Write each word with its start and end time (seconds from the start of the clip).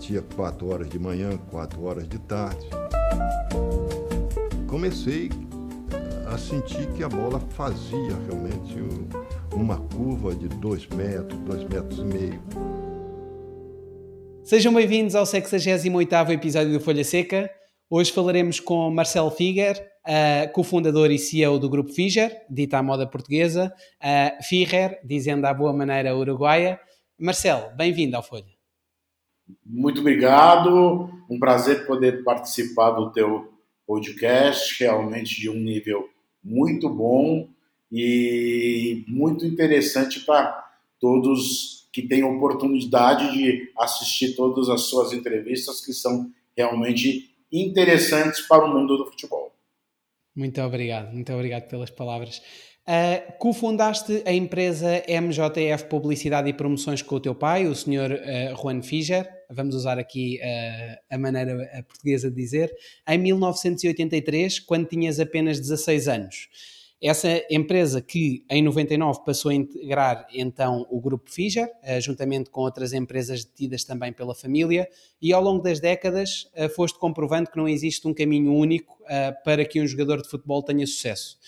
batia 0.00 0.22
4 0.34 0.66
horas 0.66 0.88
de 0.88 0.98
manhã, 0.98 1.36
4 1.50 1.84
horas 1.84 2.08
de 2.08 2.18
tarde. 2.20 2.66
Comecei 4.66 5.28
a 6.26 6.38
sentir 6.38 6.90
que 6.94 7.02
a 7.02 7.08
bola 7.08 7.38
fazia 7.50 8.16
realmente 8.26 8.76
uma 9.54 9.78
curva 9.78 10.34
de 10.34 10.48
2 10.48 10.86
metros, 10.88 11.38
2 11.40 11.64
metros 11.64 11.98
e 11.98 12.04
meio. 12.04 12.42
Sejam 14.42 14.72
bem-vindos 14.72 15.14
ao 15.14 15.24
68º 15.24 16.30
episódio 16.30 16.72
do 16.72 16.80
Folha 16.80 17.04
Seca. 17.04 17.50
Hoje 17.90 18.10
falaremos 18.10 18.58
com 18.58 18.90
Marcelo 18.90 19.30
Figer, 19.30 19.76
uh, 20.06 20.50
cofundador 20.52 21.10
e 21.10 21.18
CEO 21.18 21.58
do 21.58 21.68
Grupo 21.68 21.92
Figer, 21.92 22.40
dita 22.48 22.78
à 22.78 22.82
moda 22.82 23.06
portuguesa, 23.06 23.70
uh, 24.02 24.42
Figer, 24.42 24.98
dizendo 25.04 25.44
à 25.44 25.52
boa 25.52 25.74
maneira 25.74 26.16
uruguaia. 26.16 26.80
Marcelo, 27.18 27.76
bem-vindo 27.76 28.16
ao 28.16 28.22
Folha. 28.22 28.59
Muito 29.64 30.00
obrigado, 30.00 31.10
um 31.28 31.38
prazer 31.38 31.86
poder 31.86 32.24
participar 32.24 32.90
do 32.92 33.12
teu 33.12 33.52
podcast, 33.86 34.78
realmente 34.82 35.40
de 35.40 35.50
um 35.50 35.54
nível 35.54 36.08
muito 36.42 36.88
bom 36.88 37.48
e 37.90 39.04
muito 39.08 39.44
interessante 39.44 40.20
para 40.20 40.64
todos 41.00 41.88
que 41.92 42.02
têm 42.02 42.22
oportunidade 42.22 43.32
de 43.32 43.72
assistir 43.76 44.36
todas 44.36 44.68
as 44.68 44.82
suas 44.82 45.12
entrevistas, 45.12 45.84
que 45.84 45.92
são 45.92 46.30
realmente 46.56 47.30
interessantes 47.52 48.42
para 48.42 48.64
o 48.64 48.72
mundo 48.72 48.96
do 48.96 49.06
futebol. 49.06 49.52
Muito 50.36 50.60
obrigado, 50.60 51.12
muito 51.12 51.32
obrigado 51.32 51.68
pelas 51.68 51.90
palavras. 51.90 52.40
Uh, 52.86 53.38
cofundaste 53.38 54.22
a 54.24 54.32
empresa 54.32 55.02
MJF 55.08 55.84
Publicidade 55.88 56.48
e 56.48 56.52
Promoções 56.52 57.02
com 57.02 57.16
o 57.16 57.20
teu 57.20 57.34
pai, 57.34 57.66
o 57.66 57.74
senhor 57.74 58.10
uh, 58.10 58.56
Juan 58.60 58.82
Fischer, 58.82 59.28
vamos 59.50 59.74
usar 59.74 59.98
aqui 59.98 60.38
uh, 60.38 61.14
a 61.14 61.18
maneira 61.18 61.84
portuguesa 61.86 62.30
de 62.30 62.36
dizer, 62.36 62.72
em 63.06 63.18
1983, 63.18 64.60
quando 64.60 64.86
tinhas 64.86 65.18
apenas 65.20 65.58
16 65.58 66.08
anos. 66.08 66.48
Essa 67.02 67.42
empresa 67.50 68.02
que 68.02 68.44
em 68.50 68.62
99 68.62 69.24
passou 69.24 69.50
a 69.50 69.54
integrar 69.54 70.26
então 70.34 70.86
o 70.90 71.00
grupo 71.00 71.30
Fischer, 71.30 71.66
juntamente 71.98 72.50
com 72.50 72.60
outras 72.60 72.92
empresas 72.92 73.42
detidas 73.42 73.84
também 73.84 74.12
pela 74.12 74.34
família, 74.34 74.86
e 75.20 75.32
ao 75.32 75.42
longo 75.42 75.62
das 75.62 75.80
décadas 75.80 76.50
foste 76.76 76.98
comprovando 76.98 77.50
que 77.50 77.56
não 77.56 77.66
existe 77.66 78.06
um 78.06 78.12
caminho 78.12 78.52
único 78.52 78.98
para 79.42 79.64
que 79.64 79.80
um 79.80 79.86
jogador 79.86 80.20
de 80.20 80.28
futebol 80.28 80.62
tenha 80.62 80.86
sucesso. 80.86 81.38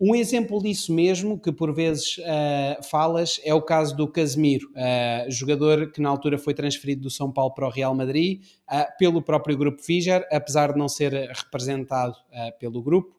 Um 0.00 0.14
exemplo 0.14 0.62
disso 0.62 0.94
mesmo, 0.94 1.40
que 1.40 1.50
por 1.50 1.74
vezes 1.74 2.18
uh, 2.18 2.84
falas, 2.88 3.40
é 3.42 3.52
o 3.52 3.60
caso 3.60 3.96
do 3.96 4.06
Casemiro, 4.06 4.68
uh, 4.68 5.28
jogador 5.28 5.90
que 5.90 6.00
na 6.00 6.08
altura 6.08 6.38
foi 6.38 6.54
transferido 6.54 7.02
do 7.02 7.10
São 7.10 7.32
Paulo 7.32 7.52
para 7.52 7.66
o 7.66 7.70
Real 7.70 7.92
Madrid 7.96 8.44
uh, 8.70 8.96
pelo 8.96 9.20
próprio 9.20 9.58
grupo 9.58 9.82
Figer, 9.82 10.24
apesar 10.30 10.72
de 10.72 10.78
não 10.78 10.88
ser 10.88 11.12
representado 11.12 12.14
pelo 12.60 12.80
grupo. 12.80 13.16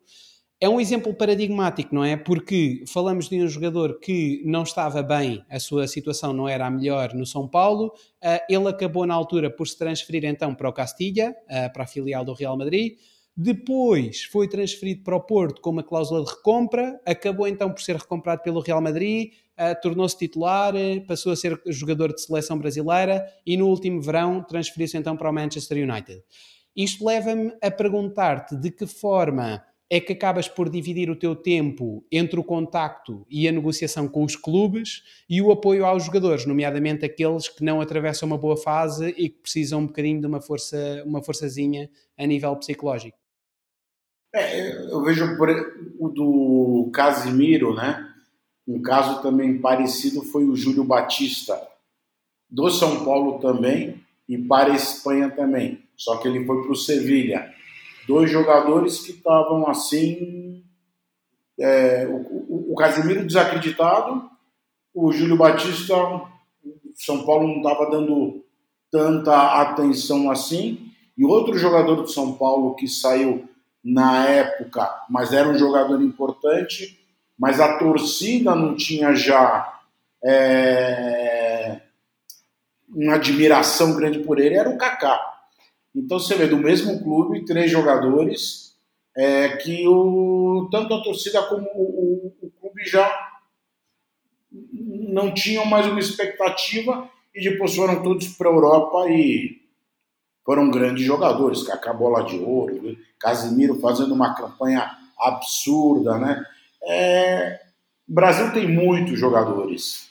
É 0.61 0.69
um 0.69 0.80
exemplo 0.80 1.13
paradigmático, 1.13 1.94
não 1.94 2.03
é? 2.03 2.16
Porque 2.16 2.83
falamos 2.88 3.27
de 3.27 3.41
um 3.41 3.47
jogador 3.47 4.00
que 4.00 4.41
não 4.45 4.63
estava 4.63 5.03
bem, 5.03 5.44
a 5.50 5.59
sua 5.59 5.85
situação 5.85 6.31
não 6.31 6.47
era 6.47 6.66
a 6.66 6.69
melhor 6.69 7.13
no 7.13 7.25
São 7.25 7.47
Paulo, 7.47 7.94
ele 8.50 8.67
acabou 8.67 9.05
na 9.05 9.13
altura 9.13 9.50
por 9.50 9.67
se 9.67 9.77
transferir 9.77 10.25
então 10.25 10.53
para 10.53 10.67
o 10.67 10.73
Castilha, 10.73 11.33
para 11.73 11.83
a 11.83 11.88
filial 11.88 12.25
do 12.25 12.33
Real 12.33 12.57
Madrid 12.57 12.97
depois 13.41 14.25
foi 14.25 14.49
transferido 14.49 15.01
para 15.01 15.15
o 15.15 15.21
Porto 15.21 15.61
com 15.61 15.69
uma 15.69 15.81
cláusula 15.81 16.25
de 16.25 16.29
recompra, 16.29 16.99
acabou 17.05 17.47
então 17.47 17.71
por 17.71 17.81
ser 17.81 17.95
recomprado 17.95 18.41
pelo 18.41 18.59
Real 18.59 18.81
Madrid, 18.81 19.31
uh, 19.57 19.81
tornou-se 19.81 20.17
titular, 20.17 20.75
uh, 20.75 21.07
passou 21.07 21.31
a 21.31 21.37
ser 21.37 21.57
jogador 21.67 22.13
de 22.13 22.21
seleção 22.21 22.59
brasileira 22.59 23.25
e 23.45 23.55
no 23.55 23.67
último 23.67 24.01
verão 24.01 24.43
transferiu-se 24.43 24.97
então 24.97 25.15
para 25.15 25.29
o 25.29 25.33
Manchester 25.33 25.89
United. 25.89 26.21
Isto 26.75 27.05
leva-me 27.05 27.53
a 27.61 27.71
perguntar-te 27.71 28.57
de 28.57 28.71
que 28.71 28.85
forma 28.85 29.63
é 29.89 30.01
que 30.01 30.11
acabas 30.11 30.49
por 30.49 30.69
dividir 30.69 31.09
o 31.09 31.16
teu 31.16 31.33
tempo 31.33 32.05
entre 32.11 32.38
o 32.41 32.44
contacto 32.44 33.25
e 33.29 33.47
a 33.47 33.53
negociação 33.53 34.09
com 34.09 34.25
os 34.25 34.35
clubes 34.35 35.01
e 35.29 35.41
o 35.41 35.49
apoio 35.49 35.85
aos 35.85 36.03
jogadores, 36.03 36.45
nomeadamente 36.45 37.05
aqueles 37.05 37.47
que 37.47 37.63
não 37.63 37.79
atravessam 37.79 38.28
uma 38.28 38.38
boa 38.38 38.57
fase 38.57 39.16
e 39.17 39.29
que 39.29 39.39
precisam 39.39 39.79
um 39.79 39.88
bocadinho 39.88 40.19
de 40.19 40.28
uma 40.28 40.41
força, 40.41 41.01
uma 41.05 41.23
forçazinha 41.23 41.89
a 42.17 42.25
nível 42.25 42.53
psicológico. 42.57 43.28
É, 44.34 44.91
eu 44.91 45.01
vejo 45.03 45.35
por, 45.38 45.50
o 46.00 46.09
do 46.09 46.91
Casimiro, 46.94 47.73
né? 47.73 48.07
Um 48.67 48.81
caso 48.81 49.22
também 49.22 49.57
parecido 49.57 50.22
foi 50.22 50.45
o 50.45 50.56
Júlio 50.56 50.84
Batista, 50.84 51.59
do 52.47 52.69
São 52.69 53.03
Paulo 53.03 53.40
também 53.40 54.03
e 54.28 54.38
para 54.38 54.72
a 54.72 54.75
Espanha 54.75 55.31
também. 55.31 55.84
Só 55.97 56.17
que 56.17 56.28
ele 56.28 56.45
foi 56.45 56.62
para 56.62 56.72
o 56.72 56.75
Sevilha. 56.75 57.51
Dois 58.07 58.29
jogadores 58.29 59.00
que 59.00 59.12
estavam 59.12 59.67
assim. 59.67 60.63
É, 61.59 62.07
o, 62.07 62.16
o, 62.16 62.73
o 62.73 62.75
Casimiro 62.75 63.25
desacreditado, 63.25 64.29
o 64.94 65.11
Júlio 65.11 65.35
Batista, 65.35 65.96
São 66.96 67.25
Paulo 67.25 67.47
não 67.47 67.57
estava 67.57 67.90
dando 67.90 68.46
tanta 68.91 69.59
atenção 69.61 70.29
assim. 70.29 70.91
E 71.17 71.25
outro 71.25 71.57
jogador 71.57 71.96
do 71.96 72.07
São 72.07 72.34
Paulo 72.34 72.75
que 72.75 72.88
saiu 72.88 73.50
na 73.89 74.25
época, 74.27 74.88
mas 75.09 75.33
era 75.33 75.50
um 75.50 75.57
jogador 75.57 76.01
importante, 76.01 77.00
mas 77.38 77.59
a 77.59 77.77
torcida 77.77 78.55
não 78.55 78.75
tinha 78.75 79.16
já 79.16 79.79
é, 80.23 81.79
uma 82.88 83.16
admiração 83.16 83.95
grande 83.95 84.19
por 84.19 84.39
ele, 84.39 84.55
era 84.55 84.69
o 84.69 84.78
Kaká. 84.78 85.19
Então 85.95 86.19
você 86.19 86.35
vê 86.35 86.47
do 86.47 86.57
mesmo 86.57 87.01
clube 87.03 87.45
três 87.45 87.72
jogadores 87.72 88.75
é, 89.17 89.49
que 89.57 89.88
o, 89.88 90.69
tanto 90.72 90.94
a 90.94 91.01
torcida 91.01 91.41
como 91.44 91.67
o, 91.73 92.33
o, 92.41 92.47
o 92.47 92.51
clube 92.59 92.85
já 92.85 93.09
não 94.51 95.33
tinham 95.33 95.66
mais 95.66 95.88
uma 95.88 95.99
expectativa 95.99 97.09
e 97.33 97.41
depois 97.41 97.75
foram 97.75 98.03
todos 98.03 98.28
para 98.29 98.49
a 98.49 98.53
Europa 98.53 99.09
e 99.09 99.59
foram 100.45 100.72
grandes 100.72 101.05
jogadores, 101.05 101.63
Kaká 101.63 101.94
bola 101.94 102.23
de 102.23 102.39
ouro, 102.39 102.97
Casimiro 103.19 103.79
fazendo 103.79 104.13
uma 104.13 104.33
campanha 104.33 104.89
absurda, 105.17 106.17
né? 106.17 106.44
É, 106.81 107.61
o 108.07 108.13
Brasil 108.13 108.51
tem 108.53 108.67
muitos 108.67 109.19
jogadores, 109.19 110.09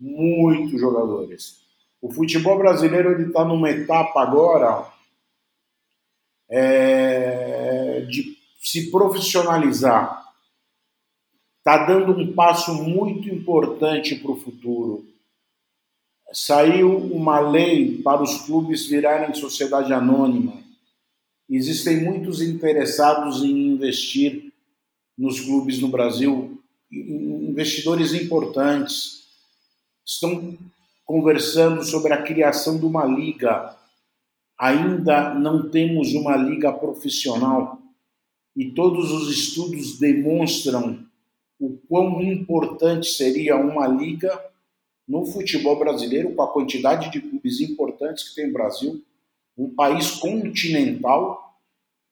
muitos 0.00 0.80
jogadores. 0.80 1.58
O 2.00 2.10
futebol 2.10 2.58
brasileiro 2.58 3.12
ele 3.12 3.28
está 3.28 3.44
numa 3.44 3.70
etapa 3.70 4.22
agora 4.22 4.90
é, 6.50 8.00
de 8.08 8.36
se 8.60 8.90
profissionalizar. 8.90 10.24
Está 11.58 11.84
dando 11.86 12.12
um 12.12 12.32
passo 12.34 12.74
muito 12.82 13.28
importante 13.28 14.14
para 14.16 14.30
o 14.30 14.40
futuro 14.40 15.06
saiu 16.32 16.96
uma 16.96 17.40
lei 17.40 18.02
para 18.02 18.22
os 18.22 18.42
clubes 18.42 18.86
virarem 18.86 19.34
sociedade 19.34 19.92
anônima. 19.92 20.54
Existem 21.48 22.04
muitos 22.04 22.42
interessados 22.42 23.42
em 23.42 23.68
investir 23.68 24.52
nos 25.16 25.40
clubes 25.40 25.80
no 25.80 25.88
Brasil, 25.88 26.62
investidores 26.90 28.14
importantes 28.14 29.24
estão 30.06 30.56
conversando 31.04 31.82
sobre 31.82 32.12
a 32.12 32.22
criação 32.22 32.78
de 32.78 32.84
uma 32.84 33.04
liga. 33.04 33.74
Ainda 34.58 35.34
não 35.34 35.68
temos 35.68 36.12
uma 36.12 36.36
liga 36.36 36.72
profissional 36.72 37.78
e 38.56 38.70
todos 38.70 39.10
os 39.10 39.30
estudos 39.30 39.98
demonstram 39.98 41.04
o 41.58 41.76
quão 41.88 42.22
importante 42.22 43.08
seria 43.08 43.56
uma 43.56 43.86
liga 43.86 44.40
no 45.08 45.24
futebol 45.24 45.78
brasileiro, 45.78 46.34
com 46.34 46.42
a 46.42 46.52
quantidade 46.52 47.10
de 47.10 47.20
clubes 47.20 47.60
importantes 47.60 48.28
que 48.28 48.34
tem 48.34 48.50
o 48.50 48.52
Brasil, 48.52 49.00
um 49.56 49.72
país 49.74 50.10
continental 50.12 51.56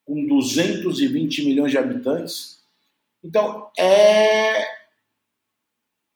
com 0.05 0.25
220 0.25 1.45
milhões 1.45 1.71
de 1.71 1.77
habitantes. 1.77 2.63
Então, 3.23 3.69
é 3.77 4.65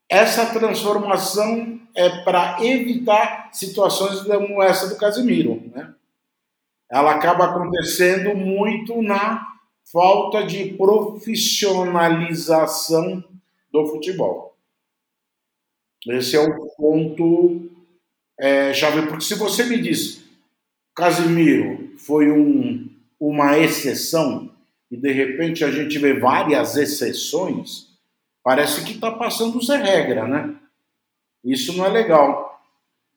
essa 0.10 0.48
transformação 0.48 1.80
é 1.96 2.24
para 2.24 2.58
evitar 2.64 3.52
situações 3.54 4.22
como 4.22 4.62
essa 4.62 4.90
do 4.90 4.98
Casimiro, 4.98 5.64
né? 5.74 5.94
Ela 6.90 7.12
acaba 7.12 7.46
acontecendo 7.46 8.36
muito 8.36 9.02
na 9.02 9.48
falta 9.90 10.46
de 10.46 10.74
profissionalização 10.74 13.24
do 13.72 13.88
futebol. 13.88 14.51
Esse 16.08 16.36
é 16.36 16.40
o 16.40 16.68
ponto 16.76 17.70
é, 18.40 18.74
chave. 18.74 19.04
Porque 19.08 19.24
se 19.24 19.36
você 19.36 19.66
me 19.66 19.80
diz 19.80 20.24
Casimiro 20.96 21.94
foi 21.98 22.32
um, 22.32 22.90
uma 23.20 23.58
exceção 23.58 24.52
e 24.90 24.98
de 24.98 25.12
repente 25.12 25.64
a 25.64 25.72
gente 25.72 25.98
vê 26.00 26.14
várias 26.14 26.76
exceções, 26.76 27.88
parece 28.44 28.84
que 28.84 28.94
está 28.94 29.12
passando 29.12 29.64
sem 29.64 29.78
regra, 29.78 30.28
né? 30.28 30.56
Isso 31.44 31.76
não 31.78 31.86
é 31.86 31.90
legal. 31.90 32.62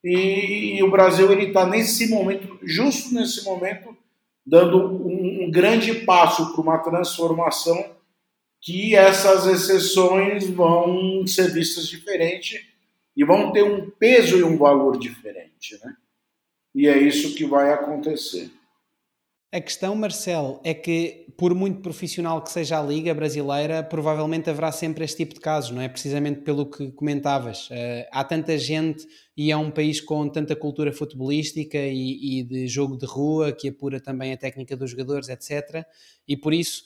E, 0.02 0.76
e 0.76 0.82
o 0.82 0.90
Brasil 0.90 1.32
ele 1.32 1.46
está 1.46 1.66
nesse 1.66 2.08
momento, 2.08 2.58
justo 2.62 3.12
nesse 3.14 3.44
momento, 3.44 3.96
dando 4.46 4.78
um, 4.78 5.44
um 5.44 5.50
grande 5.50 5.94
passo 5.94 6.52
para 6.52 6.60
uma 6.60 6.78
transformação 6.78 7.92
que 8.60 8.94
essas 8.94 9.46
exceções 9.46 10.48
vão 10.48 11.26
ser 11.26 11.52
vistas 11.52 11.88
diferente 11.88 12.73
e 13.16 13.24
vão 13.24 13.52
ter 13.52 13.62
um 13.62 13.90
peso 13.90 14.38
e 14.38 14.44
um 14.44 14.56
valor 14.56 14.98
diferente, 14.98 15.78
né? 15.82 15.94
E 16.74 16.88
é 16.88 16.98
isso 16.98 17.34
que 17.34 17.44
vai 17.44 17.72
acontecer. 17.72 18.50
A 19.54 19.60
questão, 19.60 19.94
Marcelo, 19.94 20.60
é 20.64 20.74
que, 20.74 21.32
por 21.38 21.54
muito 21.54 21.80
profissional 21.80 22.42
que 22.42 22.50
seja 22.50 22.76
a 22.76 22.82
Liga 22.82 23.14
Brasileira, 23.14 23.84
provavelmente 23.84 24.50
haverá 24.50 24.72
sempre 24.72 25.04
este 25.04 25.18
tipo 25.18 25.34
de 25.34 25.38
casos, 25.38 25.70
não 25.70 25.80
é? 25.80 25.88
Precisamente 25.88 26.40
pelo 26.40 26.66
que 26.66 26.90
comentavas. 26.90 27.70
Uh, 27.70 28.04
há 28.10 28.24
tanta 28.24 28.58
gente 28.58 29.06
e 29.36 29.52
é 29.52 29.56
um 29.56 29.70
país 29.70 30.00
com 30.00 30.28
tanta 30.28 30.56
cultura 30.56 30.92
futebolística 30.92 31.78
e, 31.78 32.40
e, 32.40 32.42
de 32.42 32.66
jogo 32.66 32.96
de 32.96 33.06
rua 33.06 33.52
que 33.52 33.68
apura 33.68 34.00
também 34.00 34.32
a 34.32 34.36
técnica 34.36 34.76
dos 34.76 34.90
jogadores, 34.90 35.28
etc. 35.28 35.86
E 36.26 36.36
por 36.36 36.52
isso, 36.52 36.82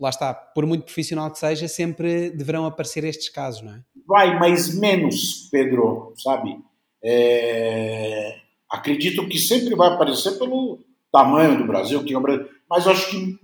lá 0.00 0.10
está, 0.10 0.34
por 0.34 0.66
muito 0.66 0.86
profissional 0.86 1.30
que 1.30 1.38
seja, 1.38 1.68
sempre 1.68 2.30
deverão 2.30 2.66
aparecer 2.66 3.04
estes 3.04 3.28
casos, 3.28 3.62
não 3.62 3.76
é? 3.76 3.84
Vai, 4.08 4.38
mas 4.38 4.74
menos, 4.74 5.50
Pedro, 5.52 6.14
sabe? 6.16 6.58
É... 7.04 8.40
Acredito 8.70 9.28
que 9.28 9.38
sempre 9.38 9.74
vai 9.74 9.88
aparecer 9.88 10.38
pelo 10.38 10.78
tamanho 11.12 11.58
do 11.58 11.66
Brasil, 11.66 12.02
que 12.02 12.14
é 12.14 12.18
o 12.18 12.20
Brasil, 12.20 12.48
mas 12.70 12.86
acho 12.86 13.10
que 13.10 13.38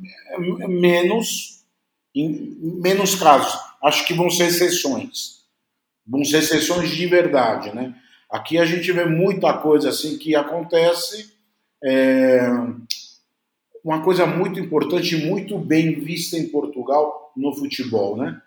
menos, 0.67 1.65
em 2.15 2.57
menos 2.81 3.15
casos. 3.15 3.61
Acho 3.83 4.07
que 4.07 4.15
vão 4.15 4.31
ser 4.31 4.47
exceções. 4.47 5.45
Vão 6.07 6.25
ser 6.25 6.39
exceções 6.39 6.91
de 6.91 7.07
verdade, 7.07 7.75
né? 7.75 7.95
Aqui 8.31 8.59
a 8.59 8.65
gente 8.65 8.91
vê 8.91 9.05
muita 9.05 9.53
coisa 9.59 9.91
assim 9.91 10.17
que 10.17 10.35
acontece. 10.35 11.35
É, 11.85 12.41
uma 13.85 14.03
coisa 14.03 14.27
muito 14.27 14.59
importante, 14.59 15.15
muito 15.17 15.59
bem 15.59 16.01
vista 16.01 16.39
em 16.39 16.49
Portugal 16.49 17.33
no 17.37 17.55
futebol, 17.55 18.17
né? 18.17 18.41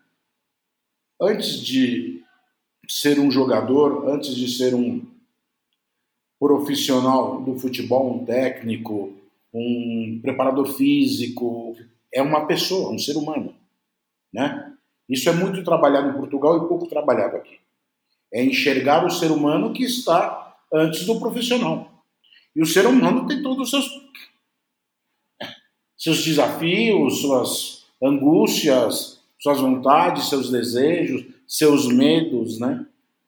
Antes 1.19 1.60
de 1.60 2.24
ser 2.88 3.19
um 3.19 3.31
jogador, 3.31 4.08
antes 4.10 4.36
de 4.36 4.48
ser 4.48 4.74
um 4.74 5.06
profissional 6.40 7.42
do 7.42 7.58
futebol, 7.58 8.16
um 8.16 8.25
técnico, 8.25 9.14
um 9.54 10.19
preparador 10.22 10.68
físico, 10.68 11.75
é 12.14 12.22
uma 12.22 12.46
pessoa, 12.46 12.92
um 12.92 13.00
ser 13.00 13.18
humano, 13.18 13.56
né? 14.31 14.74
Isso 15.10 15.30
é 15.30 15.34
muito 15.34 15.64
trabalhado 15.64 16.10
em 16.10 16.14
Portugal 16.14 16.58
e 16.58 16.68
pouco 16.68 16.88
trabalhado 16.88 17.38
aqui. 17.38 17.60
É 18.31 18.44
enxergar 18.44 19.06
o 19.06 19.10
ser 19.10 19.31
humano 19.31 19.74
que 19.74 19.84
está 19.84 20.56
antes 20.72 21.06
do 21.06 21.20
profissional. 21.20 22.04
E 22.56 22.62
o 22.62 22.66
ser 22.66 22.86
humano 22.86 23.25
tem 23.25 23.42
todos 23.42 23.63
os 23.63 23.70
seus 23.70 24.08
seus 25.98 26.24
desafios, 26.24 27.22
suas 27.22 27.86
angústias, 28.02 29.17
suas 29.39 29.60
vontades, 29.60 30.30
seus 30.30 30.51
desejos, 30.51 31.25
seus 31.48 31.88
medos, 31.88 32.60
né? 32.60 32.86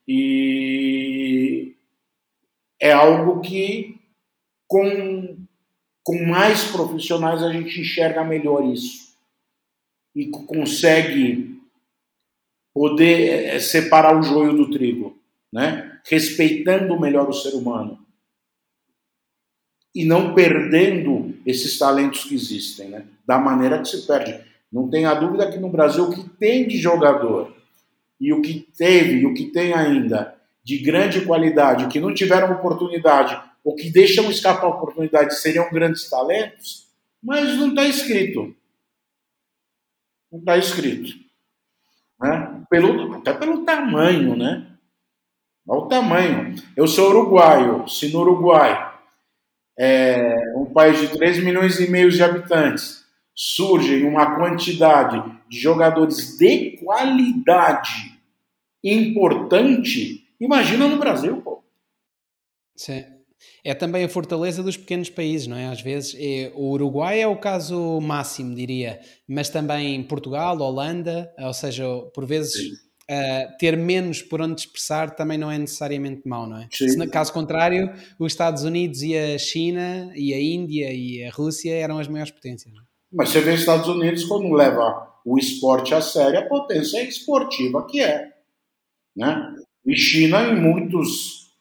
E 0.08 1.76
é 2.80 2.92
algo 2.92 3.42
que 3.42 4.00
com, 4.68 5.38
com 6.04 6.26
mais 6.26 6.64
profissionais 6.66 7.44
a 7.44 7.52
gente 7.52 7.80
enxerga 7.80 8.24
melhor 8.24 8.66
isso 8.66 9.10
e 10.16 10.28
consegue 10.28 11.60
poder 12.74 13.46
eh, 13.46 13.60
separar 13.60 14.18
o 14.18 14.24
joio 14.24 14.56
do 14.56 14.72
trigo, 14.72 15.18
né? 15.52 16.00
Respeitando 16.06 17.00
melhor 17.00 17.30
o 17.30 17.34
ser 17.34 17.54
humano 17.54 18.00
e 19.94 20.06
não 20.06 20.34
perdendo 20.34 21.36
esses 21.46 21.78
talentos 21.78 22.24
que 22.24 22.36
existem, 22.36 22.90
né? 22.90 23.06
Da 23.26 23.38
maneira 23.38 23.80
que 23.80 23.88
se 23.88 24.06
perde. 24.06 24.49
Não 24.72 24.90
tenha 24.90 25.14
dúvida 25.14 25.50
que 25.52 25.58
no 25.58 25.70
Brasil 25.70 26.06
o 26.06 26.14
que 26.14 26.30
tem 26.30 26.68
de 26.68 26.78
jogador 26.78 27.56
e 28.20 28.32
o 28.34 28.42
que 28.42 28.68
teve 28.78 29.20
e 29.20 29.26
o 29.26 29.34
que 29.34 29.46
tem 29.46 29.74
ainda 29.74 30.36
de 30.64 30.78
grande 30.78 31.26
qualidade, 31.26 31.88
que 31.88 32.00
não 32.00 32.14
tiveram 32.14 32.52
oportunidade 32.52 33.42
ou 33.64 33.76
que 33.76 33.90
deixam 33.90 34.30
escapar 34.30 34.66
a 34.66 34.70
oportunidade 34.70 35.40
seriam 35.40 35.70
grandes 35.72 36.10
talentos, 36.10 36.88
mas 37.22 37.58
não 37.58 37.70
está 37.70 37.86
escrito. 37.86 38.56
Não 40.32 40.40
está 40.40 40.58
escrito. 40.58 41.18
Né? 42.22 42.64
Pelo, 42.70 43.16
até 43.16 43.34
pelo 43.34 43.64
tamanho, 43.66 44.36
né? 44.36 44.68
Olha 45.68 45.82
o 45.82 45.88
tamanho. 45.88 46.56
Eu 46.76 46.88
sou 46.88 47.10
uruguaio. 47.10 47.88
Se 47.88 48.12
no 48.12 48.22
Uruguai, 48.22 48.92
é, 49.78 50.36
um 50.56 50.66
país 50.66 51.00
de 51.00 51.10
3 51.10 51.44
milhões 51.44 51.80
e 51.80 51.90
meio 51.90 52.10
de 52.10 52.24
habitantes, 52.24 53.06
surge 53.42 54.04
uma 54.04 54.36
quantidade 54.36 55.24
de 55.48 55.60
jogadores 55.60 56.38
de 56.38 56.78
qualidade 56.84 58.20
importante, 58.84 60.28
Imagina 60.40 60.88
no 60.88 60.98
Brasil, 60.98 61.42
pô. 61.42 61.62
Sim. 62.76 63.04
É 63.64 63.74
também 63.74 64.06
a 64.06 64.10
fortaleza 64.10 64.64
dos 64.64 64.78
pequenos 64.78 65.10
países, 65.10 65.48
não 65.48 65.58
é? 65.58 65.68
Às 65.68 65.82
vezes, 65.82 66.16
é, 66.18 66.52
o 66.56 66.72
Uruguai 66.72 67.22
é 67.22 67.28
o 67.28 67.38
caso 67.38 68.00
máximo, 68.02 68.56
diria, 68.56 69.00
mas 69.28 69.50
também 69.50 70.02
Portugal, 70.04 70.58
Holanda, 70.60 71.34
ou 71.38 71.54
seja, 71.54 71.86
por 72.14 72.26
vezes 72.26 72.56
uh, 73.10 73.58
ter 73.58 73.78
menos 73.78 74.22
por 74.22 74.42
onde 74.42 74.62
expressar 74.62 75.16
também 75.16 75.38
não 75.38 75.52
é 75.52 75.58
necessariamente 75.58 76.22
mau, 76.26 76.48
não 76.48 76.58
é? 76.58 76.68
Sim. 76.72 76.90
Se, 76.90 76.98
no 76.98 77.10
caso 77.10 77.34
contrário, 77.34 77.94
os 78.18 78.32
Estados 78.32 78.64
Unidos 78.64 79.02
e 79.02 79.18
a 79.18 79.38
China 79.38 80.12
e 80.16 80.34
a 80.34 80.42
Índia 80.42 80.92
e 80.94 81.24
a 81.24 81.32
Rússia 81.32 81.74
eram 81.74 81.98
as 82.00 82.08
maiores 82.08 82.32
potências. 82.32 82.74
Não 82.74 82.82
é? 82.82 82.89
Mas 83.12 83.30
você 83.30 83.42
vê 83.42 83.52
os 83.52 83.60
Estados 83.62 83.88
Unidos 83.88 84.26
quando 84.26 84.54
leva 84.54 85.10
o 85.26 85.38
esporte 85.38 85.94
a 85.94 86.02
sério, 86.02 86.40
a 86.40 86.46
potência 86.46 87.02
esportiva 87.04 87.86
que 87.86 88.02
é, 88.02 88.34
né? 89.16 89.56
E 89.86 89.96
China, 89.96 90.42
em, 90.44 90.56
muitos, 90.60 91.52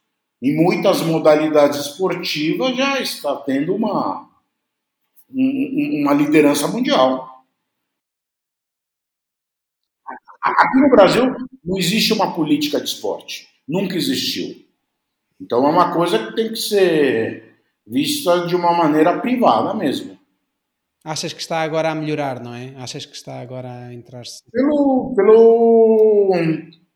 em 0.42 0.54
muitas 0.54 1.00
modalidades 1.00 1.78
esportivas, 1.80 2.76
já 2.76 3.00
está 3.00 3.36
tendo 3.36 3.74
uma, 3.74 4.28
uma 5.30 6.12
liderança 6.12 6.68
mundial. 6.68 7.44
Aqui 10.42 10.78
no 10.78 10.90
Brasil 10.90 11.34
não 11.64 11.78
existe 11.78 12.12
uma 12.12 12.34
política 12.34 12.80
de 12.80 12.88
esporte. 12.88 13.48
Nunca 13.66 13.96
existiu. 13.96 14.64
Então 15.40 15.64
é 15.66 15.70
uma 15.70 15.92
coisa 15.94 16.18
que 16.26 16.34
tem 16.34 16.48
que 16.48 16.56
ser 16.56 17.60
vista 17.86 18.46
de 18.46 18.54
uma 18.56 18.72
maneira 18.72 19.20
privada 19.20 19.72
mesmo. 19.74 20.17
Achas 21.04 21.32
que 21.32 21.40
está 21.40 21.62
agora 21.62 21.90
a 21.90 21.94
melhorar, 21.94 22.40
não 22.42 22.54
é? 22.54 22.74
Achas 22.76 23.06
que 23.06 23.14
está 23.14 23.40
agora 23.40 23.70
a 23.70 23.94
entrar-se? 23.94 24.42
Pelo, 24.50 25.12
pelo 25.14 26.32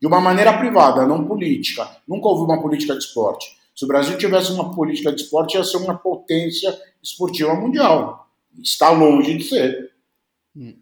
de 0.00 0.06
uma 0.06 0.21
maneira 0.21 0.59
privada, 0.59 1.06
não 1.06 1.25
política. 1.25 1.88
Nunca 2.09 2.28
houve 2.28 2.44
uma 2.44 2.61
política 2.61 2.94
de 2.94 3.04
esporte. 3.04 3.47
Se 3.75 3.85
o 3.85 3.88
Brasil 3.88 4.18
tivesse 4.18 4.50
uma 4.52 4.75
política 4.75 5.12
de 5.12 5.23
esporte, 5.23 5.56
ia 5.56 5.64
ser 5.64 5.76
uma 5.76 5.97
potência 5.97 6.76
esportiva 7.02 7.54
mundial. 7.54 8.28
Está 8.61 8.90
longe 8.90 9.37
de 9.38 9.44
ser. 9.44 9.92
Hum. 10.56 10.75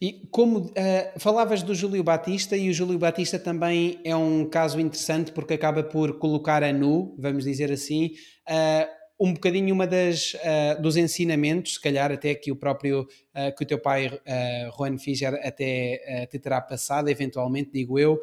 E 0.00 0.26
como 0.30 0.60
uh, 0.60 0.72
falavas 1.18 1.62
do 1.62 1.74
Júlio 1.74 2.02
Batista, 2.02 2.56
e 2.56 2.70
o 2.70 2.72
Júlio 2.72 2.98
Batista 2.98 3.38
também 3.38 4.00
é 4.02 4.16
um 4.16 4.48
caso 4.48 4.80
interessante 4.80 5.30
porque 5.30 5.52
acaba 5.52 5.82
por 5.82 6.18
colocar 6.18 6.62
a 6.62 6.72
nu, 6.72 7.14
vamos 7.18 7.44
dizer 7.44 7.70
assim, 7.70 8.12
uh, 8.48 8.99
um 9.20 9.34
bocadinho 9.34 9.74
uma 9.74 9.86
das 9.86 10.32
uh, 10.32 10.80
dos 10.80 10.96
ensinamentos, 10.96 11.74
se 11.74 11.80
calhar 11.80 12.10
até 12.10 12.34
que 12.34 12.50
o 12.50 12.56
próprio 12.56 13.02
uh, 13.02 13.54
que 13.54 13.64
o 13.64 13.66
teu 13.66 13.78
pai 13.78 14.06
uh, 14.06 14.76
Juan 14.76 14.96
Fischer 14.96 15.34
até 15.44 16.26
te 16.30 16.38
terá 16.38 16.58
passado, 16.62 17.10
eventualmente 17.10 17.70
digo 17.72 17.98
eu, 17.98 18.18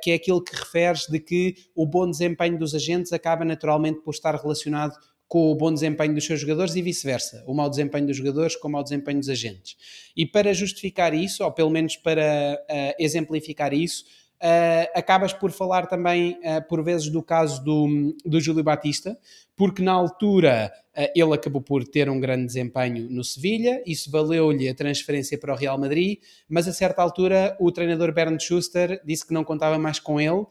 que 0.00 0.12
é 0.12 0.14
aquilo 0.14 0.42
que 0.42 0.54
referes 0.54 1.06
de 1.06 1.18
que 1.18 1.54
o 1.74 1.84
bom 1.84 2.08
desempenho 2.08 2.58
dos 2.58 2.74
agentes 2.74 3.12
acaba 3.12 3.44
naturalmente 3.44 4.00
por 4.02 4.12
estar 4.12 4.34
relacionado 4.36 4.94
com 5.26 5.50
o 5.50 5.54
bom 5.56 5.72
desempenho 5.72 6.14
dos 6.14 6.24
seus 6.24 6.40
jogadores 6.40 6.76
e 6.76 6.82
vice-versa, 6.82 7.42
o 7.46 7.54
mau 7.54 7.68
desempenho 7.68 8.06
dos 8.06 8.16
jogadores 8.16 8.54
com 8.54 8.68
o 8.68 8.70
mau 8.70 8.82
desempenho 8.82 9.18
dos 9.18 9.28
agentes. 9.28 9.76
E 10.16 10.24
para 10.24 10.52
justificar 10.52 11.12
isso, 11.14 11.42
ou 11.42 11.50
pelo 11.50 11.70
menos 11.70 11.96
para 11.96 12.64
exemplificar 12.98 13.72
isso, 13.74 14.04
Uh, 14.42 14.86
acabas 14.94 15.32
por 15.32 15.50
falar 15.50 15.86
também, 15.86 16.32
uh, 16.32 16.66
por 16.68 16.84
vezes, 16.84 17.08
do 17.08 17.22
caso 17.22 17.64
do, 17.64 18.14
do 18.24 18.38
Júlio 18.38 18.62
Batista, 18.62 19.18
porque 19.56 19.82
na 19.82 19.92
altura 19.92 20.70
uh, 20.94 21.08
ele 21.14 21.32
acabou 21.32 21.62
por 21.62 21.84
ter 21.84 22.10
um 22.10 22.20
grande 22.20 22.44
desempenho 22.44 23.08
no 23.08 23.24
Sevilha, 23.24 23.82
isso 23.86 24.10
valeu-lhe 24.10 24.68
a 24.68 24.74
transferência 24.74 25.38
para 25.38 25.54
o 25.54 25.56
Real 25.56 25.78
Madrid, 25.78 26.18
mas 26.48 26.68
a 26.68 26.72
certa 26.74 27.00
altura 27.00 27.56
o 27.58 27.72
treinador 27.72 28.12
Bernd 28.12 28.38
Schuster 28.42 29.00
disse 29.06 29.26
que 29.26 29.32
não 29.32 29.42
contava 29.42 29.78
mais 29.78 29.98
com 29.98 30.20
ele 30.20 30.44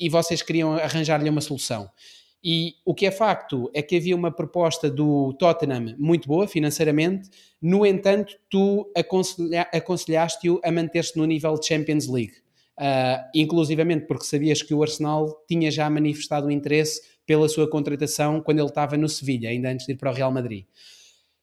e 0.00 0.08
vocês 0.08 0.42
queriam 0.42 0.72
arranjar-lhe 0.72 1.30
uma 1.30 1.40
solução. 1.40 1.88
E 2.42 2.74
o 2.84 2.94
que 2.94 3.06
é 3.06 3.10
facto 3.10 3.70
é 3.74 3.82
que 3.82 3.96
havia 3.96 4.16
uma 4.16 4.32
proposta 4.32 4.90
do 4.90 5.32
Tottenham 5.34 5.94
muito 5.98 6.26
boa 6.26 6.48
financeiramente, 6.48 7.28
no 7.60 7.84
entanto, 7.84 8.34
tu 8.48 8.90
aconselha 8.96 9.68
aconselhaste-o 9.72 10.60
a 10.64 10.72
manter-se 10.72 11.16
no 11.16 11.24
nível 11.24 11.54
de 11.54 11.66
Champions 11.66 12.08
League. 12.08 12.34
Uh, 12.78 13.28
inclusivamente 13.34 14.06
porque 14.06 14.24
sabias 14.24 14.62
que 14.62 14.72
o 14.72 14.82
Arsenal 14.82 15.44
tinha 15.46 15.70
já 15.70 15.88
manifestado 15.90 16.50
interesse 16.50 17.00
pela 17.26 17.48
sua 17.48 17.68
contratação 17.68 18.40
quando 18.40 18.58
ele 18.60 18.68
estava 18.68 18.96
no 18.96 19.08
Sevilha, 19.08 19.50
ainda 19.50 19.70
antes 19.70 19.86
de 19.86 19.92
ir 19.92 19.96
para 19.96 20.10
o 20.10 20.14
Real 20.14 20.32
Madrid. 20.32 20.64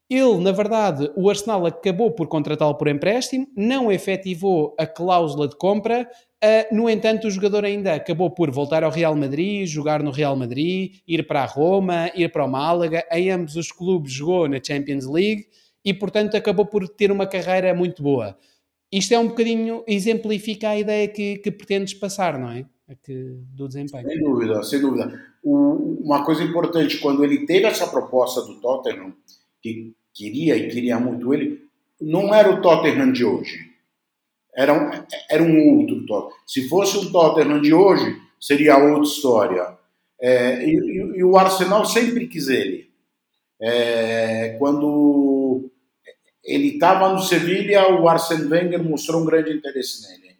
Ele, 0.09 0.37
na 0.37 0.51
verdade, 0.51 1.11
o 1.15 1.29
Arsenal 1.29 1.65
acabou 1.65 2.11
por 2.11 2.27
contratá-lo 2.27 2.75
por 2.75 2.87
empréstimo, 2.87 3.47
não 3.57 3.91
efetivou 3.91 4.75
a 4.79 4.85
cláusula 4.85 5.47
de 5.47 5.55
compra, 5.55 6.07
uh, 6.43 6.75
no 6.75 6.89
entanto, 6.89 7.27
o 7.27 7.31
jogador 7.31 7.65
ainda 7.65 7.95
acabou 7.95 8.29
por 8.29 8.51
voltar 8.51 8.83
ao 8.83 8.91
Real 8.91 9.15
Madrid, 9.15 9.67
jogar 9.67 10.03
no 10.03 10.11
Real 10.11 10.35
Madrid, 10.35 10.97
ir 11.07 11.25
para 11.25 11.41
a 11.41 11.45
Roma, 11.45 12.11
ir 12.15 12.31
para 12.31 12.45
o 12.45 12.47
Málaga, 12.47 13.03
em 13.11 13.31
ambos 13.31 13.55
os 13.55 13.71
clubes 13.71 14.13
jogou 14.13 14.47
na 14.47 14.59
Champions 14.63 15.05
League 15.07 15.45
e, 15.83 15.93
portanto, 15.93 16.37
acabou 16.37 16.65
por 16.65 16.87
ter 16.87 17.11
uma 17.11 17.27
carreira 17.27 17.73
muito 17.73 18.01
boa. 18.01 18.37
Isto 18.95 19.13
é 19.13 19.19
um 19.19 19.27
bocadinho, 19.27 19.83
exemplifica 19.85 20.69
a 20.69 20.79
ideia 20.79 21.05
que, 21.09 21.39
que 21.39 21.51
pretendes 21.51 21.93
passar, 21.93 22.39
não 22.39 22.49
é? 22.49 22.65
Que, 23.03 23.41
do 23.53 23.67
desempenho. 23.67 24.07
Sem 24.07 24.23
dúvida, 24.23 24.63
sem 24.63 24.79
dúvida. 24.79 25.21
O, 25.43 25.99
uma 26.01 26.23
coisa 26.23 26.41
importante, 26.41 26.99
quando 26.99 27.21
ele 27.21 27.45
teve 27.45 27.65
essa 27.65 27.87
proposta 27.87 28.41
do 28.41 28.61
Tottenham, 28.61 29.13
que 29.61 29.93
queria 30.13 30.55
e 30.55 30.69
queria 30.69 30.97
muito 30.97 31.33
ele, 31.33 31.59
não 31.99 32.33
era 32.33 32.49
o 32.49 32.61
Tottenham 32.61 33.11
de 33.11 33.25
hoje. 33.25 33.59
Era 34.55 34.73
um, 34.73 34.89
era 35.29 35.43
um 35.43 35.77
outro 35.77 36.05
Tottenham. 36.05 36.39
Se 36.47 36.69
fosse 36.69 36.97
o 36.97 37.11
Tottenham 37.11 37.59
de 37.59 37.73
hoje, 37.73 38.17
seria 38.39 38.77
outra 38.77 39.03
história. 39.03 39.77
É, 40.21 40.65
e, 40.65 40.71
e, 41.17 41.23
o 41.23 41.35
Arsenal 41.35 41.85
sempre 41.85 42.27
quis 42.27 42.47
ele. 42.47 42.89
É, 43.59 44.55
quando 44.57 45.44
ele 46.45 46.73
estava 46.73 47.11
no 47.11 47.21
Sevilha, 47.21 47.89
o 47.89 48.07
Arsene 48.07 48.47
Wenger 48.47 48.83
mostrou 48.83 49.21
um 49.21 49.25
grande 49.25 49.51
interesse 49.51 50.07
nele. 50.07 50.35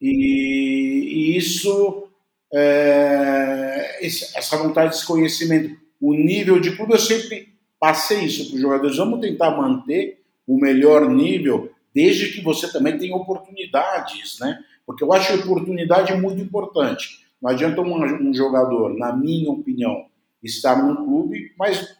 E, 0.00 1.32
e 1.32 1.36
isso, 1.36 2.08
é, 2.52 3.98
essa 4.02 4.56
vontade 4.58 4.98
de 4.98 5.06
conhecimento, 5.06 5.76
o 6.00 6.12
nível 6.12 6.60
de 6.60 6.76
clube, 6.76 6.92
eu 6.92 6.98
sempre 6.98 7.56
Passei 7.78 8.24
isso 8.24 8.46
para 8.46 8.56
os 8.56 8.60
jogadores. 8.60 8.96
Vamos 8.96 9.20
tentar 9.20 9.50
manter 9.50 10.22
o 10.46 10.58
melhor 10.58 11.08
nível, 11.10 11.70
desde 11.94 12.32
que 12.32 12.42
você 12.42 12.70
também 12.72 12.96
tenha 12.96 13.14
oportunidades, 13.14 14.38
né? 14.40 14.62
Porque 14.86 15.02
eu 15.02 15.12
acho 15.12 15.32
a 15.32 15.36
oportunidade 15.36 16.14
muito 16.14 16.40
importante. 16.40 17.26
Não 17.40 17.50
adianta 17.50 17.80
um, 17.82 18.28
um 18.28 18.32
jogador, 18.32 18.96
na 18.96 19.14
minha 19.14 19.50
opinião, 19.50 20.06
estar 20.42 20.82
num 20.82 20.96
clube, 20.96 21.52
mas 21.58 21.96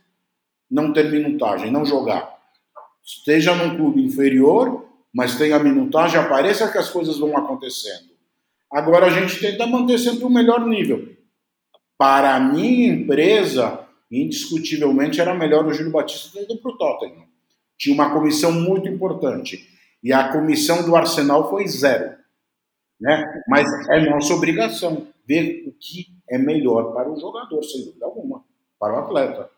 não 0.70 0.92
ter 0.92 1.10
minutagem, 1.10 1.70
não 1.70 1.84
jogar. 1.84 2.35
Esteja 3.06 3.54
num 3.54 3.76
clube 3.76 4.04
inferior, 4.04 4.84
mas 5.14 5.38
tenha 5.38 5.60
minutagem, 5.60 6.18
apareça 6.18 6.70
que 6.70 6.76
as 6.76 6.90
coisas 6.90 7.18
vão 7.18 7.36
acontecendo. 7.36 8.10
Agora 8.70 9.06
a 9.06 9.10
gente 9.10 9.38
tenta 9.38 9.64
manter 9.64 9.96
sempre 9.98 10.24
o 10.24 10.30
melhor 10.30 10.66
nível. 10.66 11.08
Para 11.96 12.34
a 12.34 12.40
minha 12.40 12.88
empresa, 12.88 13.86
indiscutivelmente 14.10 15.20
era 15.20 15.34
melhor 15.34 15.64
o 15.64 15.72
Júlio 15.72 15.92
Batista 15.92 16.40
ido 16.40 16.58
para 16.58 16.72
o 16.72 16.76
Tottenham. 16.76 17.26
Tinha 17.78 17.94
uma 17.94 18.12
comissão 18.12 18.50
muito 18.50 18.88
importante. 18.88 19.70
E 20.02 20.12
a 20.12 20.32
comissão 20.32 20.84
do 20.84 20.96
Arsenal 20.96 21.48
foi 21.48 21.66
zero. 21.68 22.16
Né? 23.00 23.24
Mas 23.48 23.66
é 23.88 24.10
nossa 24.10 24.34
obrigação 24.34 25.06
ver 25.26 25.64
o 25.66 25.72
que 25.72 26.06
é 26.28 26.38
melhor 26.38 26.92
para 26.92 27.10
o 27.10 27.18
jogador, 27.18 27.62
sem 27.62 27.84
dúvida 27.84 28.04
alguma, 28.04 28.44
para 28.80 28.94
o 28.94 28.98
atleta. 28.98 29.48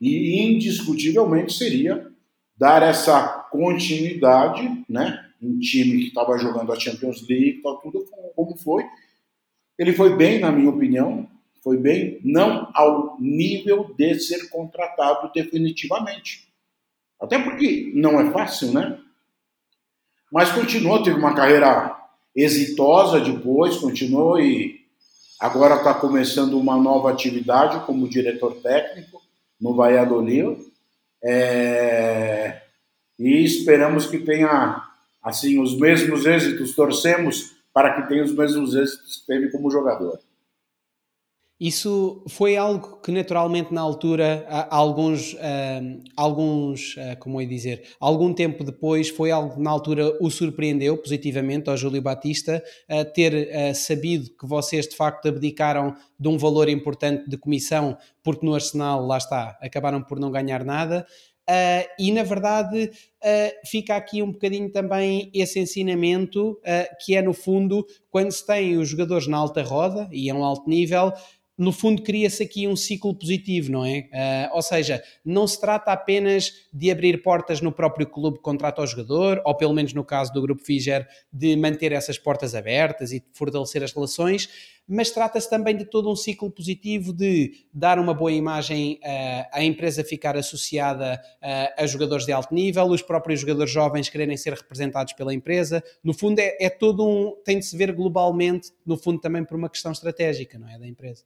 E 0.00 0.42
indiscutivelmente 0.42 1.52
seria 1.52 2.13
dar 2.56 2.82
essa 2.82 3.26
continuidade, 3.50 4.84
né? 4.88 5.24
Um 5.42 5.58
time 5.58 5.98
que 5.98 6.08
estava 6.08 6.38
jogando 6.38 6.72
a 6.72 6.78
Champions 6.78 7.26
League, 7.28 7.60
tal, 7.62 7.78
tudo 7.78 8.06
como 8.34 8.56
foi. 8.56 8.84
Ele 9.78 9.92
foi 9.92 10.16
bem, 10.16 10.38
na 10.40 10.52
minha 10.52 10.70
opinião, 10.70 11.28
foi 11.62 11.76
bem, 11.76 12.20
não 12.22 12.70
ao 12.74 13.16
nível 13.20 13.94
de 13.96 14.20
ser 14.20 14.48
contratado 14.50 15.30
definitivamente. 15.34 16.48
Até 17.20 17.38
porque 17.38 17.90
não 17.94 18.20
é 18.20 18.30
fácil, 18.30 18.72
né? 18.72 18.98
Mas 20.30 20.52
continuou, 20.52 21.02
teve 21.02 21.18
uma 21.18 21.34
carreira 21.34 21.96
exitosa 22.34 23.20
depois, 23.20 23.76
continuou 23.76 24.38
e 24.40 24.80
agora 25.40 25.76
está 25.76 25.94
começando 25.94 26.58
uma 26.58 26.76
nova 26.76 27.10
atividade 27.10 27.84
como 27.86 28.08
diretor 28.08 28.54
técnico 28.56 29.22
no 29.60 29.74
Valladolid. 29.74 30.58
É... 31.24 32.60
E 33.18 33.44
esperamos 33.44 34.06
que 34.06 34.18
tenha 34.18 34.82
assim 35.22 35.60
os 35.60 35.78
mesmos 35.78 36.26
êxitos, 36.26 36.74
torcemos 36.74 37.54
para 37.72 37.94
que 37.94 38.08
tenha 38.08 38.22
os 38.22 38.34
mesmos 38.34 38.74
êxitos 38.74 39.16
que 39.16 39.26
teve 39.26 39.50
como 39.50 39.70
jogador. 39.70 40.18
Isso 41.60 42.24
foi 42.28 42.56
algo 42.56 43.00
que 43.00 43.12
naturalmente 43.12 43.72
na 43.72 43.80
altura, 43.80 44.44
alguns, 44.70 45.36
alguns 46.16 46.96
como 47.20 47.40
é 47.40 47.46
dizer, 47.46 47.84
algum 48.00 48.34
tempo 48.34 48.64
depois, 48.64 49.08
foi 49.08 49.30
algo 49.30 49.54
que 49.54 49.60
na 49.60 49.70
altura 49.70 50.16
o 50.20 50.30
surpreendeu 50.30 50.98
positivamente 50.98 51.70
ao 51.70 51.76
Júlio 51.76 52.02
Batista, 52.02 52.62
ter 53.14 53.74
sabido 53.74 54.30
que 54.36 54.46
vocês 54.46 54.88
de 54.88 54.96
facto 54.96 55.28
abdicaram 55.28 55.94
de 56.18 56.28
um 56.28 56.36
valor 56.36 56.68
importante 56.68 57.30
de 57.30 57.36
comissão, 57.36 57.96
porque 58.22 58.44
no 58.44 58.54
Arsenal, 58.54 59.06
lá 59.06 59.18
está, 59.18 59.56
acabaram 59.62 60.02
por 60.02 60.18
não 60.18 60.32
ganhar 60.32 60.64
nada. 60.64 61.06
Uh, 61.44 61.84
e 61.98 62.10
na 62.10 62.22
verdade 62.22 62.84
uh, 62.86 63.66
fica 63.66 63.94
aqui 63.94 64.22
um 64.22 64.32
bocadinho 64.32 64.72
também 64.72 65.30
esse 65.34 65.60
ensinamento 65.60 66.52
uh, 66.52 66.96
que 67.04 67.14
é 67.14 67.20
no 67.20 67.34
fundo 67.34 67.84
quando 68.08 68.32
se 68.32 68.46
tem 68.46 68.78
os 68.78 68.88
jogadores 68.88 69.26
na 69.26 69.36
alta 69.36 69.62
roda 69.62 70.08
e 70.10 70.30
a 70.30 70.34
um 70.34 70.42
alto 70.42 70.66
nível 70.66 71.12
no 71.56 71.72
fundo 71.72 72.02
cria-se 72.02 72.42
aqui 72.42 72.66
um 72.66 72.74
ciclo 72.74 73.14
positivo, 73.14 73.70
não 73.70 73.84
é? 73.84 74.08
Uh, 74.12 74.56
ou 74.56 74.62
seja, 74.62 75.02
não 75.24 75.46
se 75.46 75.60
trata 75.60 75.92
apenas 75.92 76.52
de 76.72 76.90
abrir 76.90 77.22
portas 77.22 77.60
no 77.60 77.70
próprio 77.70 78.06
clube 78.06 78.38
que 78.38 78.42
contrata 78.42 78.82
o 78.82 78.86
jogador, 78.86 79.40
ou 79.44 79.54
pelo 79.54 79.72
menos 79.72 79.92
no 79.92 80.04
caso 80.04 80.32
do 80.32 80.42
Grupo 80.42 80.64
Figer, 80.64 81.06
de 81.32 81.54
manter 81.56 81.92
essas 81.92 82.18
portas 82.18 82.54
abertas 82.54 83.12
e 83.12 83.24
fortalecer 83.32 83.82
as 83.84 83.92
relações, 83.92 84.48
mas 84.86 85.10
trata-se 85.10 85.48
também 85.48 85.76
de 85.76 85.84
todo 85.84 86.10
um 86.10 86.16
ciclo 86.16 86.50
positivo 86.50 87.12
de 87.12 87.52
dar 87.72 87.98
uma 87.98 88.12
boa 88.12 88.32
imagem 88.32 89.00
uh, 89.02 89.48
à 89.52 89.62
empresa 89.62 90.04
ficar 90.04 90.36
associada 90.36 91.20
uh, 91.42 91.82
a 91.82 91.86
jogadores 91.86 92.26
de 92.26 92.32
alto 92.32 92.52
nível, 92.52 92.86
os 92.86 93.00
próprios 93.00 93.40
jogadores 93.40 93.72
jovens 93.72 94.08
quererem 94.08 94.36
ser 94.36 94.52
representados 94.52 95.12
pela 95.14 95.32
empresa. 95.32 95.82
No 96.02 96.12
fundo, 96.12 96.38
é, 96.40 96.56
é 96.60 96.68
todo 96.68 97.06
um. 97.06 97.34
tem 97.44 97.58
de 97.58 97.64
se 97.64 97.76
ver 97.76 97.92
globalmente, 97.92 98.72
no 98.84 98.96
fundo, 98.96 99.20
também 99.20 99.44
por 99.44 99.56
uma 99.56 99.70
questão 99.70 99.92
estratégica, 99.92 100.58
não 100.58 100.68
é? 100.68 100.78
Da 100.78 100.86
empresa. 100.86 101.24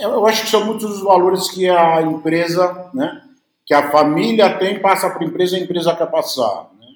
Eu 0.00 0.26
acho 0.26 0.44
que 0.44 0.50
são 0.50 0.64
muitos 0.64 0.96
os 0.96 1.02
valores 1.02 1.50
que 1.50 1.68
a 1.68 2.02
empresa, 2.02 2.90
né, 2.94 3.22
que 3.64 3.74
a 3.74 3.90
família 3.90 4.56
tem, 4.58 4.80
passa 4.80 5.10
para 5.10 5.24
a 5.24 5.28
empresa 5.28 5.56
e 5.56 5.60
a 5.60 5.64
empresa 5.64 5.94
quer 5.94 6.10
passar. 6.10 6.70
Né? 6.78 6.86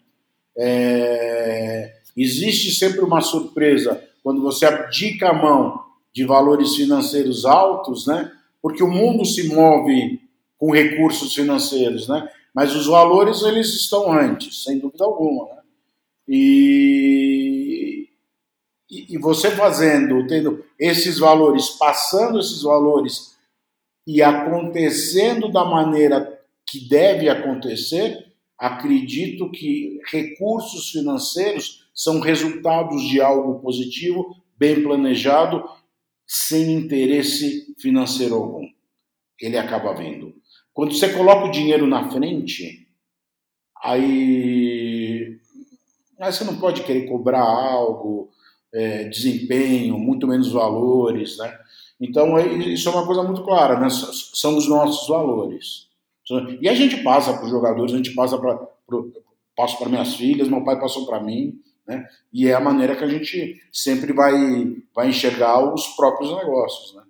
É, 0.57 1.97
existe 2.17 2.71
sempre 2.73 3.01
uma 3.01 3.21
surpresa 3.21 4.03
quando 4.23 4.41
você 4.41 4.67
abdica 4.67 5.31
a 5.31 5.35
mão 5.35 5.81
de 6.13 6.25
valores 6.25 6.77
financeiros 6.77 7.45
altos, 7.45 8.07
né? 8.07 8.31
porque 8.63 8.83
o 8.83 8.91
mundo 8.91 9.25
se 9.25 9.49
move 9.49 10.21
com 10.57 10.71
recursos 10.73 11.35
financeiros, 11.35 12.07
né? 12.07 12.29
mas 12.55 12.75
os 12.75 12.87
valores 12.87 13.43
eles 13.43 13.69
estão 13.75 14.13
antes, 14.13 14.63
sem 14.63 14.79
dúvida 14.79 15.05
alguma. 15.05 15.47
Né? 15.47 15.63
E 16.29 18.00
e, 18.91 19.17
você 19.19 19.53
fazendo, 19.53 20.27
tendo 20.27 20.65
esses 20.79 21.19
valores, 21.19 21.71
passando 21.71 22.41
esses 22.41 22.63
valores 22.63 23.39
e 24.07 24.21
acontecendo 24.21 25.51
da 25.51 25.65
maneira 25.65 26.41
que 26.67 26.89
deve 26.89 27.29
acontecer, 27.29 28.33
acredito 28.59 29.51
que 29.51 30.01
recursos 30.11 30.91
financeiros 30.91 31.89
são 31.95 32.19
resultados 32.19 33.03
de 33.09 33.21
algo 33.21 33.61
positivo, 33.61 34.37
bem 34.57 34.83
planejado, 34.83 35.63
sem 36.27 36.73
interesse 36.73 37.75
financeiro 37.79 38.35
algum. 38.35 38.67
Ele 39.41 39.57
acaba 39.57 39.95
vendo. 39.95 40.35
Quando 40.73 40.95
você 40.95 41.13
coloca 41.13 41.47
o 41.47 41.51
dinheiro 41.51 41.87
na 41.87 42.11
frente, 42.11 42.89
aí, 43.83 45.39
aí 46.21 46.33
você 46.33 46.45
não 46.45 46.59
pode 46.59 46.83
querer 46.83 47.09
cobrar 47.09 47.43
algo, 47.43 48.31
é, 48.73 49.05
desempenho, 49.05 49.99
muito 49.99 50.27
menos 50.27 50.53
valores, 50.53 51.37
né? 51.39 51.59
Então, 52.01 52.39
é, 52.39 52.47
isso 52.47 52.89
é 52.89 52.93
uma 52.93 53.07
coisa 53.07 53.23
muito 53.23 53.43
clara, 53.43 53.79
né? 53.79 53.89
São 53.91 54.57
os 54.57 54.69
nossos 54.69 55.07
valores. 55.09 55.89
E 56.61 56.69
a 56.69 56.75
gente 56.75 57.03
passa 57.03 57.33
para 57.33 57.45
os 57.45 57.51
jogadores, 57.51 57.93
a 57.93 57.97
gente 57.97 58.15
passa 58.15 58.39
para 58.39 58.59
passo 59.57 59.77
para 59.79 59.89
minhas 59.89 60.15
filhas, 60.15 60.49
meu 60.49 60.65
pai 60.65 60.79
passou 60.81 61.05
para 61.05 61.21
mim, 61.21 61.61
né? 61.87 62.09
E 62.33 62.47
é 62.47 62.55
a 62.55 62.61
maneira 62.61 62.97
que 62.97 63.05
a 63.05 63.09
gente 63.09 63.61
sempre 63.73 64.13
vai 64.13 64.33
vai 64.95 65.09
enxergar 65.09 65.75
os 65.75 65.89
próprios 65.89 66.35
negócios, 66.35 66.95
né? 66.95 67.03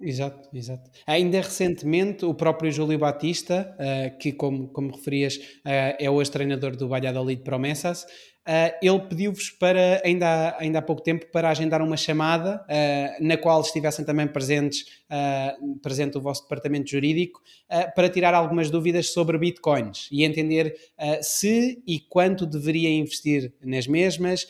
Exato, 0.00 0.48
exato. 0.52 0.90
Ainda 1.06 1.40
recentemente, 1.40 2.24
o 2.24 2.34
próprio 2.34 2.70
Júlio 2.70 2.98
Batista, 2.98 3.74
uh, 3.78 4.18
que, 4.18 4.32
como, 4.32 4.68
como 4.68 4.90
referias, 4.90 5.36
uh, 5.36 5.96
é 5.98 6.10
hoje 6.10 6.30
treinador 6.30 6.76
do 6.76 6.88
Valladolid 6.88 7.42
Promessas, 7.42 8.04
uh, 8.46 8.76
ele 8.80 9.00
pediu-vos 9.00 9.50
para, 9.50 10.00
ainda 10.04 10.26
há, 10.26 10.62
ainda 10.62 10.78
há 10.78 10.82
pouco 10.82 11.02
tempo, 11.02 11.26
para 11.32 11.50
agendar 11.50 11.82
uma 11.82 11.96
chamada 11.96 12.64
uh, 12.64 13.24
na 13.24 13.36
qual 13.36 13.60
estivessem 13.60 14.04
também 14.04 14.26
presentes, 14.26 14.84
uh, 15.10 15.78
presente 15.80 16.16
o 16.18 16.20
vosso 16.20 16.42
departamento 16.42 16.90
jurídico, 16.90 17.42
para 17.94 18.08
tirar 18.08 18.34
algumas 18.34 18.70
dúvidas 18.70 19.12
sobre 19.12 19.36
bitcoins 19.38 20.08
e 20.12 20.22
entender 20.22 20.76
se 21.22 21.82
e 21.86 21.98
quanto 21.98 22.46
deveria 22.46 22.88
investir 22.88 23.52
nas 23.64 23.86
mesmas, 23.86 24.46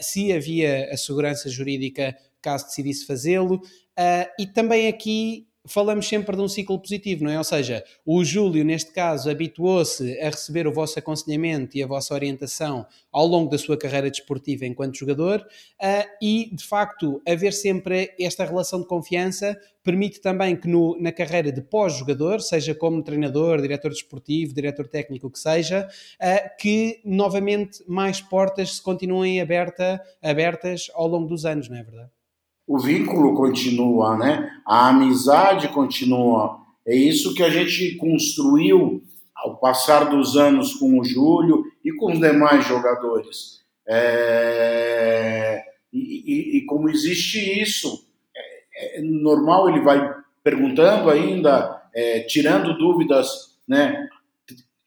se 0.00 0.32
havia 0.32 0.88
a 0.90 0.96
segurança 0.96 1.50
jurídica 1.50 2.16
caso 2.40 2.66
decidisse 2.66 3.06
fazê-lo, 3.06 3.60
e 4.38 4.46
também 4.46 4.88
aqui 4.88 5.46
falamos 5.66 6.08
sempre 6.08 6.36
de 6.36 6.42
um 6.42 6.48
ciclo 6.48 6.78
positivo, 6.78 7.24
não 7.24 7.30
é? 7.30 7.38
Ou 7.38 7.44
seja, 7.44 7.84
o 8.04 8.24
Júlio, 8.24 8.64
neste 8.64 8.92
caso, 8.92 9.30
habituou-se 9.30 10.18
a 10.20 10.26
receber 10.26 10.66
o 10.66 10.72
vosso 10.72 10.98
aconselhamento 10.98 11.76
e 11.76 11.82
a 11.82 11.86
vossa 11.86 12.14
orientação 12.14 12.86
ao 13.12 13.26
longo 13.26 13.50
da 13.50 13.58
sua 13.58 13.76
carreira 13.76 14.10
desportiva 14.10 14.66
enquanto 14.66 14.98
jogador 14.98 15.40
uh, 15.40 16.08
e, 16.20 16.50
de 16.52 16.64
facto, 16.64 17.22
haver 17.26 17.52
sempre 17.52 18.12
esta 18.18 18.44
relação 18.44 18.80
de 18.80 18.86
confiança 18.86 19.58
permite 19.84 20.20
também 20.20 20.56
que 20.56 20.68
no, 20.68 20.96
na 21.00 21.10
carreira 21.10 21.50
de 21.50 21.60
pós-jogador, 21.60 22.40
seja 22.40 22.74
como 22.74 23.02
treinador, 23.02 23.60
diretor 23.60 23.90
desportivo, 23.90 24.54
diretor 24.54 24.86
técnico, 24.86 25.30
que 25.30 25.38
seja, 25.38 25.88
uh, 26.20 26.56
que 26.58 27.00
novamente 27.04 27.82
mais 27.86 28.20
portas 28.20 28.76
se 28.76 28.82
continuem 28.82 29.40
aberta, 29.40 30.00
abertas 30.22 30.90
ao 30.94 31.06
longo 31.06 31.28
dos 31.28 31.44
anos, 31.44 31.68
não 31.68 31.76
é 31.76 31.82
verdade? 31.82 32.21
O 32.72 32.78
vínculo 32.78 33.34
continua, 33.34 34.16
né? 34.16 34.50
A 34.66 34.88
amizade 34.88 35.68
continua. 35.68 36.58
É 36.86 36.96
isso 36.96 37.34
que 37.34 37.42
a 37.42 37.50
gente 37.50 37.96
construiu 37.96 39.02
ao 39.36 39.58
passar 39.58 40.04
dos 40.04 40.38
anos 40.38 40.76
com 40.76 40.98
o 40.98 41.04
Júlio 41.04 41.66
e 41.84 41.92
com 41.92 42.10
os 42.10 42.18
demais 42.18 42.66
jogadores. 42.66 43.60
É... 43.86 45.62
E, 45.92 45.98
e, 45.98 46.56
e, 46.56 46.64
como 46.64 46.88
existe 46.88 47.60
isso, 47.60 48.06
é, 48.34 49.00
é, 49.00 49.02
normal 49.02 49.68
ele 49.68 49.82
vai 49.82 50.10
perguntando 50.42 51.10
ainda, 51.10 51.82
é, 51.94 52.20
tirando 52.20 52.78
dúvidas, 52.78 53.58
né? 53.68 54.08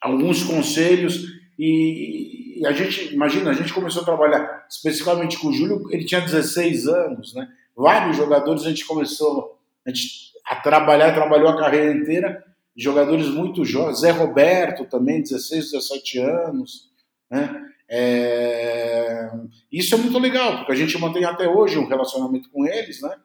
Alguns 0.01 0.41
conselhos 0.41 1.23
e, 1.59 2.61
e 2.61 2.65
a 2.65 2.71
gente, 2.71 3.13
imagina, 3.13 3.51
a 3.51 3.53
gente 3.53 3.71
começou 3.71 4.01
a 4.01 4.05
trabalhar 4.05 4.65
especificamente 4.67 5.37
com 5.37 5.49
o 5.49 5.53
Júlio, 5.53 5.83
ele 5.91 6.03
tinha 6.03 6.21
16 6.21 6.87
anos, 6.87 7.35
né? 7.35 7.47
Vários 7.75 8.17
jogadores 8.17 8.63
a 8.63 8.69
gente 8.69 8.85
começou 8.85 9.59
a, 9.85 9.89
gente, 9.89 10.31
a 10.45 10.55
trabalhar, 10.55 11.13
trabalhou 11.13 11.49
a 11.49 11.57
carreira 11.57 11.93
inteira, 11.95 12.43
jogadores 12.75 13.27
muito 13.27 13.63
jovens, 13.63 13.99
Zé 13.99 14.11
Roberto 14.11 14.85
também, 14.85 15.21
16, 15.21 15.71
17 15.71 16.19
anos, 16.19 16.89
né? 17.29 17.63
É... 17.87 19.29
Isso 19.71 19.93
é 19.93 19.97
muito 19.97 20.17
legal, 20.17 20.57
porque 20.57 20.71
a 20.71 20.75
gente 20.75 20.97
mantém 20.97 21.23
até 21.23 21.47
hoje 21.47 21.77
um 21.77 21.87
relacionamento 21.87 22.49
com 22.49 22.65
eles, 22.65 23.01
né? 23.01 23.15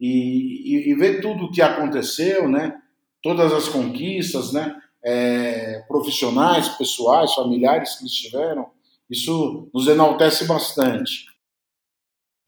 E, 0.00 0.88
e, 0.88 0.90
e 0.90 0.94
ver 0.94 1.20
tudo 1.20 1.44
o 1.44 1.50
que 1.50 1.62
aconteceu, 1.62 2.48
né? 2.48 2.76
Todas 3.22 3.52
as 3.52 3.68
conquistas, 3.68 4.52
né? 4.52 4.74
É, 5.04 5.84
profissionais, 5.86 6.68
pessoais, 6.70 7.32
familiares 7.34 7.94
que 7.94 8.02
eles 8.02 8.12
tiveram, 8.12 8.70
isso 9.08 9.70
nos 9.72 9.86
enaltece 9.86 10.46
bastante. 10.46 11.26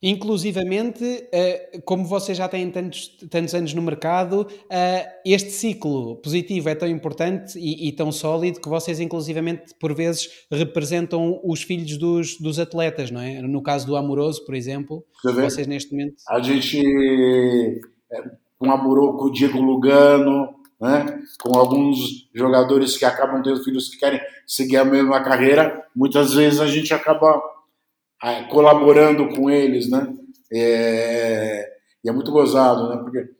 Inclusivamente, 0.00 1.28
eh, 1.32 1.80
como 1.84 2.04
vocês 2.04 2.38
já 2.38 2.48
têm 2.48 2.70
tantos, 2.70 3.08
tantos 3.28 3.52
anos 3.52 3.74
no 3.74 3.82
mercado, 3.82 4.46
eh, 4.70 5.04
este 5.26 5.50
ciclo 5.50 6.16
positivo 6.16 6.68
é 6.68 6.74
tão 6.76 6.88
importante 6.88 7.58
e, 7.58 7.88
e, 7.88 7.92
tão 7.92 8.12
sólido 8.12 8.60
que 8.60 8.68
vocês, 8.68 9.00
inclusivamente, 9.00 9.74
por 9.80 9.92
vezes 9.92 10.46
representam 10.52 11.40
os 11.42 11.62
filhos 11.62 11.98
dos, 11.98 12.38
dos 12.38 12.60
atletas, 12.60 13.10
não 13.10 13.20
é? 13.20 13.42
No 13.42 13.60
caso 13.60 13.86
do 13.88 13.96
Amoroso, 13.96 14.44
por 14.44 14.54
exemplo, 14.54 15.04
vocês 15.24 15.66
neste 15.66 15.90
momento. 15.90 16.14
A 16.28 16.40
gente, 16.40 16.78
eh, 16.80 18.22
com 18.56 18.70
Amoroso, 18.70 19.18
com 19.18 19.24
o 19.24 19.32
Diego 19.32 19.60
Lugano, 19.60 20.58
né? 20.80 21.20
com 21.40 21.58
alguns 21.58 22.28
jogadores 22.32 22.96
que 22.96 23.04
acabam 23.04 23.42
tendo 23.42 23.64
filhos 23.64 23.88
que 23.88 23.98
querem 23.98 24.20
seguir 24.46 24.76
a 24.76 24.84
mesma 24.84 25.20
carreira, 25.24 25.84
muitas 25.94 26.34
vezes 26.34 26.60
a 26.60 26.68
gente 26.68 26.94
acaba 26.94 27.40
colaborando 28.48 29.28
com 29.28 29.50
eles, 29.50 29.88
né? 29.88 30.12
É, 30.52 31.72
e 32.04 32.08
é 32.08 32.12
muito 32.12 32.30
gozado, 32.30 32.88
né? 32.88 32.96
Porque 32.96 33.30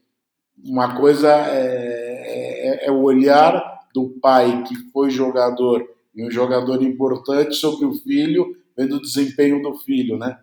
uma 0.64 0.96
coisa 0.96 1.30
é, 1.30 2.84
é, 2.84 2.86
é, 2.86 2.90
o 2.90 3.02
olhar 3.02 3.80
do 3.94 4.10
pai 4.20 4.64
que 4.64 4.74
foi 4.92 5.10
jogador 5.10 5.88
e 6.14 6.24
um 6.24 6.30
jogador 6.30 6.82
importante 6.82 7.54
sobre 7.54 7.86
o 7.86 7.94
filho, 7.94 8.56
vendo 8.76 8.96
o 8.96 9.00
desempenho 9.00 9.62
do 9.62 9.74
filho, 9.78 10.16
né? 10.18 10.36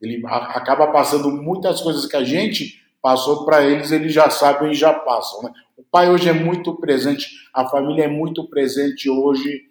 Ele 0.00 0.22
acaba 0.26 0.88
passando 0.88 1.30
muitas 1.30 1.80
coisas 1.80 2.06
que 2.06 2.16
a 2.16 2.24
gente 2.24 2.80
passou 3.02 3.44
para 3.44 3.64
eles, 3.64 3.90
eles 3.90 4.12
já 4.12 4.30
sabem 4.30 4.72
e 4.72 4.74
já 4.74 4.92
passam, 4.92 5.42
né? 5.42 5.52
O 5.76 5.82
pai 5.82 6.10
hoje 6.10 6.28
é 6.28 6.32
muito 6.32 6.74
presente, 6.74 7.28
a 7.54 7.66
família 7.68 8.04
é 8.04 8.08
muito 8.08 8.48
presente 8.48 9.08
hoje 9.08 9.62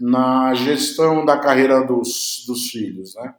na 0.00 0.54
gestão 0.54 1.24
da 1.24 1.38
carreira 1.38 1.84
dos, 1.84 2.44
dos 2.46 2.70
filhos, 2.70 3.14
né? 3.14 3.34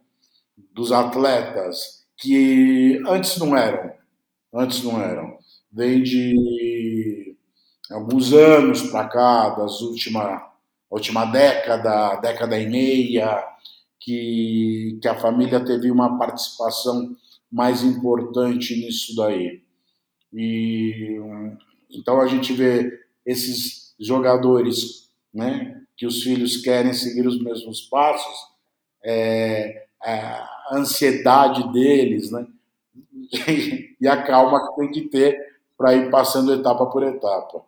Dos 0.76 0.92
atletas 0.92 2.04
que 2.18 3.02
antes 3.08 3.38
não 3.38 3.56
eram, 3.56 3.92
antes 4.52 4.84
não 4.84 5.00
eram, 5.00 5.38
vem 5.72 6.02
de 6.02 7.34
alguns 7.90 8.34
anos 8.34 8.82
para 8.82 9.08
cá, 9.08 9.48
das 9.50 9.80
última 9.80 10.52
última 10.90 11.24
década, 11.24 12.16
década 12.16 12.60
e 12.60 12.68
meia, 12.68 13.42
que, 13.98 14.98
que 15.00 15.08
a 15.08 15.18
família 15.18 15.64
teve 15.64 15.90
uma 15.90 16.18
participação 16.18 17.16
mais 17.50 17.82
importante 17.82 18.76
nisso 18.76 19.16
daí. 19.16 19.62
E 20.30 21.18
então 21.90 22.20
a 22.20 22.26
gente 22.26 22.52
vê 22.52 23.00
esses 23.24 23.94
jogadores, 23.98 25.08
né, 25.32 25.82
que 25.96 26.06
os 26.06 26.22
filhos 26.22 26.58
querem 26.58 26.92
seguir 26.92 27.26
os 27.26 27.42
mesmos 27.42 27.80
passos, 27.80 28.36
é, 29.02 29.86
a 30.68 30.76
ansiedade 30.76 31.72
deles, 31.72 32.30
né? 32.30 32.46
e 34.00 34.06
a 34.06 34.22
calma 34.22 34.68
que 34.68 34.76
tem 34.76 34.90
que 34.90 35.02
ter 35.08 35.38
para 35.76 35.94
ir 35.94 36.10
passando 36.10 36.54
etapa 36.54 36.86
por 36.86 37.02
etapa. 37.02 37.64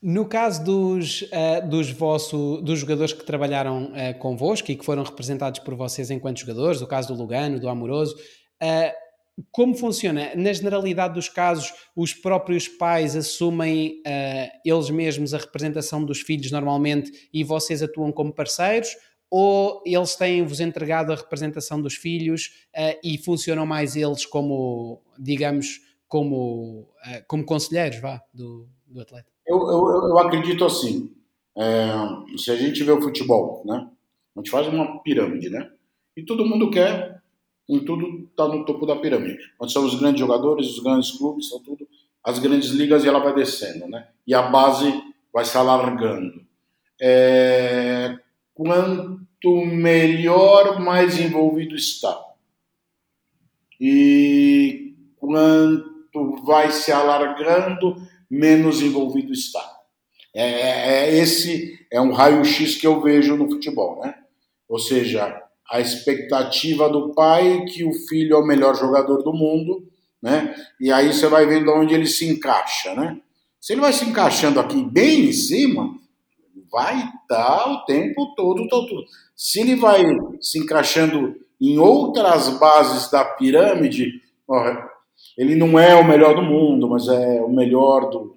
No 0.00 0.26
caso 0.26 0.62
dos, 0.62 1.22
uh, 1.22 1.66
dos, 1.66 1.90
vosso, 1.90 2.60
dos 2.62 2.78
jogadores 2.78 3.14
que 3.14 3.24
trabalharam 3.24 3.84
uh, 3.84 4.18
convosco 4.18 4.70
e 4.70 4.76
que 4.76 4.84
foram 4.84 5.02
representados 5.02 5.60
por 5.60 5.74
vocês 5.74 6.10
enquanto 6.10 6.40
jogadores, 6.40 6.82
o 6.82 6.86
caso 6.86 7.08
do 7.08 7.18
Lugano, 7.18 7.58
do 7.58 7.68
Amoroso, 7.70 8.14
uh, 8.14 9.04
como 9.50 9.74
funciona? 9.74 10.32
Na 10.36 10.52
generalidade 10.52 11.14
dos 11.14 11.28
casos, 11.28 11.72
os 11.96 12.14
próprios 12.14 12.68
pais 12.68 13.16
assumem 13.16 14.02
uh, 14.06 14.50
eles 14.64 14.90
mesmos 14.90 15.34
a 15.34 15.38
representação 15.38 16.04
dos 16.04 16.20
filhos 16.20 16.52
normalmente 16.52 17.28
e 17.32 17.42
vocês 17.42 17.82
atuam 17.82 18.12
como 18.12 18.32
parceiros? 18.32 18.90
Ou 19.36 19.82
eles 19.84 20.14
têm-vos 20.14 20.60
entregado 20.60 21.10
a 21.10 21.16
representação 21.16 21.82
dos 21.82 21.94
filhos 21.94 22.68
uh, 22.72 22.96
e 23.02 23.18
funcionam 23.18 23.66
mais 23.66 23.96
eles 23.96 24.24
como, 24.24 25.02
digamos, 25.18 25.80
como, 26.06 26.82
uh, 27.04 27.24
como 27.26 27.44
conselheiros 27.44 27.98
vá, 27.98 28.22
do, 28.32 28.68
do 28.86 29.00
atleta? 29.00 29.26
Eu, 29.44 29.58
eu, 29.58 30.08
eu 30.10 30.18
acredito 30.20 30.64
assim, 30.64 31.12
é, 31.58 31.90
se 32.38 32.52
a 32.52 32.54
gente 32.54 32.84
vê 32.84 32.92
o 32.92 33.02
futebol, 33.02 33.64
né, 33.66 33.88
a 34.36 34.38
gente 34.38 34.52
faz 34.52 34.68
uma 34.68 35.02
pirâmide, 35.02 35.50
né, 35.50 35.68
e 36.16 36.22
todo 36.22 36.46
mundo 36.46 36.70
quer, 36.70 37.20
em 37.68 37.84
tudo 37.84 38.28
está 38.30 38.46
no 38.46 38.64
topo 38.64 38.86
da 38.86 38.94
pirâmide, 38.94 39.42
são 39.66 39.84
os 39.84 39.98
grandes 39.98 40.20
jogadores, 40.20 40.68
os 40.68 40.78
grandes 40.78 41.10
clubes, 41.10 41.48
são 41.48 41.60
tudo, 41.60 41.88
as 42.22 42.38
grandes 42.38 42.68
ligas 42.68 43.02
e 43.02 43.08
ela 43.08 43.18
vai 43.18 43.34
descendo, 43.34 43.88
né, 43.88 44.06
e 44.24 44.32
a 44.32 44.42
base 44.42 44.94
vai 45.32 45.44
se 45.44 45.58
alargando. 45.58 46.44
É, 47.00 48.16
quanto 49.44 49.66
melhor, 49.66 50.80
mais 50.80 51.20
envolvido 51.20 51.76
está. 51.76 52.18
E 53.78 54.94
quanto 55.16 56.42
vai 56.44 56.70
se 56.70 56.90
alargando, 56.90 57.96
menos 58.30 58.80
envolvido 58.80 59.32
está. 59.32 59.62
É, 60.34 61.10
é 61.10 61.16
esse 61.16 61.86
é 61.92 62.00
um 62.00 62.12
raio-x 62.12 62.76
que 62.76 62.86
eu 62.86 63.00
vejo 63.02 63.36
no 63.36 63.48
futebol, 63.48 64.00
né? 64.02 64.14
Ou 64.66 64.78
seja, 64.78 65.42
a 65.70 65.80
expectativa 65.80 66.88
do 66.88 67.12
pai 67.12 67.64
que 67.66 67.84
o 67.84 67.92
filho 67.92 68.36
é 68.36 68.38
o 68.38 68.46
melhor 68.46 68.74
jogador 68.74 69.22
do 69.22 69.32
mundo, 69.32 69.86
né? 70.22 70.54
E 70.80 70.90
aí 70.90 71.12
você 71.12 71.28
vai 71.28 71.46
vendo 71.46 71.70
onde 71.72 71.94
ele 71.94 72.06
se 72.06 72.26
encaixa, 72.26 72.94
né? 72.94 73.20
Se 73.60 73.74
ele 73.74 73.80
vai 73.80 73.92
se 73.92 74.04
encaixando 74.04 74.58
aqui 74.58 74.82
bem 74.82 75.26
em 75.26 75.32
cima, 75.32 75.94
vai 76.70 77.08
estar 77.22 77.70
o 77.70 77.84
tempo 77.84 78.34
todo, 78.34 78.66
todo, 78.68 78.88
todo. 78.88 79.06
Se 79.36 79.60
ele 79.60 79.76
vai 79.76 80.02
se 80.40 80.58
encaixando 80.58 81.34
em 81.60 81.78
outras 81.78 82.48
bases 82.58 83.10
da 83.10 83.24
pirâmide, 83.24 84.22
ele 85.36 85.54
não 85.54 85.78
é 85.78 85.94
o 85.94 86.04
melhor 86.04 86.34
do 86.34 86.42
mundo, 86.42 86.88
mas 86.88 87.08
é 87.08 87.40
o 87.40 87.48
melhor 87.48 88.10
do, 88.10 88.36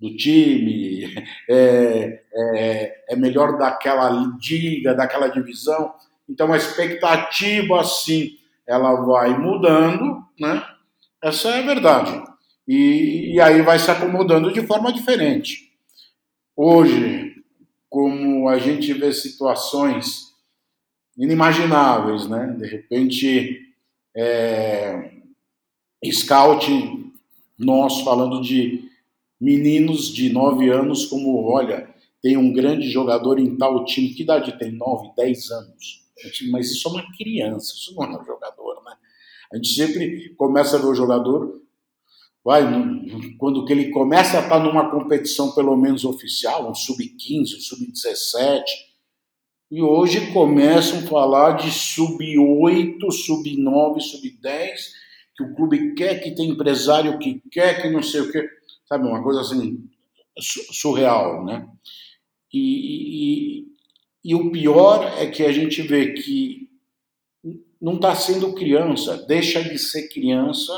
do 0.00 0.16
time, 0.16 1.04
é, 1.50 2.22
é, 2.34 3.04
é 3.10 3.16
melhor 3.16 3.58
daquela 3.58 4.08
liga, 4.10 4.94
daquela 4.94 5.28
divisão. 5.28 5.92
Então 6.28 6.52
a 6.52 6.56
expectativa, 6.56 7.84
sim, 7.84 8.36
ela 8.66 8.94
vai 9.02 9.36
mudando, 9.38 10.24
né? 10.38 10.62
Essa 11.22 11.50
é 11.50 11.58
a 11.60 11.66
verdade. 11.66 12.22
E, 12.66 13.34
e 13.34 13.40
aí 13.40 13.62
vai 13.62 13.78
se 13.78 13.90
acomodando 13.90 14.52
de 14.52 14.66
forma 14.66 14.92
diferente. 14.92 15.72
Hoje, 16.56 17.35
como 17.88 18.48
a 18.48 18.58
gente 18.58 18.92
vê 18.92 19.12
situações 19.12 20.34
inimagináveis, 21.16 22.26
né? 22.28 22.54
De 22.58 22.66
repente, 22.66 23.60
é, 24.14 25.10
scout, 26.12 26.70
nós 27.58 28.00
falando 28.00 28.40
de 28.40 28.88
meninos 29.40 30.12
de 30.12 30.30
9 30.32 30.68
anos, 30.70 31.06
como, 31.06 31.44
olha, 31.50 31.88
tem 32.22 32.36
um 32.36 32.52
grande 32.52 32.90
jogador 32.90 33.38
em 33.38 33.56
tal 33.56 33.84
time, 33.84 34.14
que 34.14 34.22
idade 34.22 34.58
tem? 34.58 34.72
9, 34.72 35.12
10 35.16 35.50
anos. 35.50 36.06
Mas 36.50 36.70
isso 36.70 36.88
é 36.88 36.92
uma 36.92 37.12
criança, 37.16 37.74
isso 37.74 37.94
não 37.94 38.04
é 38.04 38.20
um 38.20 38.24
jogador, 38.24 38.82
né? 38.84 38.92
A 39.52 39.56
gente 39.56 39.74
sempre 39.74 40.34
começa 40.34 40.76
a 40.76 40.80
ver 40.80 40.86
o 40.86 40.94
jogador, 40.94 41.62
vai, 42.46 42.62
quando 43.38 43.64
que 43.64 43.72
ele 43.72 43.90
começa 43.90 44.38
a 44.38 44.42
estar 44.42 44.60
numa 44.60 44.88
competição 44.88 45.52
pelo 45.52 45.76
menos 45.76 46.04
oficial, 46.04 46.70
um 46.70 46.74
sub-15, 46.76 47.56
um 47.56 47.60
sub-17, 47.60 48.62
e 49.68 49.82
hoje 49.82 50.32
começam 50.32 51.00
a 51.00 51.02
falar 51.08 51.56
de 51.56 51.72
sub-8, 51.72 52.98
sub-9, 53.10 54.00
sub-10, 54.00 54.76
que 55.36 55.42
o 55.42 55.56
clube 55.56 55.94
quer, 55.94 56.20
que 56.20 56.36
tem 56.36 56.50
empresário 56.50 57.18
que 57.18 57.42
quer, 57.50 57.82
que 57.82 57.90
não 57.90 58.00
sei 58.00 58.20
o 58.20 58.30
quê. 58.30 58.48
Sabe, 58.88 59.08
uma 59.08 59.24
coisa 59.24 59.40
assim, 59.40 59.84
surreal, 60.38 61.44
né? 61.44 61.68
E, 62.54 63.64
e, 63.64 63.66
e 64.24 64.34
o 64.36 64.52
pior 64.52 65.02
é 65.18 65.26
que 65.26 65.42
a 65.42 65.50
gente 65.50 65.82
vê 65.82 66.12
que 66.12 66.70
não 67.82 67.96
está 67.96 68.14
sendo 68.14 68.54
criança, 68.54 69.26
deixa 69.26 69.64
de 69.64 69.76
ser 69.80 70.08
criança 70.08 70.72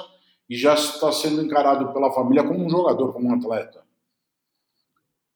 e 0.48 0.56
já 0.56 0.74
está 0.74 1.12
sendo 1.12 1.42
encarado 1.42 1.92
pela 1.92 2.12
família 2.12 2.42
como 2.42 2.64
um 2.64 2.70
jogador, 2.70 3.12
como 3.12 3.28
um 3.28 3.34
atleta. 3.34 3.82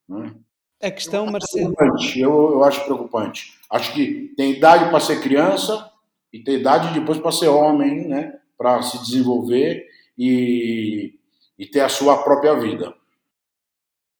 Né? 0.07 0.33
A 0.81 0.91
questão, 0.91 1.27
Marcelo. 1.27 1.73
Eu, 2.15 2.51
eu 2.51 2.63
acho 2.63 2.83
preocupante. 2.83 3.57
Acho 3.69 3.93
que 3.93 4.33
tem 4.35 4.51
idade 4.51 4.89
para 4.89 4.99
ser 4.99 5.21
criança 5.21 5.89
e 6.31 6.39
tem 6.39 6.55
idade 6.55 6.93
depois 6.99 7.17
para 7.19 7.31
ser 7.31 7.47
homem, 7.47 8.07
né? 8.07 8.39
Para 8.57 8.81
se 8.81 8.97
desenvolver 8.99 9.87
e, 10.17 11.17
e 11.57 11.65
ter 11.65 11.81
a 11.81 11.89
sua 11.89 12.21
própria 12.23 12.53
vida. 12.55 12.93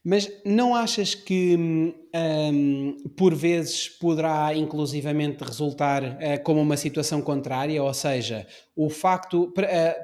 Mas 0.06 0.30
não 0.46 0.76
achas 0.76 1.16
que 1.16 1.56
um, 1.56 2.98
por 3.16 3.34
vezes 3.34 3.88
poderá 3.88 4.54
inclusivamente 4.54 5.46
resultar 5.46 6.04
uh, 6.04 6.44
como 6.44 6.60
uma 6.60 6.76
situação 6.76 7.22
contrária? 7.22 7.82
Ou 7.82 7.94
seja, 7.94 8.46
o 8.76 8.90
facto, 8.90 9.46
uh, 9.46 9.54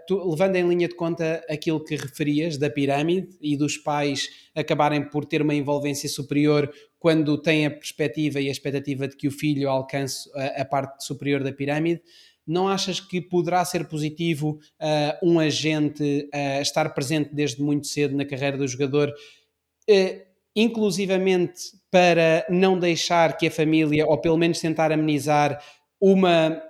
tu, 0.08 0.30
levando 0.30 0.56
em 0.56 0.66
linha 0.66 0.88
de 0.88 0.96
conta 0.96 1.44
aquilo 1.50 1.84
que 1.84 1.98
referias 1.98 2.56
da 2.58 2.70
pirâmide 2.70 3.28
e 3.42 3.58
dos 3.58 3.76
pais 3.76 4.30
acabarem 4.56 5.04
por 5.10 5.26
ter 5.26 5.42
uma 5.42 5.54
envolvência 5.54 6.08
superior 6.08 6.72
quando 6.98 7.38
têm 7.38 7.66
a 7.66 7.72
perspectiva 7.72 8.40
e 8.40 8.48
a 8.48 8.52
expectativa 8.52 9.06
de 9.06 9.18
que 9.18 9.28
o 9.28 9.32
filho 9.32 9.70
alcance 9.70 10.30
a, 10.34 10.62
a 10.62 10.66
parte 10.66 11.06
superior 11.06 11.44
da 11.44 11.52
pirâmide, 11.52 12.02
não 12.50 12.68
achas 12.68 13.00
que 13.00 13.22
poderá 13.22 13.64
ser 13.64 13.88
positivo 13.88 14.60
uh, 14.82 15.28
um 15.28 15.40
agente 15.40 16.28
uh, 16.34 16.62
estar 16.62 16.90
presente 16.96 17.30
desde 17.34 17.62
muito 17.62 17.86
cedo 17.86 18.18
na 18.18 18.26
carreira 18.26 18.58
do 18.58 18.68
jogador 18.68 19.14
inclusivamente 20.56 21.80
para 21.92 22.46
não 22.50 22.78
deixar 22.78 23.38
que 23.38 23.48
a 23.48 23.52
família, 23.52 24.06
ou 24.06 24.18
pelo 24.20 24.38
menos 24.38 24.60
tentar 24.60 24.92
amenizar 24.92 25.62
uma, 26.00 26.62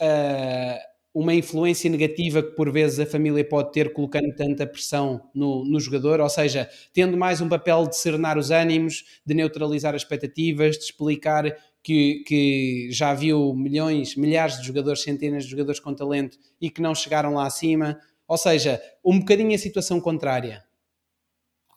uh, 0.00 0.78
uma 1.14 1.34
influência 1.34 1.90
negativa 1.90 2.42
que 2.42 2.52
por 2.52 2.72
vezes 2.72 2.98
a 2.98 3.06
família 3.06 3.44
pode 3.44 3.72
ter 3.72 3.92
colocando 3.92 4.34
tanta 4.34 4.66
pressão 4.66 5.20
no, 5.34 5.64
no 5.64 5.78
jogador, 5.78 6.20
ou 6.20 6.28
seja, 6.28 6.68
tendo 6.92 7.16
mais 7.16 7.40
um 7.40 7.48
papel 7.48 7.86
de 7.86 7.96
serenar 7.96 8.38
os 8.38 8.50
ânimos, 8.50 9.04
de 9.24 9.34
neutralizar 9.34 9.94
as 9.94 10.02
expectativas, 10.02 10.78
de 10.78 10.84
explicar 10.84 11.54
que, 11.82 12.22
que, 12.26 12.88
já 12.92 13.12
viu 13.12 13.52
milhões, 13.54 14.14
milhares 14.16 14.58
de 14.60 14.66
jogadores, 14.66 15.02
centenas 15.02 15.44
de 15.44 15.50
jogadores 15.50 15.80
com 15.80 15.92
talento 15.92 16.38
e 16.60 16.70
que 16.70 16.80
não 16.80 16.94
chegaram 16.94 17.34
lá 17.34 17.46
acima. 17.46 17.98
Ou 18.26 18.38
seja, 18.38 18.80
um 19.04 19.18
bocadinho 19.18 19.54
a 19.54 19.58
situação 19.58 20.00
contrária. 20.00 20.62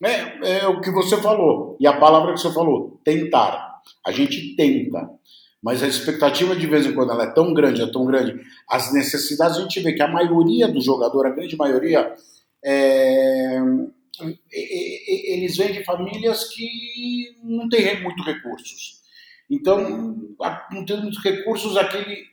É, 0.04 0.60
é 0.60 0.68
o 0.68 0.82
que 0.82 0.92
você 0.92 1.22
falou. 1.22 1.78
E 1.80 1.88
a 1.88 1.98
palavra 1.98 2.34
que 2.34 2.40
você 2.40 2.52
falou, 2.52 3.00
tentar. 3.04 3.82
A 4.06 4.12
gente 4.12 4.56
tenta. 4.56 5.10
Mas 5.62 5.82
a 5.82 5.88
expectativa 5.88 6.56
de 6.56 6.68
vez 6.68 6.86
em 6.86 6.94
quando 6.94 7.12
ela 7.12 7.24
é 7.24 7.34
tão 7.34 7.54
grande, 7.54 7.82
é 7.82 7.92
tão 7.92 8.06
grande. 8.06 8.40
As 8.70 8.94
necessidades, 8.94 9.58
a 9.58 9.62
gente 9.62 9.80
vê 9.80 9.94
que 9.94 10.02
a 10.02 10.08
maioria 10.08 10.68
do 10.68 10.82
jogador, 10.82 11.26
a 11.26 11.32
grande 11.32 11.56
maioria, 11.56 12.14
é, 12.64 13.60
eles 14.52 15.58
vêm 15.58 15.74
de 15.74 15.84
famílias 15.84 16.50
que 16.50 17.36
não 17.44 17.68
têm 17.68 18.04
muito 18.04 18.22
recursos. 18.24 19.02
Então, 19.50 20.18
não 20.72 20.86
tem 20.86 21.02
muitos 21.02 21.24
recursos, 21.24 21.78
aquele, 21.78 22.24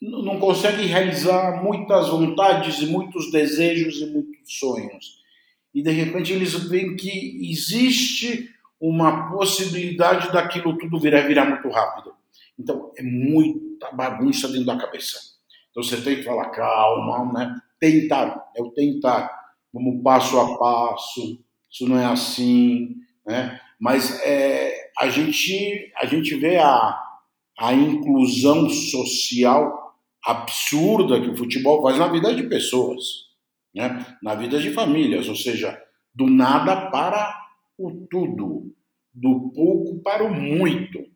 não 0.00 0.38
consegue 0.38 0.84
realizar 0.84 1.62
muitas 1.62 2.08
vontades 2.08 2.80
e 2.80 2.86
muitos 2.86 3.30
desejos 3.32 4.00
e 4.00 4.06
muitos 4.06 4.58
sonhos 4.58 5.17
e 5.78 5.82
de 5.82 5.92
repente 5.92 6.32
eles 6.32 6.54
veem 6.68 6.96
que 6.96 7.38
existe 7.52 8.52
uma 8.80 9.30
possibilidade 9.30 10.32
daquilo 10.32 10.76
tudo 10.76 10.98
virar, 10.98 11.20
virar 11.20 11.44
muito 11.44 11.70
rápido. 11.70 12.12
Então 12.58 12.92
é 12.96 13.02
muita 13.04 13.92
bagunça 13.92 14.48
dentro 14.48 14.66
da 14.66 14.76
cabeça. 14.76 15.20
Então 15.70 15.80
você 15.80 16.00
tem 16.00 16.16
que 16.16 16.24
falar 16.24 16.50
calma, 16.50 17.32
né? 17.32 17.60
Tentar, 17.78 18.50
é 18.56 18.60
o 18.60 18.72
tentar, 18.72 19.30
vamos 19.72 20.02
passo 20.02 20.40
a 20.40 20.58
passo. 20.58 21.38
Isso 21.70 21.88
não 21.88 21.96
é 21.96 22.06
assim, 22.06 22.96
né? 23.24 23.60
Mas 23.78 24.20
é, 24.22 24.90
a 24.98 25.08
gente 25.08 25.92
a 25.96 26.06
gente 26.06 26.34
vê 26.34 26.56
a, 26.56 27.00
a 27.56 27.72
inclusão 27.72 28.68
social 28.68 29.96
absurda 30.24 31.20
que 31.20 31.30
o 31.30 31.36
futebol 31.36 31.80
faz 31.82 31.98
na 31.98 32.08
vida 32.08 32.34
de 32.34 32.42
pessoas 32.48 33.27
né? 33.78 34.04
na 34.20 34.34
vida 34.34 34.58
de 34.58 34.72
famílias, 34.72 35.28
ou 35.28 35.36
seja, 35.36 35.80
do 36.12 36.26
nada 36.26 36.90
para 36.90 37.32
o 37.78 37.92
tudo, 38.10 38.74
do 39.14 39.52
pouco 39.54 40.00
para 40.02 40.24
o 40.24 40.34
muito, 40.34 41.06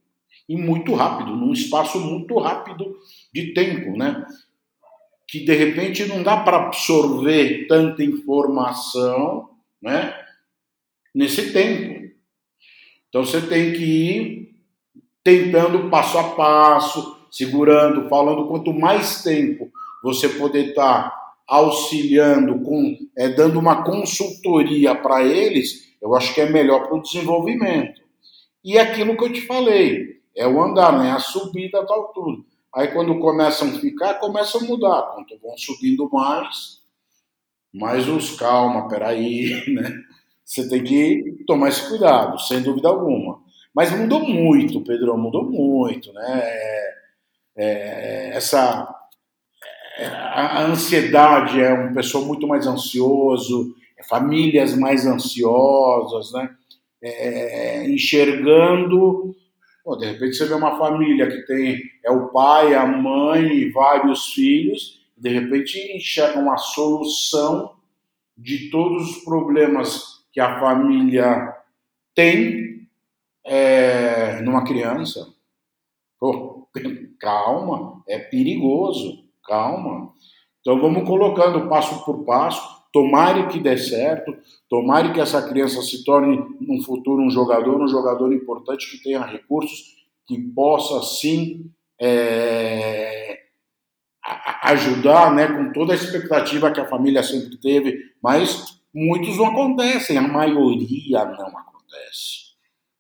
e 0.49 0.57
muito 0.57 0.95
rápido, 0.95 1.35
num 1.35 1.53
espaço 1.53 1.99
muito 1.99 2.39
rápido 2.39 2.97
de 3.35 3.53
tempo, 3.53 3.97
né? 3.97 4.25
Que 5.29 5.45
de 5.45 5.55
repente 5.55 6.07
não 6.07 6.23
dá 6.23 6.37
para 6.37 6.69
absorver 6.69 7.67
tanta 7.67 8.05
informação, 8.05 9.51
né? 9.83 10.15
Nesse 11.13 11.53
tempo. 11.53 12.13
Então 13.09 13.25
você 13.25 13.41
tem 13.41 13.73
que 13.73 13.85
ir 13.85 14.57
tentando 15.25 15.91
passo 15.91 16.17
a 16.17 16.31
passo, 16.31 17.27
segurando, 17.31 18.09
falando. 18.09 18.47
Quanto 18.47 18.73
mais 18.73 19.23
tempo 19.23 19.71
você 20.03 20.29
poder 20.29 20.71
estar 20.71 21.11
tá 21.11 21.22
auxiliando, 21.47 22.61
com, 22.61 22.97
é, 23.17 23.29
dando 23.29 23.59
uma 23.59 23.85
consultoria 23.85 24.95
para 24.95 25.23
eles, 25.25 25.95
eu 26.01 26.15
acho 26.15 26.35
que 26.35 26.41
é 26.41 26.49
melhor 26.49 26.87
para 26.87 26.97
o 26.97 27.03
desenvolvimento. 27.03 28.01
E 28.65 28.79
aquilo 28.79 29.17
que 29.17 29.25
eu 29.25 29.33
te 29.33 29.43
falei, 29.43 30.21
é 30.37 30.47
o 30.47 30.63
andar, 30.63 30.99
né? 30.99 31.11
a 31.11 31.19
subida, 31.19 31.85
tal, 31.87 32.13
tudo. 32.13 32.45
Aí 32.75 32.89
quando 32.89 33.19
começam 33.19 33.69
a 33.69 33.73
ficar, 33.73 34.15
começam 34.15 34.63
a 34.63 34.65
mudar. 34.65 35.03
Quando 35.15 35.41
vão 35.43 35.57
subindo 35.59 36.09
mais, 36.11 36.81
mais 37.73 38.09
os 38.09 38.37
calma, 38.37 38.89
peraí, 38.89 39.63
né? 39.69 40.03
Você 40.45 40.69
tem 40.69 40.83
que 40.83 41.45
tomar 41.47 41.69
esse 41.69 41.89
cuidado, 41.89 42.39
sem 42.41 42.63
dúvida 42.63 42.89
alguma. 42.89 43.41
Mas 43.75 43.91
mudou 43.91 44.21
muito, 44.21 44.83
Pedro, 44.83 45.17
mudou 45.17 45.45
muito, 45.45 46.13
né? 46.13 46.41
É, 46.45 46.95
é, 47.57 48.37
essa 48.37 49.02
a 50.05 50.63
ansiedade 50.65 51.61
é 51.61 51.73
um 51.73 51.93
pessoal 51.93 52.25
muito 52.25 52.47
mais 52.47 52.67
ansioso, 52.67 53.75
é 53.97 54.03
famílias 54.03 54.77
mais 54.77 55.07
ansiosas, 55.07 56.33
né? 56.33 56.55
É, 57.03 57.91
enxergando, 57.91 59.35
pô, 59.85 59.97
de 59.97 60.07
repente 60.07 60.37
você 60.37 60.47
vê 60.47 60.55
uma 60.55 60.79
família 60.79 61.29
que 61.29 61.43
tem 61.47 61.83
é 62.05 62.11
o 62.11 62.29
pai, 62.29 62.75
a 62.75 62.87
mãe 62.87 63.47
e 63.49 63.71
vários 63.71 64.33
filhos, 64.33 65.01
de 65.17 65.29
repente 65.29 65.79
enxerga 65.97 66.39
uma 66.39 66.57
solução 66.57 67.75
de 68.37 68.71
todos 68.71 69.11
os 69.11 69.25
problemas 69.25 70.25
que 70.33 70.41
a 70.41 70.61
família 70.61 71.55
tem 72.15 72.89
é, 73.45 74.41
numa 74.43 74.65
criança. 74.65 75.27
Pô, 76.19 76.69
calma, 77.19 78.03
é 78.09 78.19
perigoso 78.19 79.22
calma. 79.45 80.13
Então 80.61 80.81
vamos 80.81 81.07
colocando 81.07 81.69
passo 81.69 82.05
por 82.05 82.25
passo. 82.25 82.83
Tomare 82.93 83.49
que 83.49 83.59
dê 83.59 83.79
certo, 83.79 84.37
tomare 84.69 85.15
que 85.15 85.21
essa 85.21 85.41
criança 85.49 85.81
se 85.81 86.05
torne 86.05 86.37
no 86.61 86.83
futuro 86.83 87.23
um 87.23 87.31
jogador, 87.31 87.83
um 87.83 87.89
jogador 87.89 88.31
importante 88.35 88.91
que 88.91 89.03
tenha 89.03 89.25
recursos, 89.25 89.97
que 90.27 90.39
possa 90.39 91.03
sim 91.03 91.71
é, 91.99 93.39
ajudar, 94.63 95.35
né, 95.35 95.47
com 95.47 95.73
toda 95.73 95.93
a 95.93 95.97
expectativa 95.97 96.71
que 96.71 96.81
a 96.81 96.89
família 96.89 97.23
sempre 97.23 97.57
teve, 97.57 97.99
mas 98.23 98.79
muitos 98.95 99.37
não 99.39 99.47
acontecem, 99.47 100.19
a 100.19 100.23
maioria 100.23 101.25
não 101.25 101.49
acontece, 101.59 102.53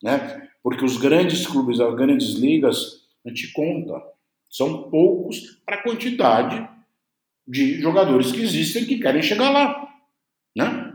né? 0.03 0.49
Porque 0.63 0.85
os 0.85 0.97
grandes 0.97 1.47
clubes, 1.47 1.81
as 1.81 1.95
grandes 1.95 2.31
ligas, 2.35 3.03
a 3.25 3.29
gente 3.29 3.53
conta, 3.53 4.03
são 4.53 4.91
poucos 4.91 5.63
para 5.65 5.77
a 5.77 5.83
quantidade 5.83 6.69
de 7.49 7.81
jogadores 7.81 8.31
que 8.31 8.43
existem 8.43 8.85
que 8.85 8.99
querem 8.99 9.23
chegar 9.23 9.51
lá, 9.51 9.89
né? 10.55 10.93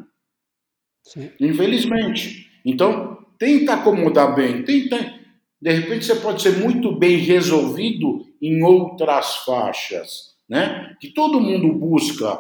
Sim. 1.04 1.32
Infelizmente. 1.39 2.48
Então, 2.63 3.26
tenta 3.39 3.74
acomodar 3.74 4.36
bem, 4.36 4.63
tenta. 4.63 5.17
De 5.60 5.72
repente 5.72 6.06
você 6.06 6.15
pode 6.17 6.43
ser 6.43 6.60
muito 6.60 6.96
bem 6.96 7.17
resolvido 7.17 8.28
em 8.39 8.62
outras 8.62 9.38
faixas, 9.38 10.36
né? 10.48 10.96
Que 11.02 11.08
todo 11.08 11.41
mundo 11.41 11.74
busca 11.74 12.39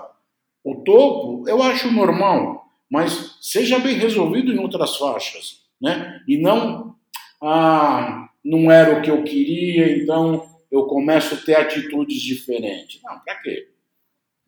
o 0.63 0.75
topo, 0.83 1.49
eu 1.49 1.63
acho 1.63 1.91
normal, 1.91 2.65
mas 2.91 3.37
seja 3.41 3.79
bem 3.79 3.95
resolvido 3.95 4.53
em 4.53 4.59
outras 4.59 4.97
faixas, 4.97 5.63
né? 5.81 6.21
E 6.27 6.37
não, 6.37 6.95
ah, 7.41 8.29
não 8.45 8.69
era 8.69 8.99
o 8.99 9.01
que 9.01 9.09
eu 9.09 9.23
queria, 9.23 9.97
então 9.97 10.56
eu 10.71 10.85
começo 10.87 11.35
a 11.35 11.37
ter 11.37 11.55
atitudes 11.55 12.21
diferentes. 12.21 13.01
Não, 13.03 13.19
para 13.19 13.35
quê? 13.41 13.71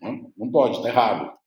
Não, 0.02 0.32
não 0.38 0.52
pode, 0.52 0.82
tá 0.82 0.90
errado. 0.90 1.38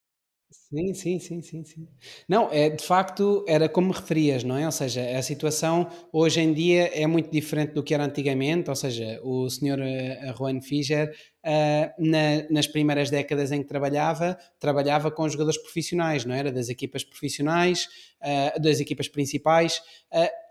Sim, 0.73 0.95
sim, 0.95 1.19
sim, 1.19 1.43
sim, 1.43 1.65
sim. 1.67 1.89
Não, 2.27 2.49
é, 2.51 2.71
de 2.71 2.83
facto, 2.83 3.45
era 3.47 3.69
como 3.69 3.93
referias, 3.93 4.43
não 4.43 4.57
é? 4.57 4.65
Ou 4.65 4.73
seja, 4.73 5.19
a 5.19 5.23
situação 5.23 5.87
hoje 6.11 6.41
em 6.41 6.51
dia 6.55 6.91
é 6.99 7.07
muito 7.07 7.31
diferente 7.31 7.75
do 7.75 7.83
que 7.83 7.93
era 7.93 8.03
antigamente, 8.07 8.71
ou 8.71 8.77
seja, 8.77 9.21
o 9.23 9.51
senhor 9.51 9.79
uh, 9.79 10.35
Juan 10.37 10.63
Fischer 10.63 11.13
Uh, 11.45 11.91
na, 11.99 12.49
nas 12.51 12.69
primeiras 12.69 13.11
décadas 13.11 13.51
em 13.51 13.63
que 13.63 13.69
trabalhava, 13.69 14.39
trabalhava 14.61 15.11
com 15.11 15.29
jogadores 15.29 15.61
profissionais, 15.61 16.25
não 16.25 16.33
era? 16.33 16.53
Das 16.53 16.69
equipas 16.69 17.03
profissionais, 17.03 17.89
uh, 18.23 18.63
das 18.63 18.79
equipas 18.79 19.09
principais, 19.09 19.83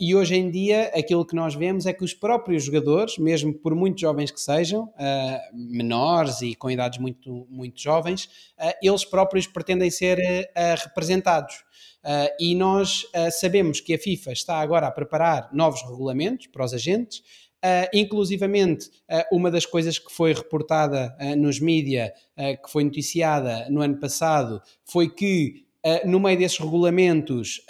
e 0.02 0.14
hoje 0.14 0.36
em 0.36 0.52
dia 0.52 0.92
aquilo 0.94 1.26
que 1.26 1.34
nós 1.34 1.56
vemos 1.56 1.86
é 1.86 1.94
que 1.94 2.04
os 2.04 2.14
próprios 2.14 2.66
jogadores, 2.66 3.18
mesmo 3.18 3.54
por 3.54 3.74
muito 3.74 4.02
jovens 4.02 4.32
que 4.32 4.42
sejam, 4.42 4.92
menores 5.54 6.42
e 6.42 6.56
com 6.56 6.70
idades 6.70 7.00
muito, 7.00 7.48
muito 7.50 7.80
jovens, 7.80 8.28
eles 8.82 9.06
próprios 9.06 9.48
pretendem 9.48 9.90
ser 9.90 10.11
representados. 10.84 11.56
Uh, 12.04 12.34
e 12.40 12.56
nós 12.56 13.04
uh, 13.04 13.32
sabemos 13.32 13.80
que 13.80 13.94
a 13.94 13.98
FIFA 13.98 14.32
está 14.32 14.60
agora 14.60 14.88
a 14.88 14.92
preparar 14.92 15.50
novos 15.54 15.82
regulamentos 15.84 16.48
para 16.48 16.66
os 16.66 16.74
agentes, 16.74 17.22
Uh, 17.64 17.86
inclusivamente, 17.94 18.90
uma 19.32 19.52
das 19.52 19.68
coisas 19.68 20.00
que 20.00 20.12
foi 20.12 20.34
reportada 20.34 21.16
nos 21.38 21.60
mídia, 21.60 22.12
que 22.36 22.72
foi 22.72 22.84
noticiada 22.84 23.68
no 23.70 23.82
ano 23.82 24.00
passado, 24.00 24.60
foi 24.84 25.08
que 25.08 25.64
no 26.04 26.20
meio 26.20 26.40
desses 26.40 26.58
regulamentos, 26.58 27.62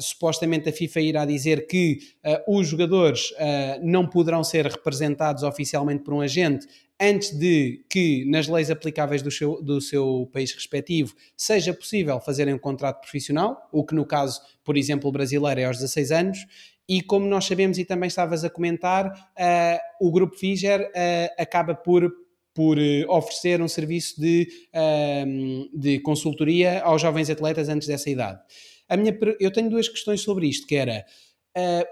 supostamente 0.00 0.68
a 0.68 0.72
FIFA 0.72 1.00
irá 1.00 1.24
dizer 1.24 1.68
que 1.68 2.00
os 2.48 2.66
jogadores 2.66 3.32
não 3.80 4.04
poderão 4.04 4.42
ser 4.42 4.66
representados 4.66 5.44
oficialmente 5.44 6.02
por 6.02 6.12
um 6.12 6.22
agente 6.22 6.66
antes 7.00 7.30
de 7.30 7.84
que, 7.88 8.24
nas 8.26 8.46
leis 8.46 8.70
aplicáveis 8.70 9.22
do 9.22 9.30
seu, 9.30 9.62
do 9.62 9.80
seu 9.80 10.28
país 10.32 10.52
respectivo, 10.52 11.14
seja 11.34 11.72
possível 11.72 12.20
fazerem 12.20 12.52
um 12.52 12.58
contrato 12.58 13.00
profissional, 13.00 13.68
o 13.72 13.84
que 13.84 13.94
no 13.94 14.04
caso, 14.04 14.40
por 14.62 14.76
exemplo, 14.76 15.10
brasileiro 15.10 15.60
é 15.60 15.64
aos 15.64 15.78
16 15.78 16.12
anos, 16.12 16.38
e 16.86 17.00
como 17.00 17.26
nós 17.26 17.46
sabemos 17.46 17.78
e 17.78 17.84
também 17.84 18.08
estavas 18.08 18.44
a 18.44 18.50
comentar, 18.50 19.06
uh, 19.06 20.06
o 20.06 20.10
Grupo 20.10 20.36
Figer 20.36 20.90
uh, 20.90 21.42
acaba 21.42 21.74
por, 21.74 22.12
por 22.52 22.76
uh, 22.76 23.10
oferecer 23.10 23.62
um 23.62 23.68
serviço 23.68 24.20
de, 24.20 24.48
de 25.72 26.00
consultoria 26.00 26.82
aos 26.82 27.00
jovens 27.00 27.30
atletas 27.30 27.68
antes 27.68 27.88
dessa 27.88 28.10
idade. 28.10 28.40
A 28.88 28.96
minha, 28.96 29.16
eu 29.38 29.52
tenho 29.52 29.70
duas 29.70 29.88
questões 29.88 30.20
sobre 30.20 30.48
isto, 30.48 30.66
que 30.66 30.74
era 30.74 31.04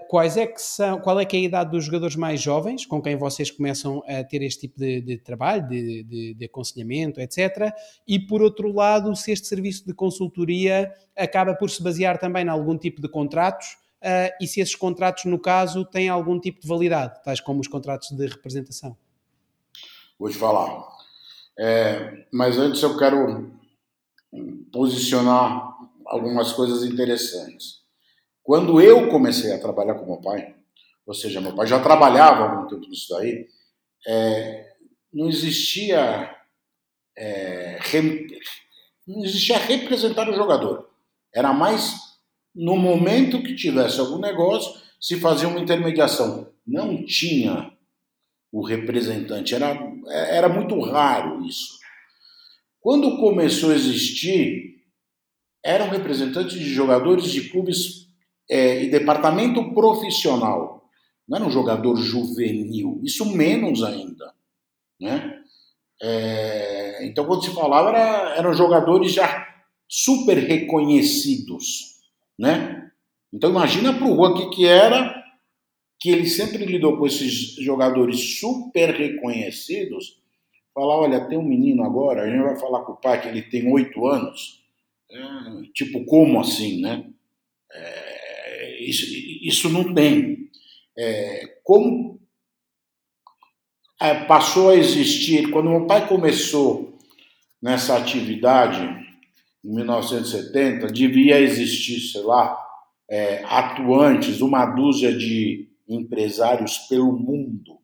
quais 0.07 0.37
é 0.37 0.47
que 0.47 0.61
são, 0.61 0.99
qual 1.01 1.19
é 1.19 1.25
que 1.25 1.35
é 1.35 1.39
a 1.39 1.43
idade 1.43 1.71
dos 1.71 1.85
jogadores 1.85 2.15
mais 2.15 2.41
jovens 2.41 2.85
com 2.85 3.01
quem 3.01 3.17
vocês 3.17 3.51
começam 3.51 4.01
a 4.07 4.23
ter 4.23 4.41
este 4.41 4.61
tipo 4.61 4.79
de, 4.79 5.01
de 5.01 5.17
trabalho, 5.17 5.67
de, 5.67 6.03
de, 6.03 6.33
de, 6.33 6.45
aconselhamento, 6.45 7.19
etc. 7.19 7.73
E 8.07 8.19
por 8.19 8.41
outro 8.41 8.71
lado, 8.71 9.15
se 9.15 9.31
este 9.31 9.47
serviço 9.47 9.85
de 9.85 9.93
consultoria 9.93 10.93
acaba 11.15 11.53
por 11.53 11.69
se 11.69 11.83
basear 11.83 12.17
também 12.17 12.45
em 12.45 12.49
algum 12.49 12.77
tipo 12.77 13.01
de 13.01 13.09
contratos 13.09 13.77
uh, 14.01 14.31
e 14.41 14.47
se 14.47 14.61
esses 14.61 14.75
contratos, 14.75 15.25
no 15.25 15.37
caso, 15.37 15.83
têm 15.85 16.07
algum 16.07 16.39
tipo 16.39 16.61
de 16.61 16.67
validade, 16.67 17.21
tais 17.23 17.41
como 17.41 17.59
os 17.59 17.67
contratos 17.67 18.11
de 18.11 18.27
representação. 18.27 18.95
Vou 20.17 20.29
te 20.29 20.37
falar. 20.37 20.87
É, 21.57 22.25
mas 22.31 22.57
antes 22.57 22.81
eu 22.81 22.97
quero 22.97 23.51
posicionar 24.71 25.75
algumas 26.05 26.53
coisas 26.53 26.83
interessantes. 26.83 27.78
Quando 28.49 28.81
eu 28.81 29.09
comecei 29.09 29.53
a 29.53 29.59
trabalhar 29.59 29.93
com 29.93 30.07
meu 30.07 30.17
pai, 30.17 30.55
ou 31.05 31.13
seja, 31.13 31.39
meu 31.39 31.55
pai 31.55 31.67
já 31.67 31.79
trabalhava 31.79 32.45
há 32.45 32.51
algum 32.51 32.67
tempo 32.67 32.89
nisso 32.89 33.13
daí, 33.13 33.47
é, 34.07 34.73
não 35.13 35.29
existia 35.29 36.35
é, 37.15 37.77
não 39.07 39.23
existia 39.23 39.55
representar 39.55 40.27
o 40.27 40.33
jogador. 40.33 40.89
Era 41.31 41.53
mais 41.53 41.93
no 42.55 42.75
momento 42.75 43.43
que 43.43 43.53
tivesse 43.53 43.99
algum 43.99 44.17
negócio, 44.17 44.81
se 44.99 45.19
fazia 45.19 45.47
uma 45.47 45.59
intermediação. 45.59 46.51
Não 46.65 47.05
tinha 47.05 47.71
o 48.51 48.65
representante, 48.65 49.53
era, 49.53 49.77
era 50.07 50.49
muito 50.49 50.79
raro 50.79 51.45
isso. 51.45 51.77
Quando 52.81 53.19
começou 53.19 53.69
a 53.69 53.75
existir, 53.75 54.81
eram 55.63 55.87
representantes 55.89 56.57
de 56.57 56.73
jogadores 56.73 57.25
de 57.25 57.47
clubes 57.47 57.98
é, 58.49 58.83
e 58.83 58.89
departamento 58.89 59.73
profissional. 59.73 60.89
Não 61.27 61.37
era 61.37 61.45
um 61.45 61.51
jogador 61.51 61.95
juvenil, 61.95 62.99
isso 63.03 63.25
menos 63.25 63.83
ainda. 63.83 64.33
Né? 64.99 65.39
É, 66.01 67.05
então, 67.05 67.25
quando 67.25 67.43
se 67.43 67.53
falava, 67.53 67.89
era, 67.89 68.35
eram 68.35 68.53
jogadores 68.53 69.11
já 69.11 69.47
super 69.87 70.37
reconhecidos 70.37 71.89
né? 72.39 72.89
Então 73.33 73.49
imagina 73.49 73.93
para 73.93 74.07
o 74.07 74.15
Juan 74.15 74.33
que, 74.33 74.49
que 74.55 74.65
era 74.65 75.19
que 75.99 76.09
ele 76.09 76.27
sempre 76.27 76.65
lidou 76.65 76.97
com 76.97 77.05
esses 77.05 77.55
jogadores 77.55 78.39
super 78.39 78.95
reconhecidos, 78.95 80.17
falar, 80.73 80.97
olha, 80.97 81.27
tem 81.27 81.37
um 81.37 81.43
menino 81.43 81.83
agora, 81.83 82.23
a 82.23 82.29
gente 82.29 82.41
vai 82.41 82.55
falar 82.55 82.85
com 82.85 82.93
o 82.93 82.97
pai 82.97 83.21
que 83.21 83.27
ele 83.27 83.41
tem 83.41 83.69
oito 83.69 84.07
anos, 84.07 84.63
é, 85.11 85.17
tipo, 85.73 86.05
como 86.05 86.39
assim, 86.39 86.79
né? 86.79 87.05
É, 87.69 88.08
isso, 88.79 89.05
isso 89.41 89.69
não 89.69 89.93
tem. 89.93 90.49
É, 90.97 91.59
como 91.63 92.19
é, 94.01 94.25
passou 94.25 94.69
a 94.69 94.75
existir, 94.75 95.49
quando 95.51 95.69
meu 95.69 95.85
pai 95.85 96.07
começou 96.07 96.97
nessa 97.61 97.97
atividade, 97.97 98.81
em 99.63 99.75
1970, 99.75 100.87
devia 100.87 101.39
existir, 101.39 101.99
sei 101.99 102.21
lá, 102.21 102.57
é, 103.09 103.43
atuantes, 103.45 104.39
uma 104.39 104.65
dúzia 104.65 105.15
de 105.15 105.69
empresários 105.87 106.77
pelo 106.79 107.11
mundo. 107.11 107.79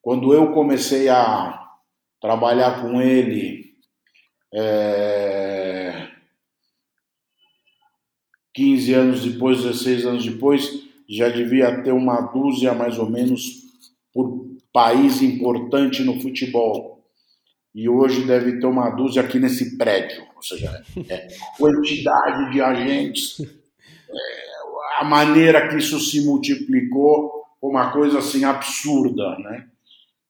Quando 0.00 0.32
eu 0.32 0.52
comecei 0.52 1.08
a 1.08 1.68
trabalhar 2.20 2.80
com 2.80 3.02
ele, 3.02 3.74
é, 4.54 6.09
15 8.54 8.94
anos 8.94 9.24
depois, 9.24 9.62
16 9.62 10.06
anos 10.06 10.24
depois, 10.24 10.84
já 11.08 11.28
devia 11.28 11.82
ter 11.82 11.92
uma 11.92 12.20
dúzia 12.20 12.74
mais 12.74 12.98
ou 12.98 13.08
menos 13.08 13.64
por 14.12 14.46
país 14.72 15.22
importante 15.22 16.02
no 16.02 16.20
futebol 16.20 17.00
e 17.74 17.88
hoje 17.88 18.24
deve 18.24 18.58
ter 18.58 18.66
uma 18.66 18.90
dúzia 18.90 19.22
aqui 19.22 19.38
nesse 19.38 19.76
prédio, 19.76 20.24
ou 20.34 20.42
seja, 20.42 20.82
é, 21.08 21.28
quantidade 21.56 22.52
de 22.52 22.60
agentes, 22.60 23.40
é, 23.40 24.50
a 24.98 25.04
maneira 25.04 25.68
que 25.68 25.76
isso 25.76 25.98
se 26.00 26.24
multiplicou, 26.24 27.40
uma 27.62 27.92
coisa 27.92 28.18
assim 28.18 28.44
absurda, 28.44 29.38
né? 29.38 29.66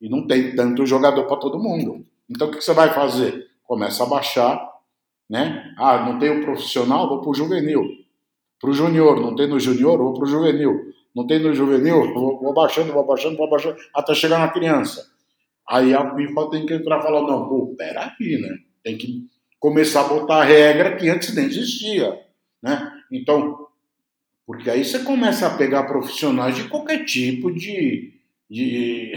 E 0.01 0.09
não 0.09 0.27
tem 0.27 0.55
tanto 0.57 0.85
jogador 0.85 1.25
para 1.27 1.37
todo 1.37 1.63
mundo. 1.63 2.05
Então 2.29 2.49
o 2.49 2.51
que 2.51 2.61
você 2.61 2.75
vai 2.75 2.93
fazer? 2.93 3.49
Começa 3.63 4.03
a 4.03 4.07
baixar, 4.07 4.61
né? 5.29 5.73
Ah, 5.79 6.05
não 6.05 6.19
tem 6.19 6.31
o 6.31 6.45
profissional, 6.45 7.09
vou 7.09 7.21
para 7.21 7.31
o 7.31 7.35
juvenil. 7.35 8.00
Para 8.61 8.71
o 8.71 8.75
júnior, 8.75 9.21
não 9.21 9.35
tem 9.35 9.49
no 9.49 9.59
júnior, 9.59 9.99
vou 9.99 10.15
para 10.15 10.25
o 10.25 10.27
juvenil. 10.27 10.93
Não 11.15 11.27
tem 11.27 11.39
no 11.39 11.55
juvenil, 11.55 12.13
vou, 12.15 12.41
vou 12.41 12.53
baixando, 12.53 12.93
vou 12.93 13.07
baixando, 13.07 13.37
vou 13.37 13.49
baixando, 13.49 13.77
até 13.95 14.15
chegar 14.15 14.39
na 14.39 14.49
criança. 14.49 15.11
Aí 15.69 15.95
a 15.95 16.15
FIFA 16.15 16.51
tem 16.51 16.67
que 16.67 16.75
entrar 16.75 16.99
e 16.99 17.03
falar, 17.03 17.23
não, 17.23 17.49
pô, 17.49 17.75
peraí, 17.77 18.39
né? 18.41 18.59
Tem 18.83 18.99
que 18.99 19.27
começar 19.59 20.03
a 20.03 20.09
botar 20.09 20.37
a 20.37 20.45
regra 20.45 20.97
que 20.97 21.09
antes 21.09 21.35
nem 21.35 21.47
existia, 21.47 22.19
né? 22.63 22.93
Então, 23.11 23.67
porque 24.47 24.69
aí 24.69 24.85
você 24.85 24.99
começa 25.01 25.47
a 25.47 25.57
pegar 25.57 25.85
profissionais 25.85 26.57
de 26.57 26.69
qualquer 26.69 27.05
tipo 27.05 27.53
de, 27.53 28.15
de 28.51 29.13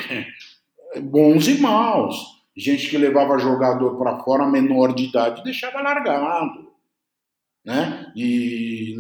bons 1.02 1.48
e 1.48 1.60
maus. 1.60 2.16
Gente 2.56 2.88
que 2.88 3.00
levava 3.00 3.40
jogador 3.40 3.98
para 3.98 4.20
fora 4.20 4.48
menor 4.48 4.94
de 4.94 5.06
idade 5.06 5.44
deixava 5.44 5.82
largado. 5.82 6.72
Né? 7.66 8.12
E 8.16 8.96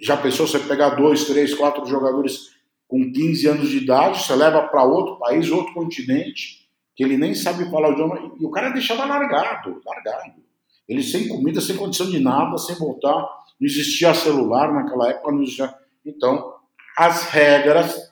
já 0.00 0.16
pensou 0.16 0.46
você 0.46 0.58
pegar 0.60 0.90
dois, 0.90 1.24
três, 1.24 1.54
quatro 1.54 1.84
jogadores 1.86 2.56
com 2.86 3.12
15 3.12 3.46
anos 3.48 3.68
de 3.68 3.78
idade, 3.78 4.22
você 4.22 4.34
leva 4.34 4.66
para 4.68 4.84
outro 4.84 5.18
país, 5.18 5.50
outro 5.50 5.74
continente, 5.74 6.68
que 6.96 7.04
ele 7.04 7.18
nem 7.18 7.34
sabe 7.34 7.70
falar 7.70 7.90
o 7.90 7.92
idioma, 7.92 8.34
e 8.40 8.44
o 8.44 8.50
cara 8.50 8.70
deixava 8.70 9.04
largado, 9.04 9.80
largado. 9.84 10.42
Ele 10.88 11.02
sem 11.02 11.28
comida, 11.28 11.60
sem 11.60 11.76
condição 11.76 12.08
de 12.08 12.18
nada, 12.18 12.56
sem 12.56 12.74
voltar. 12.76 13.12
Não 13.60 13.66
existia 13.66 14.14
celular 14.14 14.72
naquela 14.72 15.10
época, 15.10 15.30
não 15.30 15.42
existia. 15.42 15.72
Então, 16.04 16.54
as 16.96 17.24
regras 17.24 18.10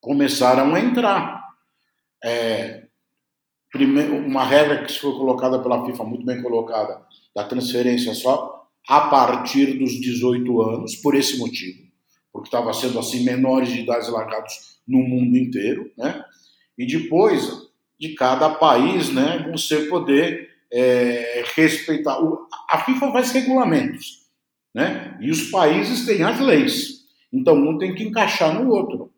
começaram 0.00 0.74
a 0.74 0.80
entrar. 0.80 1.44
É, 2.22 2.88
primeiro, 3.70 4.16
uma 4.16 4.44
regra 4.44 4.84
que 4.84 4.98
foi 4.98 5.12
colocada 5.12 5.60
pela 5.60 5.86
FIFA, 5.86 6.02
muito 6.02 6.26
bem 6.26 6.42
colocada, 6.42 7.06
da 7.34 7.44
transferência 7.44 8.12
só 8.12 8.57
a 8.88 9.02
partir 9.02 9.78
dos 9.78 10.00
18 10.00 10.62
anos, 10.62 10.96
por 10.96 11.14
esse 11.14 11.36
motivo, 11.38 11.82
porque 12.32 12.48
estava 12.48 12.72
sendo 12.72 12.98
assim 12.98 13.22
menores 13.22 13.68
de 13.68 13.80
idade 13.80 14.10
largados 14.10 14.78
no 14.86 15.00
mundo 15.00 15.36
inteiro, 15.36 15.92
né? 15.96 16.24
E 16.78 16.86
depois 16.86 17.68
de 18.00 18.14
cada 18.14 18.48
país, 18.48 19.12
né, 19.12 19.46
você 19.52 19.86
poder 19.86 20.48
é, 20.72 21.44
respeitar. 21.54 22.16
A 22.70 22.78
FIFA 22.78 23.12
faz 23.12 23.32
regulamentos, 23.32 24.22
né? 24.74 25.18
E 25.20 25.30
os 25.30 25.50
países 25.50 26.06
têm 26.06 26.22
as 26.22 26.40
leis. 26.40 27.04
Então 27.30 27.56
um 27.56 27.76
tem 27.76 27.94
que 27.94 28.04
encaixar 28.04 28.54
no 28.54 28.70
outro. 28.70 29.12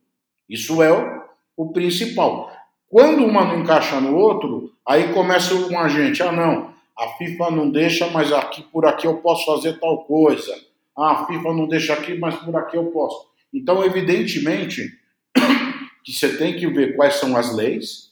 Isso 0.48 0.82
é 0.82 0.92
o, 0.92 1.22
o 1.56 1.72
principal. 1.72 2.50
Quando 2.88 3.24
uma 3.24 3.44
não 3.44 3.60
encaixa 3.60 4.00
no 4.00 4.16
outro, 4.16 4.72
aí 4.84 5.12
começa 5.12 5.54
um 5.54 5.78
agente, 5.78 6.24
ah 6.24 6.32
não, 6.32 6.74
a 7.00 7.08
FIFA 7.16 7.50
não 7.50 7.70
deixa, 7.70 8.08
mas 8.08 8.32
aqui 8.32 8.62
por 8.62 8.86
aqui 8.86 9.06
eu 9.06 9.18
posso 9.18 9.44
fazer 9.46 9.78
tal 9.78 10.04
coisa. 10.04 10.54
Ah, 10.96 11.12
a 11.12 11.26
FIFA 11.26 11.54
não 11.54 11.66
deixa 11.66 11.94
aqui, 11.94 12.18
mas 12.18 12.36
por 12.36 12.54
aqui 12.56 12.76
eu 12.76 12.86
posso. 12.86 13.30
Então, 13.52 13.84
evidentemente, 13.84 14.88
que 16.04 16.12
você 16.12 16.36
tem 16.36 16.56
que 16.56 16.66
ver 16.66 16.96
quais 16.96 17.14
são 17.14 17.36
as 17.36 17.54
leis 17.54 18.10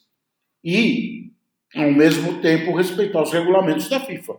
e, 0.64 1.30
ao 1.74 1.92
mesmo 1.92 2.40
tempo, 2.40 2.76
respeitar 2.76 3.22
os 3.22 3.32
regulamentos 3.32 3.88
da 3.88 4.00
FIFA. 4.00 4.36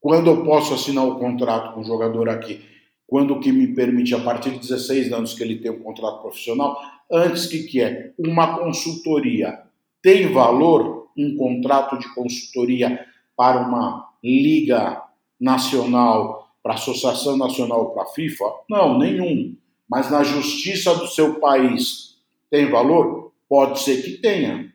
Quando 0.00 0.30
eu 0.30 0.44
posso 0.44 0.74
assinar 0.74 1.06
o 1.06 1.18
contrato 1.18 1.74
com 1.74 1.80
o 1.80 1.84
jogador 1.84 2.28
aqui? 2.28 2.62
Quando 3.06 3.40
que 3.40 3.52
me 3.52 3.74
permite, 3.74 4.14
a 4.14 4.20
partir 4.20 4.50
de 4.50 4.58
16 4.58 5.12
anos 5.12 5.34
que 5.34 5.42
ele 5.42 5.58
tem 5.58 5.70
um 5.70 5.82
contrato 5.82 6.20
profissional, 6.20 6.78
Antes, 7.10 7.46
que, 7.46 7.64
que 7.64 7.80
é? 7.80 8.12
Uma 8.18 8.58
consultoria 8.58 9.62
tem 10.02 10.32
valor? 10.32 11.03
Um 11.16 11.36
contrato 11.36 11.98
de 11.98 12.12
consultoria 12.14 13.06
para 13.36 13.66
uma 13.66 14.10
liga 14.22 15.02
nacional, 15.40 16.48
para 16.62 16.72
a 16.72 16.76
Associação 16.76 17.36
Nacional, 17.36 17.90
para 17.90 18.04
a 18.04 18.06
FIFA? 18.06 18.44
Não, 18.68 18.98
nenhum. 18.98 19.56
Mas 19.88 20.10
na 20.10 20.24
justiça 20.24 20.94
do 20.94 21.06
seu 21.06 21.38
país 21.38 22.16
tem 22.50 22.70
valor? 22.70 23.32
Pode 23.48 23.80
ser 23.80 24.02
que 24.02 24.18
tenha. 24.18 24.72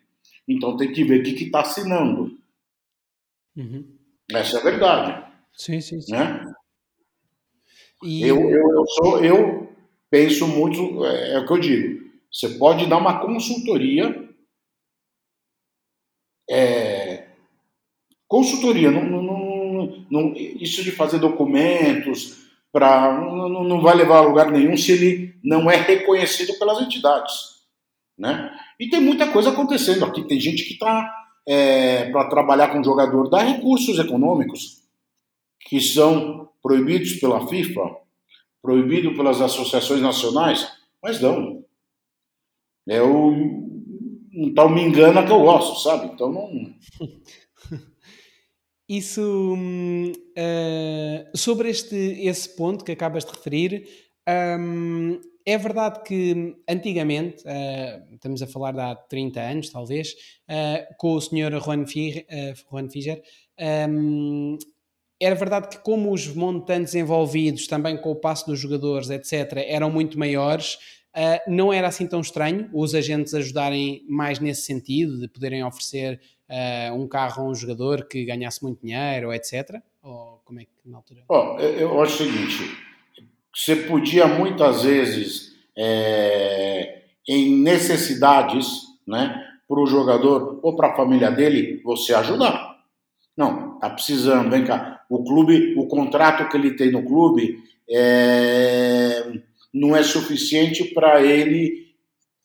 Então 0.47 0.77
tem 0.77 0.91
que 0.91 1.03
ver 1.03 1.21
o 1.21 1.23
que 1.23 1.43
está 1.43 1.61
assinando. 1.61 2.37
Uhum. 3.55 3.85
Essa 4.31 4.57
é 4.57 4.59
a 4.59 4.63
verdade. 4.63 5.25
Sim, 5.53 5.81
sim, 5.81 5.99
sim. 5.99 6.11
Né? 6.11 6.53
E... 8.03 8.25
Eu, 8.25 8.37
eu, 8.49 8.71
eu, 8.71 8.85
sou, 8.87 9.23
eu 9.23 9.69
penso 10.09 10.47
muito, 10.47 11.05
é, 11.05 11.33
é 11.33 11.39
o 11.39 11.45
que 11.45 11.53
eu 11.53 11.59
digo, 11.59 12.09
você 12.31 12.49
pode 12.49 12.85
dar 12.85 12.97
uma 12.97 13.19
consultoria. 13.19 14.28
É, 16.49 17.27
consultoria, 18.27 18.89
não, 18.89 19.03
não, 19.03 20.05
não, 20.09 20.33
isso 20.35 20.83
de 20.83 20.91
fazer 20.91 21.19
documentos 21.19 22.49
para 22.71 23.19
não, 23.19 23.63
não 23.63 23.81
vai 23.81 23.95
levar 23.95 24.17
a 24.17 24.21
lugar 24.21 24.51
nenhum 24.51 24.77
se 24.77 24.91
ele 24.91 25.35
não 25.43 25.69
é 25.69 25.75
reconhecido 25.75 26.57
pelas 26.57 26.81
entidades. 26.81 27.59
Né? 28.17 28.51
E 28.79 28.89
tem 28.89 28.99
muita 28.99 29.31
coisa 29.31 29.49
acontecendo 29.49 30.05
aqui. 30.05 30.27
Tem 30.27 30.39
gente 30.39 30.63
que 30.65 30.73
está 30.73 31.11
é, 31.47 32.09
para 32.11 32.29
trabalhar 32.29 32.69
com 32.69 32.83
jogador, 32.83 33.29
dá 33.29 33.41
recursos 33.41 33.97
econômicos 33.97 34.83
que 35.61 35.79
são 35.79 36.49
proibidos 36.61 37.13
pela 37.13 37.47
FIFA, 37.47 37.81
proibidos 38.61 39.15
pelas 39.15 39.41
associações 39.41 40.01
nacionais, 40.01 40.71
mas 41.01 41.19
dão. 41.19 41.63
É 42.87 43.01
o 43.01 43.68
um 44.39 44.53
tal 44.53 44.69
me 44.69 44.81
engana 44.81 45.25
que 45.25 45.31
eu 45.31 45.41
gosto, 45.41 45.81
sabe? 45.81 46.13
Então 46.13 46.31
não. 46.31 46.73
Isso 48.87 49.55
uh, 49.55 51.37
sobre 51.37 51.69
este 51.69 51.95
esse 51.95 52.55
ponto 52.55 52.83
que 52.83 52.91
acabas 52.91 53.23
de 53.23 53.31
referir, 53.31 53.87
um, 54.59 55.19
é 55.45 55.57
verdade 55.59 56.01
que 56.03 56.55
antigamente, 56.67 57.43
uh, 57.43 58.15
estamos 58.15 58.41
a 58.41 58.47
falar 58.47 58.71
de 58.71 58.79
há 58.79 58.95
30 58.95 59.39
anos 59.41 59.69
talvez, 59.69 60.13
uh, 60.49 60.95
com 60.97 61.13
o 61.13 61.21
Sr. 61.21 61.61
Juan, 61.63 61.85
Figer, 61.85 62.25
Juan 62.71 62.89
Figer 62.89 63.21
um, 63.89 64.57
era 65.21 65.35
verdade 65.35 65.67
que 65.67 65.79
como 65.79 66.13
os 66.13 66.27
montantes 66.33 66.95
envolvidos, 66.95 67.67
também 67.67 67.97
com 67.97 68.09
o 68.11 68.15
passo 68.15 68.45
dos 68.47 68.59
jogadores, 68.59 69.09
etc., 69.09 69.65
eram 69.67 69.91
muito 69.91 70.17
maiores, 70.17 70.77
Uh, 71.15 71.51
não 71.51 71.73
era 71.73 71.87
assim 71.87 72.07
tão 72.07 72.21
estranho 72.21 72.69
os 72.71 72.93
agentes 72.93 73.33
ajudarem 73.33 74.05
mais 74.07 74.39
nesse 74.39 74.61
sentido, 74.61 75.19
de 75.19 75.27
poderem 75.27 75.63
oferecer 75.63 76.21
uh, 76.47 76.93
um 76.93 77.07
carro 77.07 77.43
a 77.43 77.49
um 77.49 77.55
jogador 77.55 78.07
que 78.07 78.23
ganhasse 78.25 78.63
muito 78.63 78.81
dinheiro, 78.81 79.33
etc. 79.33 79.81
Ou 80.03 80.41
como 80.45 80.59
é 80.59 80.65
que 80.65 80.71
na 80.85 80.97
altura? 80.97 81.23
Oh, 81.27 81.57
eu 81.59 81.99
acho 82.01 82.23
o 82.23 82.27
seguinte: 82.27 82.77
você 83.53 83.75
podia 83.75 84.27
muitas 84.27 84.83
vezes, 84.83 85.51
é, 85.75 87.03
em 87.27 87.55
necessidades, 87.55 88.67
né, 89.07 89.45
para 89.67 89.79
o 89.79 89.87
jogador 89.87 90.59
ou 90.61 90.75
para 90.75 90.89
a 90.91 90.95
família 90.95 91.31
dele, 91.31 91.81
você 91.83 92.13
ajudar. 92.13 92.77
Não, 93.35 93.79
tá 93.79 93.89
precisando, 93.89 94.49
vem 94.49 94.63
cá. 94.63 95.03
O 95.09 95.23
clube, 95.23 95.73
o 95.75 95.87
contrato 95.87 96.47
que 96.49 96.57
ele 96.57 96.75
tem 96.75 96.91
no 96.91 97.03
clube 97.03 97.57
é 97.89 99.48
não 99.73 99.95
é 99.95 100.03
suficiente 100.03 100.83
para 100.83 101.21
ele 101.21 101.89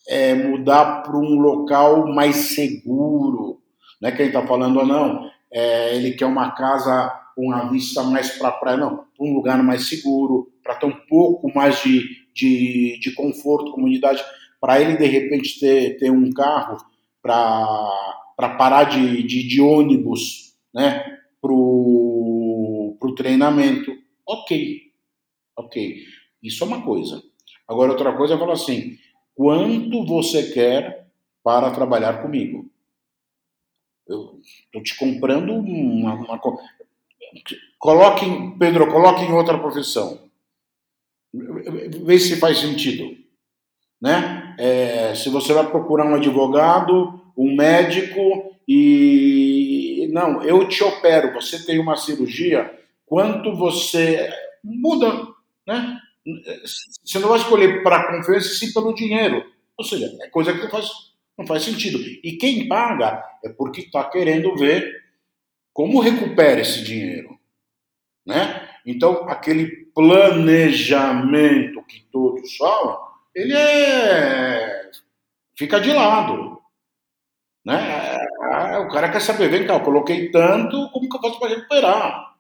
é, 0.09 0.35
mudar 0.35 1.03
para 1.03 1.17
um 1.17 1.39
local 1.39 2.07
mais 2.13 2.37
seguro. 2.55 3.61
Não 4.01 4.09
é 4.09 4.13
que 4.13 4.23
ele 4.23 4.29
está 4.29 4.47
falando 4.47 4.81
ou 4.81 4.87
não, 4.87 5.31
é, 5.53 5.97
ele 5.97 6.13
quer 6.13 6.27
uma 6.27 6.51
casa 6.51 7.21
com 7.35 7.53
a 7.53 7.69
vista 7.69 8.03
mais 8.03 8.31
para 8.39 8.49
a 8.49 8.53
praia, 8.53 8.77
não, 8.77 9.05
um 9.19 9.35
lugar 9.35 9.63
mais 9.63 9.89
seguro, 9.89 10.53
para 10.63 10.77
ter 10.77 10.87
um 10.87 10.97
pouco 11.09 11.53
mais 11.53 11.83
de, 11.83 12.05
de, 12.33 12.99
de 13.01 13.13
conforto, 13.13 13.73
comunidade, 13.73 14.23
para 14.61 14.81
ele 14.81 14.97
de 14.97 15.07
repente 15.07 15.59
ter, 15.59 15.97
ter 15.99 16.11
um 16.11 16.31
carro 16.31 16.79
para 17.21 18.49
parar 18.57 18.85
de, 18.85 19.23
de, 19.23 19.47
de 19.47 19.61
ônibus 19.61 20.55
né, 20.73 21.05
para 21.41 21.53
o 21.53 23.15
treinamento. 23.17 23.93
Ok, 24.27 24.81
ok. 25.57 25.97
Isso 26.45 26.63
é 26.63 26.67
uma 26.67 26.83
coisa. 26.83 27.23
Agora, 27.67 27.93
outra 27.93 28.13
coisa 28.13 28.35
é 28.35 28.39
falar 28.39 28.53
assim: 28.53 28.99
quanto 29.35 30.05
você 30.05 30.53
quer 30.53 31.09
para 31.43 31.71
trabalhar 31.71 32.21
comigo? 32.21 32.71
Eu 34.07 34.39
estou 34.43 34.83
te 34.83 34.95
comprando 34.99 35.55
uma, 35.55 36.15
uma. 36.15 36.41
Coloque, 37.79 38.27
Pedro, 38.59 38.93
coloque 38.93 39.25
em 39.25 39.33
outra 39.33 39.59
profissão. 39.59 40.29
Vê 41.33 42.19
se 42.19 42.37
faz 42.37 42.59
sentido. 42.59 43.17
Né? 44.01 44.55
É, 44.59 45.15
se 45.15 45.31
você 45.31 45.55
vai 45.55 45.69
procurar 45.69 46.05
um 46.05 46.15
advogado, 46.15 47.21
um 47.35 47.57
médico 47.57 48.55
e. 48.69 50.11
Não, 50.13 50.43
eu 50.43 50.69
te 50.69 50.85
opero, 50.85 51.33
você 51.33 51.65
tem 51.65 51.79
uma 51.79 51.97
cirurgia, 51.97 52.79
quanto 53.07 53.57
você. 53.57 54.31
Muda, 54.63 55.29
né? 55.67 56.01
Você 57.05 57.19
não 57.19 57.29
vai 57.29 57.39
escolher 57.39 57.83
para 57.83 58.17
confiança 58.17 58.49
sim 58.55 58.73
pelo 58.73 58.95
dinheiro. 58.95 59.45
Ou 59.77 59.85
seja, 59.85 60.11
é 60.23 60.29
coisa 60.29 60.53
que 60.53 60.63
não 60.63 60.71
faz, 60.71 60.89
não 61.37 61.47
faz 61.47 61.63
sentido. 61.63 61.99
E 61.99 62.37
quem 62.37 62.69
paga 62.69 63.23
é 63.45 63.49
porque 63.51 63.83
está 63.83 64.05
querendo 64.05 64.57
ver 64.57 65.03
como 65.73 66.01
recupera 66.01 66.61
esse 66.61 66.83
dinheiro. 66.85 67.39
Né? 68.27 68.69
Então, 68.87 69.29
aquele 69.29 69.87
planejamento 69.95 71.83
que 71.85 72.01
todos 72.11 72.57
falam, 72.57 72.99
ele 73.35 73.55
é... 73.55 74.91
fica 75.57 75.81
de 75.81 75.93
lado. 75.93 76.61
Né? 77.65 78.17
É, 78.53 78.79
o 78.79 78.89
cara 78.89 79.11
quer 79.11 79.21
saber, 79.21 79.49
vem 79.49 79.67
cá, 79.67 79.75
eu 79.75 79.83
coloquei 79.83 80.31
tanto, 80.31 80.91
como 80.91 81.09
que 81.09 81.17
eu 81.17 81.21
faço 81.21 81.39
para 81.39 81.49
recuperar? 81.49 82.34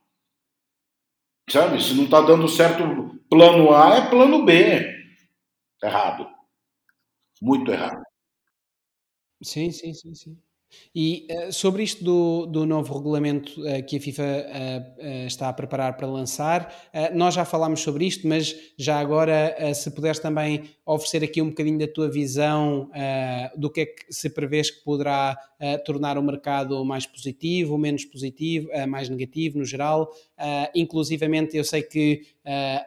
Sabe? 1.48 1.80
Se 1.82 1.94
não 1.94 2.04
está 2.04 2.20
dando 2.20 2.48
certo 2.48 2.82
plano 3.30 3.74
A, 3.74 3.96
é 3.96 4.10
plano 4.10 4.44
B. 4.44 4.52
Errado. 5.82 6.28
muito 7.40 7.70
errado. 7.72 8.02
Sim, 9.42 9.70
sim, 9.70 9.94
sim, 9.94 10.14
sim. 10.14 10.42
E 10.94 11.26
uh, 11.28 11.52
sobre 11.52 11.82
isto 11.82 12.04
do, 12.04 12.46
do 12.46 12.64
novo 12.64 12.94
regulamento 12.94 13.60
uh, 13.60 13.84
que 13.84 13.96
a 13.96 14.00
FIFA 14.00 14.22
uh, 14.22 15.26
está 15.26 15.48
a 15.48 15.52
preparar 15.52 15.96
para 15.96 16.06
lançar, 16.06 16.72
nós 17.14 17.34
já 17.34 17.44
falámos 17.44 17.80
sobre 17.80 18.06
isto, 18.06 18.26
mas 18.28 18.54
já 18.78 18.98
agora, 18.98 19.74
se 19.74 19.90
puderes 19.90 20.18
também 20.18 20.64
oferecer 20.86 21.24
aqui 21.24 21.42
um 21.42 21.48
bocadinho 21.48 21.78
da 21.78 21.88
tua 21.88 22.08
visão 22.08 22.90
do 23.56 23.70
que 23.70 23.80
é 23.80 23.86
que 23.86 24.04
se 24.10 24.30
prevês 24.30 24.70
que 24.70 24.84
poderá 24.84 25.36
tornar 25.84 26.16
o 26.18 26.22
mercado 26.22 26.84
mais 26.84 27.06
positivo, 27.06 27.76
menos 27.76 28.04
positivo, 28.04 28.68
mais 28.88 29.08
negativo 29.08 29.58
no 29.58 29.64
geral. 29.64 30.12
inclusivamente, 30.74 31.56
eu 31.56 31.64
sei 31.64 31.82
que 31.82 32.22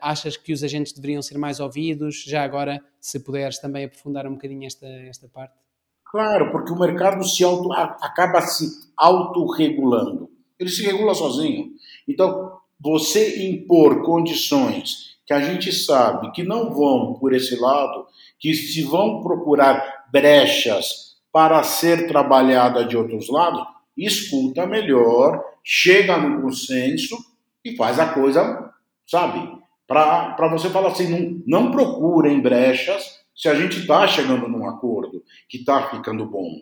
achas 0.02 0.38
que 0.38 0.54
os 0.54 0.64
agentes 0.64 0.94
deveriam 0.94 1.22
ser 1.22 1.38
mais 1.38 1.60
ouvidos. 1.60 2.24
Já 2.24 2.44
agora, 2.44 2.82
se 3.00 3.20
puderes 3.20 3.60
também 3.60 3.86
aprofundar 3.86 4.28
um 4.28 4.34
bocadinho 4.34 4.66
esta, 4.66 4.88
esta 4.88 5.28
parte. 5.28 5.67
Claro, 6.12 6.52
porque 6.52 6.72
o 6.72 6.80
mercado 6.80 7.24
se 7.24 7.44
auto, 7.44 7.72
acaba 7.74 8.42
se 8.42 8.88
autorregulando. 8.96 10.30
Ele 10.60 10.70
se 10.70 10.84
regula 10.84 11.14
sozinho. 11.14 11.72
Então, 12.08 12.58
você 12.80 13.48
impor 13.50 14.04
condições 14.04 15.18
que 15.26 15.34
a 15.34 15.42
gente 15.42 15.72
sabe 15.74 16.32
que 16.32 16.44
não 16.44 16.74
vão 16.74 17.16
por 17.16 17.34
esse 17.34 17.60
lado, 17.60 18.08
que 18.40 18.54
se 18.54 18.84
vão 18.84 19.22
procurar 19.22 20.06
brechas 20.12 21.18
para 21.32 21.62
ser 21.64 22.08
trabalhada 22.08 22.86
de 22.86 22.96
outros 22.96 23.30
lados, 23.30 23.62
escuta 23.98 24.66
melhor, 24.66 25.44
chega 25.64 26.18
no 26.18 26.42
consenso 26.42 27.18
e 27.64 27.76
faz 27.76 28.00
a 28.00 28.14
coisa, 28.14 28.72
sabe? 29.06 29.58
Para 29.86 30.48
você 30.50 30.70
falar 30.70 30.90
assim, 30.90 31.42
não, 31.46 31.64
não 31.66 31.72
procurem 31.72 32.40
brechas, 32.42 33.17
se 33.38 33.48
a 33.48 33.54
gente 33.54 33.80
está 33.80 34.08
chegando 34.08 34.48
num 34.48 34.68
acordo 34.68 35.24
que 35.48 35.58
está 35.58 35.90
ficando 35.90 36.26
bom. 36.26 36.62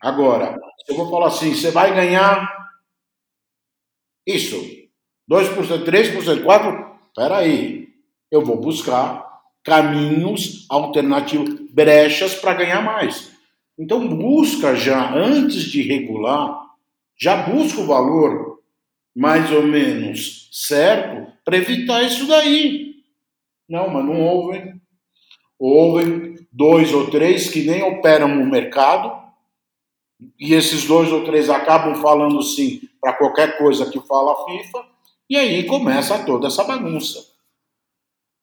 Agora, 0.00 0.60
eu 0.86 0.94
vou 0.94 1.10
falar 1.10 1.28
assim, 1.28 1.54
você 1.54 1.70
vai 1.70 1.94
ganhar 1.94 2.46
isso, 4.26 4.56
2%, 5.28 5.84
3%, 5.84 6.44
4%, 6.44 6.98
peraí, 7.16 7.88
eu 8.30 8.44
vou 8.44 8.60
buscar 8.60 9.26
caminhos 9.64 10.66
alternativos, 10.68 11.58
brechas 11.70 12.34
para 12.34 12.54
ganhar 12.54 12.82
mais. 12.82 13.32
Então 13.78 14.06
busca 14.06 14.74
já, 14.76 15.14
antes 15.14 15.62
de 15.62 15.80
regular, 15.82 16.66
já 17.16 17.48
busca 17.48 17.80
o 17.80 17.86
valor 17.86 18.62
mais 19.16 19.50
ou 19.50 19.62
menos 19.62 20.50
certo 20.52 21.32
para 21.44 21.56
evitar 21.56 22.02
isso 22.02 22.26
daí. 22.26 22.96
Não, 23.68 23.88
mas 23.88 24.04
não 24.04 24.20
houve 24.20 24.77
Houve 25.58 26.46
dois 26.52 26.92
ou 26.92 27.10
três 27.10 27.50
que 27.50 27.64
nem 27.64 27.82
operam 27.82 28.28
no 28.28 28.46
mercado, 28.46 29.26
e 30.38 30.54
esses 30.54 30.84
dois 30.84 31.12
ou 31.12 31.24
três 31.24 31.48
acabam 31.48 31.94
falando 32.00 32.42
sim 32.42 32.80
para 33.00 33.12
qualquer 33.12 33.58
coisa 33.58 33.90
que 33.90 34.00
fala 34.00 34.32
a 34.32 34.44
FIFA, 34.44 34.86
e 35.28 35.36
aí 35.36 35.64
começa 35.64 36.24
toda 36.24 36.46
essa 36.46 36.64
bagunça. 36.64 37.18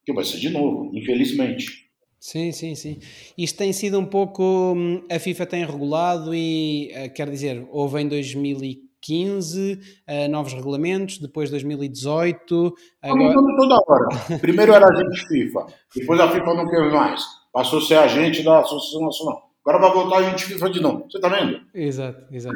Que 0.05 0.13
vai 0.13 0.23
ser 0.23 0.37
de 0.37 0.49
novo, 0.49 0.91
infelizmente. 0.93 1.85
Sim, 2.19 2.51
sim, 2.51 2.75
sim. 2.75 2.99
Isto 3.37 3.57
tem 3.57 3.73
sido 3.73 3.99
um 3.99 4.05
pouco. 4.05 4.43
Hum, 4.43 5.03
a 5.11 5.19
FIFA 5.19 5.45
tem 5.45 5.65
regulado 5.65 6.33
e, 6.33 6.89
eh, 6.91 7.09
quer 7.09 7.29
dizer, 7.29 7.67
houve 7.71 8.01
em 8.01 8.07
2015 8.07 8.84
2015, 9.05 9.73
uh, 9.73 9.79
eh, 10.07 10.27
novos 10.27 10.53
regulamentos, 10.53 11.19
depois 11.19 11.49
2018. 11.49 12.73
Agora... 13.01 13.33
toda 13.33 13.75
hora. 13.87 14.39
Primeiro 14.39 14.73
era 14.73 14.87
agente 14.87 15.27
FIFA, 15.27 15.67
depois 15.95 16.19
a 16.19 16.29
FIFA 16.29 16.53
não 16.53 16.69
quer 16.69 16.91
mais. 16.91 17.23
Passou 17.53 17.79
a 17.79 17.81
ser 17.81 17.95
agente 17.95 18.43
da 18.43 18.59
Associação 18.59 19.05
Nacional. 19.05 19.45
Agora 19.65 19.79
vai 19.79 19.93
voltar 19.93 20.17
a 20.17 20.29
gente 20.29 20.45
FIFA 20.45 20.69
de 20.69 20.79
novo. 20.79 21.05
Você 21.09 21.17
está 21.17 21.27
vendo? 21.27 21.59
Exato, 21.73 22.23
exato. 22.31 22.55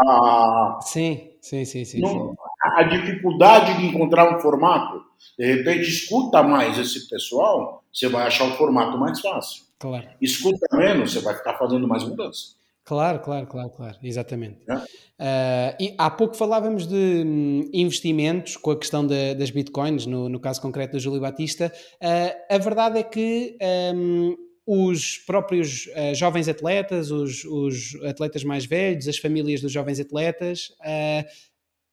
Ah, 0.00 0.78
sim, 0.82 1.30
sim, 1.40 1.64
sim, 1.64 1.84
sim, 1.84 2.00
não, 2.00 2.08
sim. 2.08 2.34
A 2.76 2.82
dificuldade 2.82 3.78
de 3.78 3.86
encontrar 3.86 4.34
um 4.34 4.40
formato, 4.40 5.00
de 5.38 5.46
repente, 5.46 5.88
escuta 5.88 6.42
mais 6.42 6.76
esse 6.76 7.08
pessoal, 7.08 7.84
você 7.92 8.08
vai 8.08 8.26
achar 8.26 8.48
o 8.48 8.56
formato 8.56 8.98
mais 8.98 9.20
fácil. 9.20 9.62
Claro. 9.78 10.08
Escuta 10.20 10.66
menos, 10.76 11.12
você 11.12 11.20
vai 11.20 11.34
ficar 11.36 11.54
fazendo 11.54 11.86
mais 11.86 12.02
mudança. 12.02 12.59
Claro, 12.90 13.20
claro, 13.20 13.46
claro, 13.46 13.70
claro, 13.70 13.96
exatamente. 14.02 14.58
É? 14.68 14.74
Uh, 14.74 15.76
e 15.78 15.94
há 15.96 16.10
pouco 16.10 16.36
falávamos 16.36 16.88
de 16.88 17.22
um, 17.24 17.70
investimentos 17.72 18.56
com 18.56 18.72
a 18.72 18.76
questão 18.76 19.06
de, 19.06 19.32
das 19.36 19.48
bitcoins, 19.52 20.06
no, 20.06 20.28
no, 20.28 20.40
caso 20.40 20.60
concreto 20.60 20.94
do 20.94 20.98
Júlio 20.98 21.20
Batista. 21.20 21.72
Uh, 22.02 22.52
a 22.52 22.58
verdade 22.58 22.98
é 22.98 23.04
que 23.04 23.56
um, 23.94 24.34
os 24.66 25.18
próprios 25.18 25.86
uh, 25.86 26.16
jovens 26.16 26.48
atletas, 26.48 27.12
os, 27.12 27.44
os, 27.44 27.94
atletas 28.04 28.42
mais 28.42 28.66
velhos, 28.66 29.06
as 29.06 29.18
famílias 29.18 29.60
dos 29.60 29.70
jovens 29.70 30.00
atletas, 30.00 30.72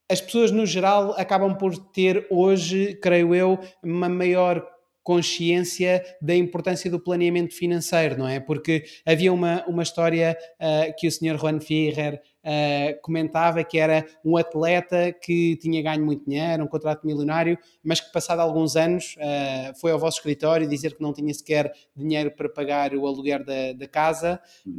as 0.10 0.20
pessoas 0.20 0.50
no 0.50 0.66
geral 0.66 1.14
acabam 1.16 1.56
por 1.56 1.78
ter 1.78 2.26
hoje, 2.32 2.98
creio 3.04 3.36
eu, 3.36 3.60
uma 3.84 4.10
maior 4.10 4.68
consciência 5.08 6.04
da 6.22 6.36
importância 6.36 6.92
do 6.92 7.00
planeamento 7.00 7.56
financeiro, 7.56 8.18
não 8.18 8.28
é? 8.28 8.42
Porque 8.42 8.84
havia 9.06 9.32
uma, 9.32 9.64
uma 9.66 9.82
história 9.82 10.38
uh, 10.60 10.94
que 10.98 11.08
o 11.08 11.12
Sr. 11.12 11.38
Juan 11.40 11.62
Ferrer 11.62 12.22
uh, 12.44 13.02
comentava 13.02 13.64
que 13.64 13.80
era 13.80 14.06
um 14.26 14.36
atleta 14.36 15.14
que 15.14 15.56
tinha 15.62 15.82
ganho 15.82 16.04
muito 16.04 16.26
dinheiro, 16.30 16.66
um 16.66 16.68
contrato 16.68 17.08
milionário, 17.08 17.58
mas 17.82 18.02
que 18.02 18.12
passado 18.12 18.42
alguns 18.42 18.76
anos 18.76 19.16
uh, 19.16 19.80
foi 19.80 19.92
ao 19.92 19.98
vosso 19.98 20.18
escritório 20.18 20.68
dizer 20.68 20.94
que 20.94 21.02
não 21.02 21.14
tinha 21.14 21.34
sequer 21.34 21.72
dinheiro 21.96 22.30
para 22.32 22.50
pagar 22.50 22.94
o 22.94 23.08
aluguer 23.08 23.46
da, 23.46 23.72
da 23.72 23.88
casa. 23.88 24.42
Uhum. 24.66 24.76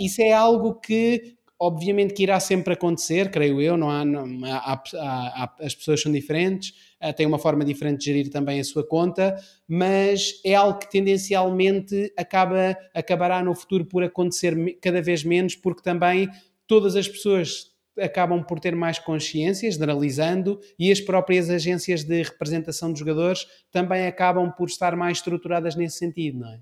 isso 0.00 0.22
é 0.22 0.32
algo 0.32 0.80
que 0.80 1.36
obviamente 1.58 2.14
que 2.14 2.22
irá 2.22 2.38
sempre 2.38 2.74
acontecer, 2.74 3.30
creio 3.30 3.60
eu, 3.60 3.76
não 3.76 3.90
há, 3.90 4.04
não, 4.04 4.26
há, 4.44 4.82
há, 4.94 5.54
as 5.60 5.74
pessoas 5.74 6.02
são 6.02 6.12
diferentes, 6.12 6.74
uh, 7.02 7.12
têm 7.12 7.26
uma 7.26 7.38
forma 7.38 7.64
diferente 7.64 8.00
de 8.00 8.04
gerir 8.06 8.30
também 8.30 8.60
a 8.60 8.64
sua 8.64 8.86
conta, 8.86 9.36
mas 9.66 10.40
é 10.44 10.54
algo 10.54 10.78
que 10.78 10.90
tendencialmente 10.90 12.12
acaba, 12.16 12.76
acabará 12.94 13.42
no 13.42 13.54
futuro 13.54 13.86
por 13.86 14.02
acontecer 14.02 14.54
cada 14.80 15.00
vez 15.00 15.24
menos, 15.24 15.56
porque 15.56 15.82
também 15.82 16.28
todas 16.66 16.94
as 16.94 17.08
pessoas 17.08 17.74
acabam 17.98 18.44
por 18.44 18.60
ter 18.60 18.76
mais 18.76 18.98
consciência, 18.98 19.70
generalizando, 19.70 20.60
e 20.78 20.92
as 20.92 21.00
próprias 21.00 21.48
agências 21.48 22.04
de 22.04 22.22
representação 22.22 22.92
de 22.92 22.98
jogadores 22.98 23.46
também 23.72 24.06
acabam 24.06 24.52
por 24.52 24.68
estar 24.68 24.94
mais 24.94 25.18
estruturadas 25.18 25.74
nesse 25.74 25.98
sentido, 25.98 26.40
não 26.40 26.52
é? 26.52 26.60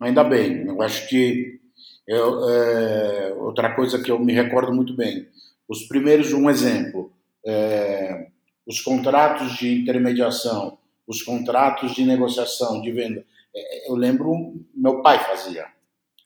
Ainda 0.00 0.24
bem, 0.24 0.66
eu 0.66 0.80
acho 0.82 1.08
que 1.08 1.60
eu, 2.06 2.48
é, 2.48 3.34
outra 3.34 3.74
coisa 3.74 4.02
que 4.02 4.10
eu 4.10 4.18
me 4.18 4.32
recordo 4.32 4.72
muito 4.72 4.94
bem, 4.94 5.26
os 5.68 5.82
primeiros, 5.88 6.32
um 6.32 6.48
exemplo, 6.48 7.12
é, 7.44 8.28
os 8.66 8.80
contratos 8.80 9.56
de 9.56 9.82
intermediação, 9.82 10.78
os 11.06 11.22
contratos 11.22 11.94
de 11.94 12.04
negociação, 12.04 12.80
de 12.80 12.92
venda. 12.92 13.24
É, 13.54 13.90
eu 13.90 13.94
lembro, 13.94 14.54
meu 14.74 15.02
pai 15.02 15.18
fazia, 15.24 15.66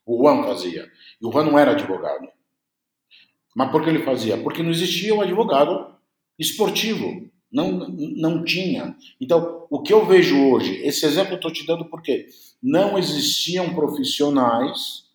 o 0.05 0.19
Juan 0.19 0.45
fazia, 0.45 0.91
e 1.21 1.27
o 1.27 1.33
Juan 1.33 1.45
não 1.45 1.59
era 1.59 1.73
advogado. 1.73 2.29
Mas 3.55 3.71
por 3.71 3.83
que 3.83 3.91
ele 3.91 4.05
fazia? 4.05 4.37
Porque 4.39 4.63
não 4.63 4.71
existia 4.71 5.15
um 5.15 5.21
advogado 5.21 5.95
esportivo, 6.39 7.29
não, 7.51 7.73
não 8.17 8.45
tinha. 8.45 8.97
Então, 9.21 9.67
o 9.71 9.83
que 9.83 9.93
eu 9.93 10.07
vejo 10.07 10.51
hoje, 10.51 10.77
esse 10.87 11.05
exemplo 11.05 11.33
eu 11.33 11.37
estou 11.37 11.53
te 11.53 11.67
dando 11.67 11.85
porque 11.87 12.27
não 12.63 12.99
existiam 12.99 13.75
profissionais 13.75 15.10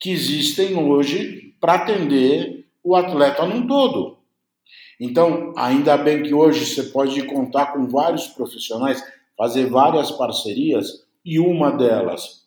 que 0.00 0.10
existem 0.10 0.74
hoje 0.76 1.54
para 1.60 1.74
atender 1.74 2.66
o 2.82 2.96
atleta 2.96 3.44
num 3.44 3.66
todo. 3.66 4.18
Então, 4.98 5.52
ainda 5.56 5.96
bem 5.96 6.22
que 6.22 6.34
hoje 6.34 6.64
você 6.64 6.84
pode 6.84 7.22
contar 7.26 7.72
com 7.72 7.86
vários 7.86 8.26
profissionais, 8.28 9.02
fazer 9.36 9.66
várias 9.66 10.10
parcerias, 10.10 11.08
e 11.24 11.38
uma 11.38 11.70
delas 11.70 12.46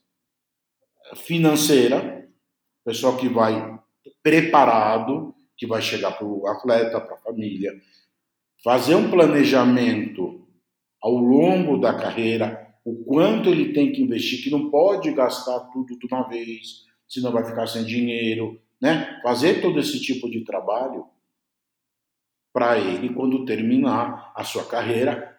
financeira, 1.15 2.27
pessoal 2.83 3.17
que 3.17 3.29
vai 3.29 3.79
preparado, 4.21 5.33
que 5.57 5.67
vai 5.67 5.81
chegar 5.81 6.11
para 6.11 6.25
o 6.25 6.47
atleta, 6.47 6.99
para 6.99 7.15
a 7.15 7.19
família, 7.19 7.71
fazer 8.63 8.95
um 8.95 9.09
planejamento 9.09 10.47
ao 11.01 11.13
longo 11.15 11.77
da 11.77 11.93
carreira, 11.93 12.75
o 12.85 13.03
quanto 13.03 13.49
ele 13.49 13.73
tem 13.73 13.91
que 13.91 14.01
investir, 14.01 14.43
que 14.43 14.49
não 14.49 14.69
pode 14.69 15.11
gastar 15.11 15.59
tudo 15.71 15.97
de 15.97 16.07
uma 16.07 16.27
vez, 16.27 16.82
senão 17.14 17.32
vai 17.32 17.45
ficar 17.45 17.68
sem 17.68 17.84
dinheiro, 17.84 18.59
né? 18.82 19.20
Fazer 19.22 19.61
todo 19.61 19.80
esse 19.80 20.01
tipo 20.01 20.30
de 20.30 20.41
trabalho 20.41 21.05
para 22.51 22.78
ele, 22.78 23.14
quando 23.14 23.45
terminar 23.45 24.32
a 24.36 24.43
sua 24.43 24.66
carreira, 24.66 25.38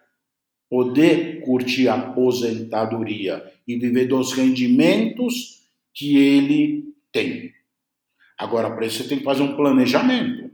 poder 0.69 1.41
curtir 1.41 1.87
a 1.87 1.95
aposentadoria 1.95 3.51
e 3.67 3.77
viver 3.77 4.07
dos 4.07 4.33
rendimentos 4.33 5.63
que 5.93 6.17
ele 6.17 6.93
tem. 7.11 7.53
Agora, 8.37 8.69
para 8.73 8.85
isso 8.85 9.03
você 9.03 9.09
tem 9.09 9.19
que 9.19 9.23
fazer 9.23 9.43
um 9.43 9.55
planejamento. 9.55 10.51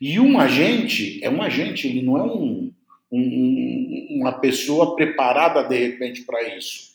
E 0.00 0.18
um 0.18 0.38
agente 0.38 1.22
é 1.22 1.30
um 1.30 1.42
agente, 1.42 1.86
ele 1.86 2.02
não 2.02 2.16
é 2.16 2.22
um, 2.22 2.72
um, 3.10 4.18
uma 4.20 4.32
pessoa 4.32 4.96
preparada 4.96 5.62
de 5.62 5.76
repente 5.78 6.22
para 6.22 6.56
isso. 6.56 6.92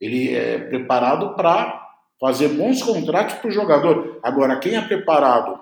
Ele 0.00 0.30
é 0.30 0.58
preparado 0.58 1.34
para 1.34 1.81
fazer 2.22 2.50
bons 2.50 2.80
contratos 2.80 3.34
para 3.34 3.48
o 3.48 3.52
jogador. 3.52 4.20
Agora, 4.22 4.60
quem 4.60 4.76
é 4.76 4.80
preparado 4.80 5.58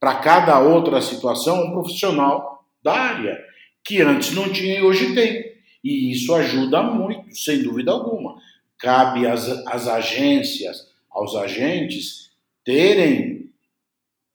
para 0.00 0.14
cada 0.14 0.58
outra 0.58 1.02
situação 1.02 1.58
é 1.58 1.64
um 1.66 1.72
profissional 1.72 2.64
da 2.82 2.94
área, 2.94 3.38
que 3.84 4.00
antes 4.00 4.32
não 4.32 4.50
tinha 4.50 4.78
e 4.78 4.82
hoje 4.82 5.14
tem. 5.14 5.52
E 5.84 6.10
isso 6.10 6.34
ajuda 6.34 6.82
muito, 6.82 7.36
sem 7.36 7.62
dúvida 7.62 7.92
alguma. 7.92 8.40
Cabe 8.78 9.26
às, 9.26 9.46
às 9.66 9.86
agências, 9.86 10.90
aos 11.10 11.36
agentes, 11.36 12.30
terem 12.64 13.50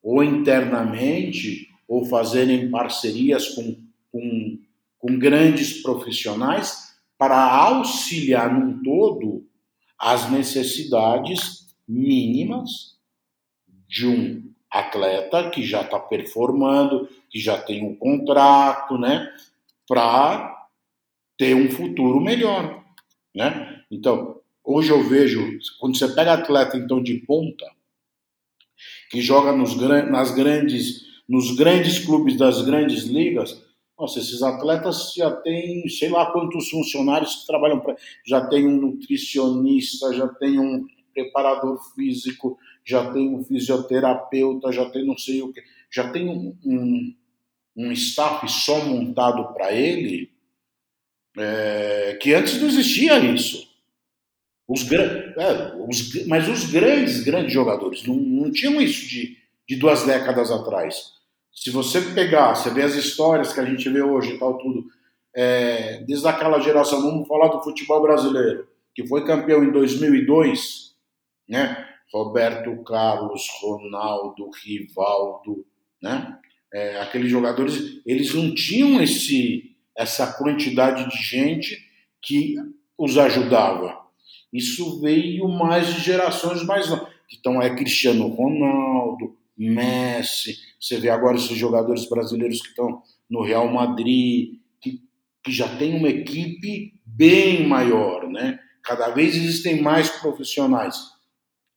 ou 0.04 0.24
internamente 0.24 1.70
ou 1.88 2.06
fazerem 2.06 2.70
parcerias 2.70 3.50
com, 3.50 3.76
com, 4.12 4.60
com 5.00 5.18
grandes 5.18 5.82
profissionais 5.82 6.96
para 7.18 7.36
auxiliar 7.36 8.54
num 8.54 8.84
todo 8.84 9.49
as 10.00 10.30
necessidades 10.32 11.76
mínimas 11.88 12.98
de 13.88 14.08
um 14.08 14.50
atleta 14.72 15.50
que 15.50 15.64
já 15.64 15.82
está 15.82 16.00
performando, 16.00 17.10
que 17.30 17.40
já 17.40 17.60
tem 17.62 17.84
um 17.86 17.96
contrato, 17.96 18.98
né, 18.98 19.32
para 19.88 20.68
ter 21.38 21.56
um 21.56 21.70
futuro 21.70 22.22
melhor, 22.22 22.84
né? 23.34 23.84
Então, 23.90 24.40
hoje 24.64 24.92
eu 24.92 25.04
vejo, 25.04 25.60
quando 25.80 25.98
você 25.98 26.08
pega 26.10 26.34
atleta 26.34 26.78
então 26.78 27.02
de 27.02 27.16
ponta, 27.16 27.66
que 29.10 29.22
joga 29.22 29.52
nos, 29.52 29.76
nas 29.76 30.32
grandes, 30.32 31.04
nos 31.28 31.56
grandes 31.56 32.06
clubes 32.06 32.38
das 32.38 32.62
grandes 32.62 33.04
ligas, 33.06 33.62
nossa, 34.00 34.20
esses 34.20 34.42
atletas 34.42 35.14
já 35.14 35.30
têm, 35.30 35.88
sei 35.90 36.10
lá 36.10 36.32
quantos 36.32 36.70
funcionários 36.70 37.36
que 37.36 37.48
trabalham 37.48 37.82
para. 37.82 37.98
Já 38.26 38.48
tem 38.48 38.66
um 38.66 38.80
nutricionista, 38.80 40.14
já 40.14 40.28
tem 40.28 40.58
um 40.58 40.88
preparador 41.14 41.78
físico, 41.94 42.58
já 42.86 43.12
tem 43.12 43.36
um 43.36 43.44
fisioterapeuta, 43.44 44.72
já 44.72 44.90
tem 44.90 45.06
não 45.06 45.18
sei 45.18 45.42
o 45.42 45.52
que. 45.52 45.62
Já 45.92 46.10
tem 46.12 46.30
um, 46.30 46.58
um, 46.66 47.16
um 47.76 47.92
staff 47.92 48.48
só 48.48 48.86
montado 48.86 49.54
para 49.54 49.74
ele, 49.74 50.32
é, 51.38 52.18
que 52.22 52.34
antes 52.34 52.60
não 52.62 52.70
existia 52.70 53.20
isso. 53.20 53.68
Os, 54.66 54.90
é, 54.92 55.76
os, 55.90 56.26
mas 56.26 56.48
os 56.48 56.72
grandes, 56.72 57.22
grandes 57.24 57.52
jogadores 57.52 58.06
não, 58.06 58.16
não 58.16 58.52
tinham 58.52 58.80
isso 58.80 59.10
de, 59.10 59.38
de 59.68 59.76
duas 59.76 60.06
décadas 60.06 60.52
atrás. 60.52 61.19
Se 61.60 61.72
você 61.72 62.00
pegar, 62.00 62.56
você 62.56 62.70
vê 62.70 62.84
as 62.84 62.96
histórias 62.96 63.52
que 63.52 63.60
a 63.60 63.66
gente 63.66 63.90
vê 63.90 64.02
hoje 64.02 64.34
e 64.34 64.40
tal, 64.40 64.58
tudo, 64.58 64.86
é, 65.36 66.02
desde 66.06 66.26
aquela 66.26 66.58
geração, 66.62 67.02
vamos 67.02 67.28
falar 67.28 67.50
do 67.50 67.62
futebol 67.62 68.02
brasileiro, 68.02 68.66
que 68.96 69.06
foi 69.06 69.26
campeão 69.26 69.62
em 69.62 69.70
2002, 69.70 70.96
né? 71.50 71.86
Roberto 72.14 72.82
Carlos, 72.86 73.46
Ronaldo, 73.60 74.50
Rivaldo, 74.64 75.66
né? 76.02 76.40
É, 76.74 77.02
aqueles 77.02 77.30
jogadores, 77.30 78.02
eles 78.06 78.34
não 78.34 78.56
tinham 78.56 79.02
esse, 79.02 79.76
essa 79.98 80.32
quantidade 80.38 81.10
de 81.10 81.22
gente 81.22 81.78
que 82.22 82.56
os 82.98 83.18
ajudava. 83.18 84.00
Isso 84.54 85.02
veio 85.02 85.46
mais 85.50 85.94
de 85.94 86.00
gerações 86.00 86.64
mais 86.64 86.90
novas. 86.90 87.10
Então 87.38 87.62
é 87.62 87.76
Cristiano 87.76 88.30
Ronaldo, 88.30 89.36
Messi, 89.58 90.69
você 90.80 90.98
vê 90.98 91.10
agora 91.10 91.36
esses 91.36 91.58
jogadores 91.58 92.08
brasileiros 92.08 92.62
que 92.62 92.70
estão 92.70 93.04
no 93.30 93.44
Real 93.44 93.68
Madrid, 93.68 94.60
que, 94.80 95.02
que 95.44 95.52
já 95.52 95.68
tem 95.78 95.96
uma 95.96 96.08
equipe 96.08 96.94
bem 97.06 97.68
maior, 97.68 98.28
né? 98.30 98.60
Cada 98.84 99.10
vez 99.10 99.36
existem 99.36 99.82
mais 99.82 100.10
profissionais. 100.10 100.96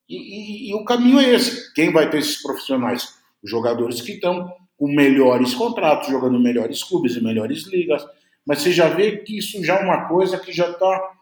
E, 0.09 0.17
e, 0.17 0.71
e 0.71 0.75
o 0.75 0.85
caminho 0.85 1.19
é 1.19 1.35
esse. 1.35 1.73
Quem 1.75 1.93
vai 1.93 2.09
ter 2.09 2.19
esses 2.19 2.41
profissionais? 2.41 3.19
Os 3.43 3.51
jogadores 3.51 4.01
que 4.01 4.13
estão 4.13 4.55
com 4.79 4.87
melhores 4.89 5.55
contratos, 5.55 6.09
jogando 6.09 6.39
melhores 6.39 6.83
clubes, 6.85 7.17
em 7.17 7.23
melhores 7.23 7.67
ligas. 7.67 8.05
Mas 8.47 8.61
você 8.63 8.73
já 8.73 8.89
vê 8.89 9.19
que 9.19 9.39
isso 9.39 9.63
já 9.65 9.77
é 9.77 9.85
uma 9.85 10.09
coisa 10.09 10.39
que 10.39 10.53
já 10.53 10.71
está 10.71 11.13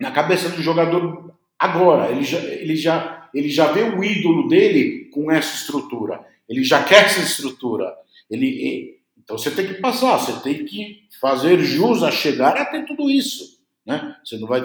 na 0.00 0.10
cabeça 0.10 0.48
do 0.48 0.62
jogador 0.62 1.34
agora. 1.58 2.10
Ele 2.10 2.24
já, 2.24 2.38
ele 2.38 2.76
já 2.76 3.23
ele 3.34 3.48
já 3.48 3.72
vê 3.72 3.82
o 3.82 4.02
ídolo 4.02 4.48
dele 4.48 5.10
com 5.12 5.30
essa 5.30 5.54
estrutura. 5.56 6.24
Ele 6.48 6.62
já 6.62 6.82
quer 6.82 7.06
essa 7.06 7.20
estrutura. 7.20 7.94
Ele, 8.30 8.98
então 9.18 9.36
você 9.36 9.50
tem 9.50 9.66
que 9.66 9.74
passar, 9.74 10.18
você 10.18 10.40
tem 10.42 10.64
que 10.64 11.04
fazer 11.20 11.58
jus 11.60 12.02
a 12.02 12.10
chegar 12.10 12.56
até 12.56 12.82
tudo 12.82 13.10
isso. 13.10 13.60
Né? 13.84 14.16
Você 14.24 14.38
não 14.38 14.46
vai 14.46 14.62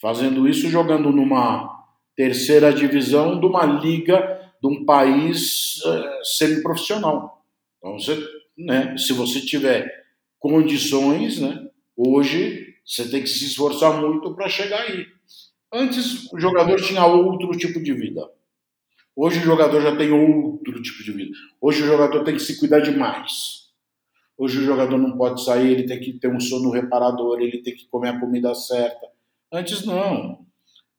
fazendo 0.00 0.48
isso 0.48 0.68
jogando 0.68 1.10
numa 1.10 1.84
terceira 2.16 2.72
divisão 2.72 3.38
de 3.38 3.46
uma 3.46 3.64
liga 3.64 4.40
de 4.60 4.68
um 4.68 4.84
país 4.84 5.82
uh, 5.84 6.24
semiprofissional. 6.24 7.44
Então, 7.78 7.98
você, 7.98 8.18
né, 8.56 8.96
se 8.96 9.12
você 9.12 9.40
tiver 9.40 10.04
condições, 10.38 11.38
né, 11.38 11.68
hoje 11.96 12.74
você 12.84 13.08
tem 13.08 13.20
que 13.20 13.28
se 13.28 13.44
esforçar 13.44 14.00
muito 14.00 14.34
para 14.34 14.48
chegar 14.48 14.80
aí. 14.80 15.06
Antes 15.72 16.32
o 16.32 16.38
jogador 16.38 16.80
tinha 16.80 17.04
outro 17.04 17.50
tipo 17.52 17.82
de 17.82 17.92
vida. 17.92 18.28
Hoje 19.14 19.38
o 19.38 19.42
jogador 19.42 19.80
já 19.80 19.96
tem 19.96 20.12
outro 20.12 20.80
tipo 20.82 21.02
de 21.02 21.12
vida. 21.12 21.36
Hoje 21.60 21.82
o 21.82 21.86
jogador 21.86 22.22
tem 22.22 22.34
que 22.34 22.42
se 22.42 22.58
cuidar 22.58 22.80
demais. 22.80 23.66
Hoje 24.38 24.58
o 24.58 24.64
jogador 24.64 24.98
não 24.98 25.16
pode 25.16 25.42
sair, 25.42 25.72
ele 25.72 25.86
tem 25.86 25.98
que 25.98 26.12
ter 26.12 26.28
um 26.28 26.38
sono 26.38 26.70
reparador, 26.70 27.40
ele 27.40 27.62
tem 27.62 27.74
que 27.74 27.88
comer 27.88 28.10
a 28.10 28.20
comida 28.20 28.54
certa. 28.54 29.06
Antes 29.50 29.84
não. 29.86 30.44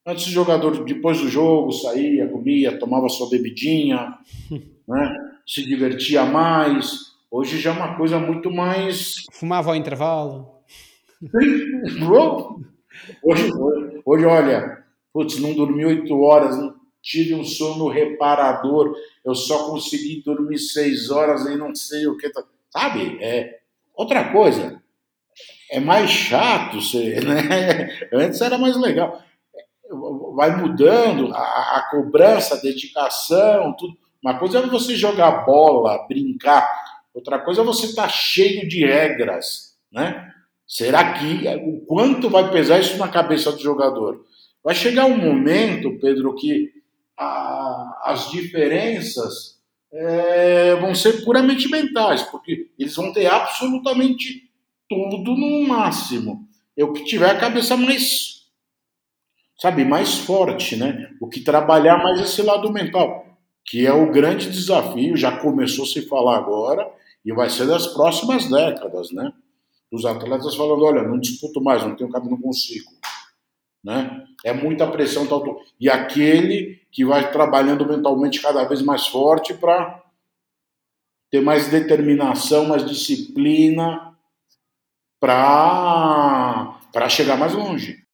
Antes 0.06 0.26
o 0.28 0.32
jogador, 0.32 0.84
depois 0.84 1.20
do 1.20 1.30
jogo, 1.30 1.72
saía, 1.72 2.28
comia, 2.28 2.80
tomava 2.80 3.10
sua 3.10 3.30
bebidinha, 3.30 4.18
né? 4.88 5.28
se 5.46 5.64
divertia 5.64 6.26
mais. 6.26 7.16
Hoje 7.30 7.60
já 7.60 7.72
é 7.72 7.74
uma 7.74 7.96
coisa 7.96 8.18
muito 8.20 8.50
mais. 8.50 9.16
Fumava 9.32 9.70
ao 9.70 9.76
intervalo. 9.76 10.50
Hoje, 13.24 13.52
hoje, 13.54 13.87
hoje, 14.08 14.26
olha, 14.26 14.86
putz, 15.14 15.40
não 15.40 15.54
dormi 15.54 15.86
oito 15.86 16.20
horas, 16.22 16.58
não 16.58 16.76
tive 17.02 17.36
um 17.36 17.44
sono 17.44 17.88
reparador, 17.88 18.96
eu 19.26 19.36
só 19.36 19.70
consegui 19.70 20.24
dormir 20.24 20.58
seis 20.58 21.10
horas 21.10 21.46
e 21.46 21.56
não 21.56 21.76
sei 21.76 22.08
o 22.08 22.18
que. 22.18 22.30
Tá, 22.30 22.44
sabe? 22.70 23.18
É 23.22 23.60
outra 23.94 24.32
coisa. 24.32 24.82
É 25.70 25.80
mais 25.80 26.10
chato, 26.10 26.82
ser, 26.82 27.24
né? 27.28 28.08
Antes 28.14 28.40
era 28.42 28.58
mais 28.58 28.78
legal. 28.78 29.22
Vai 30.36 30.56
mudando 30.56 31.34
a, 31.34 31.78
a 31.78 31.88
cobrança, 31.92 32.56
a 32.56 32.62
dedicação, 32.62 33.76
tudo. 33.78 33.98
Uma 34.24 34.38
coisa 34.40 34.60
é 34.60 34.68
você 34.68 34.96
jogar 34.96 35.46
bola, 35.46 36.06
brincar. 36.08 36.70
Outra 37.14 37.40
coisa 37.40 37.62
é 37.62 37.66
você 37.66 37.88
estar 37.88 38.04
tá 38.04 38.10
cheio 38.10 38.68
de 38.68 38.86
regras, 38.86 39.78
né? 39.92 40.34
Será 40.68 41.14
que 41.14 41.48
o 41.66 41.80
quanto 41.86 42.30
vai 42.30 42.52
pesar 42.52 42.80
isso 42.80 42.98
na 42.98 43.08
cabeça 43.08 43.52
do 43.54 43.62
jogador? 43.62 44.26
Vai 44.62 44.76
chegar 44.76 45.06
um 45.06 45.18
momento, 45.18 45.98
Pedro, 46.00 46.36
que 46.36 46.74
a, 47.18 48.02
as 48.04 48.30
diferenças 48.30 49.58
é, 49.94 50.76
vão 50.76 50.94
ser 50.94 51.24
puramente 51.24 51.70
mentais, 51.72 52.22
porque 52.24 52.70
eles 52.78 52.94
vão 52.96 53.14
ter 53.14 53.28
absolutamente 53.28 54.50
tudo 54.90 55.36
no 55.36 55.66
máximo. 55.66 56.46
É 56.76 56.84
o 56.84 56.92
que 56.92 57.06
tiver 57.06 57.30
a 57.30 57.40
cabeça 57.40 57.78
mais, 57.78 58.46
sabe, 59.58 59.86
mais 59.86 60.16
forte, 60.16 60.76
né? 60.76 61.12
O 61.22 61.30
que 61.30 61.40
trabalhar 61.40 61.98
mais 62.04 62.20
esse 62.20 62.42
lado 62.42 62.72
mental, 62.72 63.26
que 63.66 63.86
é 63.86 63.94
o 63.94 64.12
grande 64.12 64.50
desafio, 64.50 65.16
já 65.16 65.38
começou 65.38 65.86
a 65.86 65.88
se 65.88 66.02
falar 66.04 66.38
agora 66.38 66.86
e 67.26 67.32
vai 67.32 67.50
ser 67.50 67.68
das 67.68 67.88
próximas 67.88 68.50
décadas, 68.50 69.12
né? 69.12 69.32
Dos 69.92 70.06
atletas 70.06 70.56
falando, 70.56 70.84
olha, 70.84 71.04
não 71.04 71.20
disputo 71.20 71.62
mais, 71.62 71.84
não 71.84 71.96
tenho 71.96 72.10
cabelo, 72.10 72.32
não 72.32 72.42
consigo. 72.42 72.92
Né? 73.84 74.26
É 74.44 74.54
muita 74.54 74.88
pressão. 74.88 75.28
Tal, 75.28 75.62
E 75.80 75.90
aquele 75.90 76.82
que 76.92 77.06
vai 77.06 77.32
trabalhando 77.32 77.88
mentalmente 77.88 78.42
cada 78.42 78.64
vez 78.66 78.82
mais 78.82 79.08
forte 79.08 79.54
para 79.54 80.04
ter 81.30 81.42
mais 81.42 81.70
determinação, 81.70 82.66
mais 82.66 82.86
disciplina 82.86 84.18
para 85.20 87.10
chegar 87.10 87.38
mais 87.38 87.54
longe. 87.54 88.07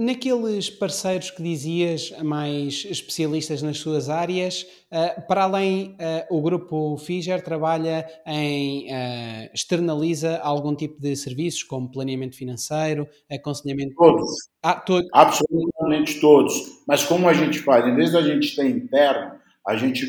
Naqueles 0.00 0.70
parceiros 0.70 1.28
que 1.32 1.42
dizias, 1.42 2.12
mais 2.22 2.86
especialistas 2.88 3.62
nas 3.62 3.78
suas 3.78 4.08
áreas, 4.08 4.64
uh, 4.92 5.26
para 5.26 5.42
além, 5.42 5.96
uh, 6.30 6.36
o 6.36 6.40
grupo 6.40 6.96
Figer 6.98 7.42
trabalha 7.42 8.08
em, 8.24 8.86
uh, 8.86 9.50
externaliza 9.52 10.38
algum 10.38 10.72
tipo 10.76 11.00
de 11.00 11.16
serviços, 11.16 11.64
como 11.64 11.90
planeamento 11.90 12.36
financeiro, 12.36 13.08
aconselhamento... 13.28 13.96
Todos. 13.96 14.30
Ah, 14.62 14.74
todos. 14.76 15.08
Absolutamente 15.12 16.20
todos. 16.20 16.54
Mas 16.86 17.02
como 17.02 17.28
a 17.28 17.34
gente 17.34 17.58
faz? 17.58 17.84
Em 17.84 17.96
vez 17.96 18.12
da 18.12 18.22
gente 18.22 18.54
ter 18.54 18.68
interno, 18.68 19.32
a 19.66 19.74
gente 19.74 20.06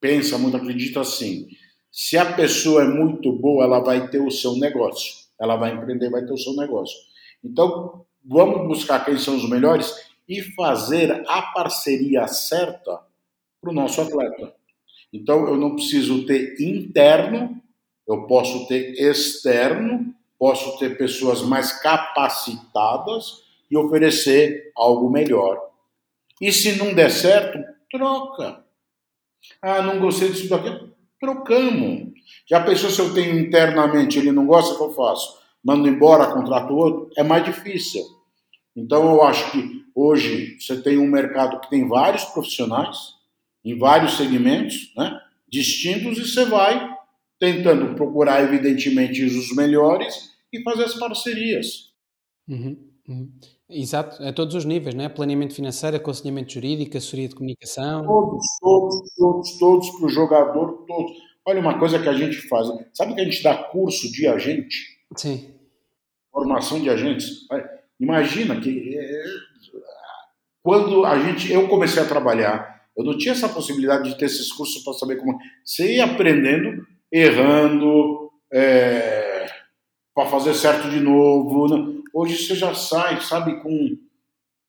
pensa 0.00 0.36
muito, 0.36 0.56
acredita 0.56 1.02
assim, 1.02 1.46
se 1.92 2.18
a 2.18 2.34
pessoa 2.34 2.82
é 2.82 2.88
muito 2.88 3.32
boa, 3.32 3.62
ela 3.62 3.78
vai 3.78 4.08
ter 4.08 4.18
o 4.18 4.32
seu 4.32 4.56
negócio. 4.56 5.14
Ela 5.40 5.54
vai 5.54 5.72
empreender, 5.76 6.10
vai 6.10 6.24
ter 6.26 6.32
o 6.32 6.38
seu 6.38 6.56
negócio. 6.56 6.96
Então, 7.44 8.04
vamos 8.28 8.66
buscar 8.66 9.04
quem 9.04 9.18
são 9.18 9.36
os 9.36 9.48
melhores 9.48 9.94
e 10.28 10.42
fazer 10.54 11.24
a 11.28 11.42
parceria 11.42 12.26
certa 12.26 13.00
para 13.60 13.70
o 13.70 13.74
nosso 13.74 14.00
atleta. 14.00 14.54
Então, 15.12 15.46
eu 15.46 15.56
não 15.56 15.74
preciso 15.74 16.26
ter 16.26 16.60
interno, 16.60 17.60
eu 18.06 18.26
posso 18.26 18.66
ter 18.66 18.92
externo, 19.00 20.14
posso 20.38 20.78
ter 20.78 20.98
pessoas 20.98 21.42
mais 21.42 21.72
capacitadas 21.80 23.42
e 23.70 23.76
oferecer 23.76 24.72
algo 24.76 25.10
melhor. 25.10 25.60
E 26.40 26.52
se 26.52 26.76
não 26.76 26.92
der 26.92 27.10
certo, 27.10 27.58
troca. 27.90 28.64
Ah, 29.62 29.80
não 29.80 30.00
gostei 30.00 30.28
disso 30.28 30.48
daqui. 30.48 30.90
Trocamos. 31.20 32.12
Já 32.48 32.62
pensou 32.62 32.90
se 32.90 33.00
eu 33.00 33.14
tenho 33.14 33.38
internamente, 33.38 34.18
ele 34.18 34.32
não 34.32 34.46
gosta, 34.46 34.74
o 34.74 34.76
que 34.76 34.84
eu 34.84 34.92
faço? 34.92 35.38
Mando 35.64 35.88
embora, 35.88 36.32
contrato 36.32 36.76
outro? 36.76 37.10
É 37.16 37.22
mais 37.22 37.44
difícil. 37.44 38.15
Então, 38.76 39.14
eu 39.14 39.22
acho 39.22 39.50
que 39.52 39.84
hoje 39.94 40.58
você 40.60 40.80
tem 40.82 40.98
um 40.98 41.06
mercado 41.06 41.58
que 41.60 41.70
tem 41.70 41.88
vários 41.88 42.24
profissionais, 42.26 43.14
em 43.64 43.76
vários 43.78 44.16
segmentos, 44.16 44.92
né, 44.96 45.18
distintos, 45.48 46.18
e 46.18 46.28
você 46.28 46.44
vai 46.44 46.94
tentando 47.40 47.94
procurar, 47.94 48.42
evidentemente, 48.42 49.24
os 49.24 49.54
melhores 49.56 50.32
e 50.52 50.62
fazer 50.62 50.84
as 50.84 50.94
parcerias. 50.94 51.92
Uhum, 52.48 52.76
uhum. 53.08 53.30
Exato, 53.68 54.22
a 54.22 54.32
todos 54.32 54.54
os 54.54 54.64
níveis, 54.64 54.94
né? 54.94 55.08
planeamento 55.08 55.54
financeiro, 55.54 55.96
aconselhamento 55.96 56.52
jurídico, 56.52 56.96
assessoria 56.96 57.28
de 57.28 57.34
comunicação. 57.34 58.06
Todos, 58.06 58.46
todos, 58.60 59.14
todos, 59.16 59.58
todos 59.58 59.90
para 59.90 60.06
o 60.06 60.08
jogador, 60.08 60.84
todos. 60.86 61.12
Olha 61.44 61.60
uma 61.60 61.78
coisa 61.78 61.98
que 61.98 62.08
a 62.08 62.12
gente 62.12 62.36
faz. 62.48 62.68
Sabe 62.94 63.14
que 63.14 63.20
a 63.20 63.24
gente 63.24 63.42
dá 63.42 63.56
curso 63.56 64.10
de 64.12 64.26
agente? 64.28 65.00
Sim. 65.16 65.48
Formação 66.30 66.80
de 66.80 66.88
agentes. 66.88 67.44
Imagina 67.98 68.60
que 68.60 68.96
é, 68.98 69.24
quando 70.62 71.04
a 71.04 71.18
gente, 71.18 71.52
eu 71.52 71.68
comecei 71.68 72.02
a 72.02 72.08
trabalhar, 72.08 72.84
eu 72.96 73.04
não 73.04 73.16
tinha 73.16 73.32
essa 73.32 73.48
possibilidade 73.48 74.10
de 74.10 74.18
ter 74.18 74.24
esses 74.24 74.52
cursos 74.52 74.82
para 74.82 74.94
saber 74.94 75.16
como. 75.16 75.38
Você 75.64 75.96
ia 75.96 76.04
aprendendo, 76.04 76.86
errando, 77.12 78.30
é, 78.52 79.46
para 80.14 80.28
fazer 80.28 80.54
certo 80.54 80.88
de 80.88 80.98
novo. 80.98 81.68
Né? 81.68 82.02
Hoje 82.12 82.36
você 82.36 82.54
já 82.54 82.74
sai, 82.74 83.20
sabe, 83.20 83.60
com, 83.60 83.98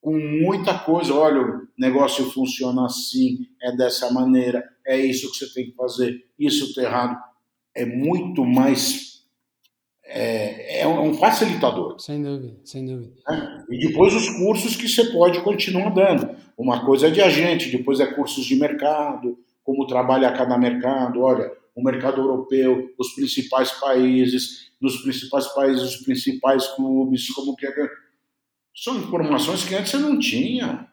com 0.01 0.11
muita 0.13 0.77
coisa. 0.77 1.13
Olha, 1.13 1.41
o 1.41 1.67
negócio 1.79 2.29
funciona 2.31 2.85
assim, 2.85 3.47
é 3.61 3.75
dessa 3.75 4.11
maneira, 4.11 4.63
é 4.85 4.97
isso 4.97 5.31
que 5.31 5.37
você 5.37 5.53
tem 5.53 5.71
que 5.71 5.75
fazer, 5.75 6.25
isso 6.37 6.65
está 6.65 6.83
errado. 6.83 7.17
É 7.73 7.85
muito 7.85 8.43
mais 8.45 9.16
é, 10.09 10.81
é, 10.81 10.87
um 10.87 11.13
facilitador. 11.13 11.99
Sem 11.99 12.23
dúvida, 12.23 12.57
sem 12.63 12.85
dúvida. 12.85 13.13
Né? 13.27 13.65
E 13.69 13.87
depois 13.87 14.13
os 14.13 14.29
cursos 14.29 14.75
que 14.75 14.87
você 14.87 15.05
pode 15.05 15.41
continuar 15.41 15.89
dando. 15.89 16.35
Uma 16.57 16.85
coisa 16.85 17.07
é 17.07 17.11
de 17.11 17.21
agente, 17.21 17.69
depois 17.69 17.99
é 17.99 18.05
cursos 18.05 18.45
de 18.45 18.55
mercado, 18.55 19.37
como 19.63 19.85
trabalha 19.85 20.31
cada 20.31 20.57
mercado. 20.57 21.21
Olha, 21.21 21.51
o 21.75 21.83
mercado 21.83 22.21
europeu, 22.21 22.89
os 22.97 23.13
principais 23.13 23.71
países, 23.73 24.71
nos 24.81 25.01
principais 25.01 25.47
países, 25.47 25.83
os 25.83 25.97
principais 25.97 26.67
clubes, 26.67 27.29
como 27.33 27.55
que 27.55 27.67
é. 27.67 27.89
São 28.73 28.95
informações 28.97 29.65
que 29.65 29.75
antes 29.75 29.91
você 29.91 29.97
não 29.97 30.17
tinha. 30.17 30.87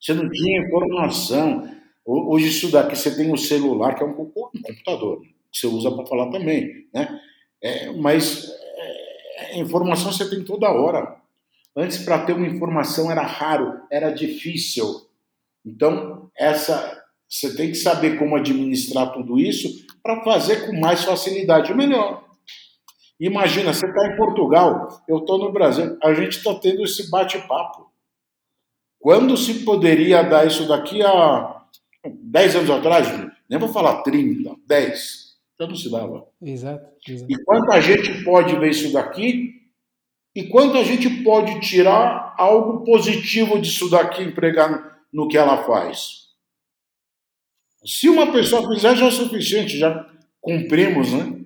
Você 0.00 0.14
não 0.14 0.28
tinha 0.28 0.62
informação. 0.66 1.70
Hoje 2.04 2.48
isso 2.48 2.72
daqui 2.72 2.96
você 2.96 3.14
tem 3.14 3.30
o 3.30 3.34
um 3.34 3.36
celular, 3.36 3.94
que 3.94 4.02
é 4.02 4.06
um 4.06 4.14
computador, 4.14 5.22
que 5.52 5.58
você 5.58 5.68
usa 5.68 5.92
para 5.92 6.06
falar 6.06 6.30
também, 6.30 6.88
né? 6.92 7.20
É, 7.62 7.92
mas 7.92 8.48
é, 8.48 9.58
informação 9.58 10.12
você 10.12 10.28
tem 10.28 10.42
toda 10.42 10.70
hora. 10.70 11.16
Antes, 11.76 11.98
para 11.98 12.24
ter 12.24 12.32
uma 12.32 12.46
informação 12.46 13.10
era 13.10 13.22
raro, 13.22 13.80
era 13.90 14.10
difícil. 14.10 15.06
Então, 15.64 16.30
essa 16.36 17.00
você 17.28 17.56
tem 17.56 17.68
que 17.68 17.76
saber 17.76 18.18
como 18.18 18.36
administrar 18.36 19.10
tudo 19.12 19.38
isso 19.38 19.86
para 20.02 20.22
fazer 20.22 20.66
com 20.66 20.78
mais 20.78 21.02
facilidade 21.02 21.72
melhor. 21.72 22.24
Imagina, 23.18 23.72
você 23.72 23.86
está 23.86 24.06
em 24.06 24.16
Portugal, 24.16 25.02
eu 25.08 25.18
estou 25.18 25.38
no 25.38 25.50
Brasil, 25.50 25.96
a 26.02 26.12
gente 26.12 26.36
está 26.36 26.54
tendo 26.56 26.82
esse 26.82 27.08
bate-papo. 27.08 27.90
Quando 28.98 29.34
se 29.36 29.64
poderia 29.64 30.22
dar 30.22 30.46
isso 30.46 30.68
daqui 30.68 31.02
a 31.02 31.62
10 32.04 32.56
anos 32.56 32.70
atrás? 32.70 33.08
Nem 33.48 33.58
vou 33.58 33.72
falar 33.72 34.02
30, 34.02 34.54
10 34.66 35.21
não 35.66 35.76
se 35.76 35.90
dava. 35.90 36.26
Exato, 36.40 36.86
exato. 37.08 37.32
E 37.32 37.44
quanto 37.44 37.72
a 37.72 37.80
gente 37.80 38.24
pode 38.24 38.56
ver 38.56 38.70
isso 38.70 38.92
daqui 38.92 39.62
e 40.34 40.44
quanto 40.44 40.78
a 40.78 40.84
gente 40.84 41.08
pode 41.22 41.60
tirar 41.60 42.34
algo 42.38 42.84
positivo 42.84 43.60
disso 43.60 43.90
daqui 43.90 44.22
e 44.22 44.26
empregar 44.26 45.00
no 45.12 45.28
que 45.28 45.36
ela 45.36 45.64
faz. 45.64 46.22
Se 47.84 48.08
uma 48.08 48.32
pessoa 48.32 48.66
fizer, 48.72 48.96
já 48.96 49.06
é 49.06 49.10
suficiente, 49.10 49.78
já 49.78 50.08
cumprimos, 50.40 51.12
né? 51.12 51.41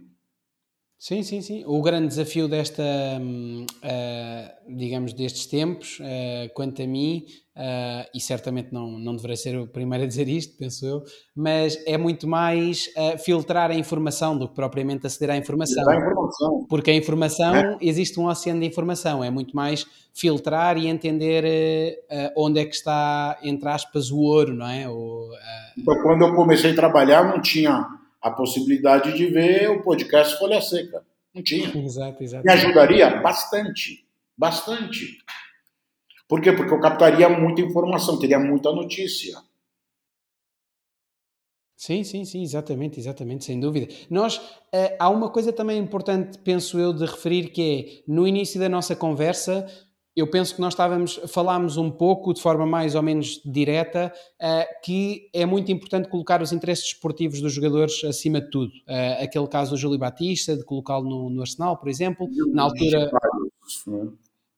Sim, 0.99 1.23
sim, 1.23 1.43
sim. 1.43 1.63
O 1.67 1.83
grande 1.83 2.09
desafio 2.09 2.49
desta, 2.49 2.83
uh, 2.83 4.77
digamos, 4.77 5.13
destes 5.13 5.45
tempos, 5.45 6.01
uh, 6.01 6.53
quanto 6.55 6.81
a 6.81 6.87
mim, 6.87 7.23
uh, 7.55 8.09
e 8.15 8.21
certamente 8.21 8.73
não, 8.73 8.93
não 8.93 9.15
deverei 9.15 9.37
ser 9.37 9.59
o 9.59 9.67
primeiro 9.67 10.05
a 10.05 10.07
dizer 10.07 10.27
isto, 10.27 10.57
penso 10.57 10.87
eu, 10.87 11.03
mas 11.37 11.79
é 11.87 11.99
muito 11.99 12.27
mais 12.27 12.89
filtrar 13.23 13.71
a 13.71 13.75
informação 13.75 14.39
do 14.39 14.49
que 14.49 14.55
propriamente 14.55 15.07
aceder 15.07 15.35
à 15.35 15.37
informação. 15.37 15.87
A 15.87 15.97
informação. 15.97 16.67
Porque 16.67 16.91
a 16.91 16.95
informação, 16.95 17.55
é. 17.55 17.77
existe 17.83 18.19
um 18.19 18.27
oceano 18.27 18.61
de 18.61 18.67
informação, 18.67 19.23
é 19.23 19.29
muito 19.31 19.55
mais 19.55 19.87
filtrar 20.15 20.79
e 20.79 20.87
entender 20.87 21.45
onde 22.35 22.59
é 22.59 22.65
que 22.65 22.75
está, 22.75 23.39
entre 23.43 23.69
aspas, 23.69 24.11
o 24.11 24.19
ouro, 24.19 24.55
não 24.55 24.67
é? 24.67 24.87
Então, 25.77 26.03
quando 26.03 26.23
eu 26.23 26.35
comecei 26.35 26.71
a 26.71 26.75
trabalhar, 26.75 27.29
não 27.29 27.41
tinha 27.43 27.87
a 28.27 28.31
possibilidade 28.33 29.17
de 29.17 29.27
ver 29.27 29.71
o 29.71 29.83
podcast 29.85 30.37
Folha 30.37 30.61
Seca. 30.61 31.05
Não 31.33 31.45
tinha. 31.45 31.69
Exato, 31.79 32.25
exato. 32.25 32.45
Me 32.45 32.53
ajudaria 32.53 33.21
bastante, 33.21 34.05
bastante. 34.37 35.19
Por 36.27 36.41
quê? 36.41 36.51
Porque 36.53 36.75
eu 36.75 36.81
captaria 36.81 37.29
muita 37.29 37.61
informação, 37.61 38.19
teria 38.19 38.41
muita 38.41 38.73
notícia. 38.73 39.39
Sim, 41.77 42.03
sim, 42.03 42.25
sim, 42.25 42.43
exatamente, 42.43 42.99
exatamente, 42.99 43.45
sem 43.45 43.61
dúvida. 43.61 43.95
Nós, 44.11 44.39
uh, 44.39 44.97
há 44.99 45.09
uma 45.09 45.31
coisa 45.31 45.53
também 45.53 45.79
importante, 45.79 46.37
penso 46.39 46.81
eu, 46.81 46.93
de 46.93 47.05
referir, 47.05 47.51
que 47.51 48.03
é, 48.09 48.13
no 48.13 48.27
início 48.27 48.59
da 48.59 48.69
nossa 48.69 48.97
conversa, 48.97 49.67
eu 50.17 50.27
penso 50.27 50.55
que 50.55 50.61
nós 50.63 50.73
estávamos, 50.73 51.21
falámos 51.29 51.77
um 51.77 51.91
pouco, 51.91 52.33
de 52.33 52.41
forma 52.41 52.65
mais 52.65 52.95
ou 52.95 53.03
menos 53.03 53.39
direta, 53.45 54.11
uh, 54.41 54.83
que 54.83 55.29
é 55.35 55.45
muito 55.45 55.71
importante 55.71 56.09
colocar 56.09 56.41
os 56.41 56.53
interesses 56.53 56.87
esportivos 56.87 57.43
dos 57.43 57.53
jogadores 57.53 58.03
acima 58.03 58.41
de 58.41 58.51
tudo. 58.51 58.73
Uh, 58.89 59.23
aquele 59.23 59.47
caso 59.47 59.73
do 59.73 59.77
Júlio 59.77 59.99
Batista, 59.99 60.57
de 60.57 60.65
colocá-lo 60.65 61.07
no, 61.07 61.29
no, 61.29 61.43
Arsenal, 61.43 61.77
por 61.77 61.91
exemplo, 61.91 62.27
na 62.51 62.63
altura... 62.63 63.11
Né? 63.87 64.09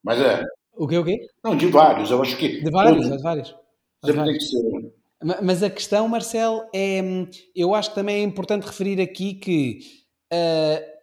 Mas 0.00 0.20
é... 0.20 0.44
O 0.76 0.86
quê, 0.86 0.96
o 0.96 1.04
quê? 1.04 1.26
Não, 1.42 1.56
de 1.56 1.66
vários, 1.66 2.08
eu 2.12 2.22
acho 2.22 2.36
que... 2.36 2.62
De 2.62 2.70
vários, 2.70 3.10
de 3.10 3.18
vários. 3.20 3.56
Vários. 4.00 4.46
Mas 5.42 5.60
a 5.64 5.68
questão, 5.68 6.06
Marcelo, 6.06 6.62
é... 6.72 7.02
Eu 7.52 7.74
acho 7.74 7.88
que 7.88 7.96
também 7.96 8.20
é 8.20 8.22
importante 8.22 8.64
referir 8.64 9.00
aqui 9.00 9.34
que... 9.34 9.80
Uh, 10.32 10.97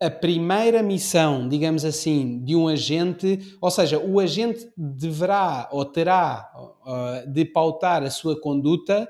a 0.00 0.10
primeira 0.10 0.82
missão, 0.82 1.48
digamos 1.48 1.84
assim, 1.84 2.42
de 2.44 2.54
um 2.54 2.68
agente, 2.68 3.56
ou 3.60 3.70
seja, 3.70 3.98
o 3.98 4.20
agente 4.20 4.68
deverá 4.76 5.68
ou 5.72 5.84
terá 5.84 6.50
uh, 6.56 7.30
de 7.30 7.44
pautar 7.44 8.02
a 8.02 8.10
sua 8.10 8.40
conduta 8.40 9.08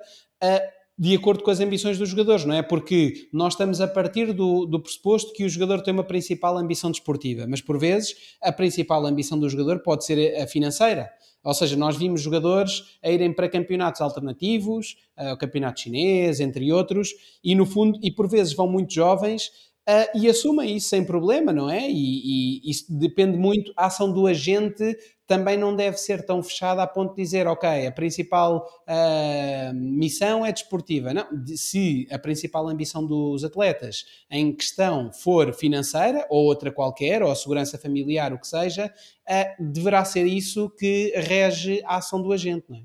de 0.99 1.15
acordo 1.15 1.45
com 1.45 1.51
as 1.51 1.61
ambições 1.61 1.97
dos 1.97 2.09
jogadores, 2.09 2.45
não 2.45 2.55
é? 2.55 2.63
Porque 2.63 3.29
nós 3.33 3.53
estamos 3.53 3.81
a 3.81 3.87
partir 3.87 4.33
do, 4.33 4.67
do 4.67 4.81
pressuposto 4.81 5.33
que 5.33 5.45
o 5.45 5.49
jogador 5.49 5.81
tem 5.81 5.95
uma 5.95 6.03
principal 6.03 6.59
ambição 6.59 6.91
desportiva, 6.91 7.47
mas 7.47 7.61
por 7.61 7.79
vezes 7.79 8.37
a 8.43 8.51
principal 8.51 9.07
ambição 9.07 9.39
do 9.39 9.49
jogador 9.49 9.81
pode 9.81 10.05
ser 10.05 10.37
a 10.41 10.47
financeira. 10.49 11.09
Ou 11.45 11.55
seja, 11.55 11.77
nós 11.77 11.97
vimos 11.97 12.21
jogadores 12.21 12.99
a 13.01 13.11
irem 13.11 13.33
para 13.33 13.49
campeonatos 13.49 14.01
alternativos, 14.01 14.97
uh, 15.17 15.35
o 15.35 15.39
campeonato 15.39 15.81
chinês, 15.81 16.41
entre 16.41 16.73
outros, 16.73 17.11
e 17.45 17.55
no 17.55 17.65
fundo, 17.65 17.97
e 18.03 18.11
por 18.11 18.29
vezes 18.29 18.53
vão 18.53 18.67
muito 18.67 18.93
jovens 18.93 19.53
Uh, 19.89 20.19
e 20.19 20.29
assumem 20.29 20.77
isso 20.77 20.91
sem 20.91 21.03
problema, 21.03 21.51
não 21.51 21.71
é? 21.71 21.89
E, 21.91 22.61
e, 22.63 22.71
isso 22.71 22.85
depende 22.91 23.39
muito. 23.39 23.73
A 23.75 23.87
ação 23.87 24.13
do 24.13 24.27
agente 24.27 24.95
também 25.27 25.57
não 25.57 25.75
deve 25.75 25.97
ser 25.97 26.27
tão 26.27 26.43
fechada 26.43 26.83
a 26.83 26.87
ponto 26.87 27.15
de 27.15 27.23
dizer, 27.23 27.47
ok, 27.47 27.87
a 27.87 27.93
principal 27.93 28.67
uh, 28.87 29.75
missão 29.75 30.45
é 30.45 30.53
desportiva. 30.53 31.15
Não, 31.15 31.27
se 31.57 32.07
a 32.11 32.19
principal 32.19 32.69
ambição 32.69 33.07
dos 33.07 33.45
atletas 33.45 34.05
em 34.31 34.55
questão 34.55 35.11
for 35.11 35.55
financeira 35.55 36.27
ou 36.29 36.45
outra 36.45 36.71
qualquer, 36.71 37.23
ou 37.23 37.31
a 37.31 37.35
segurança 37.35 37.79
familiar, 37.79 38.33
o 38.33 38.39
que 38.39 38.47
seja, 38.47 38.93
uh, 39.29 39.73
deverá 39.73 40.05
ser 40.05 40.27
isso 40.27 40.69
que 40.79 41.15
rege 41.17 41.83
a 41.87 41.97
ação 41.97 42.23
do 42.23 42.33
agente, 42.33 42.67
não 42.69 42.77
é? 42.77 42.83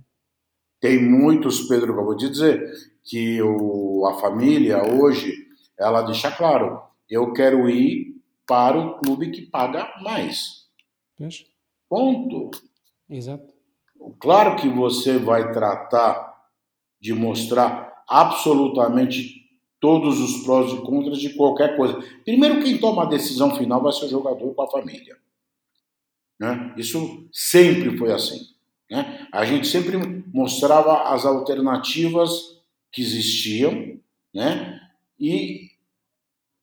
Tem 0.79 1.01
muitos, 1.01 1.61
Pedro, 1.61 1.95
vou 1.95 2.15
te 2.15 2.29
dizer, 2.29 2.61
que 3.05 3.41
o, 3.41 4.05
a 4.05 4.19
família 4.19 4.83
hoje, 4.83 5.33
ela 5.79 6.01
deixa 6.01 6.29
claro, 6.29 6.82
eu 7.09 7.33
quero 7.33 7.69
ir 7.69 8.21
para 8.45 8.77
o 8.77 8.99
clube 8.99 9.31
que 9.31 9.41
paga 9.43 9.93
mais. 10.01 10.67
Ponto. 11.89 12.51
Exato. 13.09 13.53
Claro 14.19 14.55
que 14.57 14.67
você 14.67 15.17
vai 15.17 15.51
tratar 15.51 16.33
de 16.99 17.13
mostrar 17.13 18.03
absolutamente 18.07 19.43
todos 19.79 20.19
os 20.19 20.43
prós 20.43 20.71
e 20.71 20.81
contras 20.81 21.19
de 21.19 21.33
qualquer 21.33 21.75
coisa. 21.75 22.01
Primeiro, 22.23 22.63
quem 22.63 22.77
toma 22.77 23.03
a 23.03 23.09
decisão 23.09 23.55
final 23.55 23.81
vai 23.81 23.91
ser 23.91 24.05
o 24.05 24.09
jogador 24.09 24.53
com 24.53 24.61
a 24.61 24.71
família. 24.71 25.17
Né? 26.39 26.73
Isso 26.77 27.27
sempre 27.31 27.97
foi 27.97 28.11
assim. 28.11 28.39
Né? 28.89 29.27
A 29.31 29.45
gente 29.45 29.67
sempre 29.67 29.97
mostrava 30.33 31.13
as 31.13 31.25
alternativas 31.25 32.61
que 32.91 33.01
existiam, 33.01 33.99
né? 34.33 34.79
E 35.19 35.71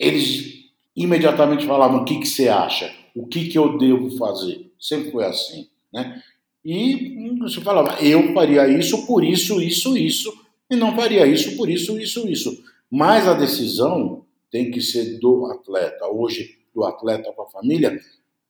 eles 0.01 0.64
imediatamente 0.96 1.66
falavam 1.66 2.01
o 2.01 2.05
que, 2.05 2.18
que 2.18 2.26
você 2.26 2.48
acha, 2.48 2.90
o 3.14 3.26
que, 3.26 3.48
que 3.48 3.59
eu 3.59 3.76
devo 3.76 4.11
fazer. 4.16 4.72
Sempre 4.80 5.11
foi 5.11 5.26
assim, 5.26 5.68
né? 5.92 6.22
E 6.64 7.36
você 7.38 7.61
falava, 7.61 8.03
eu 8.03 8.32
faria 8.32 8.66
isso 8.66 9.07
por 9.07 9.22
isso, 9.22 9.61
isso, 9.61 9.96
isso, 9.96 10.32
e 10.70 10.76
não 10.76 10.94
faria 10.96 11.26
isso 11.26 11.57
por 11.57 11.68
isso, 11.68 11.98
isso, 11.98 12.26
isso. 12.28 12.64
Mas 12.90 13.28
a 13.28 13.34
decisão 13.34 14.24
tem 14.51 14.70
que 14.70 14.80
ser 14.80 15.18
do 15.18 15.46
atleta, 15.46 16.07
hoje 16.07 16.59
do 16.74 16.84
atleta 16.84 17.32
com 17.32 17.42
a 17.42 17.51
família, 17.51 17.98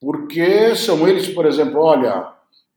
porque 0.00 0.74
são 0.74 1.06
eles, 1.06 1.28
por 1.28 1.46
exemplo, 1.46 1.80
olha, 1.80 2.32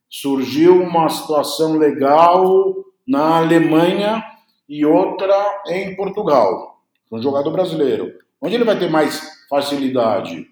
surgiu 0.10 0.82
uma 0.82 1.10
situação 1.10 1.78
legal 1.78 2.76
na 3.08 3.38
Alemanha 3.38 4.24
e 4.68 4.86
outra 4.86 5.64
em 5.68 5.96
Portugal, 5.96 6.82
um 7.12 7.22
jogador 7.22 7.52
brasileiro. 7.52 8.23
Onde 8.44 8.56
ele 8.56 8.66
vai 8.66 8.78
ter 8.78 8.90
mais 8.90 9.22
facilidade? 9.50 10.46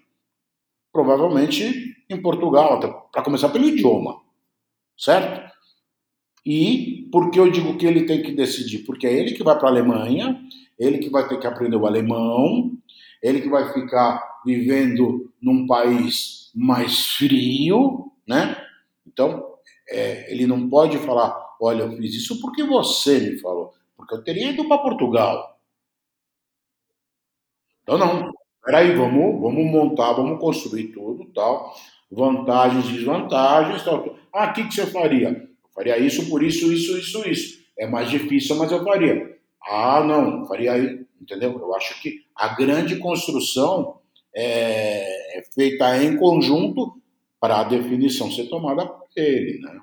Provavelmente 0.90 1.94
em 2.08 2.22
Portugal, 2.22 2.80
para 3.12 3.22
começar 3.22 3.50
pelo 3.50 3.68
idioma, 3.68 4.18
certo? 4.96 5.52
E 6.44 7.06
por 7.12 7.30
que 7.30 7.38
eu 7.38 7.50
digo 7.50 7.76
que 7.76 7.84
ele 7.84 8.06
tem 8.06 8.22
que 8.22 8.32
decidir? 8.32 8.78
Porque 8.86 9.06
é 9.06 9.12
ele 9.12 9.32
que 9.32 9.44
vai 9.44 9.58
para 9.58 9.68
a 9.68 9.70
Alemanha, 9.70 10.42
ele 10.78 10.98
que 10.98 11.10
vai 11.10 11.28
ter 11.28 11.38
que 11.38 11.46
aprender 11.46 11.76
o 11.76 11.86
alemão, 11.86 12.72
ele 13.22 13.42
que 13.42 13.48
vai 13.50 13.70
ficar 13.74 14.40
vivendo 14.44 15.30
num 15.40 15.66
país 15.66 16.50
mais 16.54 17.08
frio, 17.08 18.10
né? 18.26 18.56
Então, 19.06 19.54
é, 19.86 20.32
ele 20.32 20.46
não 20.46 20.66
pode 20.66 20.96
falar, 20.96 21.38
olha, 21.60 21.82
eu 21.82 21.92
fiz 21.98 22.14
isso 22.14 22.40
porque 22.40 22.64
você 22.64 23.18
me 23.20 23.38
falou, 23.38 23.74
porque 23.94 24.14
eu 24.14 24.24
teria 24.24 24.50
ido 24.50 24.66
para 24.66 24.78
Portugal. 24.78 25.51
Então, 27.82 27.98
não. 27.98 28.32
Peraí, 28.64 28.94
vamos, 28.94 29.40
vamos 29.40 29.64
montar, 29.64 30.12
vamos 30.12 30.40
construir 30.40 30.88
tudo, 30.88 31.24
tal. 31.34 31.74
Vantagens, 32.10 32.86
desvantagens, 32.86 33.82
tal. 33.82 34.16
Ah, 34.32 34.46
o 34.46 34.52
que, 34.52 34.68
que 34.68 34.74
você 34.74 34.86
faria? 34.86 35.30
Eu 35.30 35.70
faria 35.74 35.98
isso 35.98 36.28
por 36.28 36.42
isso, 36.42 36.72
isso, 36.72 36.96
isso, 36.96 37.28
isso. 37.28 37.62
É 37.78 37.86
mais 37.86 38.08
difícil, 38.08 38.56
mas 38.56 38.70
eu 38.70 38.84
faria. 38.84 39.36
Ah, 39.66 40.04
não, 40.04 40.46
faria 40.46 40.72
aí, 40.72 41.04
entendeu? 41.20 41.58
Eu 41.58 41.74
acho 41.74 42.00
que 42.00 42.20
a 42.36 42.54
grande 42.54 42.96
construção 42.96 43.98
é, 44.34 45.38
é 45.38 45.42
feita 45.54 46.02
em 46.02 46.16
conjunto 46.16 47.00
para 47.40 47.60
a 47.60 47.64
definição 47.64 48.30
ser 48.30 48.48
tomada 48.48 48.86
por 48.86 49.08
ele, 49.16 49.60
né? 49.60 49.80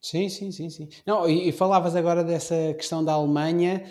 Sim, 0.00 0.28
sim, 0.28 0.52
sim, 0.52 0.70
sim. 0.70 0.88
Não, 1.04 1.28
e, 1.28 1.48
e 1.48 1.52
falavas 1.52 1.96
agora 1.96 2.22
dessa 2.22 2.74
questão 2.74 3.04
da 3.04 3.12
Alemanha 3.12 3.82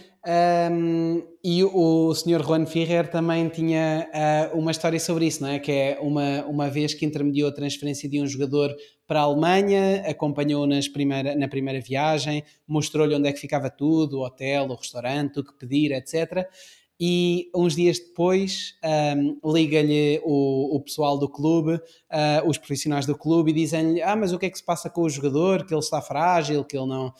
um, 0.71 1.21
e 1.43 1.63
o, 1.63 2.07
o 2.07 2.15
Sr. 2.15 2.41
Juan 2.43 2.65
Ferrer 2.65 3.11
também 3.11 3.49
tinha 3.49 4.09
uh, 4.53 4.57
uma 4.57 4.71
história 4.71 4.99
sobre 4.99 5.25
isso, 5.27 5.43
não 5.43 5.49
é? 5.49 5.59
Que 5.59 5.71
é 5.71 5.99
uma, 6.01 6.45
uma 6.45 6.69
vez 6.69 6.93
que 6.93 7.05
intermediou 7.05 7.49
a 7.49 7.53
transferência 7.53 8.09
de 8.09 8.21
um 8.21 8.25
jogador 8.25 8.73
para 9.05 9.19
a 9.19 9.23
Alemanha, 9.23 10.03
acompanhou 10.07 10.65
nas 10.65 10.87
primeira, 10.87 11.35
na 11.35 11.47
primeira 11.47 11.81
viagem, 11.81 12.43
mostrou-lhe 12.67 13.13
onde 13.13 13.27
é 13.27 13.33
que 13.33 13.39
ficava 13.39 13.69
tudo, 13.69 14.19
o 14.19 14.25
hotel, 14.25 14.67
o 14.67 14.75
restaurante, 14.75 15.39
o 15.39 15.43
que 15.43 15.53
pedir, 15.53 15.91
etc 15.91 16.47
e 16.99 17.49
uns 17.53 17.75
dias 17.75 17.99
depois 17.99 18.75
um, 18.83 19.53
liga-lhe 19.53 20.21
o, 20.23 20.77
o, 20.77 20.81
pessoal 20.81 21.17
do 21.17 21.27
clube, 21.27 21.75
uh, 21.75 22.47
os 22.47 22.57
profissionais 22.57 23.05
do 23.05 23.17
clube, 23.17 23.51
e 23.51 23.53
dizem-lhe: 23.53 24.01
Ah, 24.01 24.15
mas 24.15 24.31
o 24.31 24.39
que 24.39 24.45
é 24.45 24.49
que 24.49 24.57
se 24.57 24.63
passa 24.63 24.89
com 24.89 25.01
o 25.01 25.09
jogador? 25.09 25.65
Que 25.65 25.73
ele 25.73 25.81
está 25.81 26.01
frágil, 26.01 26.63
que 26.63 26.77
ele 26.77 26.87
não. 26.87 27.13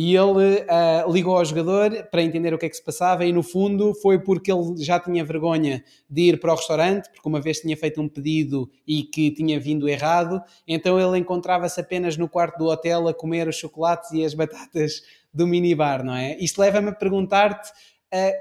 E 0.00 0.14
ele 0.14 0.60
uh, 0.62 1.12
ligou 1.12 1.36
ao 1.36 1.44
jogador 1.44 2.04
para 2.04 2.22
entender 2.22 2.54
o 2.54 2.58
que 2.58 2.66
é 2.66 2.68
que 2.68 2.76
se 2.76 2.84
passava, 2.84 3.24
e 3.24 3.32
no 3.32 3.42
fundo 3.42 3.92
foi 3.94 4.18
porque 4.18 4.50
ele 4.50 4.76
já 4.78 5.00
tinha 5.00 5.24
vergonha 5.24 5.82
de 6.08 6.22
ir 6.22 6.40
para 6.40 6.52
o 6.52 6.56
restaurante, 6.56 7.10
porque 7.10 7.28
uma 7.28 7.40
vez 7.40 7.58
tinha 7.58 7.76
feito 7.76 8.00
um 8.00 8.08
pedido 8.08 8.70
e 8.86 9.02
que 9.02 9.32
tinha 9.32 9.58
vindo 9.58 9.88
errado, 9.88 10.40
então 10.68 11.00
ele 11.00 11.18
encontrava-se 11.18 11.80
apenas 11.80 12.16
no 12.16 12.28
quarto 12.28 12.58
do 12.58 12.66
hotel 12.66 13.08
a 13.08 13.14
comer 13.14 13.48
os 13.48 13.56
chocolates 13.56 14.12
e 14.12 14.24
as 14.24 14.34
batatas 14.34 15.02
do 15.34 15.48
minibar, 15.48 16.04
não 16.04 16.14
é? 16.14 16.38
Isto 16.38 16.60
leva-me 16.60 16.90
a 16.90 16.94
perguntar-te 16.94 17.72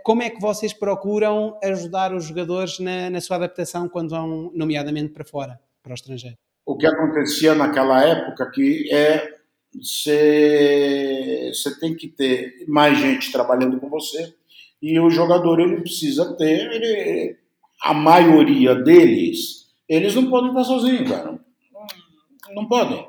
como 0.03 0.21
é 0.21 0.29
que 0.29 0.39
vocês 0.39 0.73
procuram 0.73 1.59
ajudar 1.63 2.13
os 2.13 2.25
jogadores 2.25 2.79
na, 2.79 3.09
na, 3.09 3.21
sua 3.21 3.37
adaptação 3.37 3.89
quando 3.89 4.11
vão, 4.11 4.51
nomeadamente, 4.53 5.13
para 5.13 5.25
fora, 5.25 5.59
para 5.83 5.91
o 5.91 5.95
estrangeiro? 5.95 6.37
O 6.65 6.77
que 6.77 6.85
acontecia 6.85 7.55
naquela 7.55 8.03
época 8.03 8.49
que 8.51 8.89
é 8.93 9.35
você 9.73 11.51
tem 11.79 11.95
que 11.95 12.07
ter 12.07 12.65
mais 12.67 12.97
gente 12.97 13.31
trabalhando 13.31 13.79
com 13.79 13.89
você 13.89 14.33
e 14.81 14.99
o 14.99 15.09
jogador 15.09 15.59
ele 15.59 15.81
precisa 15.81 16.35
ter 16.35 16.71
ele, 16.71 17.37
a 17.83 17.93
maioria 17.93 18.73
deles 18.75 19.67
eles 19.87 20.13
não 20.15 20.29
podem 20.29 20.49
estar 20.49 20.63
sozinhos, 20.65 21.09
cara. 21.09 21.39
Não, 21.71 22.55
não 22.55 22.67
podem. 22.67 23.07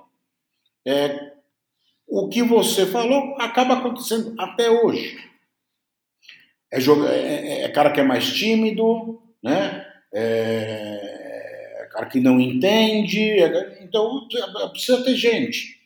É, 0.87 1.33
o 2.07 2.29
que 2.29 2.43
você 2.43 2.87
falou 2.87 3.35
acaba 3.41 3.75
acontecendo 3.75 4.35
até 4.39 4.71
hoje. 4.71 5.28
É, 6.71 6.79
é, 6.79 6.83
é, 6.83 7.63
é, 7.65 7.69
cara 7.69 7.91
que 7.91 8.01
é 8.01 8.05
mais 8.05 8.33
tímido, 8.33 9.21
né? 9.43 9.87
É, 10.13 11.83
é 11.83 11.89
cara 11.91 12.07
que 12.07 12.21
não 12.21 12.41
entende. 12.41 13.21
É, 13.21 13.83
então 13.83 14.29
precisa 14.71 15.03
ter 15.03 15.15
gente. 15.17 15.79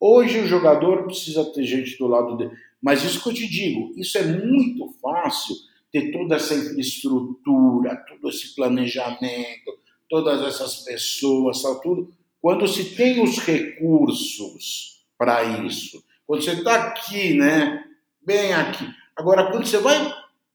Hoje 0.00 0.38
o 0.38 0.46
jogador 0.46 1.04
precisa 1.04 1.44
ter 1.52 1.64
gente 1.64 1.98
do 1.98 2.06
lado 2.06 2.36
dele. 2.36 2.52
Mas 2.80 3.02
isso 3.02 3.20
que 3.20 3.28
eu 3.28 3.34
te 3.34 3.48
digo, 3.48 3.92
isso 3.96 4.16
é 4.16 4.22
muito 4.22 4.94
fácil 5.02 5.56
ter 5.90 6.12
toda 6.12 6.36
essa 6.36 6.54
infraestrutura, 6.54 7.96
todo 8.08 8.28
esse 8.28 8.54
planejamento, 8.54 9.78
todas 10.08 10.40
essas 10.42 10.84
pessoas, 10.84 11.62
tudo, 11.82 12.12
quando 12.40 12.68
se 12.68 12.94
tem 12.94 13.20
os 13.20 13.38
recursos 13.38 15.04
para 15.16 15.42
isso. 15.64 16.04
Quando 16.24 16.42
você 16.42 16.52
está 16.52 16.74
aqui, 16.74 17.34
né? 17.34 17.84
Bem 18.24 18.52
aqui. 18.52 18.86
Agora, 19.16 19.50
quando 19.50 19.66
você 19.66 19.78
vai 19.78 20.14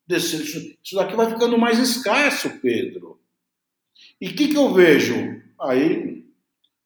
isso 0.09 0.95
daqui 0.95 1.15
vai 1.15 1.29
ficando 1.29 1.57
mais 1.57 1.79
escasso, 1.79 2.49
Pedro. 2.59 3.19
E 4.19 4.29
o 4.29 4.35
que, 4.35 4.49
que 4.49 4.57
eu 4.57 4.73
vejo? 4.73 5.41
Aí, 5.59 6.25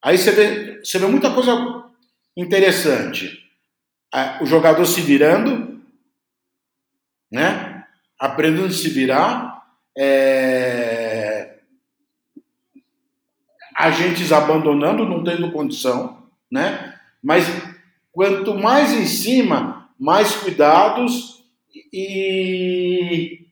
aí 0.02 0.18
você, 0.18 0.32
vê, 0.32 0.80
você 0.84 1.00
vê 1.00 1.08
muita 1.08 1.34
coisa 1.34 1.86
interessante. 2.36 3.44
O 4.42 4.46
jogador 4.46 4.86
se 4.86 5.02
virando, 5.02 5.82
né? 7.32 7.86
aprendendo 8.20 8.68
a 8.68 8.72
se 8.72 8.90
virar, 8.90 9.68
é... 9.96 11.58
agentes 13.76 14.32
abandonando, 14.32 15.06
não 15.06 15.24
tendo 15.24 15.52
condição, 15.52 16.24
né? 16.50 17.00
mas 17.22 17.46
quanto 18.12 18.56
mais 18.56 18.94
em 18.94 19.06
cima, 19.06 19.92
mais 20.00 20.36
cuidados 20.36 21.37
e 21.92 23.48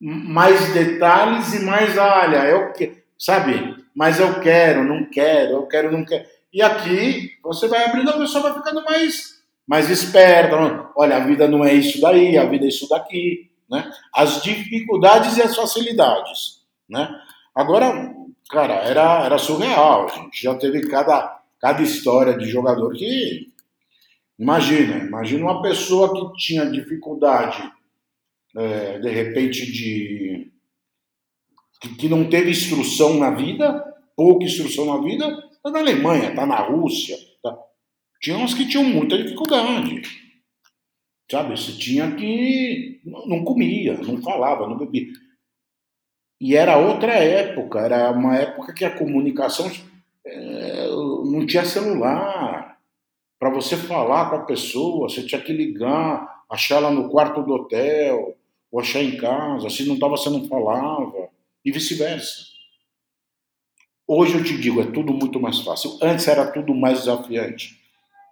mais 0.00 0.72
detalhes 0.72 1.54
e 1.54 1.64
mais, 1.64 1.96
olha, 1.96 2.44
eu 2.44 2.72
que, 2.72 3.02
sabe? 3.18 3.76
Mas 3.94 4.20
eu 4.20 4.40
quero, 4.40 4.84
não 4.84 5.04
quero, 5.04 5.52
eu 5.52 5.66
quero, 5.66 5.90
não 5.90 6.04
quero. 6.04 6.24
E 6.52 6.62
aqui 6.62 7.32
você 7.42 7.66
vai 7.68 7.84
abrindo, 7.84 8.10
a 8.10 8.18
pessoa 8.18 8.44
vai 8.44 8.54
ficando 8.54 8.84
mais, 8.84 9.42
mais 9.66 9.90
esperta. 9.90 10.90
Olha, 10.94 11.16
a 11.16 11.20
vida 11.20 11.48
não 11.48 11.64
é 11.64 11.72
isso 11.72 12.00
daí, 12.00 12.36
a 12.36 12.44
vida 12.44 12.64
é 12.64 12.68
isso 12.68 12.88
daqui, 12.88 13.50
né? 13.70 13.90
As 14.14 14.42
dificuldades 14.42 15.36
e 15.36 15.42
as 15.42 15.56
facilidades, 15.56 16.62
né? 16.88 17.08
Agora, 17.54 18.14
cara, 18.50 18.74
era, 18.74 19.24
era 19.24 19.38
surreal. 19.38 20.06
A 20.06 20.14
gente 20.16 20.42
já 20.42 20.54
teve 20.54 20.86
cada, 20.88 21.40
cada 21.58 21.82
história 21.82 22.36
de 22.36 22.46
jogador 22.46 22.92
que 22.92 23.50
Imagina, 24.38 24.98
imagina 24.98 25.44
uma 25.44 25.62
pessoa 25.62 26.12
que 26.12 26.36
tinha 26.36 26.70
dificuldade, 26.70 27.58
é, 28.56 28.98
de 28.98 29.10
repente, 29.10 29.70
de 29.70 30.50
que, 31.98 32.08
não 32.08 32.28
teve 32.28 32.50
instrução 32.50 33.18
na 33.18 33.30
vida, 33.30 33.84
pouca 34.16 34.44
instrução 34.44 34.86
na 34.86 35.04
vida, 35.04 35.26
está 35.52 35.70
na 35.70 35.80
Alemanha, 35.80 36.30
está 36.30 36.46
na 36.46 36.60
Rússia. 36.60 37.16
Tá. 37.42 37.56
Tinha 38.20 38.38
uns 38.38 38.54
que 38.54 38.66
tinham 38.66 38.84
muita 38.84 39.18
dificuldade. 39.18 40.02
Sabe, 41.30 41.56
você 41.56 41.72
tinha 41.72 42.14
que. 42.14 43.00
Não 43.04 43.44
comia, 43.44 43.98
não 43.98 44.22
falava, 44.22 44.66
não 44.66 44.78
bebia. 44.78 45.08
E 46.40 46.54
era 46.54 46.78
outra 46.78 47.14
época, 47.14 47.80
era 47.80 48.10
uma 48.10 48.36
época 48.36 48.72
que 48.72 48.84
a 48.84 48.96
comunicação 48.96 49.70
é, 50.24 50.88
não 50.88 51.44
tinha 51.46 51.64
celular. 51.64 52.78
Para 53.38 53.50
você 53.50 53.76
falar 53.76 54.30
com 54.30 54.36
a 54.36 54.44
pessoa, 54.44 55.08
você 55.08 55.22
tinha 55.22 55.40
que 55.40 55.52
ligar, 55.52 56.44
achar 56.50 56.76
ela 56.76 56.90
no 56.90 57.10
quarto 57.10 57.42
do 57.42 57.52
hotel, 57.52 58.36
achar 58.80 59.02
em 59.02 59.16
casa. 59.16 59.70
Se 59.70 59.86
não 59.86 59.94
estava, 59.94 60.16
você 60.16 60.30
não 60.30 60.46
falava, 60.48 61.28
e 61.64 61.72
vice-versa. 61.72 62.46
Hoje 64.06 64.34
eu 64.34 64.44
te 64.44 64.56
digo, 64.56 64.80
é 64.80 64.86
tudo 64.86 65.12
muito 65.12 65.40
mais 65.40 65.60
fácil. 65.60 65.98
Antes 66.00 66.28
era 66.28 66.50
tudo 66.52 66.74
mais 66.74 67.00
desafiante, 67.00 67.76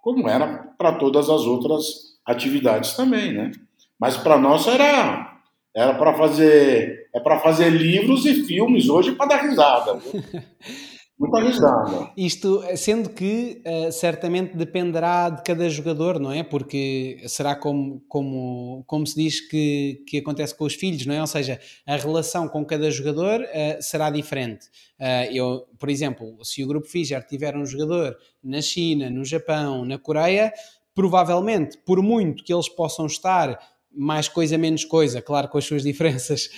como 0.01 0.29
era 0.29 0.73
para 0.77 0.93
todas 0.93 1.29
as 1.29 1.41
outras 1.41 2.15
atividades 2.25 2.93
também, 2.93 3.33
né? 3.33 3.51
Mas 3.99 4.15
para 4.15 4.37
nós 4.37 4.67
era 4.67 5.33
era 5.75 5.93
para 5.93 6.13
fazer 6.13 7.09
é 7.13 7.19
para 7.19 7.39
fazer 7.39 7.69
livros 7.69 8.25
e 8.25 8.45
filmes 8.45 8.87
hoje 8.87 9.11
para 9.13 9.25
dar 9.25 9.41
risada. 9.41 9.99
Muita 11.17 11.39
risada. 11.39 12.11
Isto, 12.17 12.61
sendo 12.75 13.09
que 13.09 13.61
uh, 13.65 13.89
certamente 13.89 14.57
dependerá 14.57 15.29
de 15.29 15.43
cada 15.43 15.69
jogador, 15.69 16.19
não 16.19 16.29
é? 16.29 16.43
Porque 16.43 17.23
será 17.27 17.55
como, 17.55 18.03
como, 18.09 18.83
como 18.85 19.07
se 19.07 19.15
diz 19.15 19.39
que, 19.39 20.03
que 20.05 20.17
acontece 20.17 20.53
com 20.53 20.65
os 20.65 20.75
filhos, 20.75 21.05
não 21.05 21.15
é? 21.15 21.21
Ou 21.21 21.27
seja, 21.27 21.57
a 21.87 21.95
relação 21.95 22.49
com 22.49 22.65
cada 22.65 22.91
jogador 22.91 23.39
uh, 23.39 23.81
será 23.81 24.09
diferente. 24.09 24.65
Uh, 24.99 25.31
eu, 25.31 25.65
por 25.79 25.89
exemplo, 25.89 26.37
se 26.43 26.61
o 26.61 26.67
grupo 26.67 26.85
Fischer 26.85 27.25
tiver 27.25 27.55
um 27.55 27.65
jogador 27.65 28.17
na 28.43 28.61
China, 28.61 29.09
no 29.09 29.23
Japão, 29.23 29.85
na 29.85 29.97
Coreia, 29.97 30.51
provavelmente, 30.93 31.77
por 31.85 32.01
muito 32.01 32.43
que 32.43 32.53
eles 32.53 32.67
possam 32.67 33.05
estar 33.05 33.57
mais 33.89 34.27
coisa, 34.27 34.57
menos 34.57 34.83
coisa, 34.83 35.21
claro, 35.21 35.47
com 35.47 35.57
as 35.57 35.63
suas 35.63 35.83
diferenças, 35.83 36.49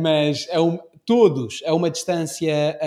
mas 0.00 0.48
a 0.50 0.62
um, 0.62 0.78
todos 1.04 1.62
a 1.66 1.74
uma 1.74 1.90
distância 1.90 2.78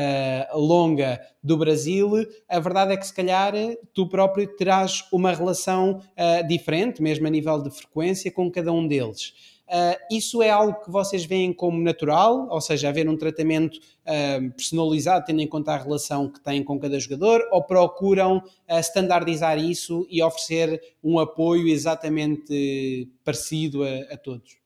uh, 0.53 0.59
longa 0.59 1.21
do 1.43 1.57
Brasil, 1.57 2.11
a 2.47 2.59
verdade 2.59 2.93
é 2.93 2.97
que 2.97 3.05
se 3.05 3.13
calhar 3.13 3.53
tu 3.93 4.07
próprio 4.07 4.47
terás 4.55 5.03
uma 5.11 5.33
relação 5.33 5.99
uh, 5.99 6.47
diferente, 6.47 7.01
mesmo 7.01 7.27
a 7.27 7.29
nível 7.29 7.61
de 7.61 7.69
frequência, 7.69 8.31
com 8.31 8.49
cada 8.49 8.71
um 8.71 8.87
deles. 8.87 9.33
Uh, 9.67 9.97
isso 10.11 10.43
é 10.43 10.49
algo 10.51 10.79
que 10.83 10.91
vocês 10.91 11.25
veem 11.25 11.51
como 11.51 11.81
natural, 11.81 12.47
ou 12.51 12.61
seja, 12.61 12.89
haver 12.89 13.09
um 13.09 13.17
tratamento 13.17 13.77
uh, 13.77 14.51
personalizado, 14.51 15.25
tendo 15.25 15.41
em 15.41 15.47
conta 15.47 15.73
a 15.73 15.77
relação 15.77 16.29
que 16.29 16.39
têm 16.39 16.63
com 16.63 16.79
cada 16.79 16.99
jogador, 16.99 17.41
ou 17.51 17.63
procuram 17.63 18.37
uh, 18.37 18.79
standardizar 18.79 19.57
isso 19.57 20.05
e 20.09 20.21
oferecer 20.21 20.79
um 21.03 21.17
apoio 21.17 21.67
exatamente 21.67 23.09
parecido 23.23 23.83
a, 23.83 24.13
a 24.13 24.17
todos? 24.17 24.64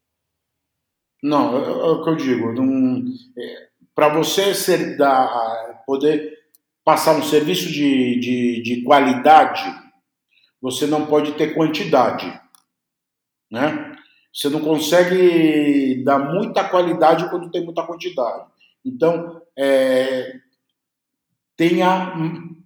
Não, 1.21 1.57
é, 1.57 1.69
é, 1.69 1.71
o 1.71 2.03
que 2.03 2.09
eu 2.09 2.15
digo. 2.15 2.53
É, 3.37 3.67
Para 3.93 4.09
você 4.09 4.53
ser 4.53 4.97
da, 4.97 5.83
poder 5.85 6.37
passar 6.83 7.15
um 7.15 7.23
serviço 7.23 7.69
de, 7.69 8.19
de, 8.19 8.61
de 8.63 8.81
qualidade, 8.83 9.63
você 10.61 10.85
não 10.87 11.05
pode 11.05 11.33
ter 11.33 11.53
quantidade, 11.53 12.31
né? 13.51 13.95
Você 14.33 14.49
não 14.49 14.59
consegue 14.59 16.03
dar 16.03 16.19
muita 16.19 16.63
qualidade 16.63 17.29
quando 17.29 17.49
tem 17.49 17.63
muita 17.63 17.83
quantidade. 17.83 18.45
Então, 18.85 19.41
é, 19.57 20.35
tenha 21.57 22.13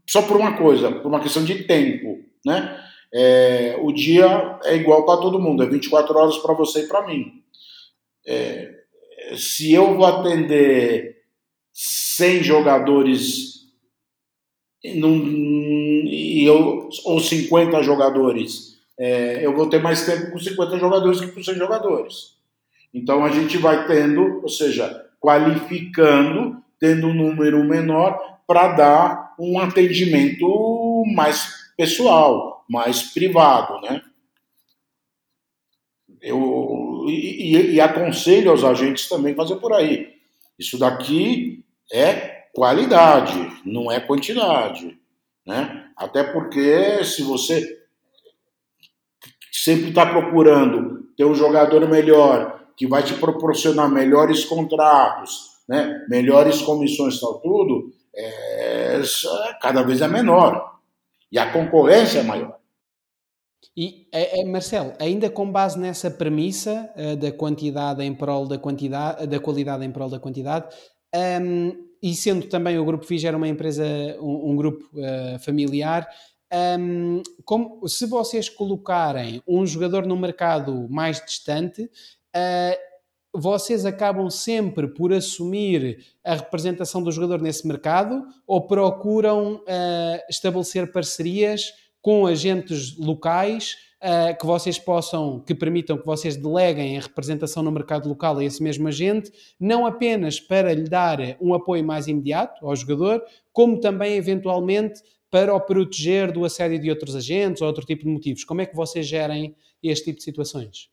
só 0.07 0.21
por 0.21 0.37
uma 0.37 0.57
coisa, 0.57 0.91
por 0.91 1.07
uma 1.07 1.21
questão 1.21 1.43
de 1.43 1.63
tempo, 1.63 2.19
né? 2.45 2.79
É, 3.13 3.77
o 3.81 3.91
dia 3.91 4.59
é 4.63 4.75
igual 4.75 5.05
para 5.05 5.21
todo 5.21 5.39
mundo, 5.39 5.63
é 5.63 5.67
24 5.67 6.17
horas 6.17 6.37
para 6.39 6.53
você 6.53 6.81
e 6.81 6.87
para 6.87 7.05
mim. 7.05 7.42
É, 8.25 8.83
se 9.35 9.73
eu 9.73 9.95
vou 9.95 10.05
atender 10.05 11.23
100 11.73 12.43
jogadores 12.43 13.63
num, 14.95 16.05
e 16.05 16.43
eu, 16.45 16.89
ou 17.05 17.19
50 17.19 17.81
jogadores 17.83 18.73
é, 18.97 19.45
eu 19.45 19.55
vou 19.55 19.67
ter 19.67 19.81
mais 19.81 20.05
tempo 20.05 20.31
com 20.31 20.39
50 20.39 20.77
jogadores 20.77 21.19
que 21.19 21.31
com 21.31 21.43
100 21.43 21.55
jogadores. 21.55 22.37
Então 22.93 23.25
a 23.25 23.29
gente 23.29 23.57
vai 23.57 23.87
tendo, 23.87 24.41
ou 24.41 24.49
seja, 24.49 25.09
qualificando, 25.19 26.61
tendo 26.79 27.07
um 27.07 27.13
número 27.13 27.63
menor 27.63 28.39
para 28.45 28.73
dar 28.73 29.35
um 29.39 29.59
atendimento 29.59 31.03
mais 31.15 31.73
pessoal, 31.75 32.63
mais 32.69 33.01
privado, 33.01 33.81
né? 33.81 34.01
Eu, 36.21 36.37
e, 37.09 37.73
e 37.73 37.81
aconselho 37.81 38.51
aos 38.51 38.63
agentes 38.63 39.07
também 39.07 39.35
fazer 39.35 39.55
por 39.57 39.73
aí. 39.73 40.13
Isso 40.57 40.77
daqui 40.77 41.63
é 41.91 42.43
qualidade, 42.53 43.51
não 43.65 43.91
é 43.91 43.99
quantidade, 43.99 44.97
né? 45.45 45.87
Até 45.97 46.23
porque 46.23 47.03
se 47.03 47.23
você 47.23 47.79
sempre 49.51 49.89
está 49.89 50.05
procurando 50.05 51.03
ter 51.15 51.25
um 51.25 51.35
jogador 51.35 51.87
melhor, 51.87 52.63
que 52.75 52.87
vai 52.87 53.03
te 53.03 53.13
proporcionar 53.13 53.89
melhores 53.89 54.45
contratos, 54.45 55.53
né, 55.67 56.05
melhores 56.09 56.61
comissões, 56.61 57.19
tal 57.19 57.39
tudo, 57.39 57.91
é, 58.15 59.01
cada 59.61 59.83
vez 59.83 60.01
é 60.01 60.07
menor. 60.07 60.79
E 61.31 61.39
a 61.39 61.51
concorrência 61.51 62.19
é 62.19 62.23
maior. 62.23 62.57
E, 63.75 64.07
é, 64.11 64.45
Marcelo, 64.45 64.93
ainda 64.99 65.29
com 65.29 65.51
base 65.51 65.79
nessa 65.79 66.11
premissa 66.11 66.91
uh, 66.95 67.15
da 67.15 67.31
quantidade 67.31 68.03
em 68.03 68.13
prol 68.13 68.47
da 68.47 68.57
quantidade, 68.57 69.25
da 69.25 69.39
qualidade 69.39 69.83
em 69.83 69.91
prol 69.91 70.09
da 70.09 70.19
quantidade, 70.19 70.67
um, 71.13 71.19
ehm, 71.19 71.71
e 72.01 72.13
sendo 72.13 72.47
também 72.47 72.77
o 72.77 72.85
Grupo 72.85 73.05
FIG 73.05 73.25
era 73.27 73.37
uma 73.37 73.47
empresa, 73.47 73.83
um, 74.19 74.51
um 74.51 74.55
grupo 74.55 74.85
uh, 74.93 75.39
familiar, 75.39 76.07
um, 76.79 77.23
como, 77.43 77.87
se 77.87 78.05
vocês 78.05 78.47
colocarem 78.47 79.41
um 79.47 79.65
jogador 79.65 80.05
no 80.05 80.15
mercado 80.15 80.87
mais 80.87 81.23
distante, 81.25 81.83
uh, 81.83 82.93
vocês 83.35 83.85
acabam 83.85 84.29
sempre 84.29 84.87
por 84.87 85.11
assumir 85.11 86.05
a 86.23 86.35
representação 86.35 87.01
do 87.01 87.11
jogador 87.11 87.41
nesse 87.41 87.67
mercado 87.67 88.23
ou 88.45 88.67
procuram 88.67 89.55
uh, 89.55 90.23
estabelecer 90.29 90.91
parcerias 90.91 91.73
com 92.03 92.27
agentes 92.27 92.97
locais 92.97 93.77
uh, 94.03 94.37
que 94.37 94.45
vocês 94.45 94.77
possam, 94.77 95.39
que 95.39 95.55
permitam 95.55 95.97
que 95.97 96.05
vocês 96.05 96.35
deleguem 96.35 96.97
a 96.97 97.01
representação 97.01 97.63
no 97.63 97.71
mercado 97.71 98.09
local 98.09 98.37
a 98.37 98.43
esse 98.43 98.61
mesmo 98.61 98.89
agente, 98.89 99.31
não 99.57 99.85
apenas 99.85 100.37
para 100.37 100.73
lhe 100.73 100.83
dar 100.83 101.17
um 101.39 101.53
apoio 101.53 101.81
mais 101.81 102.07
imediato 102.07 102.67
ao 102.67 102.75
jogador, 102.75 103.23
como 103.53 103.79
também 103.79 104.17
eventualmente 104.17 105.01
para 105.31 105.55
o 105.55 105.61
proteger 105.61 106.33
do 106.33 106.43
assédio 106.43 106.77
de 106.77 106.89
outros 106.89 107.15
agentes 107.15 107.61
ou 107.61 107.67
outro 107.69 107.85
tipo 107.85 108.03
de 108.03 108.09
motivos? 108.09 108.43
Como 108.43 108.59
é 108.59 108.65
que 108.65 108.75
vocês 108.75 109.07
gerem 109.07 109.55
este 109.81 110.05
tipo 110.05 110.17
de 110.17 110.25
situações? 110.25 110.89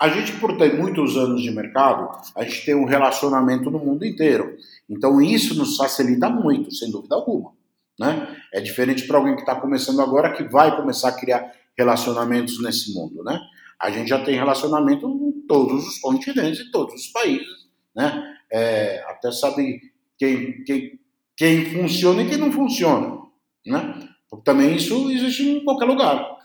A 0.00 0.10
gente, 0.10 0.38
por 0.38 0.56
ter 0.58 0.78
muitos 0.78 1.16
anos 1.16 1.42
de 1.42 1.50
mercado, 1.50 2.10
a 2.36 2.44
gente 2.44 2.64
tem 2.64 2.74
um 2.74 2.84
relacionamento 2.84 3.70
no 3.70 3.78
mundo 3.78 4.04
inteiro. 4.04 4.54
Então, 4.88 5.20
isso 5.20 5.56
nos 5.56 5.76
facilita 5.76 6.28
muito, 6.28 6.72
sem 6.72 6.90
dúvida 6.90 7.16
alguma. 7.16 7.57
Né? 7.98 8.36
É 8.52 8.60
diferente 8.60 9.06
para 9.06 9.18
alguém 9.18 9.34
que 9.34 9.40
está 9.40 9.56
começando 9.56 10.00
agora, 10.00 10.32
que 10.32 10.44
vai 10.44 10.76
começar 10.76 11.08
a 11.08 11.18
criar 11.18 11.52
relacionamentos 11.76 12.62
nesse 12.62 12.94
mundo. 12.94 13.22
Né? 13.24 13.38
A 13.80 13.90
gente 13.90 14.08
já 14.08 14.24
tem 14.24 14.34
relacionamento 14.34 15.06
em 15.08 15.46
todos 15.46 15.86
os 15.86 15.98
continentes, 15.98 16.60
em 16.60 16.70
todos 16.70 16.94
os 16.94 17.06
países. 17.08 17.68
Né? 17.94 18.36
É, 18.50 19.04
até 19.08 19.30
sabe 19.32 19.80
quem, 20.18 20.64
quem, 20.64 20.98
quem 21.36 21.66
funciona 21.66 22.22
e 22.22 22.28
quem 22.28 22.38
não 22.38 22.50
funciona, 22.50 23.18
né? 23.64 24.08
Também 24.44 24.74
isso 24.74 25.10
existe 25.10 25.48
em 25.48 25.64
qualquer 25.64 25.86
lugar. 25.86 26.38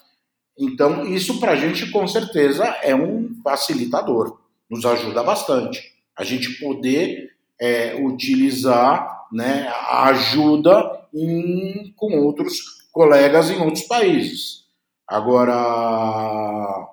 Então, 0.57 1.05
isso 1.05 1.39
para 1.39 1.53
a 1.53 1.55
gente, 1.55 1.89
com 1.89 2.07
certeza, 2.07 2.65
é 2.81 2.95
um 2.95 3.35
facilitador, 3.43 4.39
nos 4.69 4.85
ajuda 4.85 5.23
bastante. 5.23 5.81
A 6.15 6.23
gente 6.23 6.59
poder 6.59 7.31
é, 7.59 7.95
utilizar 7.95 9.25
né, 9.31 9.67
a 9.67 10.09
ajuda 10.09 11.02
em, 11.13 11.93
com 11.95 12.19
outros 12.19 12.87
colegas 12.91 13.49
em 13.49 13.59
outros 13.59 13.83
países. 13.83 14.63
Agora, 15.07 16.87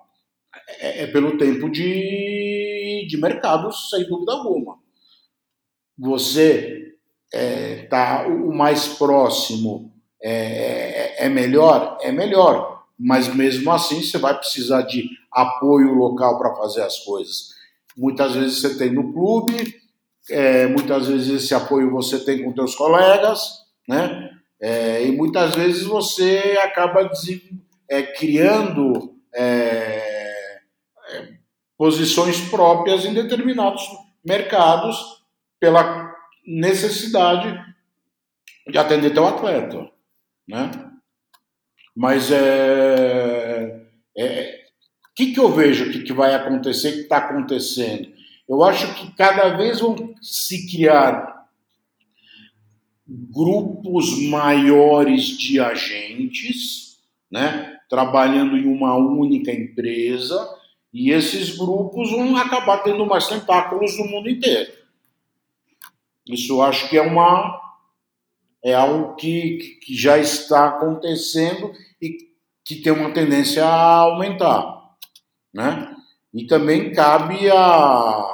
é, 0.78 1.02
é 1.04 1.06
pelo 1.06 1.38
tempo 1.38 1.70
de, 1.70 3.06
de 3.08 3.16
mercado, 3.16 3.72
sem 3.72 4.06
dúvida 4.06 4.32
alguma. 4.32 4.78
Você 5.98 6.94
é, 7.32 7.86
tá 7.86 8.26
o 8.26 8.52
mais 8.54 8.88
próximo 8.88 9.92
é, 10.22 10.32
é, 10.32 11.26
é 11.26 11.28
melhor, 11.28 11.98
é 12.00 12.12
melhor. 12.12 12.84
Mas 12.98 13.34
mesmo 13.34 13.70
assim 13.72 14.02
você 14.02 14.18
vai 14.18 14.36
precisar 14.36 14.82
de 14.82 15.08
apoio 15.32 15.94
local 15.94 16.38
para 16.38 16.54
fazer 16.56 16.82
as 16.82 16.98
coisas. 16.98 17.50
Muitas 17.96 18.34
vezes 18.34 18.60
você 18.60 18.76
tem 18.76 18.92
no 18.92 19.12
clube, 19.12 19.80
é, 20.28 20.66
muitas 20.66 21.06
vezes 21.06 21.42
esse 21.42 21.54
apoio 21.54 21.90
você 21.90 22.22
tem 22.24 22.44
com 22.44 22.54
seus 22.54 22.74
colegas, 22.74 23.59
né? 23.88 24.30
É, 24.60 25.06
e 25.06 25.12
muitas 25.12 25.54
vezes 25.54 25.84
você 25.84 26.58
acaba 26.62 27.10
é, 27.88 28.02
criando 28.02 29.16
é, 29.34 30.60
é, 31.08 31.28
posições 31.78 32.40
próprias 32.50 33.04
em 33.04 33.14
determinados 33.14 33.82
mercados 34.24 35.24
pela 35.58 36.14
necessidade 36.46 37.58
de 38.68 38.78
atender 38.78 39.14
teu 39.14 39.26
atleta, 39.26 39.90
né? 40.46 40.70
Mas 41.96 42.30
é, 42.30 43.80
é 44.16 44.60
o 45.10 45.14
que, 45.14 45.32
que 45.32 45.40
eu 45.40 45.50
vejo 45.50 45.90
que, 45.90 46.02
que 46.02 46.12
vai 46.12 46.34
acontecer, 46.34 46.92
que 46.92 47.00
está 47.00 47.18
acontecendo? 47.18 48.12
Eu 48.48 48.62
acho 48.62 48.94
que 48.94 49.14
cada 49.16 49.56
vez 49.56 49.80
vão 49.80 50.14
se 50.20 50.70
criar 50.70 51.39
grupos 53.10 54.22
maiores 54.28 55.36
de 55.36 55.58
agentes, 55.58 56.98
né, 57.30 57.76
trabalhando 57.88 58.56
em 58.56 58.66
uma 58.66 58.94
única 58.94 59.50
empresa, 59.50 60.48
e 60.92 61.10
esses 61.10 61.56
grupos 61.56 62.10
vão 62.10 62.36
acabar 62.36 62.78
tendo 62.78 63.04
mais 63.04 63.26
tentáculos 63.26 63.98
no 63.98 64.06
mundo 64.06 64.28
inteiro. 64.30 64.72
Isso 66.26 66.52
eu 66.52 66.62
acho 66.62 66.88
que 66.88 66.96
é 66.96 67.02
uma 67.02 67.58
é 68.62 68.74
algo 68.74 69.16
que, 69.16 69.78
que 69.82 69.96
já 69.96 70.18
está 70.18 70.68
acontecendo 70.68 71.72
e 72.00 72.18
que 72.62 72.76
tem 72.76 72.92
uma 72.92 73.10
tendência 73.10 73.64
a 73.64 74.00
aumentar, 74.00 74.94
né? 75.52 75.96
E 76.32 76.46
também 76.46 76.92
cabe 76.92 77.50
a, 77.50 77.56
a, 77.56 78.28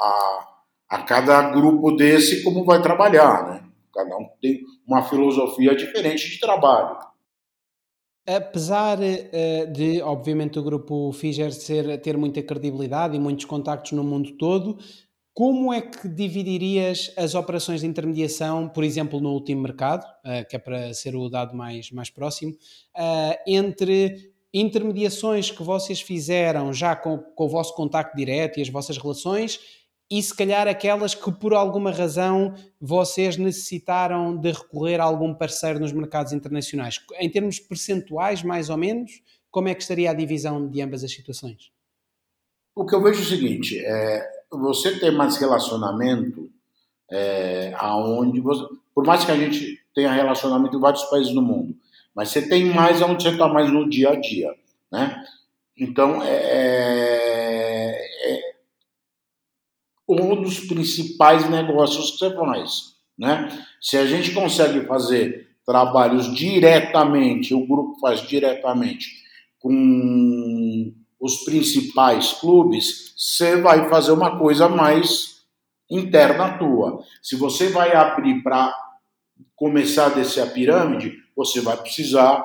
a, 0.00 0.48
a 0.90 1.02
cada 1.02 1.50
grupo 1.50 1.90
desse 1.92 2.44
como 2.44 2.64
vai 2.64 2.82
trabalhar, 2.82 3.48
né? 3.48 3.65
Cada 3.96 4.14
um 4.14 4.28
tem 4.42 4.60
uma 4.86 5.02
filosofia 5.02 5.74
diferente 5.74 6.28
de 6.28 6.38
trabalho. 6.38 6.98
Apesar 8.28 8.98
uh, 8.98 9.72
de, 9.72 10.02
obviamente, 10.02 10.58
o 10.58 10.62
grupo 10.62 11.12
Figer 11.12 11.50
ser, 11.50 11.98
ter 12.02 12.14
muita 12.18 12.42
credibilidade 12.42 13.16
e 13.16 13.20
muitos 13.20 13.46
contactos 13.46 13.92
no 13.92 14.04
mundo 14.04 14.36
todo, 14.36 14.76
como 15.32 15.72
é 15.72 15.80
que 15.80 16.08
dividirias 16.08 17.10
as 17.16 17.34
operações 17.34 17.80
de 17.80 17.86
intermediação, 17.86 18.68
por 18.68 18.84
exemplo, 18.84 19.18
no 19.18 19.30
último 19.32 19.62
mercado, 19.62 20.04
uh, 20.04 20.46
que 20.46 20.56
é 20.56 20.58
para 20.58 20.92
ser 20.92 21.16
o 21.16 21.30
dado 21.30 21.56
mais, 21.56 21.90
mais 21.90 22.10
próximo, 22.10 22.52
uh, 22.52 23.38
entre 23.46 24.34
intermediações 24.52 25.50
que 25.50 25.62
vocês 25.62 26.02
fizeram 26.02 26.70
já 26.72 26.94
com, 26.94 27.16
com 27.18 27.44
o 27.44 27.48
vosso 27.48 27.74
contacto 27.74 28.14
direto 28.14 28.58
e 28.58 28.62
as 28.62 28.68
vossas 28.68 28.98
relações 28.98 29.85
e 30.10 30.22
se 30.22 30.34
calhar 30.34 30.68
aquelas 30.68 31.14
que 31.14 31.32
por 31.32 31.52
alguma 31.52 31.90
razão 31.90 32.54
vocês 32.80 33.36
necessitaram 33.36 34.36
de 34.36 34.52
recorrer 34.52 35.00
a 35.00 35.04
algum 35.04 35.34
parceiro 35.34 35.80
nos 35.80 35.92
mercados 35.92 36.32
internacionais. 36.32 37.00
Em 37.18 37.28
termos 37.28 37.58
percentuais, 37.58 38.42
mais 38.42 38.70
ou 38.70 38.76
menos, 38.76 39.20
como 39.50 39.68
é 39.68 39.74
que 39.74 39.82
estaria 39.82 40.10
a 40.10 40.14
divisão 40.14 40.68
de 40.68 40.80
ambas 40.80 41.02
as 41.02 41.12
situações? 41.12 41.72
O 42.74 42.86
que 42.86 42.94
eu 42.94 43.02
vejo 43.02 43.20
é 43.20 43.22
o 43.22 43.26
seguinte, 43.26 43.82
é, 43.84 44.30
você 44.50 44.98
tem 44.98 45.10
mais 45.10 45.36
relacionamento 45.38 46.50
é, 47.10 47.72
aonde 47.76 48.40
você, 48.40 48.64
por 48.94 49.04
mais 49.04 49.24
que 49.24 49.32
a 49.32 49.36
gente 49.36 49.80
tenha 49.94 50.12
relacionamento 50.12 50.76
em 50.76 50.80
vários 50.80 51.02
países 51.04 51.32
do 51.32 51.42
mundo, 51.42 51.74
mas 52.14 52.28
você 52.28 52.46
tem 52.46 52.66
mais 52.66 53.02
aonde 53.02 53.22
você 53.22 53.30
está 53.30 53.48
mais 53.48 53.72
no 53.72 53.88
dia 53.88 54.10
a 54.10 54.20
dia, 54.20 54.54
né? 54.92 55.24
Então, 55.76 56.22
é, 56.22 56.38
é 56.38 57.16
um 60.08 60.40
dos 60.40 60.60
principais 60.60 61.48
negócios 61.48 62.12
que 62.12 62.18
você 62.18 62.34
faz. 62.34 62.96
Né? 63.18 63.48
Se 63.80 63.96
a 63.96 64.06
gente 64.06 64.32
consegue 64.32 64.86
fazer 64.86 65.48
trabalhos 65.64 66.32
diretamente, 66.34 67.54
o 67.54 67.66
grupo 67.66 67.98
faz 67.98 68.20
diretamente 68.20 69.08
com 69.58 70.92
os 71.20 71.44
principais 71.44 72.34
clubes, 72.34 73.14
você 73.16 73.60
vai 73.60 73.88
fazer 73.88 74.12
uma 74.12 74.38
coisa 74.38 74.68
mais 74.68 75.44
interna 75.90 76.58
tua. 76.58 77.02
Se 77.22 77.36
você 77.36 77.68
vai 77.68 77.94
abrir 77.94 78.42
para 78.42 78.74
começar 79.56 80.06
a 80.06 80.10
descer 80.10 80.42
a 80.42 80.46
pirâmide, 80.46 81.14
você 81.34 81.60
vai 81.60 81.76
precisar 81.76 82.44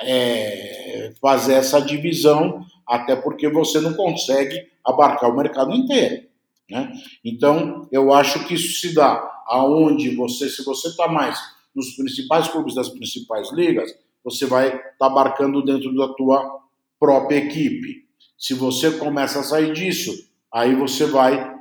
é, 0.00 1.12
fazer 1.20 1.54
essa 1.54 1.80
divisão, 1.80 2.64
até 2.86 3.16
porque 3.16 3.48
você 3.48 3.80
não 3.80 3.94
consegue 3.94 4.68
abarcar 4.84 5.30
o 5.30 5.36
mercado 5.36 5.72
inteiro. 5.72 6.27
Né? 6.70 6.92
Então, 7.24 7.88
eu 7.90 8.12
acho 8.12 8.46
que 8.46 8.54
isso 8.54 8.80
se 8.80 8.94
dá 8.94 9.42
aonde 9.46 10.14
você, 10.14 10.48
se 10.48 10.64
você 10.64 10.88
está 10.88 11.08
mais 11.08 11.38
nos 11.74 11.96
principais 11.96 12.48
clubes 12.48 12.74
das 12.74 12.88
principais 12.88 13.52
ligas, 13.52 13.94
você 14.22 14.46
vai 14.46 14.68
estar 14.68 14.94
tá 14.98 15.06
abarcando 15.06 15.64
dentro 15.64 15.94
da 15.94 16.08
tua 16.14 16.60
própria 16.98 17.36
equipe. 17.36 18.06
Se 18.36 18.54
você 18.54 18.90
começa 18.92 19.40
a 19.40 19.44
sair 19.44 19.72
disso, 19.72 20.12
aí 20.52 20.74
você 20.74 21.06
vai 21.06 21.56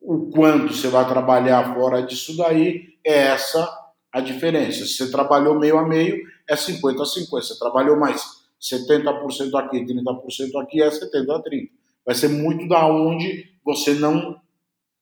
o 0.00 0.30
quanto 0.30 0.72
você 0.72 0.88
vai 0.88 1.06
trabalhar 1.06 1.74
fora 1.74 2.02
disso 2.02 2.36
daí 2.36 2.94
é 3.04 3.26
essa 3.28 3.68
a 4.12 4.20
diferença. 4.20 4.86
Se 4.86 4.96
você 4.96 5.10
trabalhou 5.10 5.58
meio 5.58 5.76
a 5.78 5.86
meio, 5.86 6.26
é 6.48 6.56
50 6.56 7.02
a 7.02 7.06
50. 7.06 7.42
Se 7.42 7.52
você 7.52 7.58
trabalhou 7.58 7.98
mais 7.98 8.22
70% 8.60 9.54
aqui, 9.54 9.84
30% 9.84 10.62
aqui, 10.62 10.82
é 10.82 10.90
70 10.90 11.36
a 11.36 11.42
30. 11.42 11.72
Vai 12.08 12.14
ser 12.14 12.28
muito 12.28 12.66
da 12.66 12.86
onde 12.86 13.50
você 13.62 13.92
não 13.92 14.40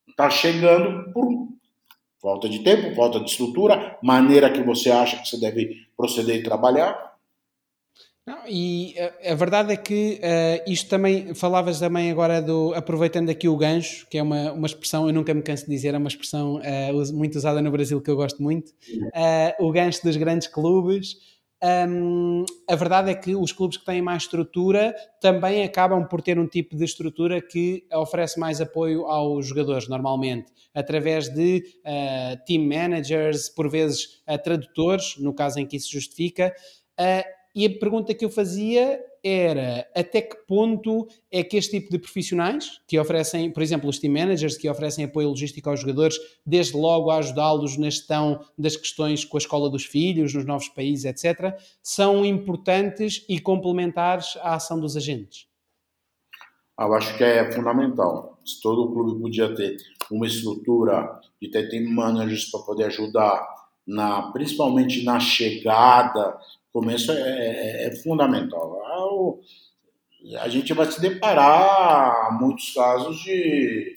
está 0.08 0.28
chegando 0.28 1.12
por 1.12 1.46
falta 2.20 2.48
de 2.48 2.64
tempo, 2.64 2.96
falta 2.96 3.20
de 3.20 3.30
estrutura, 3.30 3.96
maneira 4.02 4.50
que 4.50 4.60
você 4.60 4.90
acha 4.90 5.16
que 5.16 5.28
você 5.28 5.38
deve 5.38 5.86
proceder 5.96 6.34
e 6.34 6.42
trabalhar. 6.42 7.14
Não, 8.26 8.38
e 8.48 8.96
a, 8.98 9.30
a, 9.30 9.34
verdade 9.36 9.72
é 9.72 9.76
que 9.76 10.18
uh, 10.20 10.68
isto 10.68 10.90
também, 10.90 11.32
falavas 11.32 11.78
também 11.78 12.10
agora 12.10 12.42
do, 12.42 12.74
aproveitando 12.74 13.30
aqui 13.30 13.48
o 13.48 13.56
gancho, 13.56 14.04
que 14.10 14.18
é 14.18 14.22
uma, 14.24 14.50
uma 14.50 14.66
expressão, 14.66 15.06
eu 15.06 15.14
nunca 15.14 15.32
me 15.32 15.42
canso 15.42 15.64
de 15.66 15.70
dizer, 15.70 15.94
é 15.94 15.98
uma 15.98 16.08
expressão 16.08 16.56
uh, 16.56 17.14
muito 17.14 17.38
usada 17.38 17.62
no 17.62 17.70
Brasil 17.70 18.00
que 18.00 18.10
eu 18.10 18.16
gosto 18.16 18.42
muito, 18.42 18.70
uh, 18.70 19.64
o 19.64 19.70
gancho 19.70 20.02
dos 20.02 20.16
grandes 20.16 20.48
clubes, 20.48 21.18
um, 21.88 22.44
a 22.68 22.76
verdade 22.76 23.10
é 23.10 23.14
que 23.14 23.34
os 23.34 23.50
clubes 23.50 23.76
que 23.76 23.84
têm 23.84 24.00
mais 24.00 24.22
estrutura 24.24 24.94
também 25.20 25.64
acabam 25.64 26.06
por 26.06 26.20
ter 26.22 26.38
um 26.38 26.46
tipo 26.46 26.76
de 26.76 26.84
estrutura 26.84 27.40
que 27.40 27.84
oferece 27.92 28.38
mais 28.38 28.60
apoio 28.60 29.06
aos 29.06 29.46
jogadores, 29.46 29.88
normalmente, 29.88 30.52
através 30.74 31.28
de 31.28 31.64
uh, 31.84 32.44
team 32.46 32.64
managers, 32.64 33.48
por 33.48 33.68
vezes 33.68 34.22
uh, 34.28 34.40
tradutores, 34.42 35.16
no 35.18 35.34
caso 35.34 35.58
em 35.58 35.66
que 35.66 35.76
isso 35.76 35.90
justifica. 35.90 36.54
Uh, 36.98 37.35
e 37.56 37.64
a 37.64 37.70
pergunta 37.70 38.12
que 38.12 38.22
eu 38.22 38.28
fazia 38.28 39.00
era 39.24 39.88
até 39.96 40.20
que 40.20 40.36
ponto 40.46 41.08
é 41.32 41.42
que 41.42 41.56
este 41.56 41.80
tipo 41.80 41.90
de 41.90 41.98
profissionais 41.98 42.80
que 42.86 42.98
oferecem, 42.98 43.50
por 43.50 43.62
exemplo, 43.62 43.88
os 43.88 43.98
team 43.98 44.12
managers 44.12 44.58
que 44.58 44.68
oferecem 44.68 45.06
apoio 45.06 45.30
logístico 45.30 45.70
aos 45.70 45.80
jogadores, 45.80 46.16
desde 46.44 46.76
logo 46.76 47.10
a 47.10 47.16
ajudá-los 47.16 47.78
na 47.78 47.88
gestão 47.88 48.44
das 48.58 48.76
questões 48.76 49.24
com 49.24 49.38
a 49.38 49.40
escola 49.40 49.70
dos 49.70 49.86
filhos, 49.86 50.34
nos 50.34 50.44
novos 50.44 50.68
países, 50.68 51.06
etc., 51.06 51.58
são 51.82 52.26
importantes 52.26 53.24
e 53.26 53.40
complementares 53.40 54.36
à 54.42 54.56
ação 54.56 54.78
dos 54.78 54.94
agentes? 54.94 55.48
Eu 56.78 56.92
acho 56.92 57.16
que 57.16 57.24
é 57.24 57.50
fundamental. 57.50 58.38
Se 58.44 58.60
todo 58.60 58.84
o 58.84 58.92
clube 58.92 59.18
podia 59.18 59.52
ter 59.54 59.78
uma 60.10 60.26
estrutura 60.26 61.18
de 61.40 61.50
ter 61.50 61.70
team 61.70 61.90
managers 61.90 62.50
para 62.50 62.60
poder 62.60 62.84
ajudar, 62.84 63.56
na, 63.86 64.30
principalmente 64.32 65.04
na 65.04 65.18
chegada 65.18 66.38
começo 66.76 67.10
é, 67.10 67.16
é, 67.16 67.86
é 67.86 67.96
fundamental. 68.02 68.78
A 70.40 70.48
gente 70.48 70.74
vai 70.74 70.84
se 70.92 71.00
deparar 71.00 72.38
muitos 72.38 72.74
casos 72.74 73.16
de 73.22 73.96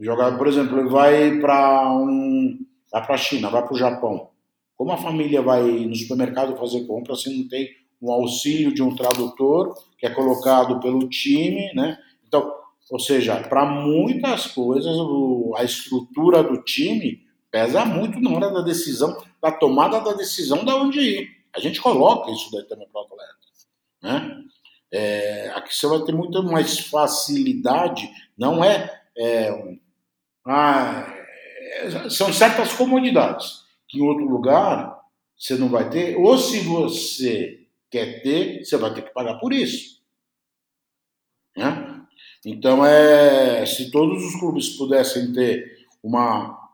jogar, 0.00 0.36
por 0.36 0.48
exemplo, 0.48 0.80
ele 0.80 0.88
vai 0.88 1.38
para 1.38 1.92
um, 1.92 2.58
vai 2.90 3.06
para 3.06 3.14
a 3.14 3.18
China, 3.18 3.50
vai 3.50 3.62
para 3.62 3.72
o 3.72 3.78
Japão. 3.78 4.30
Como 4.76 4.90
a 4.90 4.96
família 4.96 5.40
vai 5.42 5.62
no 5.62 5.94
supermercado 5.94 6.56
fazer 6.56 6.86
compra 6.86 7.14
se 7.14 7.32
não 7.32 7.48
tem 7.48 7.68
um 8.02 8.10
auxílio 8.10 8.74
de 8.74 8.82
um 8.82 8.96
tradutor 8.96 9.76
que 9.96 10.06
é 10.06 10.10
colocado 10.10 10.80
pelo 10.80 11.08
time, 11.08 11.72
né? 11.72 11.98
Então, 12.26 12.52
ou 12.90 12.98
seja, 12.98 13.36
para 13.48 13.64
muitas 13.64 14.48
coisas 14.48 14.96
a 15.56 15.62
estrutura 15.62 16.42
do 16.42 16.64
time 16.64 17.20
pesa 17.48 17.84
muito 17.84 18.20
na 18.20 18.30
hora 18.30 18.50
da 18.50 18.62
decisão, 18.62 19.16
da 19.40 19.52
tomada 19.52 20.00
da 20.00 20.14
decisão 20.14 20.64
da 20.64 20.74
onde 20.74 21.00
ir. 21.00 21.37
A 21.54 21.60
gente 21.60 21.80
coloca 21.80 22.30
isso 22.30 22.50
daí 22.50 22.64
também 22.64 22.88
para 22.88 23.00
o 23.00 23.04
atleta. 23.04 23.34
Né? 24.02 24.44
É, 24.90 25.50
aqui 25.50 25.74
você 25.74 25.86
vai 25.86 26.02
ter 26.02 26.12
muito 26.12 26.42
mais 26.42 26.78
facilidade, 26.78 28.10
não 28.36 28.64
é, 28.64 29.02
é, 29.16 29.78
ah, 30.46 31.14
é, 31.60 32.10
são 32.10 32.32
certas 32.32 32.72
comodidades 32.72 33.64
que 33.86 33.98
em 33.98 34.02
outro 34.02 34.24
lugar 34.24 34.98
você 35.36 35.56
não 35.56 35.68
vai 35.68 35.88
ter, 35.88 36.16
ou 36.16 36.36
se 36.38 36.60
você 36.60 37.66
quer 37.90 38.22
ter, 38.22 38.64
você 38.64 38.76
vai 38.76 38.92
ter 38.92 39.02
que 39.02 39.12
pagar 39.12 39.34
por 39.38 39.52
isso. 39.52 40.02
Né? 41.56 42.02
Então, 42.44 42.84
é, 42.84 43.64
se 43.66 43.90
todos 43.90 44.24
os 44.24 44.38
clubes 44.38 44.70
pudessem 44.70 45.32
ter 45.32 45.86
uma 46.02 46.67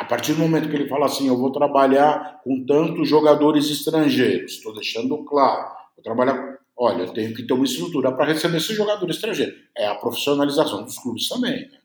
a 0.00 0.04
partir 0.06 0.32
do 0.32 0.38
momento 0.38 0.66
que 0.70 0.74
ele 0.74 0.88
fala 0.88 1.04
assim, 1.04 1.28
eu 1.28 1.36
vou 1.36 1.52
trabalhar 1.52 2.40
com 2.42 2.64
tantos 2.64 3.06
jogadores 3.06 3.68
estrangeiros, 3.68 4.52
estou 4.52 4.72
deixando 4.72 5.22
claro, 5.26 5.74
vou 5.94 6.02
trabalhar, 6.02 6.56
olha, 6.74 7.02
eu 7.02 7.12
tenho 7.12 7.34
que 7.34 7.42
ter 7.42 7.52
uma 7.52 7.66
estrutura 7.66 8.10
para 8.10 8.24
receber 8.24 8.56
esse 8.56 8.74
jogador 8.74 9.10
estrangeiro. 9.10 9.54
É 9.76 9.86
a 9.88 9.94
profissionalização 9.94 10.84
dos 10.84 10.98
clubes 10.98 11.28
também. 11.28 11.68
Né? 11.68 11.78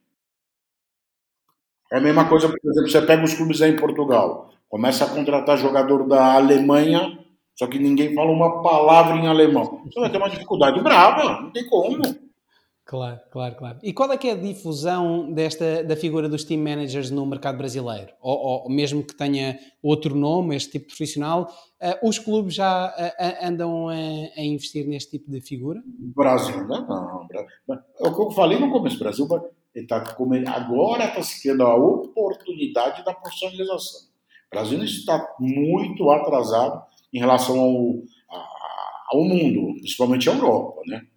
É 1.91 1.97
a 1.97 2.01
mesma 2.01 2.29
coisa, 2.29 2.47
por 2.47 2.57
exemplo, 2.71 2.89
você 2.89 3.01
pega 3.01 3.25
os 3.25 3.33
clubes 3.33 3.61
aí 3.61 3.71
em 3.71 3.75
Portugal. 3.75 4.49
Começa 4.69 5.03
a 5.03 5.09
contratar 5.09 5.57
jogador 5.57 6.07
da 6.07 6.35
Alemanha, 6.35 7.19
só 7.53 7.67
que 7.67 7.77
ninguém 7.77 8.15
fala 8.15 8.31
uma 8.31 8.63
palavra 8.63 9.17
em 9.17 9.27
alemão. 9.27 9.81
Você 9.91 9.99
vai 9.99 10.09
ter 10.09 10.17
uma 10.17 10.29
dificuldade 10.29 10.81
brava, 10.81 11.41
não 11.41 11.51
tem 11.51 11.67
como. 11.67 12.01
Claro, 12.85 13.19
claro, 13.31 13.55
claro. 13.55 13.79
E 13.81 13.91
qual 13.91 14.11
é 14.11 14.17
que 14.17 14.27
é 14.27 14.33
a 14.33 14.37
difusão 14.37 15.33
desta, 15.33 15.83
da 15.83 15.95
figura 15.95 16.29
dos 16.29 16.43
team 16.43 16.61
managers 16.61 17.09
no 17.09 17.25
mercado 17.25 17.57
brasileiro? 17.57 18.13
Ou, 18.21 18.63
ou 18.63 18.69
mesmo 18.69 19.03
que 19.03 19.15
tenha 19.15 19.57
outro 19.81 20.15
nome, 20.15 20.55
este 20.55 20.73
tipo 20.73 20.83
de 20.85 20.89
profissional, 20.89 21.51
uh, 21.81 22.07
os 22.07 22.19
clubes 22.19 22.53
já 22.53 22.93
uh, 22.95 23.47
andam 23.47 23.89
a, 23.89 23.93
a, 23.93 24.43
investir 24.43 24.87
neste 24.87 25.17
tipo 25.17 25.31
de 25.31 25.41
figura? 25.41 25.81
Brasil, 26.15 26.63
não, 26.67 26.87
não. 26.87 27.27
É 27.31 28.07
o 28.07 28.15
que 28.15 28.21
eu 28.21 28.29
falei 28.29 28.59
no 28.59 28.71
começo, 28.71 28.99
Brasil 28.99 29.27
tá, 29.87 30.05
agora 30.55 31.05
está 31.05 31.23
se 31.23 31.41
criando 31.41 31.63
a 31.63 31.75
oportunidade 31.75 33.03
da 33.03 33.15
profissionalização. 33.15 34.01
O 34.51 34.55
Brasil 34.55 34.83
está 34.83 35.27
muito 35.39 36.07
atrasado 36.11 36.83
em 37.11 37.17
relação 37.17 37.59
ao, 37.59 37.95
ao 39.11 39.23
mundo, 39.23 39.73
principalmente 39.79 40.29
a 40.29 40.33
Europa, 40.33 40.81
né? 40.85 41.07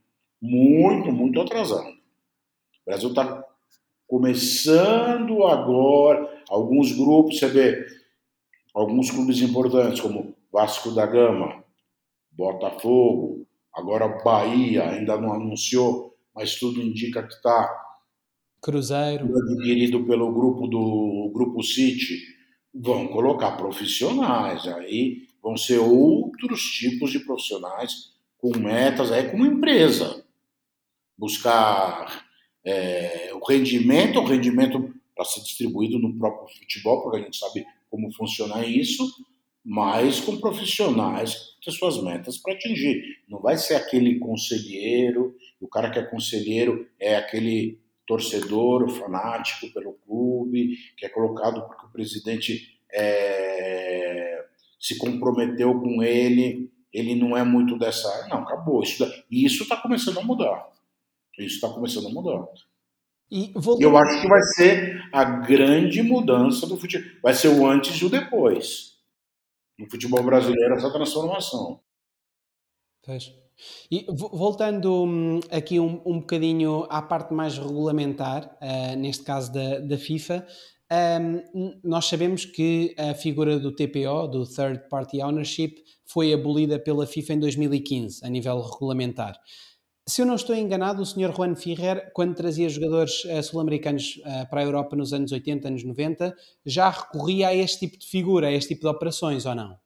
Muito, 0.40 1.12
muito 1.12 1.40
atrasado. 1.40 1.88
O 1.88 2.84
Brasil 2.86 3.08
está 3.10 3.44
começando 4.06 5.44
agora, 5.44 6.42
alguns 6.48 6.92
grupos, 6.92 7.38
você 7.38 7.48
vê, 7.48 7.86
alguns 8.74 9.10
clubes 9.10 9.40
importantes, 9.40 10.00
como 10.00 10.34
Vasco 10.50 10.90
da 10.92 11.04
Gama, 11.04 11.62
Botafogo, 12.32 13.46
agora 13.74 14.08
Bahia, 14.24 14.88
ainda 14.88 15.20
não 15.20 15.32
anunciou, 15.32 16.16
mas 16.34 16.56
tudo 16.56 16.80
indica 16.80 17.22
que 17.22 17.34
está 17.34 17.84
Cruzeiro. 18.62 19.26
adquirido 19.36 20.04
pelo 20.06 20.32
grupo 20.32 20.66
do 20.66 21.30
Grupo 21.34 21.62
City, 21.62 22.22
vão 22.74 23.08
colocar 23.08 23.56
profissionais, 23.56 24.66
aí 24.66 25.28
vão 25.42 25.56
ser 25.56 25.78
outros 25.78 26.62
tipos 26.62 27.10
de 27.10 27.20
profissionais 27.20 28.12
com 28.38 28.56
metas, 28.56 29.12
aí 29.12 29.30
como 29.30 29.44
empresa 29.44 30.24
buscar 31.18 32.24
é, 32.64 33.30
o 33.34 33.44
rendimento, 33.44 34.20
o 34.20 34.24
rendimento 34.24 34.94
para 35.14 35.24
ser 35.24 35.40
distribuído 35.40 35.98
no 35.98 36.16
próprio 36.16 36.48
futebol, 36.56 37.02
porque 37.02 37.18
a 37.18 37.22
gente 37.22 37.36
sabe 37.36 37.66
como 37.90 38.12
funciona 38.14 38.64
isso, 38.64 39.04
mas 39.64 40.20
com 40.20 40.38
profissionais 40.38 41.56
que 41.60 41.70
suas 41.70 42.02
metas 42.02 42.38
para 42.38 42.54
atingir. 42.54 43.02
Não 43.28 43.40
vai 43.40 43.58
ser 43.58 43.74
aquele 43.74 44.18
conselheiro, 44.18 45.34
o 45.60 45.68
cara 45.68 45.90
que 45.90 45.98
é 45.98 46.02
conselheiro 46.02 46.86
é 47.00 47.16
aquele 47.16 47.80
torcedor 48.06 48.88
fanático 48.88 49.72
pelo 49.74 49.94
clube, 50.06 50.76
que 50.96 51.04
é 51.04 51.08
colocado 51.08 51.66
porque 51.66 51.84
o 51.84 51.90
presidente 51.90 52.78
é, 52.92 54.44
se 54.80 54.96
comprometeu 54.96 55.78
com 55.80 56.02
ele, 56.02 56.70
ele 56.92 57.14
não 57.14 57.36
é 57.36 57.44
muito 57.44 57.78
dessa. 57.78 58.26
Não, 58.28 58.38
acabou. 58.38 58.82
Isso 58.82 59.62
está 59.62 59.76
começando 59.76 60.18
a 60.18 60.24
mudar. 60.24 60.77
Isso 61.38 61.56
está 61.56 61.68
começando 61.68 62.08
a 62.08 62.10
mudar. 62.10 62.46
E 63.30 63.52
Eu 63.80 63.96
acho 63.96 64.22
que 64.22 64.28
vai 64.28 64.42
ser 64.42 65.08
a 65.12 65.24
grande 65.24 66.02
mudança 66.02 66.66
do 66.66 66.76
futebol. 66.76 67.10
Vai 67.22 67.34
ser 67.34 67.48
o 67.48 67.66
antes 67.66 68.00
e 68.00 68.04
o 68.04 68.08
depois. 68.08 68.94
No 69.78 69.88
futebol 69.90 70.22
brasileiro, 70.22 70.74
essa 70.74 70.90
transformação. 70.92 71.80
Pois. 73.04 73.32
E 73.90 74.06
voltando 74.08 75.04
hum, 75.04 75.40
aqui 75.50 75.78
um, 75.80 76.00
um 76.06 76.20
bocadinho 76.20 76.86
à 76.88 77.02
parte 77.02 77.34
mais 77.34 77.58
regulamentar, 77.58 78.56
uh, 78.62 78.96
neste 78.96 79.24
caso 79.24 79.52
da, 79.52 79.80
da 79.80 79.98
FIFA, 79.98 80.46
um, 80.90 81.80
nós 81.84 82.06
sabemos 82.06 82.44
que 82.44 82.94
a 82.96 83.14
figura 83.14 83.58
do 83.58 83.72
TPO, 83.72 84.28
do 84.28 84.46
Third 84.46 84.88
Party 84.88 85.20
Ownership, 85.20 85.82
foi 86.04 86.32
abolida 86.32 86.78
pela 86.78 87.06
FIFA 87.06 87.34
em 87.34 87.40
2015, 87.40 88.24
a 88.24 88.28
nível 88.28 88.60
regulamentar. 88.60 89.38
Se 90.08 90.22
eu 90.22 90.26
não 90.26 90.36
estou 90.36 90.56
enganado, 90.56 91.02
o 91.02 91.06
Sr. 91.06 91.34
Juan 91.36 91.54
Ferrer, 91.54 92.10
quando 92.14 92.34
trazia 92.34 92.66
jogadores 92.66 93.24
uh, 93.26 93.42
sul-americanos 93.42 94.16
uh, 94.24 94.48
para 94.48 94.62
a 94.62 94.64
Europa 94.64 94.96
nos 94.96 95.12
anos 95.12 95.32
80, 95.32 95.68
anos 95.68 95.84
90, 95.84 96.34
já 96.64 96.88
recorria 96.88 97.48
a 97.48 97.54
este 97.54 97.80
tipo 97.80 97.98
de 97.98 98.06
figura, 98.06 98.46
a 98.46 98.52
este 98.52 98.70
tipo 98.70 98.80
de 98.80 98.86
operações, 98.86 99.44
ou 99.44 99.54
não? 99.54 99.76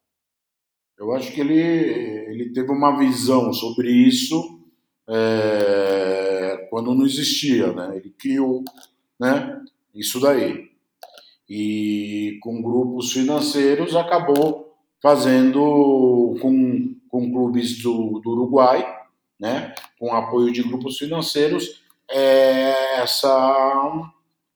Eu 0.96 1.12
acho 1.12 1.32
que 1.32 1.40
ele, 1.40 1.58
ele 1.60 2.52
teve 2.52 2.70
uma 2.70 2.96
visão 2.96 3.52
sobre 3.52 3.90
isso 3.90 4.60
é, 5.08 6.68
quando 6.70 6.94
não 6.94 7.04
existia, 7.04 7.72
né? 7.72 7.96
Ele 7.96 8.10
criou 8.10 8.62
né, 9.18 9.60
isso 9.92 10.20
daí. 10.20 10.70
E 11.50 12.38
com 12.40 12.62
grupos 12.62 13.10
financeiros 13.12 13.96
acabou 13.96 14.72
fazendo 15.02 16.36
com, 16.40 16.94
com 17.08 17.32
clubes 17.32 17.82
do, 17.82 18.20
do 18.20 18.30
Uruguai, 18.30 19.01
né, 19.38 19.74
com 19.98 20.14
apoio 20.14 20.52
de 20.52 20.62
grupos 20.62 20.98
financeiros, 20.98 21.82
é, 22.10 23.00
essa, 23.00 24.12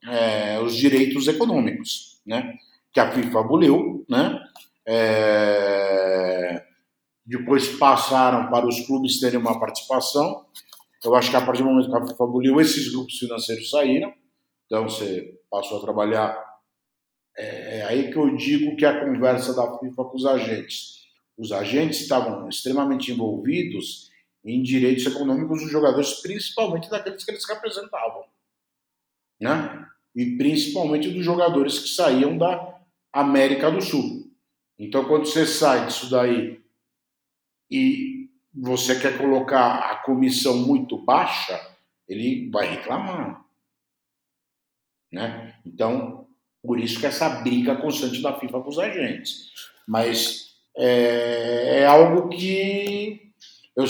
é, 0.08 0.60
os 0.60 0.76
direitos 0.76 1.26
econômicos, 1.28 2.20
né, 2.26 2.54
que 2.92 3.00
a 3.00 3.10
FIFA 3.10 3.40
aboliu, 3.40 4.04
né, 4.08 4.40
é, 4.86 6.64
depois 7.24 7.68
passaram 7.76 8.48
para 8.50 8.66
os 8.66 8.80
clubes 8.86 9.18
terem 9.18 9.38
uma 9.38 9.58
participação. 9.58 10.46
Eu 11.04 11.14
acho 11.14 11.30
que 11.30 11.36
a 11.36 11.44
partir 11.44 11.62
do 11.62 11.68
momento 11.68 11.90
que 11.90 11.96
a 11.96 12.06
FIFA 12.06 12.24
aboliu, 12.24 12.60
esses 12.60 12.92
grupos 12.92 13.18
financeiros 13.18 13.68
saíram, 13.68 14.12
então 14.66 14.84
você 14.84 15.36
passou 15.50 15.78
a 15.78 15.82
trabalhar. 15.82 16.38
É, 17.36 17.78
é 17.78 17.84
aí 17.84 18.10
que 18.10 18.16
eu 18.16 18.36
digo 18.36 18.76
que 18.76 18.86
a 18.86 19.04
conversa 19.04 19.54
da 19.54 19.78
FIFA 19.78 20.04
com 20.04 20.16
os 20.16 20.24
agentes. 20.24 20.96
Os 21.36 21.52
agentes 21.52 22.00
estavam 22.00 22.48
extremamente 22.48 23.12
envolvidos 23.12 24.08
em 24.46 24.62
direitos 24.62 25.04
econômicos 25.04 25.60
dos 25.60 25.70
jogadores, 25.70 26.20
principalmente 26.20 26.88
daqueles 26.88 27.24
que 27.24 27.30
eles 27.32 27.46
representavam, 27.48 28.24
né? 29.40 29.86
E 30.14 30.36
principalmente 30.36 31.10
dos 31.10 31.24
jogadores 31.24 31.80
que 31.80 31.88
saíam 31.88 32.38
da 32.38 32.80
América 33.12 33.70
do 33.70 33.82
Sul. 33.82 34.30
Então, 34.78 35.04
quando 35.04 35.26
você 35.26 35.44
sai 35.44 35.86
disso 35.86 36.08
daí 36.08 36.62
e 37.70 38.30
você 38.54 38.98
quer 38.98 39.18
colocar 39.18 39.90
a 39.90 39.96
comissão 39.96 40.56
muito 40.58 40.96
baixa, 40.96 41.60
ele 42.08 42.48
vai 42.50 42.68
reclamar, 42.68 43.44
né? 45.12 45.58
Então, 45.66 46.28
por 46.62 46.78
isso 46.78 47.00
que 47.00 47.06
essa 47.06 47.28
briga 47.28 47.76
constante 47.76 48.22
da 48.22 48.38
FIFA 48.38 48.60
com 48.60 48.68
os 48.68 48.78
agentes. 48.78 49.50
Mas 49.86 50.56
é, 50.76 51.80
é 51.80 51.86
algo 51.86 52.28
que 52.28 53.32
eu 53.76 53.86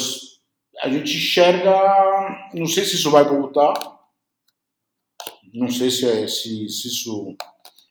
a 0.87 0.89
gente 0.89 1.17
enxerga, 1.17 2.49
não 2.55 2.67
sei 2.67 2.85
se 2.85 2.95
isso 2.95 3.11
vai 3.11 3.25
voltar, 3.25 3.75
não 5.53 5.69
sei 5.69 5.91
se, 5.91 6.09
é, 6.09 6.29
se, 6.29 6.69
se 6.69 6.89
isso 6.89 7.37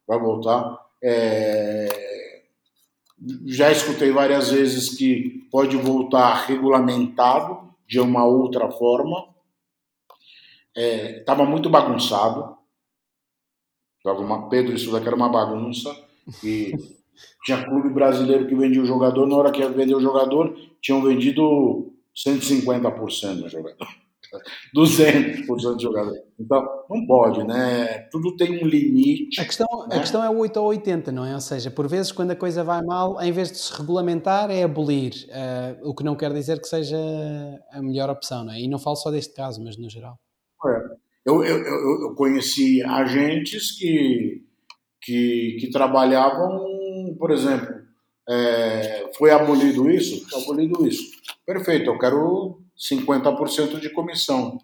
vai 0.08 0.18
voltar. 0.18 0.80
É, 1.04 2.46
já 3.46 3.70
escutei 3.70 4.12
várias 4.12 4.50
vezes 4.50 4.98
que 4.98 5.46
pode 5.52 5.76
voltar 5.76 6.46
regulamentado 6.46 7.76
de 7.86 8.00
uma 8.00 8.26
outra 8.26 8.72
forma. 8.72 9.28
Estava 10.74 11.44
é, 11.44 11.48
muito 11.48 11.70
bagunçado. 11.70 12.56
Pedro, 14.50 14.74
isso 14.74 14.92
daqui 14.92 15.08
era 15.08 15.16
uma 15.16 15.30
bagunça. 15.30 15.94
E 16.44 16.74
tinha 17.44 17.66
clube 17.66 17.90
brasileiro 17.90 18.48
que 18.48 18.56
vendia 18.56 18.82
o 18.82 18.86
jogador, 18.86 19.28
na 19.28 19.36
hora 19.36 19.52
que 19.52 19.60
ia 19.60 19.70
vender 19.70 19.96
o 19.96 20.02
jogador, 20.02 20.56
tinham 20.82 21.02
vendido 21.02 21.95
150% 22.16 23.42
do 23.42 23.50
jogador. 23.50 23.88
200% 24.76 25.76
do 25.76 25.82
jogador. 25.82 26.18
Então, 26.40 26.66
não 26.90 27.06
pode, 27.06 27.44
né? 27.44 28.08
Tudo 28.12 28.36
tem 28.36 28.64
um 28.64 28.68
limite. 28.68 29.40
A 29.40 29.46
questão, 29.46 29.68
né? 29.88 29.98
a 29.98 30.00
questão 30.00 30.24
é 30.24 30.30
o 30.30 30.38
8 30.38 30.58
ou 30.58 30.68
80, 30.68 31.12
não 31.12 31.26
é? 31.26 31.34
Ou 31.34 31.42
seja, 31.42 31.72
por 31.72 31.88
vezes, 31.88 32.12
quando 32.12 32.32
a 32.32 32.36
coisa 32.36 32.64
vai 32.64 32.82
mal, 32.84 33.22
em 33.22 33.32
vez 33.32 33.52
de 33.52 33.58
se 33.58 33.78
regulamentar, 33.78 34.50
é 34.52 34.64
abolir. 34.64 35.14
Uh, 35.30 35.90
o 35.90 35.96
que 35.96 36.04
não 36.04 36.16
quer 36.16 36.34
dizer 36.34 36.60
que 36.60 36.68
seja 36.68 36.98
a 37.72 37.82
melhor 37.82 38.10
opção, 38.10 38.44
não 38.44 38.54
é? 38.54 38.60
E 38.60 38.68
não 38.68 38.80
falo 38.80 38.96
só 38.96 39.12
deste 39.12 39.34
caso, 39.34 39.64
mas 39.64 39.78
no 39.78 39.90
geral. 39.90 40.20
É. 40.66 41.06
Eu, 41.26 41.44
eu, 41.44 41.58
eu, 41.58 42.02
eu, 42.04 42.16
conheci 42.16 42.84
agentes 42.84 43.72
que, 43.80 44.44
que, 45.02 45.58
que 45.60 45.70
trabalhavam, 45.72 47.16
por 47.18 47.32
exemplo, 47.32 47.68
é, 48.28 49.12
foi 49.18 49.32
abolido 49.32 49.90
isso? 49.90 50.28
Foi 50.30 50.42
abolido 50.42 50.88
isso. 50.88 51.04
Perfeito, 51.46 51.90
eu 51.90 52.00
quero 52.00 52.62
50% 52.78 53.80
de 53.80 53.90
comissão. 53.90 54.58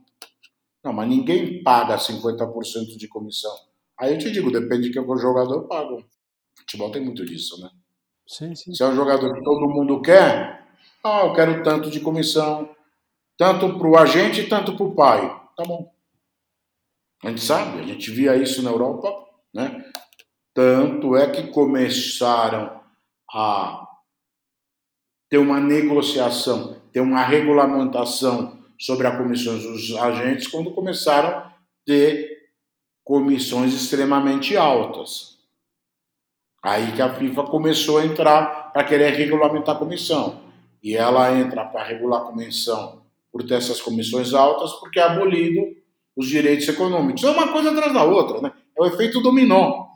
Não, 0.83 0.91
mas 0.91 1.07
ninguém 1.07 1.61
paga 1.63 1.95
50% 1.95 2.97
de 2.97 3.07
comissão. 3.07 3.55
Aí 3.99 4.13
eu 4.13 4.17
te 4.17 4.31
digo, 4.31 4.51
depende 4.51 4.87
de 4.87 4.93
quem 4.93 5.05
for 5.05 5.19
jogador, 5.19 5.53
eu 5.53 5.67
pago. 5.67 6.03
Futebol 6.57 6.91
tem 6.91 7.03
muito 7.03 7.23
disso, 7.23 7.61
né? 7.61 7.69
Sim, 8.27 8.55
sim. 8.55 8.73
Se 8.73 8.81
é 8.81 8.87
um 8.87 8.95
jogador 8.95 9.33
que 9.33 9.43
todo 9.43 9.69
mundo 9.69 10.01
quer, 10.01 10.65
ah, 11.03 11.25
eu 11.25 11.33
quero 11.33 11.63
tanto 11.63 11.91
de 11.91 11.99
comissão, 11.99 12.69
tanto 13.37 13.77
para 13.77 13.87
o 13.87 13.97
agente, 13.97 14.47
tanto 14.47 14.75
para 14.75 14.85
o 14.85 14.95
pai. 14.95 15.29
Tá 15.55 15.63
bom. 15.63 15.93
A 17.23 17.29
gente 17.29 17.41
sabe, 17.41 17.79
a 17.79 17.83
gente 17.83 18.09
via 18.09 18.35
isso 18.35 18.63
na 18.63 18.71
Europa, 18.71 19.13
né? 19.53 19.85
Tanto 20.53 21.15
é 21.15 21.29
que 21.29 21.47
começaram 21.47 22.80
a 23.33 23.87
ter 25.29 25.37
uma 25.37 25.59
negociação, 25.59 26.77
ter 26.91 26.99
uma 26.99 27.23
regulamentação 27.23 28.59
sobre 28.77 29.07
a 29.07 29.15
comissões 29.15 29.63
dos 29.63 29.95
agentes 29.95 30.47
quando 30.47 30.71
começaram 30.71 31.29
a 31.29 31.53
ter 31.85 32.49
comissões 33.03 33.73
extremamente 33.73 34.57
altas. 34.57 35.37
Aí 36.63 36.91
que 36.91 37.01
a 37.01 37.13
FIFA 37.13 37.43
começou 37.43 37.97
a 37.97 38.05
entrar 38.05 38.71
para 38.71 38.83
querer 38.83 39.13
regulamentar 39.13 39.75
a 39.75 39.79
comissão. 39.79 40.41
E 40.83 40.95
ela 40.95 41.31
entra 41.37 41.65
para 41.65 41.83
regular 41.83 42.21
a 42.21 42.25
comissão 42.25 43.01
por 43.31 43.43
ter 43.43 43.55
essas 43.55 43.81
comissões 43.81 44.33
altas, 44.33 44.73
porque 44.73 44.99
é 44.99 45.03
abolido 45.03 45.61
os 46.15 46.27
direitos 46.27 46.67
econômicos. 46.67 47.23
É 47.23 47.29
uma 47.29 47.51
coisa 47.51 47.71
atrás 47.71 47.93
da 47.93 48.03
outra, 48.03 48.41
né? 48.41 48.51
É 48.77 48.81
o 48.81 48.85
efeito 48.85 49.21
dominó. 49.21 49.87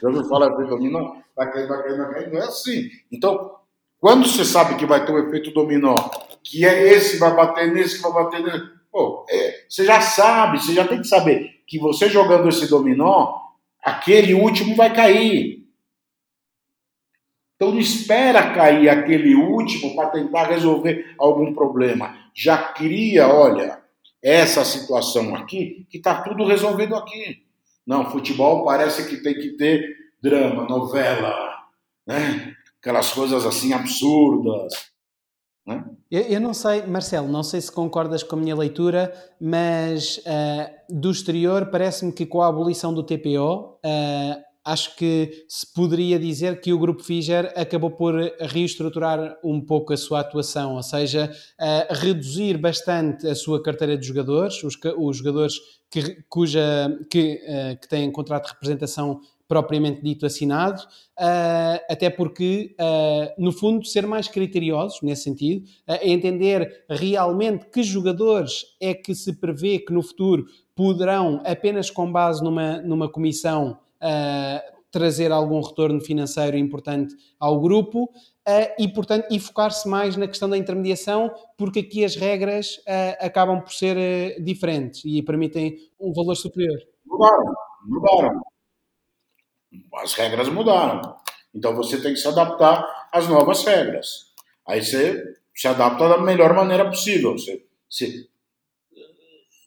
Já 0.00 0.08
ouviu 0.08 0.24
falar 0.24 0.52
efeito 0.52 0.70
dominó? 0.70 1.16
Vai 1.36 1.52
cair, 1.52 1.66
vai 1.66 1.82
cair, 1.82 1.96
vai 1.96 2.14
cair. 2.14 2.32
Não 2.32 2.40
é 2.40 2.44
assim. 2.44 2.90
Então, 3.10 3.56
quando 3.98 4.28
você 4.28 4.44
sabe 4.44 4.76
que 4.76 4.86
vai 4.86 5.04
ter 5.04 5.12
o 5.12 5.16
um 5.16 5.28
efeito 5.28 5.50
dominó, 5.50 5.94
que 6.42 6.64
é 6.64 6.92
esse 6.92 7.18
vai 7.18 7.34
bater 7.34 7.72
nesse, 7.72 7.96
que 7.96 8.02
vai 8.02 8.12
bater 8.12 8.42
nesse, 8.42 8.64
pô, 8.90 9.24
é, 9.28 9.64
você 9.68 9.84
já 9.84 10.00
sabe, 10.00 10.60
você 10.60 10.74
já 10.74 10.86
tem 10.86 11.00
que 11.00 11.08
saber 11.08 11.62
que 11.66 11.78
você 11.78 12.08
jogando 12.08 12.48
esse 12.48 12.68
dominó, 12.68 13.40
aquele 13.82 14.34
último 14.34 14.76
vai 14.76 14.94
cair. 14.94 15.64
Então 17.56 17.72
não 17.72 17.80
espera 17.80 18.52
cair 18.52 18.88
aquele 18.88 19.34
último 19.34 19.94
para 19.94 20.10
tentar 20.10 20.48
resolver 20.48 21.14
algum 21.18 21.54
problema. 21.54 22.14
Já 22.34 22.58
cria, 22.58 23.28
olha, 23.28 23.82
essa 24.22 24.64
situação 24.64 25.34
aqui, 25.34 25.86
que 25.88 25.98
está 25.98 26.22
tudo 26.22 26.46
resolvido 26.46 26.94
aqui. 26.96 27.43
Não, 27.86 28.10
futebol 28.10 28.64
parece 28.64 29.08
que 29.08 29.22
tem 29.22 29.34
que 29.34 29.50
ter 29.56 29.96
drama, 30.22 30.66
novela, 30.66 31.34
né? 32.06 32.54
aquelas 32.80 33.12
coisas 33.12 33.46
assim 33.46 33.72
absurdas. 33.72 34.72
Né? 35.66 35.84
Eu, 36.10 36.22
eu, 36.22 36.40
não 36.40 36.52
sei, 36.52 36.82
Marcelo, 36.82 37.28
não 37.28 37.42
sei 37.42 37.60
se 37.60 37.72
concordas 37.72 38.22
com 38.22 38.36
a 38.36 38.38
minha 38.38 38.54
leitura, 38.54 39.12
mas 39.40 40.18
uh, 40.18 40.94
do 40.94 41.10
exterior 41.10 41.66
parece-me 41.70 42.12
que 42.12 42.26
com 42.26 42.42
a 42.42 42.48
abolição 42.48 42.92
do 42.92 43.02
TPO, 43.02 43.78
eh, 43.82 44.43
acho 44.64 44.96
que 44.96 45.44
se 45.48 45.72
poderia 45.72 46.18
dizer 46.18 46.60
que 46.60 46.72
o 46.72 46.78
Grupo 46.78 47.02
Figer 47.02 47.52
acabou 47.54 47.90
por 47.90 48.14
reestruturar 48.40 49.38
um 49.44 49.60
pouco 49.60 49.92
a 49.92 49.96
sua 49.96 50.20
atuação, 50.20 50.74
ou 50.74 50.82
seja, 50.82 51.30
reduzir 51.90 52.56
bastante 52.56 53.26
a 53.28 53.34
sua 53.34 53.62
carteira 53.62 53.98
de 53.98 54.06
jogadores, 54.06 54.62
os, 54.64 54.78
os 54.96 55.18
jogadores 55.18 55.54
que, 55.90 56.22
cuja, 56.28 56.98
que, 57.10 57.40
que 57.80 57.88
têm 57.88 58.10
contrato 58.10 58.46
de 58.46 58.52
representação 58.52 59.20
propriamente 59.46 60.02
dito 60.02 60.24
assinado, 60.24 60.80
uh, 60.82 61.78
até 61.88 62.08
porque, 62.08 62.74
uh, 62.80 63.42
no 63.42 63.52
fundo, 63.52 63.84
ser 63.84 64.06
mais 64.06 64.26
criteriosos 64.26 65.00
nesse 65.02 65.24
sentido, 65.24 65.66
entender 66.02 66.84
realmente 66.88 67.66
que 67.66 67.82
jogadores 67.82 68.64
é 68.80 68.94
que 68.94 69.14
se 69.14 69.38
prevê 69.38 69.78
que 69.78 69.92
no 69.92 70.02
futuro 70.02 70.46
poderão, 70.74 71.42
apenas 71.44 71.90
com 71.90 72.10
base 72.10 72.42
numa, 72.42 72.78
numa 72.82 73.08
comissão, 73.08 73.78
trazer 74.90 75.32
algum 75.32 75.60
retorno 75.60 76.00
financeiro 76.00 76.56
importante 76.56 77.14
ao 77.38 77.60
grupo. 77.60 78.08
e, 78.78 78.86
portanto, 78.88 79.26
e 79.30 79.40
focar-se 79.40 79.88
mais 79.88 80.16
na 80.16 80.28
questão 80.28 80.48
da 80.48 80.56
intermediação, 80.56 81.32
porque 81.56 81.80
aqui 81.80 82.04
as 82.04 82.14
regras 82.14 82.80
acabam 83.18 83.60
por 83.60 83.72
ser 83.72 84.40
diferentes 84.42 85.02
e 85.04 85.22
permitem 85.22 85.76
um 85.98 86.12
valor 86.12 86.36
superior. 86.36 86.78
Mudaram, 87.06 87.54
mudaram 87.84 88.40
as 89.96 90.14
regras 90.14 90.48
mudaram. 90.48 91.16
Então 91.54 91.74
você 91.74 92.00
tem 92.00 92.12
que 92.12 92.20
se 92.20 92.28
adaptar 92.28 92.84
às 93.12 93.28
novas 93.28 93.64
regras. 93.64 94.32
Aí 94.66 94.82
você 94.82 95.22
se 95.54 95.68
adapta 95.68 96.08
da 96.08 96.18
melhor 96.18 96.54
maneira 96.54 96.88
possível. 96.88 97.32
Você, 97.32 97.64
você, 97.88 98.26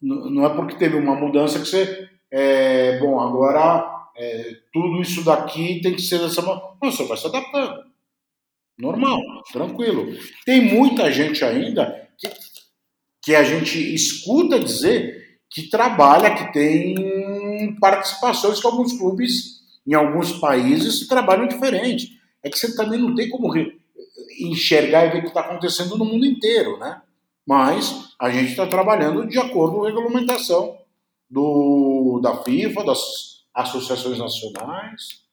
não 0.01 0.45
é 0.45 0.55
porque 0.55 0.75
teve 0.75 0.97
uma 0.97 1.15
mudança 1.15 1.59
que 1.59 1.65
você. 1.65 2.09
É, 2.29 2.99
bom, 2.99 3.19
agora 3.19 3.96
é, 4.17 4.57
tudo 4.73 4.99
isso 5.01 5.23
daqui 5.23 5.79
tem 5.81 5.93
que 5.93 6.01
ser 6.01 6.19
dessa 6.19 6.41
maneira. 6.41 6.67
Você 6.81 7.03
vai 7.05 7.17
se 7.17 7.27
adaptando. 7.27 7.85
Normal, 8.77 9.19
tranquilo. 9.51 10.07
Tem 10.45 10.61
muita 10.61 11.11
gente 11.11 11.43
ainda 11.43 12.09
que, 12.17 12.29
que 13.21 13.35
a 13.35 13.43
gente 13.43 13.77
escuta 13.93 14.59
dizer 14.59 15.39
que 15.49 15.69
trabalha, 15.69 16.35
que 16.35 16.51
tem 16.51 17.75
participações 17.79 18.59
com 18.59 18.67
alguns 18.69 18.97
clubes 18.97 19.57
em 19.85 19.93
alguns 19.93 20.33
países 20.33 21.07
trabalham 21.07 21.47
diferente. 21.47 22.19
É 22.43 22.49
que 22.49 22.59
você 22.59 22.75
também 22.75 22.99
não 22.99 23.15
tem 23.15 23.29
como 23.29 23.51
enxergar 24.39 25.05
e 25.05 25.09
ver 25.11 25.19
o 25.19 25.21
que 25.21 25.27
está 25.29 25.41
acontecendo 25.41 25.97
no 25.97 26.05
mundo 26.05 26.25
inteiro, 26.25 26.77
né? 26.77 27.01
Mas 27.45 28.13
a 28.19 28.29
gente 28.29 28.51
está 28.51 28.67
trabalhando 28.67 29.25
de 29.25 29.39
acordo 29.39 29.77
com 29.77 29.83
a 29.85 29.87
regulamentação 29.87 30.77
do, 31.29 32.19
da 32.21 32.43
FIFA, 32.43 32.83
das 32.83 33.36
associações 33.57 34.19
nacionais, 34.19 35.25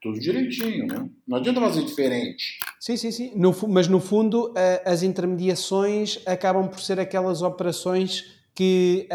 tudo 0.00 0.20
direitinho, 0.20 0.86
né? 0.86 1.08
Não 1.26 1.38
adianta 1.38 1.60
fazer 1.60 1.84
diferente. 1.84 2.58
Sim, 2.78 2.96
sim, 2.96 3.10
sim. 3.10 3.32
No, 3.34 3.54
mas 3.68 3.88
no 3.88 4.00
fundo, 4.00 4.52
as 4.84 5.02
intermediações 5.02 6.20
acabam 6.26 6.68
por 6.68 6.80
ser 6.80 7.00
aquelas 7.00 7.40
operações 7.40 8.42
que, 8.54 9.08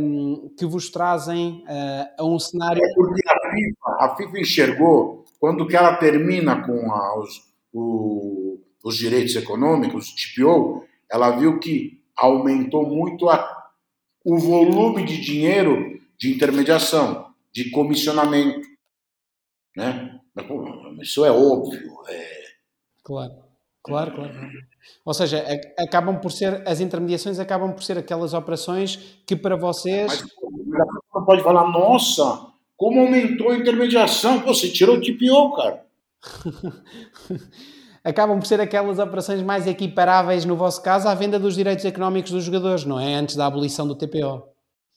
um, 0.00 0.50
que 0.58 0.66
vos 0.66 0.90
trazem 0.90 1.64
uh, 1.68 2.22
a 2.22 2.24
um 2.24 2.38
cenário. 2.38 2.82
É 2.82 2.94
porque 2.94 3.22
a 3.28 3.50
FIFA, 3.50 4.04
a 4.04 4.16
FIFA 4.16 4.40
enxergou, 4.40 5.24
quando 5.38 5.66
que 5.66 5.76
ela 5.76 5.96
termina 5.96 6.64
com 6.66 6.90
a, 6.92 7.20
os, 7.20 7.42
o, 7.72 8.58
os 8.84 8.96
direitos 8.96 9.36
econômicos, 9.36 10.08
o 10.08 10.14
TPO, 10.16 10.84
ela 11.10 11.30
viu 11.30 11.60
que 11.60 12.00
aumentou 12.16 12.88
muito 12.88 13.28
a, 13.28 13.68
o 14.24 14.38
volume 14.38 15.04
de 15.04 15.20
dinheiro 15.20 16.00
de 16.18 16.34
intermediação, 16.34 17.29
de 17.52 17.70
comissionamento. 17.70 18.66
Né? 19.76 20.20
Mas, 20.34 21.08
isso 21.08 21.24
é 21.24 21.30
óbvio. 21.30 21.90
É... 22.08 22.40
Claro, 23.02 23.34
claro, 23.82 24.14
claro. 24.14 24.34
Ou 25.04 25.14
seja, 25.14 25.44
acabam 25.78 26.20
por 26.20 26.30
ser, 26.30 26.66
as 26.66 26.80
intermediações 26.80 27.38
acabam 27.38 27.72
por 27.72 27.82
ser 27.82 27.98
aquelas 27.98 28.34
operações 28.34 29.22
que 29.26 29.36
para 29.36 29.56
vocês. 29.56 30.22
Mas 30.22 30.90
não 31.14 31.24
pode 31.24 31.42
falar, 31.42 31.68
nossa, 31.70 32.46
como 32.76 33.00
aumentou 33.00 33.50
a 33.50 33.56
intermediação? 33.56 34.40
Pô, 34.40 34.54
você 34.54 34.68
tirou 34.68 34.96
o 34.96 35.00
TPO, 35.00 35.56
cara. 35.56 35.86
acabam 38.02 38.38
por 38.38 38.46
ser 38.46 38.60
aquelas 38.60 38.98
operações 38.98 39.42
mais 39.42 39.66
equiparáveis, 39.66 40.44
no 40.44 40.56
vosso 40.56 40.82
caso, 40.82 41.08
à 41.08 41.14
venda 41.14 41.38
dos 41.38 41.54
direitos 41.54 41.84
económicos 41.84 42.30
dos 42.32 42.44
jogadores, 42.44 42.84
não 42.84 42.98
é? 42.98 43.14
Antes 43.14 43.36
da 43.36 43.46
abolição 43.46 43.86
do 43.86 43.94
TPO. 43.94 44.42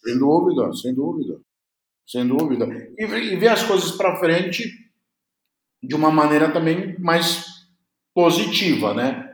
Sem 0.03 0.17
dúvida, 0.17 0.73
sem 0.73 0.93
dúvida. 0.93 1.39
Sem 2.07 2.27
dúvida. 2.27 2.65
E, 2.97 3.03
e 3.03 3.35
ver 3.35 3.49
as 3.49 3.63
coisas 3.63 3.91
para 3.91 4.17
frente 4.19 4.69
de 5.81 5.95
uma 5.95 6.11
maneira 6.11 6.51
também 6.51 6.97
mais 6.99 7.45
positiva, 8.13 8.93
né? 8.93 9.33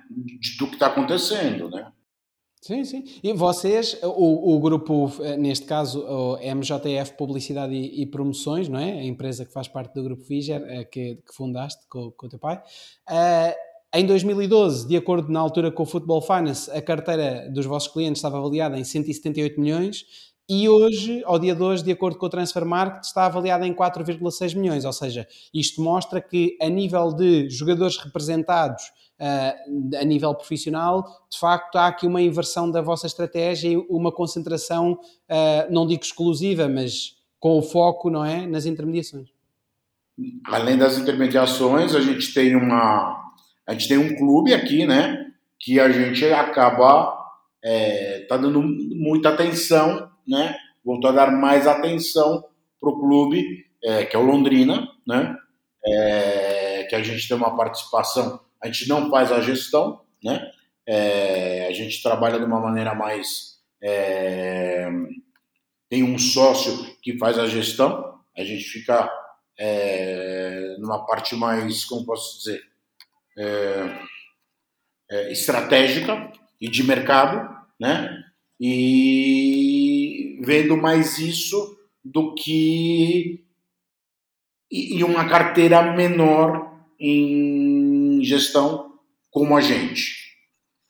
do 0.58 0.68
que 0.68 0.74
está 0.74 0.88
acontecendo, 0.88 1.70
né? 1.70 1.91
Sim, 2.62 2.84
sim. 2.84 3.06
E 3.24 3.32
vocês, 3.32 3.98
o, 4.04 4.56
o 4.56 4.60
grupo, 4.60 5.10
eh, 5.22 5.38
neste 5.38 5.66
caso, 5.66 6.04
o 6.06 6.38
MJF 6.38 7.14
Publicidade 7.14 7.74
e, 7.74 8.02
e, 8.02 8.06
Promoções, 8.06 8.68
não 8.68 8.80
é? 8.80 9.00
A 9.00 9.04
empresa 9.06 9.46
que 9.46 9.54
faz 9.54 9.70
parte 9.70 9.94
do 9.94 10.04
grupo 10.04 10.24
Figer, 10.24 10.62
eh, 10.68 10.84
que, 10.84 11.16
que 11.16 11.34
fundaste 11.34 11.88
com, 11.88 12.12
com 12.12 12.26
o 12.26 12.30
teu 12.30 12.38
pai. 12.38 12.62
Uh, 13.10 13.56
em 13.96 14.06
2012, 14.06 14.90
de 14.90 14.98
acordo 14.98 15.32
na 15.32 15.40
altura 15.40 15.72
com 15.72 15.84
o 15.84 15.86
Football 15.86 16.22
Finance, 16.22 16.70
a 16.72 16.82
carteira 16.82 17.50
dos 17.50 17.66
vossos 17.66 17.91
clientes 17.94 18.20
estava 18.20 18.38
avaliada 18.38 18.78
em 18.78 18.84
178 18.84 19.60
milhões 19.60 20.06
e 20.49 20.67
hoje, 20.67 21.21
ao 21.26 21.38
dia 21.38 21.53
de 21.53 21.61
hoje, 21.61 21.84
de 21.84 21.91
acordo 21.91 22.17
com 22.17 22.26
o 22.26 22.30
Transfer 22.30 22.65
Market, 22.65 23.03
está 23.03 23.27
avaliada 23.27 23.67
em 23.67 23.73
4,6 23.73 24.55
milhões. 24.55 24.84
Ou 24.84 24.91
seja, 24.91 25.27
isto 25.53 25.80
mostra 25.80 26.19
que, 26.19 26.57
a 26.59 26.67
nível 26.67 27.13
de 27.13 27.47
jogadores 27.49 27.97
representados 27.97 28.84
uh, 29.19 29.97
a 29.99 30.03
nível 30.03 30.34
profissional, 30.34 31.03
de 31.30 31.38
facto 31.38 31.76
há 31.76 31.85
aqui 31.85 32.07
uma 32.07 32.19
inversão 32.19 32.71
da 32.71 32.81
vossa 32.81 33.05
estratégia 33.05 33.69
e 33.69 33.77
uma 33.77 34.11
concentração, 34.11 34.93
uh, 34.93 35.71
não 35.71 35.85
digo 35.85 36.01
exclusiva, 36.01 36.67
mas 36.67 37.15
com 37.39 37.59
o 37.59 37.61
foco, 37.61 38.09
não 38.09 38.26
é, 38.26 38.47
nas 38.47 38.65
intermediações. 38.65 39.30
Além 40.47 40.77
das 40.77 40.97
intermediações, 40.97 41.93
a 41.93 42.01
gente 42.01 42.34
tem 42.34 42.55
uma, 42.55 43.34
a 43.67 43.73
gente 43.73 43.88
tem 43.88 43.97
um 43.99 44.15
clube 44.15 44.51
aqui, 44.51 44.85
né, 44.88 45.27
que 45.59 45.80
a 45.80 45.89
gente 45.91 46.26
acaba 46.26 47.17
é, 47.63 48.26
tá 48.27 48.35
dando 48.35 48.61
muita 48.61 49.30
atenção, 49.30 50.09
né, 50.30 50.56
voltou 50.85 51.10
a 51.10 51.14
dar 51.14 51.31
mais 51.31 51.68
atenção 51.68 52.45
para 52.80 52.89
o 52.89 52.99
clube, 52.99 53.65
é, 53.84 54.06
que 54.06 54.15
é 54.15 54.19
o 54.19 54.23
Londrina, 54.23 54.88
né, 55.07 55.35
é, 55.85 56.88
que 56.89 56.95
a 56.95 57.03
gente 57.03 57.27
tem 57.27 57.35
uma 57.35 57.56
participação 57.56 58.39
a 58.61 58.68
gente 58.68 58.88
não 58.89 59.10
faz 59.10 59.31
a 59.31 59.41
gestão, 59.41 60.01
né? 60.23 60.51
É, 60.85 61.68
a 61.68 61.73
gente 61.73 62.03
trabalha 62.03 62.38
de 62.38 62.45
uma 62.45 62.60
maneira 62.60 62.93
mais. 62.93 63.60
É, 63.81 64.89
tem 65.89 66.03
um 66.03 66.19
sócio 66.19 66.95
que 67.01 67.18
faz 67.18 67.39
a 67.39 67.47
gestão, 67.47 68.19
a 68.38 68.43
gente 68.43 68.64
fica 68.65 69.10
é, 69.57 70.76
numa 70.80 71.06
parte 71.06 71.35
mais, 71.35 71.85
como 71.85 72.06
posso 72.06 72.39
dizer, 72.39 72.61
é, 75.10 75.31
estratégica 75.31 76.31
e 76.60 76.69
de 76.69 76.84
mercado, 76.84 77.49
né? 77.80 78.23
E 78.60 79.78
vendo 80.40 80.78
mais 80.78 81.20
isso 81.20 81.78
do 82.03 82.34
que 82.34 83.44
e 84.72 85.03
uma 85.03 85.28
carteira 85.28 85.95
menor 85.95 86.72
em 86.99 88.24
gestão 88.24 88.94
como 89.32 89.57
a 89.57 89.61
gente. 89.61 90.38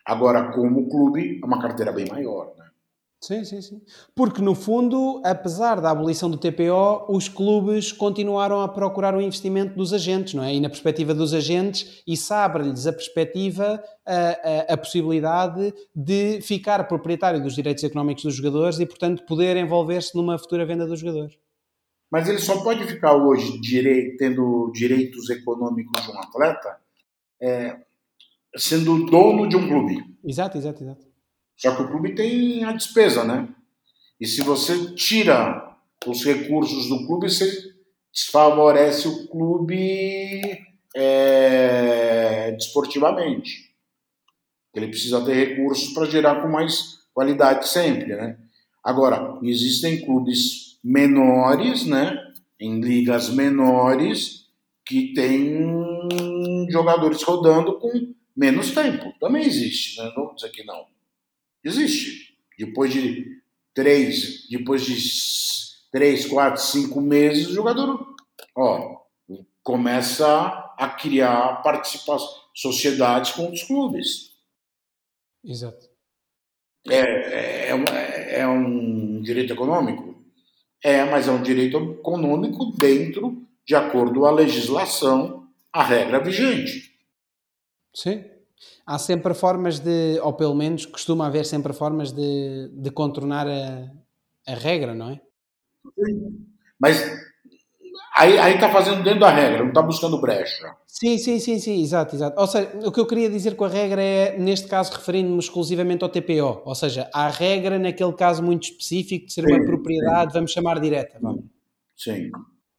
Agora, 0.06 0.52
como 0.52 0.90
clube, 0.90 1.40
é 1.42 1.46
uma 1.46 1.62
carteira 1.62 1.92
bem 1.92 2.06
maior. 2.08 2.54
Sim, 3.22 3.44
sim, 3.44 3.62
sim. 3.62 3.82
Porque, 4.16 4.42
no 4.42 4.56
fundo, 4.56 5.22
apesar 5.26 5.82
da 5.82 5.92
abolição 5.92 6.30
do 6.32 6.38
TPO, 6.38 7.06
os 7.10 7.28
clubes 7.28 7.92
continuaram 7.92 8.62
a 8.62 8.68
procurar 8.68 9.14
o 9.14 9.20
investimento 9.20 9.76
dos 9.76 9.92
agentes, 9.92 10.34
não 10.34 10.44
é? 10.44 10.56
E 10.56 10.62
na 10.62 10.70
perspectiva 10.70 11.14
dos 11.14 11.34
agentes, 11.34 12.02
isso 12.08 12.34
abre-lhes 12.34 12.88
a 12.88 12.94
perspectiva, 12.94 13.84
a, 14.06 14.72
a, 14.72 14.74
a, 14.74 14.78
possibilidade 14.78 15.74
de 15.94 16.40
ficar 16.42 16.88
proprietário 16.88 17.44
dos 17.44 17.56
direitos 17.56 17.84
económicos 17.84 18.24
dos 18.24 18.36
jogadores 18.36 18.80
e, 18.80 18.86
portanto, 18.86 19.26
poder 19.26 19.58
envolver-se 19.58 20.16
numa 20.16 20.40
futura 20.40 20.66
venda 20.66 20.88
dos 20.88 21.02
jogadores. 21.02 21.38
Mas 22.10 22.28
ele 22.30 22.40
só 22.40 22.64
pode 22.64 22.88
ficar 22.88 23.16
hoje 23.16 23.60
direi 23.60 24.16
tendo 24.16 24.72
direitos 24.74 25.30
econômicos 25.30 26.02
de 26.02 26.12
um 26.12 26.20
atleta 26.20 26.78
é, 27.42 27.78
sendo 28.56 29.06
dono 29.06 29.48
de 29.48 29.58
um 29.58 29.68
clube. 29.68 30.04
Exato, 30.24 30.58
exato, 30.58 30.84
exato. 30.84 31.09
Só 31.60 31.76
que 31.76 31.82
o 31.82 31.88
clube 31.90 32.16
tem 32.16 32.64
a 32.64 32.72
despesa, 32.72 33.26
né? 33.26 33.50
E 34.20 34.26
se 34.26 34.42
você 34.42 34.94
tira 34.96 35.76
os 36.08 36.24
recursos 36.24 36.88
do 36.88 37.06
clube, 37.06 37.30
você 37.30 37.52
desfavorece 38.14 39.10
o 39.10 39.28
clube 39.28 40.42
é, 40.96 42.54
desportivamente. 42.54 43.76
Ele 44.74 44.88
precisa 44.88 45.24
ter 45.26 45.34
recursos 45.34 45.94
para 45.94 46.06
gerar 46.06 46.42
com 46.42 46.48
mais 46.48 47.00
qualidade 47.14 47.68
sempre, 47.68 48.16
né? 48.16 48.38
Agora, 48.82 49.38
existem 49.44 50.06
clubes 50.06 50.80
menores, 50.82 51.86
né? 51.86 52.18
Em 52.58 52.80
ligas 52.80 53.30
menores 53.30 54.46
que 54.86 55.14
tem 55.14 56.68
jogadores 56.70 57.22
rodando 57.22 57.78
com 57.80 58.14
menos 58.36 58.72
tempo. 58.72 59.14
Também 59.20 59.46
existe, 59.46 59.98
né? 59.98 60.06
Não 60.16 60.28
vou 60.28 60.36
dizer 60.36 60.52
que 60.52 60.64
não. 60.64 60.86
Existe. 61.64 62.38
Depois 62.58 62.92
de 62.92 63.42
três, 63.74 64.48
depois 64.50 64.84
de 64.84 64.98
três, 65.92 66.26
quatro, 66.26 66.62
cinco 66.62 67.02
meses, 67.02 67.48
o 67.48 67.54
jogador 67.54 68.16
ó, 68.56 69.02
começa 69.64 70.74
a 70.78 70.90
criar 70.90 71.62
participação, 71.62 72.28
sociedades 72.56 73.32
com 73.32 73.52
os 73.52 73.64
clubes. 73.64 74.34
Exato. 75.44 75.90
É, 76.88 77.00
é, 77.00 77.72
é, 77.72 78.40
é 78.40 78.48
um 78.48 79.22
direito 79.22 79.54
econômico? 79.54 80.24
É, 80.84 81.04
mas 81.06 81.28
é 81.28 81.32
um 81.32 81.42
direito 81.42 81.78
econômico 81.78 82.72
dentro, 82.78 83.46
de 83.66 83.76
acordo 83.76 84.22
com 84.22 84.26
a 84.26 84.32
legislação, 84.32 85.48
a 85.72 85.84
regra 85.84 86.20
vigente. 86.20 86.98
Sim. 87.94 88.24
Há 88.90 88.98
sempre 88.98 89.36
formas 89.36 89.78
de, 89.78 90.20
ou 90.24 90.34
pelo 90.34 90.56
menos 90.56 90.84
costuma 90.84 91.28
haver 91.28 91.46
sempre 91.46 91.74
formas 91.74 92.12
de, 92.12 92.70
de 92.74 92.90
contornar 92.90 93.48
a, 93.48 93.88
a 94.48 94.56
regra, 94.56 94.96
não 94.96 95.12
é? 95.12 95.22
Sim. 95.94 96.48
Mas 96.80 97.00
aí 98.18 98.56
está 98.56 98.72
fazendo 98.72 99.04
dentro 99.04 99.20
da 99.20 99.30
regra, 99.30 99.60
não 99.60 99.68
está 99.68 99.84
buscando 99.84 100.20
brecha. 100.20 100.76
Sim, 100.88 101.20
sim, 101.20 101.38
sim, 101.38 101.60
sim, 101.60 101.84
exato, 101.84 102.16
exato. 102.16 102.42
Ou 102.42 102.48
seja, 102.48 102.72
o 102.84 102.92
que 102.92 103.00
eu 103.00 103.06
queria 103.06 103.30
dizer 103.30 103.56
com 103.56 103.66
a 103.66 103.70
regra 103.70 104.02
é, 104.02 104.40
neste 104.40 104.68
caso, 104.68 104.92
referindo-me 104.92 105.38
exclusivamente 105.38 106.04
ao 106.04 106.10
TPO. 106.10 106.64
Ou 106.66 106.74
seja, 106.74 107.08
há 107.14 107.28
regra 107.28 107.78
naquele 107.78 108.14
caso 108.14 108.42
muito 108.42 108.64
específico 108.64 109.28
de 109.28 109.34
ser 109.34 109.46
sim, 109.46 109.54
uma 109.54 109.66
propriedade, 109.68 110.32
sim. 110.32 110.40
vamos 110.40 110.52
chamar 110.52 110.80
direta. 110.80 111.20
Vamos. 111.22 111.44
Sim. 111.96 112.32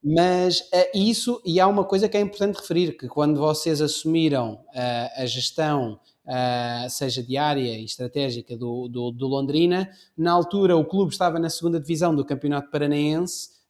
Mas 0.03 0.61
uh, 0.61 0.91
isso, 0.95 1.43
e 1.45 1.61
há 1.61 1.69
uma 1.69 1.85
coisa 1.85 2.09
que 2.09 2.17
é 2.17 2.21
importante 2.21 2.57
referir, 2.57 2.97
que 2.97 3.07
quando 3.07 3.39
vocês 3.39 3.83
assumiram 3.83 4.55
uh, 4.55 5.23
a 5.23 5.27
gestão, 5.27 6.01
uh, 6.25 6.89
seja 6.89 7.23
diária 7.23 7.79
e 7.79 7.85
estratégica 7.85 8.57
do, 8.57 8.89
do, 8.89 9.11
do, 9.11 9.27
Londrina, 9.29 9.91
na 10.17 10.33
altura 10.33 10.75
o 10.75 10.87
clube 10.87 11.13
estava 11.13 11.39
na 11.39 11.51
segunda 11.51 11.79
divisão 11.79 12.15
do 12.15 12.25
Campeonato 12.25 12.71
Paranaense, 12.71 13.61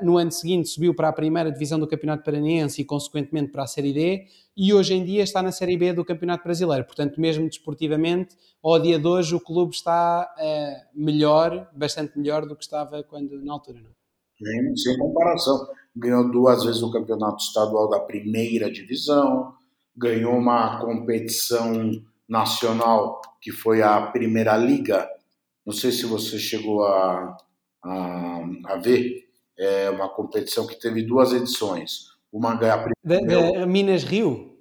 no 0.00 0.16
ano 0.16 0.30
seguinte 0.30 0.68
subiu 0.68 0.94
para 0.94 1.08
a 1.08 1.12
primeira 1.12 1.50
divisão 1.50 1.78
do 1.78 1.86
Campeonato 1.86 2.22
Paranaense 2.22 2.80
e 2.80 2.84
consequentemente 2.84 3.50
para 3.50 3.64
a 3.64 3.66
Série 3.66 3.92
D, 3.92 4.24
e 4.56 4.72
hoje 4.72 4.94
em 4.94 5.04
dia 5.04 5.22
está 5.22 5.42
na 5.42 5.50
Série 5.50 5.76
B 5.76 5.92
do 5.92 6.04
Campeonato 6.04 6.44
Brasileiro. 6.44 6.84
Portanto, 6.84 7.20
mesmo 7.20 7.46
desportivamente, 7.46 8.36
ao 8.62 8.78
dia 8.78 8.98
de 8.98 9.06
hoje 9.06 9.34
o 9.34 9.40
clube 9.40 9.74
está 9.74 10.32
melhor, 10.94 11.68
bastante 11.74 12.16
melhor 12.16 12.46
do 12.46 12.54
que 12.54 12.62
estava 12.62 13.02
quando, 13.02 13.42
na 13.42 13.52
altura. 13.52 13.80
Não? 13.80 13.99
Nem 14.40 14.76
sem 14.76 14.96
comparação. 14.98 15.68
Ganhou 15.94 16.30
duas 16.30 16.64
vezes 16.64 16.82
o 16.82 16.90
campeonato 16.90 17.42
estadual 17.42 17.88
da 17.88 18.00
primeira 18.00 18.70
divisão, 18.70 19.54
ganhou 19.96 20.34
uma 20.34 20.80
competição 20.80 22.02
nacional 22.28 23.20
que 23.40 23.50
foi 23.50 23.82
a 23.82 24.00
Primeira 24.00 24.56
Liga. 24.56 25.08
Não 25.66 25.72
sei 25.72 25.90
se 25.90 26.06
você 26.06 26.38
chegou 26.38 26.84
a, 26.84 27.36
a, 27.84 28.40
a 28.66 28.76
ver. 28.76 29.28
É 29.58 29.90
uma 29.90 30.08
competição 30.08 30.66
que 30.66 30.78
teve 30.78 31.02
duas 31.02 31.32
edições. 31.32 32.10
Uma 32.32 32.54
ganha 32.54 32.74
a 32.74 32.88
primeira. 33.04 33.52
Da, 33.58 33.66
Minas 33.66 34.04
Rio? 34.04 34.58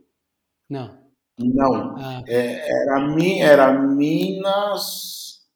Não. 0.70 0.98
Não. 1.38 1.96
Ah. 1.98 2.22
É, 2.28 2.68
era, 2.70 3.24
era 3.42 3.74
Minas. 3.74 5.48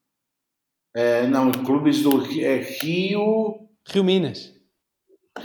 É, 0.95 1.27
não, 1.27 1.51
clubes 1.51 2.01
do 2.03 2.21
é, 2.39 2.57
Rio. 2.57 3.67
Rio 3.88 4.03
Minas. 4.03 4.53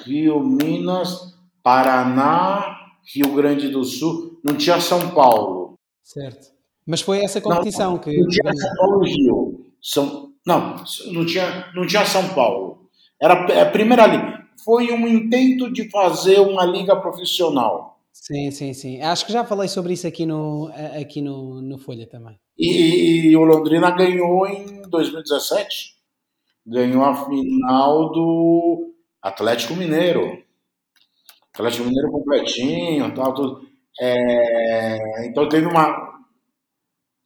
Rio 0.04 0.40
Minas, 0.40 1.34
Paraná, 1.62 2.76
Rio 3.14 3.34
Grande 3.34 3.68
do 3.68 3.84
Sul. 3.84 4.40
Não 4.44 4.56
tinha 4.56 4.80
São 4.80 5.10
Paulo. 5.10 5.74
Certo. 6.02 6.48
Mas 6.86 7.00
foi 7.00 7.22
essa 7.22 7.40
competição 7.40 7.92
não, 7.92 7.98
que. 7.98 8.16
Não 8.16 8.28
tinha 8.28 8.52
São 8.54 8.74
Paulo 8.76 9.06
e 9.06 9.10
Rio. 9.10 9.66
São, 9.82 10.32
não, 10.46 10.76
não 11.12 11.26
tinha, 11.26 11.70
não 11.74 11.86
tinha 11.86 12.04
São 12.04 12.28
Paulo. 12.34 12.88
Era 13.20 13.62
a 13.62 13.66
primeira 13.66 14.06
liga. 14.06 14.38
Foi 14.64 14.90
um 14.92 15.06
intento 15.06 15.72
de 15.72 15.90
fazer 15.90 16.40
uma 16.40 16.64
liga 16.64 16.96
profissional. 16.96 18.00
Sim, 18.12 18.50
sim, 18.50 18.72
sim. 18.72 19.00
Acho 19.00 19.26
que 19.26 19.32
já 19.32 19.44
falei 19.44 19.68
sobre 19.68 19.92
isso 19.92 20.06
aqui 20.06 20.26
no, 20.26 20.70
aqui 21.00 21.20
no, 21.20 21.62
no 21.62 21.78
Folha 21.78 22.06
também. 22.06 22.38
E, 22.58 23.28
e 23.28 23.36
o 23.36 23.44
Londrina 23.44 23.90
ganhou 23.90 24.46
em 24.46 24.82
2017 24.88 25.97
ganhou 26.68 27.02
a 27.02 27.26
final 27.26 28.12
do 28.12 28.94
Atlético 29.22 29.74
Mineiro. 29.74 30.42
Atlético 31.52 31.86
Mineiro 31.86 32.12
completinho, 32.12 33.12
tal, 33.14 33.34
tudo. 33.34 33.68
É, 34.00 35.26
então 35.26 35.48
teve 35.48 35.66
uma, 35.66 36.26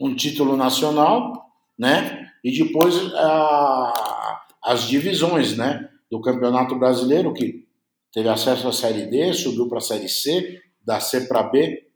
um 0.01 0.14
título 0.14 0.56
nacional, 0.56 1.32
né? 1.78 2.31
E 2.43 2.51
depois 2.51 3.12
a, 3.14 4.43
as 4.62 4.89
divisões, 4.89 5.56
né? 5.56 5.89
Do 6.10 6.20
Campeonato 6.20 6.78
Brasileiro, 6.78 7.35
que 7.35 7.66
teve 8.12 8.28
acesso 8.28 8.69
à 8.69 8.73
Série 8.73 9.06
D, 9.06 9.32
subiu 9.32 9.69
para 9.69 9.78
a 9.78 9.82
Série 9.82 10.09
C, 10.09 10.60
da 10.85 11.01
C 11.01 11.27
para 11.27 11.43
B. 11.43 11.89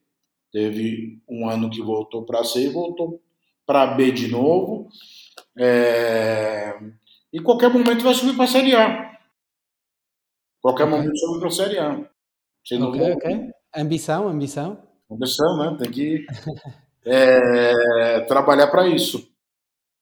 Teve 0.53 1.21
um 1.29 1.49
ano 1.49 1.71
que 1.71 1.83
voltou 1.83 2.25
para 2.25 2.45
C 2.45 2.65
e 2.65 2.69
voltou 2.69 3.21
para 3.67 3.87
B 3.87 4.11
de 4.11 4.29
novo. 4.29 4.89
É, 5.59 6.75
e 7.37 7.43
qualquer 7.43 7.69
momento 7.69 8.03
vai 8.03 8.15
subir 8.15 8.35
para 8.35 8.45
a 8.45 8.49
Série 8.49 8.75
A. 8.75 9.15
Qualquer 10.63 10.85
okay. 10.85 10.97
momento 10.97 11.19
subir 11.19 11.39
para 11.39 11.49
a 11.49 11.51
Série 11.51 11.79
A. 11.79 12.11
Sem 12.67 12.83
ok, 12.83 13.13
ok. 13.13 13.51
Ambição, 13.77 14.27
ambição. 14.27 14.83
Ambição, 15.11 15.59
né? 15.59 15.77
Tem 15.79 15.91
que 15.91 16.27
é, 17.05 18.21
trabalhar 18.21 18.69
para 18.69 18.89
isso. 18.89 19.29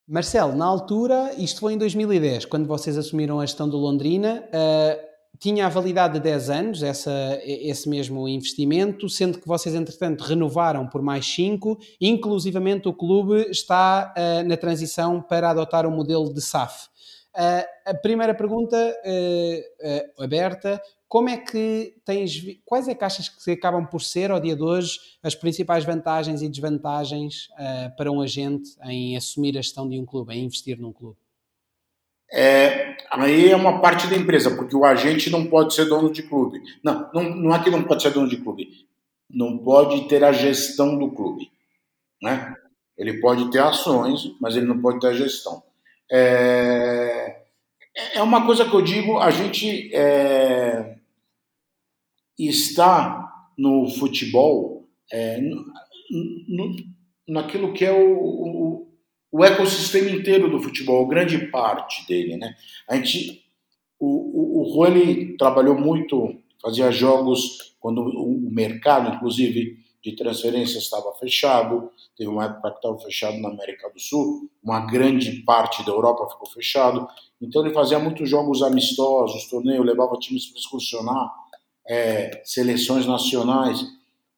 Marcelo, 0.06 0.54
na 0.54 0.64
altura, 0.64 1.34
isto 1.36 1.58
foi 1.58 1.72
em 1.72 1.78
2010, 1.78 2.44
quando 2.44 2.68
vocês 2.68 2.96
assumiram 2.96 3.40
a 3.40 3.46
gestão 3.46 3.68
do 3.68 3.78
Londrina, 3.78 4.44
uh, 4.48 5.14
tinha 5.40 5.66
a 5.66 5.70
validade 5.70 6.14
de 6.14 6.20
10 6.20 6.50
anos, 6.50 6.82
essa, 6.82 7.40
esse 7.42 7.88
mesmo 7.88 8.28
investimento, 8.28 9.08
sendo 9.08 9.40
que 9.40 9.48
vocês, 9.48 9.74
entretanto, 9.74 10.22
renovaram 10.22 10.86
por 10.86 11.02
mais 11.02 11.26
5, 11.26 11.78
inclusivamente 12.00 12.86
o 12.86 12.92
clube 12.92 13.50
está 13.50 14.14
uh, 14.16 14.46
na 14.46 14.56
transição 14.56 15.20
para 15.20 15.50
adotar 15.50 15.84
o 15.84 15.88
um 15.88 15.96
modelo 15.96 16.32
de 16.32 16.40
SAF. 16.40 16.93
Uh, 17.36 17.90
a 17.90 17.94
primeira 17.94 18.32
pergunta 18.32 18.76
uh, 18.76 20.20
uh, 20.20 20.22
aberta: 20.22 20.80
como 21.08 21.28
é 21.28 21.36
que 21.36 21.96
tens. 22.04 22.40
Quais 22.64 22.86
é 22.86 22.94
que 22.94 23.04
achas 23.04 23.28
que 23.28 23.50
acabam 23.50 23.84
por 23.84 24.00
ser, 24.00 24.30
ao 24.30 24.38
dia 24.38 24.54
de 24.54 24.62
hoje, 24.62 25.00
as 25.22 25.34
principais 25.34 25.84
vantagens 25.84 26.42
e 26.42 26.48
desvantagens 26.48 27.48
para 27.96 28.10
um 28.10 28.20
agente 28.20 28.70
em 28.84 29.16
assumir 29.16 29.58
a 29.58 29.62
gestão 29.62 29.88
de 29.88 29.98
um 29.98 30.06
clube, 30.06 30.32
em 30.32 30.44
investir 30.44 30.78
num 30.78 30.92
clube? 30.92 31.16
É, 32.32 32.96
aí 33.10 33.50
é 33.50 33.56
uma 33.56 33.80
parte 33.80 34.08
da 34.08 34.16
empresa, 34.16 34.56
porque 34.56 34.74
o 34.74 34.84
agente 34.84 35.30
não 35.30 35.46
pode 35.46 35.74
ser 35.74 35.84
dono 35.84 36.12
de 36.12 36.22
clube. 36.22 36.60
Não, 36.82 37.08
não, 37.12 37.22
não 37.22 37.54
é 37.54 37.62
que 37.62 37.70
não 37.70 37.84
pode 37.84 38.02
ser 38.02 38.10
dono 38.10 38.28
de 38.28 38.38
clube. 38.38 38.68
Não 39.30 39.58
pode 39.58 40.08
ter 40.08 40.24
a 40.24 40.32
gestão 40.32 40.98
do 40.98 41.10
clube. 41.10 41.50
Né? 42.20 42.54
Ele 42.96 43.20
pode 43.20 43.50
ter 43.50 43.60
ações, 43.60 44.32
mas 44.40 44.56
ele 44.56 44.66
não 44.66 44.80
pode 44.80 45.00
ter 45.00 45.08
a 45.08 45.12
gestão. 45.12 45.62
É, 46.10 47.42
é 48.14 48.22
uma 48.22 48.44
coisa 48.44 48.68
que 48.68 48.74
eu 48.74 48.82
digo, 48.82 49.18
a 49.18 49.30
gente 49.30 49.94
é, 49.94 50.96
está 52.38 53.48
no 53.56 53.88
futebol 53.88 54.88
é, 55.12 55.40
no, 55.40 56.76
naquilo 57.28 57.72
que 57.72 57.84
é 57.84 57.92
o, 57.92 58.14
o, 58.14 58.88
o, 59.32 59.44
ecossistema 59.44 60.10
inteiro 60.10 60.50
do 60.50 60.60
futebol, 60.60 61.06
grande 61.06 61.38
parte 61.48 62.06
dele. 62.06 62.36
Né? 62.36 62.54
A 62.88 62.96
gente, 62.96 63.44
o, 63.98 64.06
o, 64.06 64.60
o 64.60 64.74
Rony 64.74 65.36
trabalhou 65.36 65.78
muito, 65.78 66.36
fazia 66.60 66.90
jogos 66.90 67.74
quando 67.80 68.00
o 68.02 68.50
mercado, 68.50 69.14
inclusive, 69.14 69.78
de 70.04 70.14
transferência 70.14 70.76
estava 70.76 71.14
fechado, 71.14 71.90
teve 72.14 72.28
uma 72.28 72.44
época 72.44 72.70
que 72.72 72.76
estava 72.76 72.98
fechado 72.98 73.38
na 73.38 73.48
América 73.48 73.90
do 73.90 73.98
Sul, 73.98 74.50
uma 74.62 74.80
grande 74.80 75.42
parte 75.44 75.84
da 75.84 75.92
Europa 75.92 76.28
ficou 76.28 76.50
fechado, 76.50 77.08
então 77.40 77.64
ele 77.64 77.72
fazia 77.72 77.98
muitos 77.98 78.28
jogos 78.28 78.62
amistosos, 78.62 79.48
torneios, 79.48 79.84
levava 79.84 80.18
times 80.18 80.46
para 80.46 80.58
excursionar, 80.58 81.32
é, 81.88 82.42
seleções 82.44 83.06
nacionais, 83.06 83.80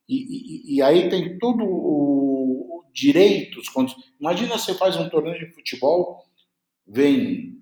e, 0.09 0.15
e, 0.15 0.77
e, 0.77 0.83
aí 0.83 1.09
tem 1.09 1.37
tudo 1.37 1.65
o, 1.65 2.85
direitos, 2.95 3.67
imagina 4.21 4.57
você 4.57 4.73
faz 4.73 4.97
um 4.97 5.09
torneio 5.09 5.37
de 5.37 5.53
futebol, 5.53 6.25
vem 6.87 7.61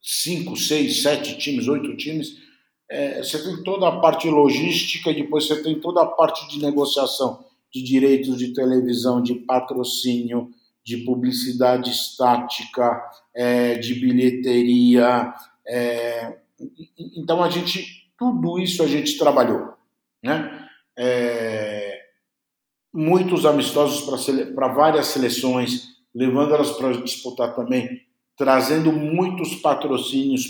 cinco, 0.00 0.56
seis, 0.56 1.02
sete 1.02 1.36
times, 1.36 1.68
oito 1.68 1.94
times, 1.94 2.47
é, 2.90 3.22
você 3.22 3.42
tem 3.42 3.62
toda 3.62 3.88
a 3.88 4.00
parte 4.00 4.28
logística, 4.28 5.12
depois 5.12 5.46
você 5.46 5.62
tem 5.62 5.78
toda 5.78 6.02
a 6.02 6.06
parte 6.06 6.48
de 6.48 6.58
negociação 6.58 7.44
de 7.70 7.82
direitos 7.82 8.38
de 8.38 8.54
televisão, 8.54 9.22
de 9.22 9.34
patrocínio, 9.34 10.50
de 10.82 10.98
publicidade 10.98 11.90
estática, 11.90 13.02
é, 13.34 13.74
de 13.74 13.94
bilheteria. 13.94 15.34
É, 15.66 16.38
então 17.14 17.42
a 17.42 17.50
gente, 17.50 18.10
tudo 18.18 18.58
isso 18.58 18.82
a 18.82 18.86
gente 18.86 19.18
trabalhou, 19.18 19.74
né? 20.22 20.66
É, 20.96 22.06
muitos 22.92 23.44
amistosos 23.44 24.00
para 24.54 24.68
várias 24.68 25.08
seleções, 25.08 25.88
levando 26.14 26.54
elas 26.54 26.70
para 26.70 26.92
disputar 27.02 27.54
também, 27.54 28.00
trazendo 28.34 28.90
muitos 28.90 29.56
patrocínios 29.56 30.46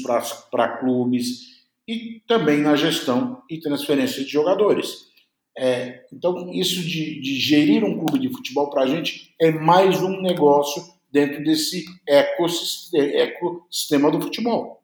para 0.51 0.79
clubes 0.79 1.58
e 1.89 2.23
também 2.29 2.59
na 2.59 2.77
gestão 2.77 3.43
e 3.49 3.59
transferência 3.59 4.23
de 4.23 4.31
jogadores. 4.31 5.09
É, 5.57 6.05
então, 6.13 6.53
isso 6.53 6.83
de, 6.83 7.21
de, 7.21 7.41
gerir 7.41 7.83
um 7.83 7.99
clube 7.99 8.21
de 8.21 8.33
futebol 8.33 8.71
para 8.71 8.83
a 8.83 8.87
gente 8.87 9.35
é 9.41 9.51
mais 9.51 10.01
um 10.03 10.21
negócio 10.21 10.85
dentro 11.11 11.43
desse 11.43 11.85
ecossistema, 12.07 13.05
ecossistema 13.05 14.11
do 14.11 14.21
futebol. 14.21 14.83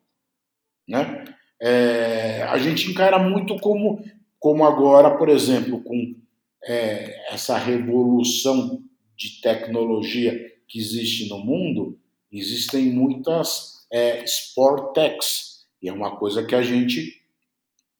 Né? 0.88 1.24
É, 1.60 2.42
a 2.48 2.58
gente 2.58 2.90
encara 2.90 3.18
muito 3.18 3.56
como, 3.60 4.02
como 4.40 4.64
agora, 4.64 5.16
por 5.16 5.28
exemplo, 5.28 5.80
com 5.82 6.16
é, 6.64 7.32
essa 7.32 7.56
revolução 7.56 8.82
de 9.16 9.40
tecnologia 9.40 10.52
que 10.66 10.78
existe 10.78 11.28
no 11.28 11.38
mundo, 11.38 11.98
existem 12.32 12.90
muitas 12.90 13.86
é, 13.92 14.24
sport 14.24 14.92
techs, 14.92 15.53
e 15.84 15.88
é 15.90 15.92
uma 15.92 16.16
coisa 16.16 16.42
que 16.42 16.54
a 16.54 16.62
gente 16.62 17.22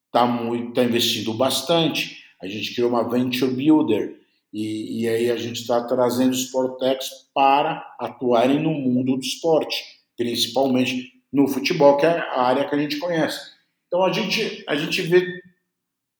está 0.07 0.25
tá 0.73 0.83
investindo 0.83 1.31
bastante. 1.35 2.25
A 2.41 2.47
gente 2.47 2.73
criou 2.73 2.89
uma 2.89 3.07
Venture 3.07 3.53
Builder 3.53 4.19
e, 4.51 5.03
e 5.03 5.07
aí 5.07 5.29
a 5.29 5.37
gente 5.37 5.61
está 5.61 5.83
trazendo 5.83 6.33
Sportex 6.33 7.29
para 7.31 7.95
atuarem 7.99 8.59
no 8.59 8.71
mundo 8.71 9.15
do 9.15 9.21
esporte, 9.21 9.83
principalmente 10.17 11.13
no 11.31 11.47
futebol, 11.47 11.95
que 11.97 12.07
é 12.07 12.09
a 12.09 12.41
área 12.41 12.67
que 12.67 12.73
a 12.73 12.77
gente 12.79 12.97
conhece. 12.97 13.51
Então 13.85 14.03
a 14.03 14.11
gente, 14.11 14.65
a 14.67 14.75
gente 14.75 15.03
vê, 15.03 15.39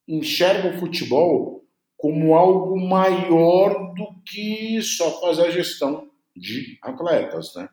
enxerga 0.08 0.70
o 0.70 0.80
futebol 0.80 1.66
como 1.98 2.36
algo 2.36 2.80
maior 2.80 3.92
do 3.96 4.14
que 4.24 4.80
só 4.84 5.20
fazer 5.20 5.48
a 5.48 5.52
gestão 5.52 6.12
de 6.38 6.78
atletas, 6.84 7.56
né? 7.56 7.68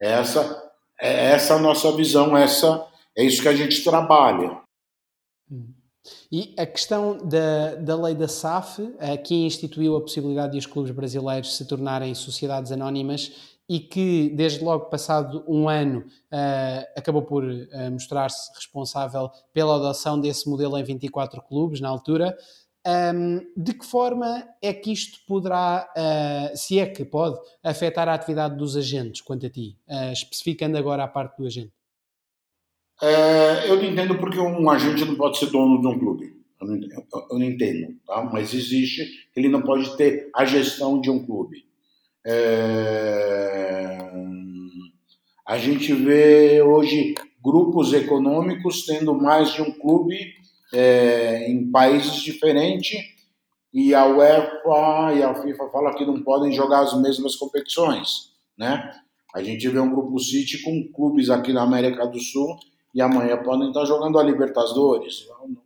Essa 0.00 0.72
é 0.98 1.32
essa 1.32 1.56
a 1.56 1.58
nossa 1.58 1.94
visão, 1.94 2.34
essa 2.34 2.88
é 3.16 3.24
isso 3.24 3.42
que 3.42 3.48
a 3.48 3.56
gente 3.56 3.82
trabalha. 3.82 4.60
Hum. 5.50 5.74
E 6.32 6.54
a 6.58 6.64
questão 6.64 7.18
da, 7.18 7.74
da 7.74 7.94
lei 7.94 8.14
da 8.14 8.26
SAF, 8.26 8.80
eh, 8.98 9.16
que 9.18 9.34
instituiu 9.34 9.96
a 9.96 10.00
possibilidade 10.00 10.52
de 10.52 10.58
os 10.58 10.66
clubes 10.66 10.90
brasileiros 10.92 11.56
se 11.56 11.66
tornarem 11.66 12.14
sociedades 12.14 12.72
anónimas 12.72 13.50
e 13.70 13.78
que, 13.78 14.30
desde 14.30 14.64
logo 14.64 14.86
passado 14.86 15.44
um 15.46 15.68
ano, 15.68 16.00
uh, 16.00 16.86
acabou 16.96 17.22
por 17.22 17.44
uh, 17.44 17.68
mostrar-se 17.92 18.52
responsável 18.56 19.30
pela 19.52 19.76
adoção 19.76 20.20
desse 20.20 20.50
modelo 20.50 20.76
em 20.76 20.82
24 20.82 21.40
clubes 21.42 21.80
na 21.80 21.88
altura. 21.88 22.36
Um, 22.84 23.38
de 23.56 23.74
que 23.74 23.86
forma 23.86 24.44
é 24.60 24.72
que 24.72 24.90
isto 24.90 25.20
poderá, 25.24 25.88
uh, 25.96 26.56
se 26.56 26.80
é 26.80 26.86
que 26.86 27.04
pode, 27.04 27.38
afetar 27.62 28.08
a 28.08 28.14
atividade 28.14 28.56
dos 28.56 28.76
agentes, 28.76 29.20
quanto 29.20 29.46
a 29.46 29.50
ti, 29.50 29.78
especificando 30.12 30.76
agora 30.76 31.04
a 31.04 31.08
parte 31.08 31.36
do 31.36 31.46
agente? 31.46 31.79
É, 33.02 33.70
eu 33.70 33.76
não 33.76 33.84
entendo 33.84 34.18
porque 34.18 34.38
um 34.38 34.68
agente 34.68 35.04
não 35.04 35.14
pode 35.14 35.38
ser 35.38 35.46
dono 35.46 35.80
de 35.80 35.86
um 35.86 35.98
clube. 35.98 36.40
Eu 36.60 36.66
não, 36.66 36.76
eu, 36.76 37.06
eu 37.30 37.38
não 37.38 37.46
entendo, 37.46 37.96
tá? 38.06 38.22
mas 38.30 38.52
existe, 38.52 39.08
ele 39.34 39.48
não 39.48 39.62
pode 39.62 39.96
ter 39.96 40.28
a 40.34 40.44
gestão 40.44 41.00
de 41.00 41.10
um 41.10 41.24
clube. 41.24 41.64
É, 42.26 43.98
a 45.46 45.56
gente 45.56 45.94
vê 45.94 46.60
hoje 46.60 47.14
grupos 47.42 47.94
econômicos 47.94 48.84
tendo 48.84 49.14
mais 49.14 49.54
de 49.54 49.62
um 49.62 49.72
clube 49.72 50.18
é, 50.74 51.50
em 51.50 51.70
países 51.70 52.16
diferentes 52.22 53.00
e 53.72 53.94
a 53.94 54.04
UEFA 54.06 55.14
e 55.16 55.22
a 55.22 55.34
FIFA 55.34 55.70
falam 55.70 55.94
que 55.94 56.04
não 56.04 56.22
podem 56.22 56.52
jogar 56.52 56.80
as 56.80 57.00
mesmas 57.00 57.36
competições, 57.36 58.32
né? 58.58 58.90
A 59.34 59.42
gente 59.42 59.66
vê 59.68 59.78
um 59.78 59.90
grupo 59.90 60.18
City 60.18 60.60
com 60.62 60.90
clubes 60.92 61.30
aqui 61.30 61.52
na 61.52 61.62
América 61.62 62.06
do 62.06 62.18
Sul 62.18 62.58
e 62.94 63.00
amanhã 63.00 63.42
podem 63.42 63.68
estar 63.68 63.84
jogando 63.84 64.18
a 64.18 64.22
Libertadores. 64.22 65.26
Eu 65.28 65.48
não, 65.48 65.62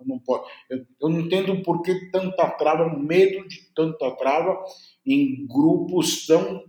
eu 0.00 0.06
não, 0.06 0.44
eu, 0.70 0.86
eu 1.00 1.08
não 1.08 1.20
entendo 1.20 1.62
por 1.62 1.82
que 1.82 2.10
tanta 2.10 2.48
trava, 2.50 2.88
medo 2.88 3.46
de 3.48 3.72
tanta 3.74 4.10
trava 4.12 4.62
em 5.06 5.46
grupos 5.46 6.26
tão 6.26 6.64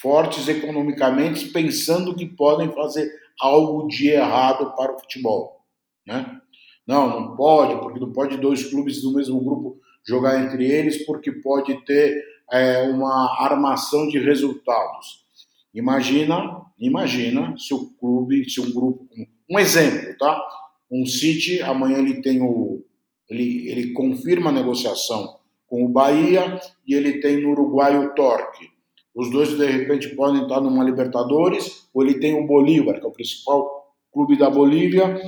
fortes 0.00 0.48
economicamente, 0.48 1.48
pensando 1.48 2.14
que 2.14 2.26
podem 2.26 2.70
fazer 2.72 3.10
algo 3.40 3.88
de 3.88 4.08
errado 4.08 4.74
para 4.76 4.94
o 4.94 4.98
futebol. 5.00 5.64
Né? 6.06 6.40
Não, 6.86 7.08
não 7.08 7.36
pode, 7.36 7.80
porque 7.80 8.00
não 8.00 8.12
pode 8.12 8.36
dois 8.36 8.68
clubes 8.68 9.02
do 9.02 9.12
mesmo 9.12 9.42
grupo 9.42 9.80
jogar 10.06 10.42
entre 10.44 10.64
eles, 10.70 11.04
porque 11.04 11.30
pode 11.30 11.84
ter 11.84 12.22
é, 12.50 12.82
uma 12.82 13.36
armação 13.40 14.08
de 14.08 14.18
resultados. 14.18 15.21
Imagina, 15.74 16.62
imagina 16.78 17.56
se 17.56 17.72
o 17.72 17.90
clube, 17.98 18.48
se 18.48 18.60
um 18.60 18.70
grupo, 18.72 19.08
um 19.50 19.58
exemplo, 19.58 20.16
tá? 20.18 20.40
Um 20.90 21.06
City 21.06 21.62
amanhã 21.62 21.98
ele 21.98 22.20
tem 22.20 22.42
o, 22.42 22.84
ele, 23.28 23.68
ele 23.70 23.92
confirma 23.92 24.50
a 24.50 24.52
negociação 24.52 25.38
com 25.66 25.84
o 25.84 25.88
Bahia 25.88 26.60
e 26.86 26.94
ele 26.94 27.20
tem 27.20 27.40
no 27.40 27.52
Uruguai 27.52 27.96
o 27.96 28.14
Torque. 28.14 28.70
Os 29.14 29.30
dois 29.30 29.56
de 29.56 29.66
repente 29.66 30.14
podem 30.14 30.42
estar 30.42 30.60
numa 30.60 30.84
Libertadores 30.84 31.88
ou 31.94 32.02
ele 32.02 32.20
tem 32.20 32.34
o 32.34 32.46
Bolívar, 32.46 32.98
que 33.00 33.06
é 33.06 33.08
o 33.08 33.12
principal 33.12 33.94
clube 34.12 34.36
da 34.36 34.50
Bolívia. 34.50 35.18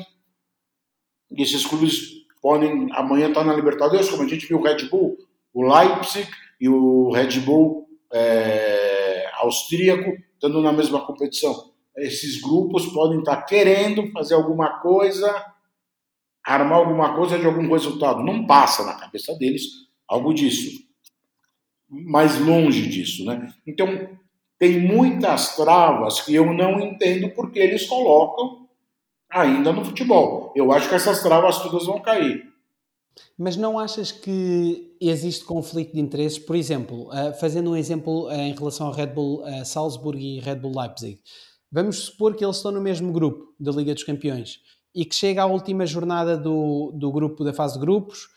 E 1.31 1.43
esses 1.43 1.65
clubes 1.65 2.11
podem 2.43 2.89
amanhã 2.93 3.29
estar 3.29 3.45
na 3.45 3.55
Libertadores, 3.55 4.11
como 4.11 4.23
a 4.23 4.29
gente 4.29 4.47
viu 4.47 4.59
o 4.59 4.63
Red 4.63 4.89
Bull, 4.91 5.17
o 5.53 5.63
Leipzig 5.63 6.29
e 6.61 6.69
o 6.69 7.11
Red 7.11 7.41
Bull 7.41 7.89
é, 8.13 9.31
austríaco 9.39 10.17
estando 10.45 10.61
na 10.61 10.73
mesma 10.73 11.01
competição. 11.01 11.73
Esses 11.97 12.41
grupos 12.41 12.87
podem 12.87 13.21
estar 13.21 13.43
querendo 13.43 14.11
fazer 14.11 14.35
alguma 14.35 14.81
coisa, 14.81 15.45
armar 16.45 16.79
alguma 16.79 17.17
coisa 17.17 17.39
de 17.39 17.47
algum 17.47 17.71
resultado. 17.73 18.23
Não 18.23 18.47
passa 18.47 18.85
na 18.85 18.95
cabeça 18.95 19.35
deles 19.37 19.63
algo 20.07 20.35
disso. 20.35 20.85
Mais 21.89 22.39
longe 22.39 22.87
disso, 22.89 23.25
né? 23.25 23.55
Então, 23.67 23.87
tem 24.59 24.81
muitas 24.81 25.57
travas 25.57 26.21
que 26.21 26.35
eu 26.35 26.53
não 26.53 26.79
entendo 26.81 27.31
porque 27.31 27.59
eles 27.59 27.87
colocam 27.87 28.69
ainda 29.31 29.73
no 29.73 29.85
futebol. 29.85 30.53
Eu 30.55 30.73
acho 30.73 30.89
que 30.89 30.95
essas 30.95 31.23
travas 31.23 31.63
todas 31.63 31.87
vão 31.87 32.01
cair. 32.01 32.53
Mas 33.37 33.57
não 33.57 33.79
achas 33.79 34.13
que 34.13 34.97
existe 35.01 35.45
conflito 35.45 35.95
de 35.95 36.01
interesses? 36.01 36.39
Por 36.39 36.57
exemplo, 36.57 37.09
uh, 37.09 37.33
fazendo 37.39 37.71
um 37.71 37.77
exemplo 37.77 38.27
uh, 38.27 38.33
em 38.33 38.55
relação 38.55 38.87
ao 38.87 38.93
Red 38.93 39.09
Bull 39.09 39.43
uh, 39.43 39.65
Salzburg 39.65 40.19
e 40.19 40.41
Red 40.41 40.57
Bull 40.57 40.73
Leipzig. 40.77 41.21
vamos 41.71 41.99
supor 41.99 42.35
que 42.35 42.45
eles 42.45 42.57
estão 42.57 42.71
no 42.71 42.81
mesmo 42.81 43.13
grupo 43.13 43.55
da 43.59 43.73
Liga 43.73 43.95
dos 43.95 44.05
Campeões 44.05 44.61
e 44.95 45.05
que 45.05 45.15
chega 45.15 45.43
à 45.43 45.47
última 45.47 45.85
jornada 45.87 46.37
do, 46.37 46.93
do 46.95 47.11
grupo 47.11 47.43
da 47.45 47.53
fase 47.53 47.75
de 47.75 47.81
grupos 47.81 48.29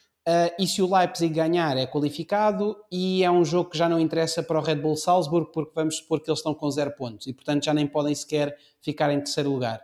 e 0.60 0.68
se 0.68 0.82
o 0.82 0.94
Leipzig 0.94 1.34
ganhar, 1.34 1.78
é 1.78 1.88
qualificado 1.88 2.76
e 2.92 3.24
é 3.24 3.32
um 3.32 3.46
jogo 3.46 3.70
que 3.70 3.78
já 3.78 3.88
não 3.88 3.98
interessa 3.98 4.44
para 4.44 4.60
o 4.60 4.62
Red 4.62 4.76
Bull 4.76 4.98
Salzburg, 4.98 5.52
porque 5.54 5.72
vamos 5.74 5.98
supor 5.98 6.20
que 6.20 6.30
eles 6.30 6.40
estão 6.40 6.54
com 6.54 6.70
zero 6.70 6.92
pontos 6.98 7.28
e, 7.28 7.34
portanto, 7.34 7.64
já 7.64 7.74
nem 7.74 7.88
podem 7.88 8.14
sequer 8.14 8.58
ficar 8.82 9.10
em 9.14 9.20
terceiro 9.20 9.50
lugar. 9.50 9.82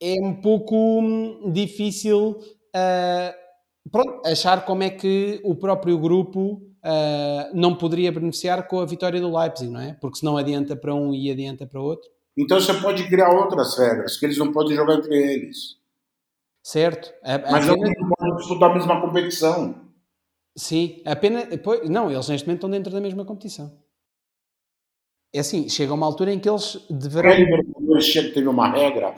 É 0.00 0.14
um 0.22 0.40
pouco 0.40 0.76
hum, 0.76 1.50
difícil 1.52 2.38
uh, 2.74 3.90
pronto, 3.90 4.26
achar 4.26 4.64
como 4.64 4.82
é 4.82 4.90
que 4.90 5.40
o 5.44 5.54
próprio 5.54 5.98
grupo 5.98 6.62
não 7.52 7.74
poderia 7.74 8.10
beneficiar 8.10 8.66
com 8.66 8.80
a 8.80 8.86
vitória 8.86 9.20
do 9.20 9.36
Leipzig, 9.36 9.70
não 9.70 9.80
é? 9.80 9.92
Porque 10.00 10.18
se 10.18 10.24
não 10.24 10.38
adianta 10.38 10.74
para 10.74 10.94
um 10.94 11.12
e 11.12 11.30
adianta 11.30 11.66
para 11.66 11.80
outro. 11.80 12.08
Então 12.36 12.58
você 12.58 12.72
pode 12.74 13.06
criar 13.08 13.30
outras 13.30 13.76
regras, 13.76 14.16
que 14.16 14.24
eles 14.24 14.38
não 14.38 14.52
podem 14.52 14.74
jogar 14.74 14.94
entre 14.94 15.14
eles. 15.14 15.76
Certo. 16.62 17.12
A, 17.22 17.38
Mas 17.38 17.68
apenas... 17.68 17.90
não 17.98 18.08
podem 18.08 18.36
disputar 18.36 18.70
a 18.70 18.74
mesma 18.74 19.00
competição. 19.00 19.88
Sim, 20.56 21.02
apenas. 21.04 21.46
Não, 21.90 22.10
eles 22.10 22.28
neste 22.28 22.46
momento 22.46 22.58
estão 22.58 22.70
dentro 22.70 22.92
da 22.92 23.00
mesma 23.00 23.24
competição. 23.24 23.76
É 25.34 25.40
assim, 25.40 25.68
chega 25.68 25.92
uma 25.92 26.06
altura 26.06 26.32
em 26.32 26.38
que 26.38 26.48
eles 26.48 26.86
deverão. 26.88 27.30
A 27.30 27.34
Libertadores 27.34 28.12
teve 28.12 28.48
uma 28.48 28.70
regra 28.70 29.14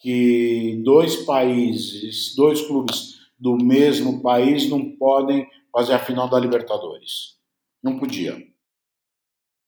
que 0.00 0.80
dois 0.82 1.16
países, 1.24 2.34
dois 2.34 2.62
clubes 2.62 3.20
do 3.38 3.56
mesmo 3.56 4.22
país 4.22 4.68
não 4.68 4.96
podem 4.96 5.46
fazer 5.72 5.92
a 5.94 5.98
final 5.98 6.28
da 6.28 6.38
Libertadores. 6.38 7.36
Não 7.82 7.98
podia. 7.98 8.36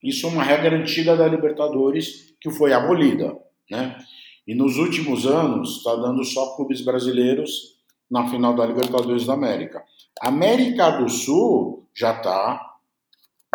Isso 0.02 0.26
é 0.26 0.30
uma 0.30 0.42
regra 0.42 0.76
antiga 0.76 1.16
da 1.16 1.28
Libertadores 1.28 2.34
que 2.40 2.50
foi 2.50 2.72
abolida, 2.72 3.38
né? 3.70 3.96
E 4.46 4.54
nos 4.54 4.76
últimos 4.76 5.24
anos 5.26 5.76
está 5.76 5.94
dando 5.94 6.24
só 6.24 6.56
clubes 6.56 6.80
brasileiros 6.80 7.80
na 8.10 8.28
final 8.28 8.54
da 8.54 8.66
Libertadores 8.66 9.24
da 9.24 9.34
América. 9.34 9.84
América 10.20 10.90
do 10.90 11.08
Sul 11.08 11.88
já 11.94 12.16
está. 12.16 12.60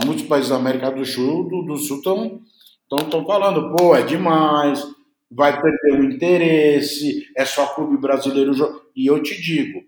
Muitos 0.05 0.25
países 0.25 0.49
da 0.49 0.55
América 0.55 0.89
do 0.89 1.05
Sul 1.05 1.49
do, 1.49 1.63
do 1.63 1.77
Sul 1.77 1.97
estão 1.97 2.41
estão 2.89 3.25
falando, 3.25 3.75
pô, 3.75 3.93
é 3.93 4.03
demais, 4.03 4.81
vai 5.29 5.61
perder 5.61 5.99
o 5.99 6.03
interesse, 6.03 7.29
é 7.35 7.45
só 7.45 7.67
clube 7.75 7.97
brasileiro. 7.97 8.53
E 8.95 9.07
eu 9.07 9.21
te 9.21 9.39
digo, 9.41 9.83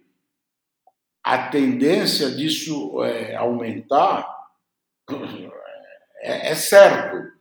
a 1.24 1.50
tendência 1.50 2.32
disso 2.32 3.04
é, 3.04 3.36
aumentar 3.36 4.28
é, 6.22 6.52
é 6.52 6.56
certo 6.56 7.40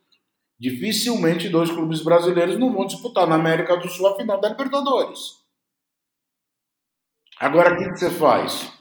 dificilmente 0.58 1.48
dois 1.48 1.70
clubes 1.70 2.02
brasileiros 2.02 2.58
não 2.58 2.72
vão 2.72 2.86
disputar 2.86 3.26
na 3.26 3.36
América 3.36 3.76
do 3.76 3.88
Sul 3.88 4.08
a 4.08 4.16
final 4.16 4.40
da 4.40 4.48
Libertadores. 4.48 5.38
Agora, 7.38 7.74
o 7.74 7.76
que 7.76 7.90
você 7.96 8.10
faz? 8.10 8.72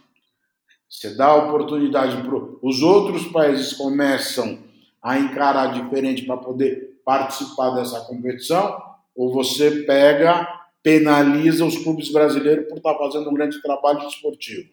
Você 0.89 1.15
dá 1.15 1.35
oportunidade 1.35 2.23
para 2.23 2.35
os 2.61 2.81
outros 2.81 3.27
países 3.27 3.73
começam 3.73 4.63
a 5.01 5.19
encarar 5.19 5.67
diferente 5.73 6.25
para 6.25 6.37
poder 6.37 6.99
participar 7.05 7.71
dessa 7.71 8.01
competição, 8.05 8.81
ou 9.17 9.33
você 9.33 9.83
pega, 9.83 10.47
penaliza 10.83 11.65
os 11.65 11.75
clubes 11.79 12.11
brasileiros 12.11 12.67
por 12.69 12.77
estar 12.77 12.95
fazendo 12.95 13.29
um 13.29 13.33
grande 13.33 13.59
trabalho 13.61 14.07
esportivo. 14.07 14.69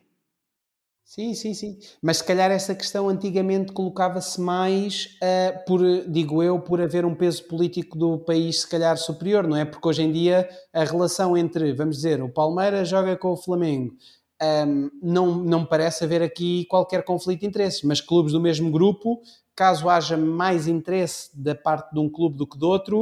Sim, 1.06 1.34
sim, 1.34 1.54
sim. 1.54 1.78
Mas 2.02 2.18
se 2.18 2.24
calhar 2.24 2.50
essa 2.50 2.74
questão 2.74 3.08
antigamente 3.08 3.72
colocava-se 3.72 4.40
mais 4.40 5.18
uh, 5.22 5.64
por, 5.66 5.80
digo 6.08 6.42
eu, 6.42 6.58
por 6.60 6.80
haver 6.80 7.04
um 7.04 7.14
peso 7.14 7.44
político 7.44 7.96
do 7.96 8.18
país 8.18 8.62
se 8.62 8.68
calhar 8.68 8.96
superior, 8.96 9.46
não 9.46 9.56
é? 9.56 9.64
Porque 9.64 9.86
hoje 9.86 10.02
em 10.02 10.10
dia 10.12 10.48
a 10.72 10.82
relação 10.84 11.36
entre, 11.36 11.72
vamos 11.72 11.96
dizer, 11.96 12.22
o 12.22 12.28
Palmeiras 12.28 12.88
joga 12.88 13.16
com 13.16 13.32
o 13.32 13.36
Flamengo, 13.36 13.92
um, 13.92 14.46
ehm, 14.46 14.90
não, 15.02 15.36
não 15.36 15.64
parece 15.64 16.04
haver 16.04 16.22
aqui 16.22 16.64
qualquer 16.66 17.04
conflito 17.04 17.40
de 17.40 17.46
interesses, 17.46 17.82
mas 17.82 18.00
clubes 18.00 18.32
do 18.32 18.40
mesmo 18.40 18.70
grupo, 18.70 19.20
caso 19.54 19.88
haja 19.88 20.16
mais 20.16 20.66
interesse 20.66 21.30
da 21.38 21.54
parte 21.54 21.92
de 21.92 22.00
um 22.00 22.08
clube 22.08 22.36
do 22.36 22.46
que 22.46 22.58
do 22.58 22.66
outro. 22.66 23.00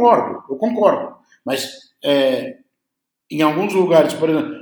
Concordo, 0.00 0.44
eu 0.48 0.56
concordo. 0.56 1.16
Mas 1.44 1.92
é, 2.02 2.56
em 3.30 3.42
alguns 3.42 3.74
lugares, 3.74 4.14
por 4.14 4.30
exemplo, 4.30 4.58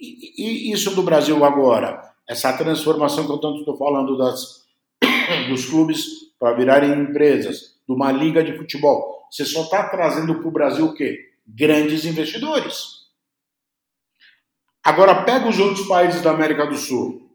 e, 0.00 0.72
isso 0.72 0.94
do 0.96 1.02
Brasil 1.02 1.44
agora, 1.44 2.02
essa 2.28 2.52
transformação 2.52 3.24
que 3.24 3.30
eu 3.32 3.38
tanto 3.38 3.60
estou 3.60 3.76
falando 3.76 4.18
das, 4.18 4.64
dos 5.48 5.66
clubes 5.66 6.04
para 6.40 6.56
virarem 6.56 6.92
empresas, 6.92 7.74
de 7.86 7.94
uma 7.94 8.10
liga 8.10 8.42
de 8.42 8.56
futebol, 8.56 9.28
você 9.30 9.44
só 9.44 9.62
está 9.62 9.88
trazendo 9.88 10.34
para 10.40 10.48
o 10.48 10.52
Brasil 10.52 10.86
o 10.86 10.94
quê? 10.94 11.32
Grandes 11.46 12.04
investidores. 12.04 13.04
Agora 14.82 15.22
pega 15.22 15.48
os 15.48 15.58
outros 15.58 15.86
países 15.86 16.20
da 16.20 16.32
América 16.32 16.66
do 16.66 16.76
Sul. 16.76 17.30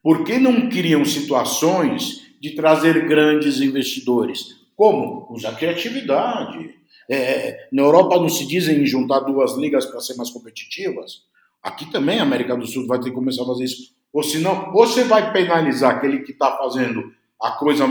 Por 0.00 0.24
que 0.24 0.38
não 0.38 0.68
criam 0.68 1.04
situações 1.04 2.24
de 2.40 2.54
trazer 2.54 3.06
grandes 3.08 3.60
investidores? 3.60 4.55
Como? 4.76 5.26
Usa 5.30 5.52
criatividade, 5.52 6.76
é, 7.08 7.68
na 7.72 7.82
Europa 7.82 8.16
não 8.16 8.28
se 8.28 8.46
dizem 8.46 8.84
juntar 8.84 9.20
duas 9.20 9.56
ligas 9.56 9.86
para 9.86 10.00
ser 10.00 10.14
mais 10.16 10.30
competitivas. 10.30 11.22
Aqui 11.62 11.90
também 11.90 12.18
a 12.18 12.22
América 12.22 12.54
do 12.54 12.66
Sul 12.66 12.86
vai 12.86 12.98
ter 12.98 13.06
que 13.08 13.14
começar 13.14 13.42
a 13.42 13.46
fazer 13.46 13.64
isso. 13.64 13.96
Ou 14.12 14.22
senão, 14.22 14.70
você 14.72 15.04
vai 15.04 15.32
penalizar 15.32 15.96
aquele 15.96 16.20
que 16.20 16.32
está 16.32 16.56
fazendo 16.58 17.12
a 17.40 17.52
coisa 17.52 17.86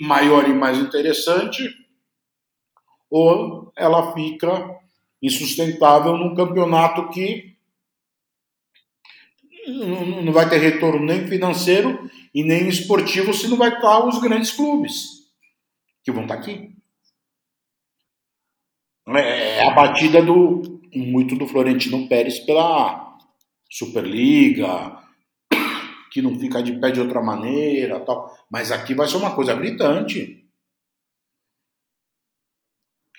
maior 0.00 0.48
e 0.48 0.52
mais 0.52 0.78
interessante, 0.78 1.68
ou 3.10 3.72
ela 3.76 4.12
fica 4.12 4.76
insustentável 5.22 6.16
num 6.16 6.34
campeonato 6.34 7.08
que 7.10 7.54
não 9.66 10.32
vai 10.32 10.48
ter 10.48 10.58
retorno 10.58 11.04
nem 11.04 11.26
financeiro 11.26 12.10
e 12.34 12.42
nem 12.42 12.68
esportivo 12.68 13.32
se 13.32 13.48
não 13.48 13.56
vai 13.56 13.72
estar 13.72 14.06
os 14.06 14.18
grandes 14.20 14.50
clubes 14.50 15.13
que 16.04 16.12
vão 16.12 16.22
estar 16.22 16.34
aqui. 16.34 16.76
É, 19.08 19.58
é 19.58 19.68
a 19.68 19.74
batida 19.74 20.22
do 20.22 20.80
muito 20.94 21.34
do 21.36 21.46
Florentino 21.46 22.08
Pérez 22.08 22.38
pela 22.38 23.18
Superliga, 23.68 25.02
que 26.10 26.22
não 26.22 26.38
fica 26.38 26.62
de 26.62 26.78
pé 26.78 26.90
de 26.90 27.00
outra 27.00 27.20
maneira, 27.20 27.98
tal. 28.00 28.32
Mas 28.48 28.70
aqui 28.70 28.94
vai 28.94 29.08
ser 29.08 29.16
uma 29.16 29.34
coisa 29.34 29.54
gritante. 29.54 30.44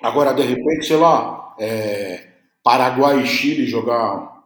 Agora, 0.02 0.34
de 0.34 0.44
repente, 0.44 0.86
sei 0.86 0.98
lá, 0.98 1.56
é, 1.60 2.36
Paraguai 2.64 3.22
e 3.22 3.28
Chile 3.28 3.66
jogar, 3.66 4.46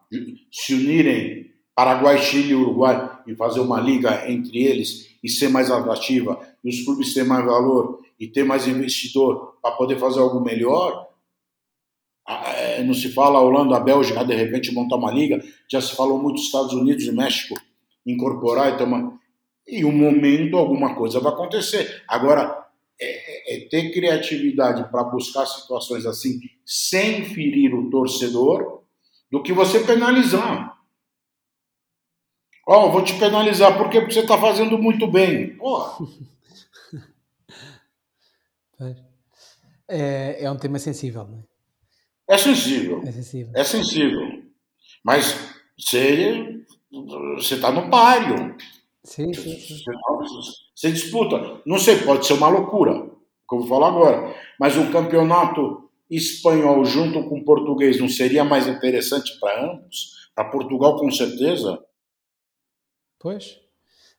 se 0.51 0.73
unirem, 0.73 1.53
Paraguai, 1.75 2.17
Chile 2.17 2.51
e 2.51 2.55
Uruguai, 2.55 3.21
e 3.27 3.35
fazer 3.35 3.59
uma 3.59 3.79
liga 3.79 4.29
entre 4.29 4.63
eles 4.63 5.15
e 5.23 5.29
ser 5.29 5.49
mais 5.49 5.69
atrativa, 5.69 6.39
e 6.63 6.69
os 6.69 6.83
clubes 6.83 7.13
ter 7.13 7.23
mais 7.23 7.45
valor 7.45 7.99
e 8.19 8.27
ter 8.27 8.43
mais 8.43 8.67
investidor 8.67 9.57
para 9.61 9.71
poder 9.75 9.97
fazer 9.97 10.19
algo 10.19 10.41
melhor, 10.41 11.07
é, 12.27 12.83
não 12.83 12.93
se 12.93 13.11
fala 13.11 13.39
a 13.39 13.41
Holanda, 13.41 13.75
a 13.75 13.79
Bélgica, 13.79 14.23
de 14.23 14.35
repente 14.35 14.73
montar 14.73 14.97
uma 14.97 15.11
liga, 15.11 15.43
já 15.69 15.81
se 15.81 15.95
falou 15.95 16.21
muito 16.21 16.41
Estados 16.41 16.73
Unidos 16.73 17.03
e 17.05 17.11
México 17.11 17.59
incorporar 18.05 18.73
e 18.73 18.77
ter 18.77 18.83
uma... 18.83 19.19
E 19.67 19.85
um 19.85 19.91
momento 19.91 20.57
alguma 20.57 20.95
coisa 20.95 21.19
vai 21.19 21.31
acontecer. 21.31 22.03
Agora, 22.07 22.65
é, 22.99 23.05
é, 23.05 23.55
é 23.55 23.69
ter 23.69 23.91
criatividade 23.91 24.89
para 24.89 25.03
buscar 25.03 25.45
situações 25.45 26.07
assim, 26.07 26.39
sem 26.65 27.23
ferir 27.23 27.73
o 27.75 27.89
torcedor, 27.89 28.81
do 29.31 29.43
que 29.43 29.53
você 29.53 29.79
penalizar. 29.81 30.75
Ó, 32.67 32.87
oh, 32.87 32.91
vou 32.91 33.03
te 33.03 33.17
penalizar, 33.17 33.77
por 33.77 33.89
quê? 33.89 33.99
Porque 33.99 34.13
você 34.13 34.19
está 34.21 34.37
fazendo 34.37 34.77
muito 34.77 35.07
bem. 35.07 35.55
Porra. 35.55 36.05
É, 39.87 40.43
é 40.43 40.51
um 40.51 40.57
tema 40.57 40.79
sensível, 40.79 41.25
não 41.25 41.39
é? 41.39 41.43
É 42.35 42.37
sensível. 42.37 43.01
É 43.03 43.11
sensível. 43.11 43.51
É 43.55 43.63
sensível. 43.63 44.21
Mas 45.03 45.35
você 47.35 47.55
está 47.55 47.71
no 47.71 47.89
páreo. 47.89 48.55
Sim, 49.03 49.33
sim, 49.33 49.57
sim. 49.57 49.83
Você, 49.83 50.51
você, 50.75 50.91
disputa. 50.91 51.61
Não 51.65 51.79
sei, 51.79 51.97
pode 52.03 52.27
ser 52.27 52.33
uma 52.33 52.49
loucura, 52.49 52.93
como 53.47 53.63
eu 53.63 53.67
vou 53.67 53.79
falar 53.79 53.87
agora. 53.87 54.35
Mas 54.59 54.77
um 54.77 54.91
campeonato 54.91 55.89
espanhol 56.09 56.85
junto 56.85 57.27
com 57.27 57.43
português 57.43 57.99
não 57.99 58.07
seria 58.07 58.43
mais 58.43 58.67
interessante 58.67 59.39
para 59.39 59.71
ambos? 59.71 60.29
Para 60.35 60.49
Portugal, 60.51 60.97
com 60.97 61.09
certeza. 61.11 61.83
Pois. 63.17 63.59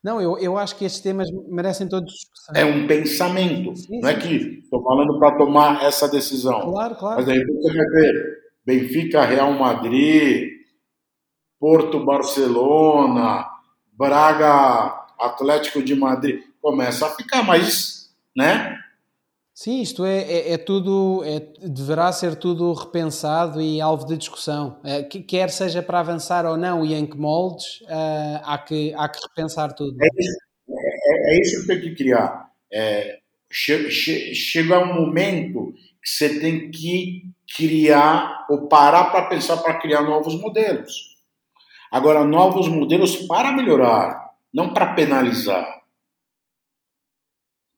Não, 0.03 0.19
eu, 0.19 0.37
eu 0.39 0.57
acho 0.57 0.75
que 0.75 0.85
estes 0.85 1.01
temas 1.01 1.27
merecem 1.47 1.87
todos 1.87 2.11
discussão. 2.11 2.55
É 2.55 2.65
um 2.65 2.87
pensamento. 2.87 3.75
Sim, 3.75 3.99
não 4.01 4.09
é 4.09 4.15
que 4.15 4.59
estou 4.63 4.83
falando 4.83 5.19
para 5.19 5.37
tomar 5.37 5.83
essa 5.83 6.07
decisão. 6.07 6.71
Claro, 6.71 6.95
claro. 6.95 7.17
Mas 7.17 7.29
aí 7.29 7.43
você 7.45 7.73
vai 7.73 7.85
ver 7.85 8.37
Benfica, 8.65 9.23
Real 9.23 9.53
Madrid, 9.53 10.49
Porto, 11.59 12.03
Barcelona, 12.03 13.47
Braga, 13.93 15.05
Atlético 15.19 15.83
de 15.83 15.95
Madrid. 15.95 16.41
Começa 16.59 17.05
a 17.05 17.11
ficar 17.11 17.43
mais, 17.43 18.11
né? 18.35 18.80
Sim, 19.63 19.79
isto 19.79 20.03
é, 20.03 20.21
é, 20.23 20.53
é 20.53 20.57
tudo, 20.57 21.21
é, 21.23 21.39
deverá 21.61 22.11
ser 22.11 22.35
tudo 22.35 22.73
repensado 22.73 23.61
e 23.61 23.79
alvo 23.79 24.07
de 24.07 24.17
discussão. 24.17 24.79
É, 24.83 25.03
quer 25.03 25.51
seja 25.51 25.83
para 25.83 25.99
avançar 25.99 26.47
ou 26.47 26.57
não 26.57 26.83
e 26.83 26.95
em 26.95 27.05
que 27.05 27.15
moldes, 27.15 27.79
uh, 27.81 28.41
há, 28.43 28.57
que, 28.57 28.91
há 28.97 29.07
que 29.07 29.19
repensar 29.21 29.71
tudo. 29.73 29.95
É 30.01 30.07
isso, 30.17 30.37
é, 30.67 31.31
é 31.31 31.41
isso 31.41 31.61
que 31.61 31.67
tem 31.67 31.79
que 31.79 31.93
criar. 31.93 32.49
É, 32.73 33.19
che, 33.51 33.91
che, 33.91 34.33
chega 34.33 34.79
um 34.79 34.95
momento 34.95 35.71
que 36.01 36.09
você 36.09 36.39
tem 36.39 36.71
que 36.71 37.25
criar 37.55 38.47
ou 38.49 38.67
parar 38.67 39.11
para 39.11 39.27
pensar 39.27 39.57
para 39.57 39.79
criar 39.79 40.01
novos 40.01 40.41
modelos. 40.41 40.91
Agora, 41.91 42.25
novos 42.25 42.67
modelos 42.67 43.15
para 43.27 43.51
melhorar, 43.51 44.31
não 44.51 44.73
para 44.73 44.95
penalizar. 44.95 45.80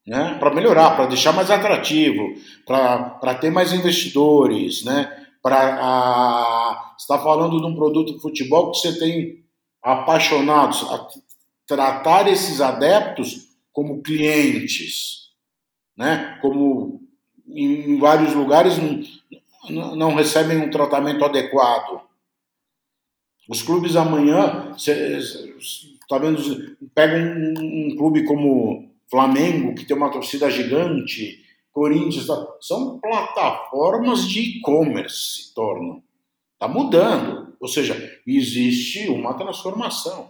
Né? 0.06 0.36
Para 0.40 0.54
melhorar, 0.54 0.96
para 0.96 1.06
deixar 1.06 1.32
mais 1.32 1.50
atrativo, 1.50 2.36
para 2.66 3.36
ter 3.36 3.50
mais 3.50 3.72
investidores, 3.72 4.84
né? 4.84 5.28
Para 5.42 6.94
está 6.98 7.20
falando 7.20 7.60
de 7.60 7.66
um 7.66 7.76
produto 7.76 8.14
de 8.14 8.22
futebol 8.22 8.72
que 8.72 8.80
você 8.80 8.98
tem 8.98 9.44
apaixonados, 9.82 10.84
a 10.90 11.08
tratar 11.68 12.28
esses 12.28 12.62
adeptos 12.62 13.50
como 13.72 14.02
clientes, 14.02 15.30
né? 15.98 16.38
Como 16.42 17.02
em 17.48 17.98
vários 18.00 18.34
lugares 18.34 18.78
não, 19.70 19.96
não 19.96 20.16
recebem 20.16 20.58
um 20.58 20.70
tratamento 20.70 21.24
adequado. 21.24 22.02
Os 23.50 23.62
clubes 23.62 23.96
amanhã, 23.96 24.74
tá 26.08 26.18
vendo, 26.18 26.78
pega 26.96 27.18
um, 27.18 27.54
um, 27.58 27.96
clube 27.98 28.24
como 28.24 28.93
Flamengo, 29.10 29.76
que 29.76 29.86
tem 29.86 29.96
uma 29.96 30.12
torcida 30.12 30.50
gigante, 30.50 31.44
Corinthians, 31.72 32.28
tá, 32.28 32.48
são 32.62 33.00
plataformas 33.00 34.28
de 34.28 34.58
e-commerce 34.58 35.16
se 35.16 35.54
tornam. 35.56 36.04
Está 36.54 36.68
mudando. 36.68 37.56
Ou 37.60 37.68
seja, 37.68 37.96
existe 38.26 39.10
uma 39.10 39.34
transformação. 39.34 40.30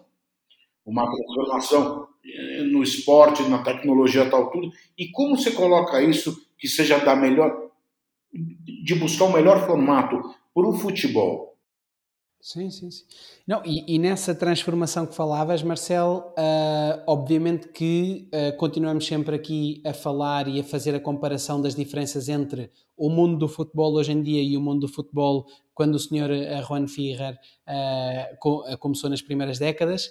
Uma 0.85 1.05
transformação 1.05 2.07
eh, 2.25 2.63
no 2.63 2.81
esporte, 2.81 3.43
na 3.43 3.61
tecnologia, 3.61 4.29
tal, 4.29 4.49
tudo. 4.49 4.71
E 4.97 5.09
como 5.09 5.37
você 5.37 5.51
coloca 5.51 6.01
isso 6.01 6.47
que 6.57 6.67
seja 6.67 6.97
da 6.99 7.15
melhor, 7.15 7.69
de 8.33 8.95
buscar 8.95 9.25
o 9.25 9.33
melhor 9.33 9.65
formato 9.65 10.21
para 10.53 10.67
o 10.67 10.73
futebol? 10.73 11.52
Sim, 12.43 12.69
sim, 12.69 12.91
sim. 12.91 13.05
Não, 13.47 13.61
e, 13.63 13.95
e, 13.95 13.97
nessa 13.97 14.35
transformação 14.35 15.05
que 15.05 15.15
falavas, 15.15 15.63
Marcelo, 15.63 16.25
uh, 16.37 17.01
obviamente 17.07 17.69
que 17.69 18.27
uh, 18.33 18.57
continuamos 18.57 19.07
sempre 19.07 19.33
aqui 19.33 19.81
a 19.85 19.93
falar 19.93 20.49
e 20.49 20.59
a 20.59 20.63
fazer 20.63 20.93
a 20.93 20.99
comparação 20.99 21.61
das 21.61 21.73
diferenças 21.73 22.27
entre 22.27 22.69
o 22.97 23.09
mundo 23.09 23.37
do 23.37 23.47
futebol 23.47 23.93
hoje 23.93 24.11
em 24.11 24.21
dia 24.21 24.43
e 24.43 24.57
o 24.57 24.61
mundo 24.61 24.81
do 24.81 24.87
futebol 24.89 25.45
quando 25.73 25.95
o 25.95 25.99
senhor 25.99 26.29
uh, 26.29 26.67
Juan 26.67 26.85
Ferrer 26.85 27.39
começou 28.77 29.09
nas 29.09 29.21
primeiras 29.21 29.57
décadas. 29.57 30.09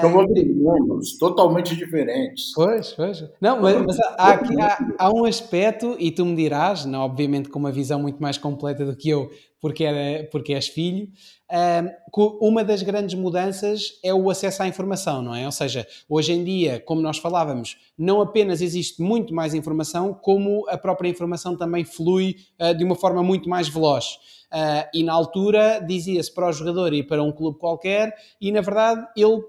São 0.00 0.14
outros 0.14 0.46
mundos, 0.46 1.18
totalmente 1.18 1.74
diferentes. 1.74 2.52
Pois, 2.54 2.92
pois. 2.92 3.24
Não, 3.40 3.60
mas, 3.60 3.84
mas 3.84 3.98
há, 3.98 4.32
aqui, 4.34 4.60
há, 4.60 4.78
há, 4.96 5.10
um 5.10 5.24
aspecto, 5.24 5.96
e 5.98 6.12
tu 6.12 6.24
me 6.24 6.36
dirás, 6.36 6.84
não, 6.84 7.00
obviamente 7.00 7.48
com 7.48 7.58
uma 7.58 7.72
visão 7.72 8.00
muito 8.00 8.22
mais 8.22 8.38
completa 8.38 8.84
do 8.84 8.94
que 8.94 9.08
eu, 9.08 9.28
porque, 9.62 9.84
era, 9.84 10.24
porque 10.24 10.52
és 10.52 10.66
filho, 10.66 11.08
uma 12.40 12.64
das 12.64 12.82
grandes 12.82 13.14
mudanças 13.14 14.00
é 14.02 14.12
o 14.12 14.28
acesso 14.28 14.64
à 14.64 14.66
informação, 14.66 15.22
não 15.22 15.34
é? 15.36 15.46
Ou 15.46 15.52
seja, 15.52 15.86
hoje 16.08 16.32
em 16.32 16.42
dia, 16.42 16.80
como 16.80 17.00
nós 17.00 17.18
falávamos, 17.18 17.78
não 17.96 18.20
apenas 18.20 18.60
existe 18.60 19.00
muito 19.00 19.32
mais 19.32 19.54
informação, 19.54 20.12
como 20.12 20.68
a 20.68 20.76
própria 20.76 21.08
informação 21.08 21.56
também 21.56 21.84
flui 21.84 22.38
uh, 22.60 22.74
de 22.74 22.82
uma 22.82 22.96
forma 22.96 23.22
muito 23.22 23.48
mais 23.48 23.68
veloz. 23.68 24.16
Uh, 24.52 24.84
e 24.92 25.04
na 25.04 25.12
altura 25.12 25.78
dizia-se 25.78 26.34
para 26.34 26.48
o 26.48 26.52
jogador 26.52 26.92
ir 26.92 27.06
para 27.06 27.22
um 27.22 27.30
clube 27.30 27.58
qualquer, 27.58 28.12
e 28.40 28.50
na 28.50 28.60
verdade 28.60 29.06
ele 29.16 29.42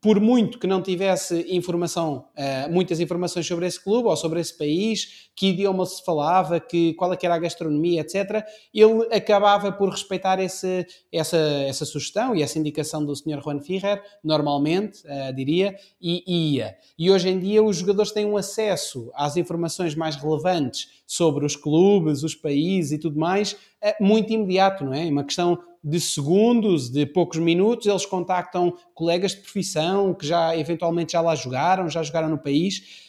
por 0.00 0.20
muito 0.20 0.58
que 0.58 0.66
não 0.66 0.82
tivesse 0.82 1.46
informação, 1.48 2.26
uh, 2.36 2.72
muitas 2.72 3.00
informações 3.00 3.46
sobre 3.46 3.66
esse 3.66 3.82
clube 3.82 4.08
ou 4.08 4.16
sobre 4.16 4.40
esse 4.40 4.56
país, 4.56 5.30
que 5.36 5.48
idioma 5.48 5.86
se 5.86 6.04
falava, 6.04 6.58
que, 6.58 6.94
qual 6.94 7.12
é 7.12 7.18
era 7.22 7.34
a 7.34 7.38
gastronomia, 7.38 8.00
etc., 8.00 8.44
ele 8.74 9.06
acabava 9.12 9.70
por 9.70 9.90
respeitar 9.90 10.40
esse, 10.40 10.86
essa, 11.12 11.36
essa 11.36 11.84
sugestão 11.84 12.34
e 12.34 12.42
essa 12.42 12.58
indicação 12.58 13.04
do 13.04 13.14
Sr. 13.14 13.40
Juan 13.42 13.60
Ferrer, 13.60 14.02
normalmente, 14.22 15.00
uh, 15.06 15.32
diria, 15.34 15.76
e 16.00 16.54
ia. 16.54 16.76
E 16.98 17.10
hoje 17.10 17.28
em 17.28 17.38
dia 17.38 17.62
os 17.62 17.76
jogadores 17.76 18.12
têm 18.12 18.26
um 18.26 18.36
acesso 18.36 19.10
às 19.14 19.36
informações 19.36 19.94
mais 19.94 20.16
relevantes 20.16 20.97
sobre 21.08 21.46
os 21.46 21.56
clubes, 21.56 22.22
os 22.22 22.34
países 22.34 22.92
e 22.92 22.98
tudo 22.98 23.18
mais, 23.18 23.52
uh, 23.52 24.04
muito 24.04 24.30
imediato, 24.30 24.84
não 24.84 24.92
é? 24.92 25.06
Uma 25.06 25.24
questão 25.24 25.58
de 25.82 25.98
segundos, 25.98 26.90
de 26.90 27.06
poucos 27.06 27.38
minutos, 27.38 27.86
eles 27.86 28.04
contactam 28.04 28.76
colegas 28.94 29.32
de 29.32 29.40
profissão 29.40 30.12
que 30.12 30.26
já 30.26 30.54
eventualmente 30.54 31.12
já 31.12 31.22
lá 31.22 31.34
jogaram, 31.34 31.88
já 31.88 32.02
jogaram 32.02 32.28
no 32.28 32.36
país. 32.36 33.06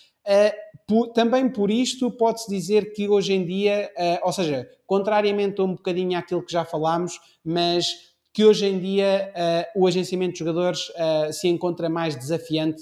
Por, 0.87 1.07
também 1.07 1.49
por 1.49 1.71
isto 1.71 2.11
pode-se 2.11 2.47
dizer 2.47 2.93
que 2.93 3.09
hoje 3.09 3.33
em 3.33 3.43
dia, 3.43 3.91
uh, 3.97 4.27
ou 4.27 4.31
seja, 4.31 4.69
contrariamente 4.85 5.59
a 5.59 5.63
um 5.63 5.73
bocadinho 5.73 6.17
àquilo 6.17 6.43
que 6.43 6.53
já 6.53 6.63
falámos, 6.63 7.19
mas 7.43 8.13
que 8.31 8.45
hoje 8.45 8.67
em 8.67 8.79
dia 8.79 9.33
o 9.75 9.87
agenciamento 9.87 10.33
de 10.33 10.39
jogadores 10.39 10.91
se 11.31 11.47
encontra 11.47 11.89
mais 11.89 12.15
desafiante 12.15 12.81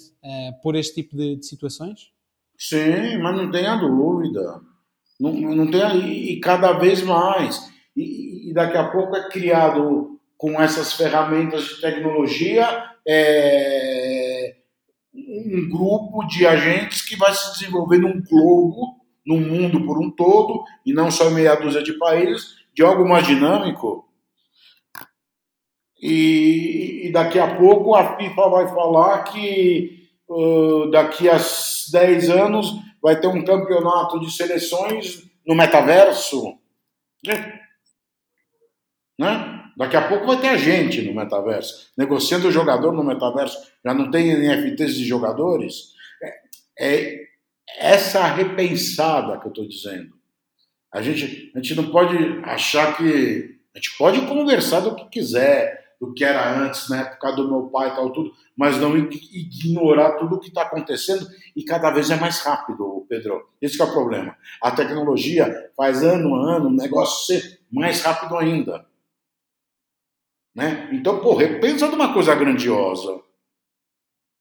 por 0.62 0.76
este 0.76 0.96
tipo 0.96 1.16
de, 1.16 1.38
de, 1.38 1.46
situações? 1.46 2.12
Sim, 2.58 3.18
mas 3.22 3.36
não 3.38 3.50
tenha 3.50 3.78
dúvida. 3.78 4.62
Não, 5.20 5.32
não 5.32 5.72
tenha, 5.72 5.96
e 5.96 6.40
cada 6.40 6.74
vez 6.74 7.02
mais 7.02 7.72
e, 7.96 8.50
e 8.50 8.54
daqui 8.54 8.78
a 8.78 8.88
pouco 8.90 9.16
é 9.16 9.28
criado 9.30 10.20
com 10.38 10.62
essas 10.62 10.94
ferramentas 10.94 11.64
de 11.64 11.82
tecnologia 11.82 12.92
é, 13.08 14.56
um 15.16 15.70
grupo 15.70 16.26
de 16.28 16.46
agentes 16.46 17.02
que 17.02 17.16
vai 17.16 17.34
se 17.34 17.54
desenvolver 17.54 17.98
num 17.98 18.22
globo, 18.22 18.98
num 19.26 19.40
mundo 19.40 19.86
por 19.86 19.98
um 19.98 20.12
todo, 20.12 20.64
e 20.86 20.94
não 20.94 21.10
só 21.10 21.30
em 21.30 21.34
meia 21.34 21.56
dúzia 21.56 21.82
de 21.82 21.94
países, 21.94 22.56
de 22.74 22.84
algo 22.84 23.08
mais 23.08 23.26
dinâmico. 23.26 24.08
E, 26.00 27.08
e 27.08 27.12
daqui 27.12 27.40
a 27.40 27.56
pouco 27.56 27.96
a 27.96 28.16
FIFA 28.18 28.50
vai 28.50 28.68
falar 28.68 29.24
que 29.24 30.08
uh, 30.30 30.92
daqui 30.92 31.28
a 31.28 31.38
10 31.92 32.30
anos 32.30 32.76
vai 33.02 33.20
ter 33.20 33.28
um 33.28 33.44
campeonato 33.44 34.20
de 34.20 34.32
seleções 34.32 35.24
no 35.46 35.56
metaverso. 35.56 36.58
Né? 39.20 39.64
Daqui 39.78 39.96
a 39.96 40.08
pouco 40.08 40.26
vai 40.26 40.42
ter 40.42 40.50
a 40.50 40.58
gente 40.58 41.02
no 41.04 41.14
metaverso, 41.14 41.92
negociando 41.98 42.48
o 42.48 42.52
jogador 42.52 42.92
no 42.92 43.04
metaverso. 43.04 43.58
Já 43.86 43.94
não 43.94 44.10
tem 44.10 44.34
NFTs 44.34 44.96
de 44.96 45.06
jogadores? 45.06 45.94
É, 46.80 47.14
é 47.14 47.28
essa 47.78 48.26
repensada 48.26 49.40
que 49.40 49.46
eu 49.46 49.52
estou 49.52 49.68
dizendo. 49.68 50.18
A 50.92 51.02
gente, 51.02 51.52
a 51.56 51.62
gente 51.62 51.76
não 51.76 51.92
pode 51.92 52.18
achar 52.44 52.98
que. 52.98 53.58
A 53.76 53.78
gente 53.78 53.96
pode 53.98 54.22
conversar 54.22 54.80
do 54.80 54.96
que 54.96 55.08
quiser, 55.10 55.87
do 56.00 56.14
que 56.14 56.24
era 56.24 56.60
antes, 56.60 56.90
na 56.90 57.02
época 57.02 57.32
do 57.32 57.48
meu 57.48 57.64
pai 57.70 57.90
e 57.90 57.96
tal, 57.96 58.12
tudo, 58.12 58.32
mas 58.56 58.78
não 58.78 58.96
ignorar 58.98 60.14
tudo 60.14 60.36
o 60.36 60.40
que 60.40 60.50
está 60.50 60.62
acontecendo 60.64 61.28
e 61.56 61.64
cada 61.64 61.90
vez 61.90 62.10
é 62.10 62.16
mais 62.16 62.40
rápido, 62.42 63.06
Pedro. 63.10 63.50
Esse 63.62 63.82
é 63.82 63.86
o 63.86 63.92
problema. 63.92 64.36
A 64.62 64.72
tecnologia 64.72 65.72
faz 65.76 66.04
ano 66.04 66.36
a 66.36 66.56
ano 66.58 66.68
o 66.68 66.74
negócio 66.74 67.26
ser 67.26 67.60
mais 67.72 68.02
rápido 68.02 68.38
ainda. 68.38 68.86
Né? 70.56 70.90
Então, 70.92 71.20
porra, 71.20 71.48
pensa 71.60 71.88
numa 71.88 72.14
coisa 72.14 72.34
grandiosa. 72.36 73.22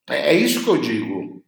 É, 0.09 0.31
é 0.31 0.35
isso 0.35 0.63
que 0.65 0.71
eu 0.71 0.79
digo. 0.79 1.43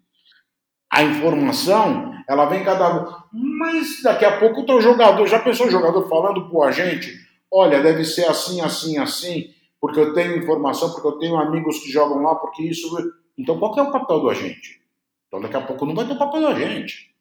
A 0.90 1.02
informação, 1.02 2.14
ela 2.28 2.47
vem 2.47 2.64
cada. 2.64 3.26
Mas 3.32 4.02
daqui 4.02 4.24
a 4.24 4.39
pouco 4.39 4.60
o 4.60 4.66
teu 4.66 4.80
jogador, 4.80 5.26
já 5.26 5.39
pensou 5.39 5.66
o 5.66 5.70
jogador 5.70 6.09
falando 6.09 6.48
pro 6.48 6.62
agente? 6.62 7.14
Olha, 7.51 7.82
deve 7.82 8.05
ser 8.05 8.26
assim, 8.26 8.60
assim, 8.60 8.98
assim, 8.98 9.55
porque 9.80 10.00
eu 10.00 10.12
tenho 10.14 10.36
informação, 10.36 10.92
porque 10.92 11.06
eu 11.06 11.18
tenho 11.18 11.36
amigos 11.36 11.78
que 11.80 11.90
jogam 11.90 12.22
lá, 12.22 12.34
porque 12.34 12.62
isso. 12.62 12.88
Então, 13.36 13.59
qual 13.59 13.72
que 13.72 13.80
é 13.80 13.82
o 13.82 13.92
papel 13.92 14.20
do 14.20 14.30
agente? 14.30 14.80
Então, 15.26 15.40
daqui 15.40 15.56
a 15.56 15.66
pouco 15.66 15.86
não 15.86 15.94
vai 15.94 16.06
ter 16.06 16.14
o 16.14 16.18
papel 16.18 16.40
do 16.40 16.48
agente. 16.48 17.14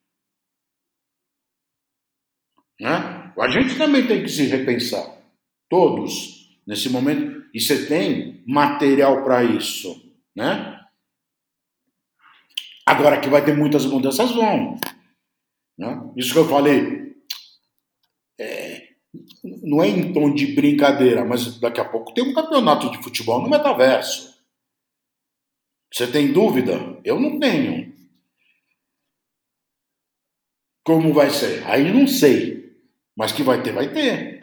Né? 2.79 3.33
O 3.35 3.41
agente 3.41 3.77
também 3.77 4.07
tem 4.07 4.23
que 4.23 4.29
se 4.29 4.43
repensar. 4.45 5.15
Todos 5.69 6.37
nesse 6.65 6.89
momento, 6.89 7.45
e 7.53 7.61
você 7.61 7.85
tem 7.85 8.43
material 8.45 9.23
para 9.23 9.43
isso, 9.43 10.13
né? 10.35 10.79
Agora 12.85 13.19
que 13.19 13.29
vai 13.29 13.43
ter 13.43 13.55
muitas 13.55 13.85
mudanças, 13.85 14.31
vão. 14.31 14.77
Né? 15.77 16.11
Isso 16.15 16.33
que 16.33 16.39
eu 16.39 16.47
falei, 16.47 17.06
não 19.63 19.83
é 19.83 19.87
em 19.87 20.13
tom 20.13 20.33
de 20.33 20.47
brincadeira, 20.47 21.25
mas 21.25 21.59
daqui 21.59 21.79
a 21.79 21.85
pouco 21.85 22.13
tem 22.13 22.23
um 22.23 22.33
campeonato 22.33 22.89
de 22.91 23.01
futebol 23.03 23.41
no 23.41 23.49
metaverso. 23.49 24.35
Você 25.93 26.07
tem 26.07 26.31
dúvida? 26.31 26.99
Eu 27.03 27.19
não 27.19 27.39
tenho. 27.39 27.93
Como 30.83 31.13
vai 31.13 31.29
ser? 31.29 31.63
Aí 31.65 31.91
não 31.91 32.07
sei. 32.07 32.75
Mas 33.15 33.31
que 33.31 33.43
vai 33.43 33.61
ter, 33.61 33.73
vai 33.73 33.91
ter. 33.91 34.41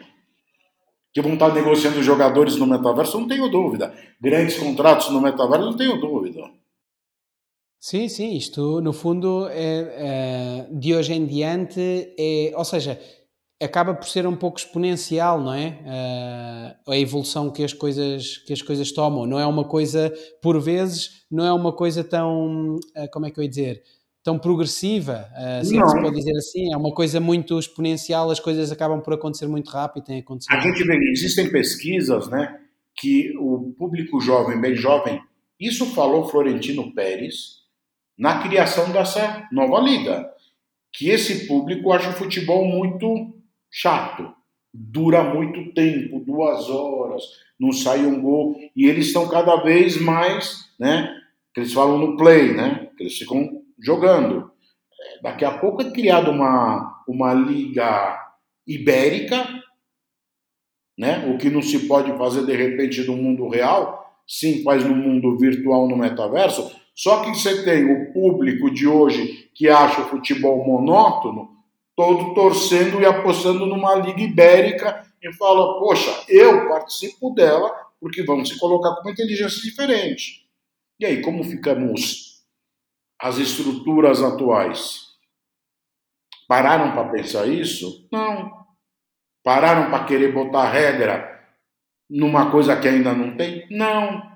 Que 1.13 1.21
vão 1.21 1.33
estar 1.33 1.53
negociando 1.53 2.03
jogadores 2.03 2.57
no 2.57 2.67
metaverso, 2.67 3.19
não 3.19 3.27
tenho 3.27 3.49
dúvida. 3.49 3.93
Grandes 4.19 4.57
contratos 4.57 5.09
no 5.11 5.21
metaverso, 5.21 5.65
não 5.65 5.77
tenho 5.77 5.99
dúvida. 5.99 6.51
Sim, 7.79 8.09
sim, 8.09 8.35
isto 8.35 8.81
no 8.81 8.91
fundo 8.91 9.47
é, 9.49 10.65
é, 10.65 10.67
de 10.71 10.95
hoje 10.95 11.13
em 11.13 11.25
diante 11.25 12.13
é, 12.17 12.51
ou 12.55 12.65
seja, 12.65 12.99
acaba 13.61 13.93
por 13.93 14.07
ser 14.07 14.27
um 14.27 14.35
pouco 14.35 14.59
exponencial, 14.59 15.41
não 15.41 15.53
é? 15.53 16.75
Uh, 16.87 16.91
a 16.91 16.97
evolução 16.97 17.49
que 17.49 17.63
as 17.63 17.73
coisas 17.73 18.37
que 18.39 18.51
as 18.51 18.61
coisas 18.61 18.91
tomam, 18.91 19.25
não 19.25 19.39
é 19.39 19.45
uma 19.45 19.63
coisa 19.63 20.13
por 20.41 20.59
vezes, 20.59 21.25
não 21.31 21.45
é 21.45 21.53
uma 21.53 21.71
coisa 21.71 22.03
tão, 22.03 22.75
uh, 22.75 23.09
como 23.11 23.25
é 23.25 23.31
que 23.31 23.39
eu 23.39 23.43
ia 23.43 23.49
dizer, 23.49 23.83
tão 24.23 24.37
progressiva, 24.37 25.29
uh, 25.31 25.65
se, 25.65 25.77
é 25.77 25.87
se 25.87 26.01
pode 26.01 26.15
dizer 26.15 26.35
assim, 26.35 26.73
é 26.73 26.77
uma 26.77 26.93
coisa 26.93 27.19
muito 27.19 27.57
exponencial, 27.57 28.29
as 28.29 28.39
coisas 28.39 28.71
acabam 28.71 29.01
por 29.01 29.13
acontecer 29.13 29.47
muito 29.47 29.69
rápido, 29.69 30.03
tem 30.03 30.19
acontecido. 30.19 30.53
A 30.53 30.59
gente 30.59 30.83
vê, 30.83 30.97
existem 31.11 31.49
pesquisas, 31.49 32.27
né, 32.27 32.59
que 32.97 33.33
o 33.37 33.73
público 33.77 34.19
jovem, 34.19 34.59
bem 34.59 34.75
jovem, 34.75 35.21
isso 35.59 35.85
falou 35.93 36.27
Florentino 36.27 36.93
Pérez 36.93 37.63
na 38.17 38.41
criação 38.41 38.91
dessa 38.91 39.47
nova 39.51 39.79
liga, 39.79 40.29
que 40.91 41.09
esse 41.09 41.45
público 41.47 41.91
acha 41.91 42.09
o 42.09 42.13
futebol 42.13 42.65
muito 42.65 43.34
chato. 43.75 44.33
Dura 44.73 45.23
muito 45.23 45.73
tempo, 45.73 46.19
duas 46.19 46.69
horas, 46.69 47.23
não 47.59 47.71
sai 47.71 48.05
um 48.05 48.21
gol. 48.21 48.55
E 48.75 48.85
eles 48.85 49.07
estão 49.07 49.27
cada 49.27 49.57
vez 49.57 49.99
mais, 49.99 50.69
né? 50.79 51.13
Que 51.53 51.61
eles 51.61 51.73
falam 51.73 51.97
no 51.97 52.17
play, 52.17 52.53
né? 52.53 52.89
Que 52.97 53.03
eles 53.03 53.17
ficam 53.17 53.61
jogando. 53.79 54.51
É, 54.99 55.21
daqui 55.21 55.45
a 55.45 55.57
pouco 55.57 55.81
é 55.81 55.91
criada 55.91 56.31
uma, 56.31 57.03
uma 57.07 57.33
liga 57.33 58.19
ibérica, 58.67 59.45
né? 60.97 61.29
O 61.33 61.37
que 61.37 61.49
não 61.49 61.61
se 61.61 61.87
pode 61.87 62.11
fazer 62.17 62.45
de 62.45 62.55
repente 62.55 63.05
no 63.05 63.15
mundo 63.15 63.47
real, 63.47 64.21
sim, 64.27 64.63
faz 64.63 64.83
no 64.83 64.95
mundo 64.95 65.37
virtual, 65.37 65.87
no 65.87 65.97
metaverso. 65.97 66.69
Só 66.93 67.23
que 67.23 67.29
você 67.29 67.63
tem 67.63 67.85
o 67.91 68.13
público 68.13 68.71
de 68.71 68.87
hoje 68.87 69.49
que 69.53 69.69
acha 69.69 70.01
o 70.01 70.09
futebol 70.09 70.65
monótono, 70.65 71.55
todo 71.95 72.33
torcendo 72.33 73.01
e 73.01 73.05
apostando 73.05 73.65
numa 73.65 73.95
Liga 73.95 74.21
Ibérica 74.21 75.05
e 75.21 75.33
fala: 75.33 75.79
Poxa, 75.79 76.25
eu 76.27 76.67
participo 76.67 77.31
dela 77.31 77.73
porque 77.99 78.23
vamos 78.23 78.49
se 78.49 78.59
colocar 78.59 78.95
com 78.95 79.01
uma 79.01 79.11
inteligência 79.11 79.61
diferente. 79.61 80.47
E 80.99 81.05
aí, 81.05 81.21
como 81.21 81.43
ficamos 81.43 82.45
as 83.19 83.37
estruturas 83.37 84.21
atuais? 84.21 85.05
Pararam 86.47 86.91
para 86.91 87.09
pensar 87.09 87.47
isso? 87.47 88.07
Não. 88.11 88.65
Pararam 89.43 89.89
para 89.89 90.05
querer 90.05 90.31
botar 90.33 90.69
regra 90.69 91.33
numa 92.09 92.51
coisa 92.51 92.79
que 92.79 92.87
ainda 92.87 93.13
não 93.13 93.35
tem? 93.35 93.67
Não. 93.69 94.35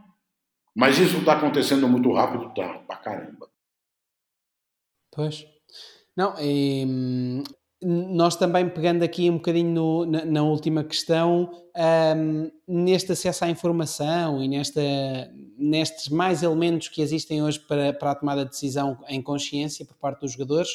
Mas 0.76 0.98
isso 0.98 1.18
está 1.20 1.34
acontecendo 1.34 1.88
muito 1.88 2.12
rápido, 2.14 2.54
tá? 2.54 2.80
Pra 2.80 2.98
caramba. 2.98 3.50
Pois. 5.12 5.46
Não, 6.20 6.34
e, 6.38 6.86
hum, 6.86 7.44
nós 7.82 8.36
também 8.36 8.68
pegando 8.68 9.04
aqui 9.04 9.30
um 9.30 9.36
bocadinho 9.36 9.72
no, 9.72 10.06
na, 10.06 10.26
na, 10.26 10.44
última 10.44 10.84
questão, 10.84 11.50
um, 12.18 12.52
neste 12.68 13.14
acesso 13.14 13.46
à 13.46 13.50
informação 13.50 14.44
e 14.44 14.50
nesta, 14.50 14.82
nestes 15.58 16.10
mais 16.10 16.44
elementos 16.44 16.90
que 16.90 17.02
existem 17.02 17.42
hoje 17.42 17.58
para, 17.62 17.94
para 17.94 18.12
a 18.12 18.16
tomada 18.16 18.44
de 18.44 18.52
decisão 18.52 18.98
em 19.08 19.22
consciência 19.22 19.86
por 19.86 19.96
parte 19.96 20.20
dos 20.20 20.34
jogadores, 20.34 20.72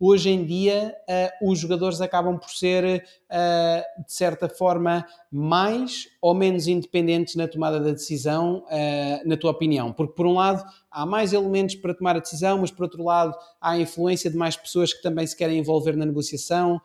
hoje 0.00 0.30
em 0.30 0.46
dia 0.46 0.94
uh, 1.42 1.50
os 1.50 1.58
jogadores 1.58 2.00
acabam 2.00 2.38
por 2.38 2.50
ser, 2.50 3.04
uh, 3.30 4.02
de 4.02 4.12
certa 4.14 4.48
forma, 4.48 5.06
mais 5.30 6.06
ou 6.22 6.32
menos 6.32 6.66
independentes 6.68 7.34
na 7.34 7.46
tomada 7.46 7.78
da 7.80 7.90
decisão, 7.90 8.64
uh, 8.64 9.28
na 9.28 9.36
tua 9.36 9.50
opinião? 9.50 9.92
Porque, 9.92 10.14
por 10.14 10.26
um 10.26 10.34
lado, 10.34 10.64
há 10.96 11.04
mais 11.04 11.34
elementos 11.34 11.74
para 11.74 11.92
tomar 11.92 12.16
a 12.16 12.20
decisão, 12.20 12.58
mas, 12.58 12.70
por 12.70 12.84
outro 12.84 13.04
lado, 13.04 13.36
há 13.60 13.72
a 13.72 13.78
influência 13.78 14.30
de 14.30 14.36
mais 14.36 14.56
pessoas 14.56 14.94
que 14.94 15.02
também 15.02 15.26
se 15.26 15.36
querem 15.36 15.58
envolver 15.58 15.94
na 15.94 16.06
negociação. 16.06 16.80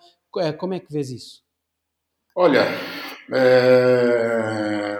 como 0.59 0.73
é 0.73 0.79
que 0.81 0.91
vês 0.91 1.09
isso? 1.09 1.41
Olha, 2.35 2.65
é... 3.33 4.99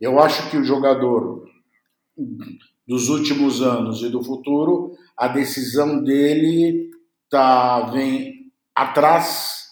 eu 0.00 0.20
acho 0.20 0.48
que 0.48 0.56
o 0.56 0.64
jogador 0.64 1.44
dos 2.86 3.08
últimos 3.08 3.62
anos 3.62 4.00
e 4.02 4.08
do 4.08 4.22
futuro, 4.22 4.96
a 5.16 5.26
decisão 5.26 6.00
dele 6.02 6.88
tá, 7.28 7.80
vem 7.90 8.52
atrás 8.74 9.70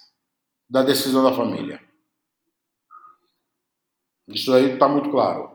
da 0.68 0.82
decisão 0.82 1.22
da 1.22 1.32
família. 1.32 1.80
Isso 4.26 4.52
aí 4.52 4.72
está 4.72 4.88
muito 4.88 5.10
claro. 5.10 5.48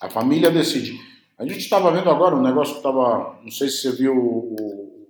A 0.00 0.10
família 0.10 0.50
decide. 0.50 1.05
A 1.38 1.44
gente 1.44 1.58
estava 1.58 1.92
vendo 1.92 2.08
agora 2.08 2.34
um 2.34 2.42
negócio 2.42 2.74
que 2.74 2.78
estava. 2.78 3.38
Não 3.42 3.50
sei 3.50 3.68
se 3.68 3.82
você 3.82 3.92
viu. 3.92 4.16
O, 4.16 5.06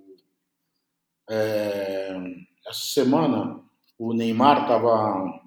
é, 1.30 2.16
essa 2.66 2.80
semana 2.80 3.60
o 3.98 4.12
Neymar 4.12 4.62
estava 4.62 5.40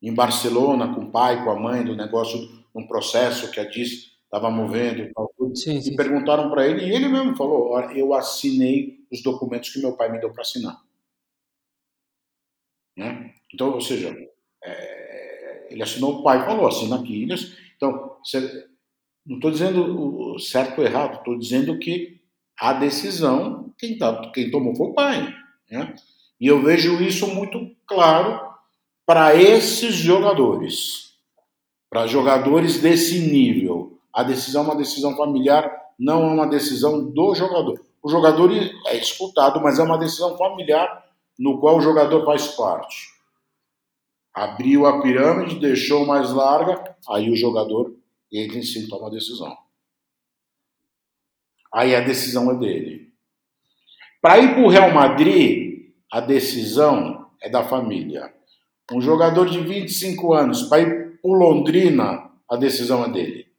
em 0.00 0.14
Barcelona 0.14 0.94
com 0.94 1.02
o 1.02 1.10
pai, 1.10 1.42
com 1.42 1.50
a 1.50 1.58
mãe, 1.58 1.84
do 1.84 1.96
negócio, 1.96 2.38
um 2.74 2.86
processo 2.86 3.50
que 3.50 3.60
a 3.60 3.68
DIS 3.68 4.12
estava 4.24 4.50
movendo 4.50 5.02
e 5.02 5.12
tal. 5.12 5.32
Sim, 5.54 5.80
sim. 5.80 5.92
E 5.92 5.96
perguntaram 5.96 6.50
para 6.50 6.66
ele, 6.66 6.84
e 6.84 6.94
ele 6.94 7.08
mesmo 7.08 7.36
falou: 7.36 7.70
Olha, 7.70 7.96
eu 7.96 8.12
assinei 8.12 9.06
os 9.10 9.22
documentos 9.22 9.70
que 9.70 9.80
meu 9.80 9.96
pai 9.96 10.10
me 10.10 10.20
deu 10.20 10.32
para 10.32 10.42
assinar. 10.42 10.82
Né? 12.96 13.34
Então, 13.52 13.72
ou 13.72 13.80
seja, 13.80 14.14
é, 14.62 15.68
ele 15.70 15.82
assinou, 15.82 16.20
o 16.20 16.22
pai 16.22 16.44
falou: 16.44 16.66
assina 16.66 17.00
aqui. 17.00 17.26
Então, 17.76 18.16
você, 18.22 18.68
não 19.26 19.36
estou 19.36 19.50
dizendo 19.50 20.32
o 20.32 20.38
certo 20.38 20.80
ou 20.80 20.84
errado, 20.84 21.18
estou 21.18 21.38
dizendo 21.38 21.78
que 21.78 22.20
a 22.58 22.72
decisão, 22.72 23.72
quem, 23.78 23.96
tá, 23.96 24.30
quem 24.32 24.50
tomou 24.50 24.74
foi 24.74 24.88
o 24.88 24.94
pai. 24.94 25.34
Né? 25.70 25.94
E 26.40 26.46
eu 26.46 26.62
vejo 26.62 27.00
isso 27.02 27.26
muito 27.28 27.70
claro 27.86 28.40
para 29.06 29.34
esses 29.34 29.94
jogadores, 29.94 31.14
para 31.88 32.06
jogadores 32.06 32.80
desse 32.80 33.20
nível. 33.20 33.98
A 34.12 34.22
decisão 34.22 34.62
é 34.62 34.66
uma 34.66 34.76
decisão 34.76 35.16
familiar, 35.16 35.70
não 35.98 36.22
é 36.22 36.32
uma 36.32 36.46
decisão 36.46 37.10
do 37.10 37.34
jogador. 37.34 37.80
O 38.02 38.08
jogador 38.08 38.50
é 38.86 38.96
escutado, 38.96 39.60
mas 39.60 39.78
é 39.78 39.82
uma 39.82 39.98
decisão 39.98 40.36
familiar 40.36 41.04
no 41.38 41.60
qual 41.60 41.78
o 41.78 41.80
jogador 41.80 42.24
faz 42.24 42.48
parte. 42.48 43.12
Abriu 44.34 44.86
a 44.86 45.00
pirâmide, 45.00 45.60
deixou 45.60 46.06
mais 46.06 46.30
larga, 46.32 46.96
aí 47.08 47.30
o 47.30 47.36
jogador 47.36 47.94
entra 48.40 48.58
em 48.58 48.62
si 48.62 48.88
toma 48.88 49.08
a 49.08 49.10
decisão. 49.10 49.56
Aí 51.72 51.94
a 51.94 52.00
decisão 52.00 52.50
é 52.50 52.58
dele. 52.58 53.12
Para 54.20 54.38
ir 54.38 54.54
para 54.54 54.62
o 54.62 54.68
Real 54.68 54.92
Madrid, 54.92 55.92
a 56.10 56.20
decisão 56.20 57.30
é 57.40 57.48
da 57.48 57.64
família. 57.64 58.32
Um 58.92 59.00
jogador 59.00 59.48
de 59.48 59.60
25 59.60 60.34
anos, 60.34 60.62
para 60.64 60.82
ir 60.82 61.20
para 61.20 61.30
Londrina, 61.30 62.30
a 62.48 62.56
decisão 62.56 63.04
é 63.04 63.10
dele. 63.10 63.50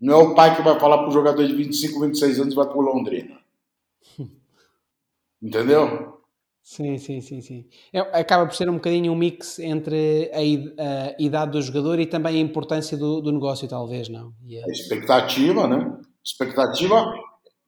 Não 0.00 0.14
é 0.14 0.16
o 0.22 0.34
pai 0.34 0.54
que 0.56 0.62
vai 0.62 0.78
falar 0.78 0.98
para 0.98 1.08
o 1.08 1.12
jogador 1.12 1.46
de 1.46 1.54
25, 1.54 2.00
26 2.00 2.40
anos 2.40 2.54
vai 2.54 2.66
para 2.66 2.76
Londrina. 2.76 3.40
Entendeu? 5.40 6.13
Sim, 6.64 6.96
sim, 6.96 7.20
sim, 7.20 7.42
sim. 7.42 7.66
É, 7.92 7.98
acaba 8.18 8.46
por 8.46 8.54
ser 8.54 8.70
um 8.70 8.76
bocadinho 8.76 9.12
um 9.12 9.14
mix 9.14 9.58
entre 9.58 10.30
a, 10.32 10.38
a 10.38 11.14
idade 11.18 11.52
do 11.52 11.60
jogador 11.60 12.00
e 12.00 12.06
também 12.06 12.36
a 12.36 12.40
importância 12.40 12.96
do, 12.96 13.20
do 13.20 13.30
negócio, 13.30 13.68
talvez, 13.68 14.08
não? 14.08 14.32
Yeah. 14.48 14.66
A 14.66 14.72
expectativa, 14.72 15.68
né? 15.68 15.98
Expectativa 16.24 17.12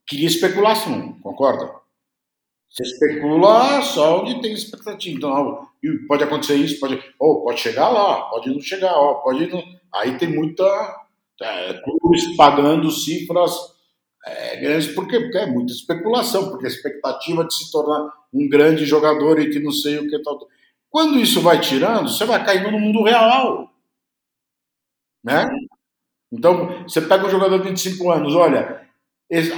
queria 0.08 0.26
especulação, 0.26 1.12
concorda? 1.20 1.70
Você 2.70 2.84
especula 2.84 3.82
só 3.82 4.22
onde 4.22 4.40
tem 4.40 4.54
expectativa. 4.54 5.14
Então, 5.14 5.68
pode 6.08 6.24
acontecer 6.24 6.56
isso, 6.56 6.80
pode, 6.80 6.98
oh, 7.20 7.42
pode 7.42 7.60
chegar 7.60 7.90
lá, 7.90 8.22
pode 8.30 8.48
não 8.48 8.60
chegar, 8.60 8.98
oh, 8.98 9.16
pode 9.16 9.46
não. 9.46 9.62
Aí 9.94 10.16
tem 10.16 10.34
muita 10.34 10.64
é, 11.42 11.74
clubes 11.82 12.34
pagando 12.34 12.90
cifras 12.90 13.52
é, 14.26 14.56
grandes? 14.56 14.88
Porque 14.88 15.16
é 15.16 15.46
muita 15.46 15.72
especulação, 15.72 16.50
porque 16.50 16.66
a 16.66 16.68
expectativa 16.68 17.44
de 17.44 17.54
se 17.54 17.70
tornar 17.70 18.10
um 18.36 18.48
grande 18.48 18.84
jogador 18.84 19.40
e 19.40 19.50
que 19.50 19.58
não 19.58 19.70
sei 19.70 19.98
o 19.98 20.08
que 20.08 20.22
tal. 20.22 20.38
Quando 20.90 21.18
isso 21.18 21.40
vai 21.40 21.60
tirando, 21.60 22.08
você 22.08 22.24
vai 22.24 22.44
caindo 22.44 22.70
no 22.70 22.78
mundo 22.78 23.02
real. 23.02 23.70
Né? 25.24 25.48
Então, 26.32 26.82
você 26.82 27.00
pega 27.00 27.26
um 27.26 27.30
jogador 27.30 27.58
de 27.58 27.68
25 27.68 28.10
anos, 28.10 28.34
olha, 28.34 28.86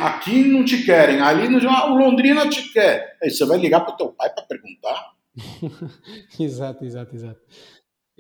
aqui 0.03 0.45
não 0.45 0.65
te 0.65 0.85
querem, 0.85 1.21
ali 1.21 1.49
no 1.49 1.59
ah, 1.69 1.93
o 1.93 1.99
Londrina 1.99 2.49
te 2.49 2.73
quer. 2.73 3.17
Aí 3.23 3.31
você 3.31 3.45
vai 3.45 3.59
ligar 3.59 3.81
para 3.81 3.95
o 3.95 3.97
teu 3.97 4.09
pai 4.13 4.31
para 4.31 4.45
perguntar. 4.45 5.13
exato, 6.41 6.85
exato, 6.85 7.15
exato. 7.15 7.41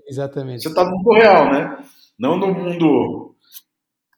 Exatamente. 0.06 0.62
Você 0.62 0.68
está 0.68 0.84
no 0.84 0.90
mundo 0.90 1.12
real, 1.12 1.52
né? 1.52 1.84
Não 2.18 2.36
no 2.36 2.52
mundo 2.52 3.34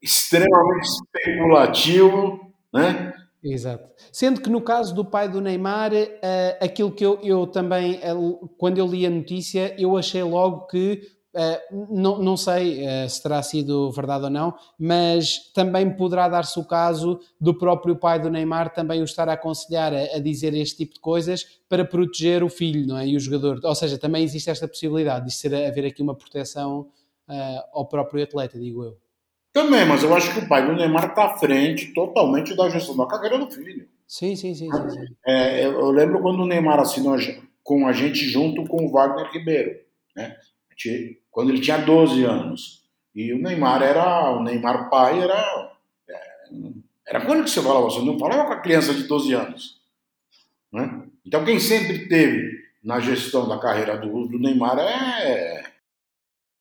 extremamente 0.02 0.86
especulativo, 0.86 2.52
né? 2.72 3.12
Exato. 3.42 3.88
Sendo 4.12 4.40
que 4.40 4.50
no 4.50 4.60
caso 4.60 4.94
do 4.94 5.04
pai 5.04 5.28
do 5.28 5.40
Neymar, 5.40 5.92
uh, 5.92 6.64
aquilo 6.64 6.92
que 6.92 7.04
eu, 7.04 7.18
eu 7.22 7.46
também, 7.46 7.98
uh, 7.98 8.48
quando 8.58 8.78
eu 8.78 8.86
li 8.86 9.06
a 9.06 9.10
notícia, 9.10 9.74
eu 9.78 9.96
achei 9.96 10.22
logo 10.22 10.66
que, 10.66 11.00
uh, 11.34 11.86
não, 11.90 12.18
não 12.18 12.36
sei 12.36 12.84
se 13.08 13.22
terá 13.22 13.42
sido 13.42 13.90
verdade 13.92 14.24
ou 14.24 14.30
não, 14.30 14.54
mas 14.78 15.50
também 15.54 15.88
poderá 15.96 16.28
dar-se 16.28 16.60
o 16.60 16.64
caso 16.66 17.18
do 17.40 17.54
próprio 17.54 17.96
pai 17.96 18.20
do 18.20 18.28
Neymar 18.28 18.74
também 18.74 19.00
o 19.00 19.04
estar 19.04 19.26
a 19.30 19.32
aconselhar 19.32 19.94
a, 19.94 20.16
a, 20.16 20.18
dizer 20.18 20.52
este 20.52 20.76
tipo 20.76 20.94
de 20.94 21.00
coisas 21.00 21.60
para 21.66 21.82
proteger 21.82 22.44
o 22.44 22.50
filho 22.50 22.86
não 22.86 22.98
é? 22.98 23.08
e 23.08 23.16
o 23.16 23.20
jogador. 23.20 23.58
Ou 23.64 23.74
seja, 23.74 23.96
também 23.96 24.22
existe 24.22 24.50
esta 24.50 24.68
possibilidade 24.68 25.26
de 25.26 25.32
ser, 25.32 25.54
haver 25.54 25.86
aqui 25.86 26.02
uma 26.02 26.14
proteção 26.14 26.88
ao 27.72 27.86
próprio 27.86 28.24
atleta, 28.24 28.58
digo 28.58 28.82
eu. 28.82 29.09
Também, 29.52 29.85
mas 29.85 30.02
eu 30.02 30.14
acho 30.14 30.32
que 30.32 30.44
o 30.44 30.48
pai 30.48 30.64
do 30.64 30.74
Neymar 30.74 31.10
está 31.10 31.24
à 31.24 31.39
frente 31.39 31.93
totalmente 31.93 32.55
da 32.55 32.68
gestão 32.68 32.97
da 32.97 33.06
carreira 33.06 33.39
do 33.39 33.51
filho. 33.51 33.89
Sim, 34.06 34.36
sim, 34.36 34.55
sim. 34.55 34.70
sim, 34.70 34.90
sim. 34.90 35.14
É, 35.27 35.64
eu 35.64 35.90
lembro 35.90 36.20
quando 36.20 36.40
o 36.40 36.47
Neymar 36.47 36.81
assinou 36.81 37.16
com 37.62 37.86
a 37.86 37.93
gente 37.93 38.24
junto 38.28 38.64
com 38.66 38.85
o 38.85 38.90
Wagner 38.90 39.31
Ribeiro, 39.32 39.81
né? 40.14 40.36
quando 41.31 41.51
ele 41.51 41.60
tinha 41.60 41.78
12 41.78 42.24
anos. 42.24 42.82
E 43.14 43.32
o 43.32 43.43
Neymar 43.43 43.82
era, 43.82 44.31
o 44.31 44.43
Neymar 44.43 44.89
pai 44.89 45.20
era, 45.20 45.72
é, 46.09 46.20
era 47.06 47.27
quando 47.27 47.44
que 47.44 47.51
você 47.51 47.60
falava, 47.60 47.85
você 47.85 48.01
não 48.01 48.18
falava 48.18 48.47
com 48.47 48.52
a 48.52 48.60
criança 48.60 48.94
de 48.94 49.05
12 49.05 49.32
anos. 49.35 49.81
Né? 50.72 51.02
Então 51.27 51.44
quem 51.44 51.59
sempre 51.59 52.09
teve 52.09 52.60
na 52.82 53.01
gestão 53.01 53.48
da 53.48 53.59
carreira 53.59 53.98
do, 53.98 54.27
do 54.27 54.39
Neymar 54.39 54.78
é 54.78 55.64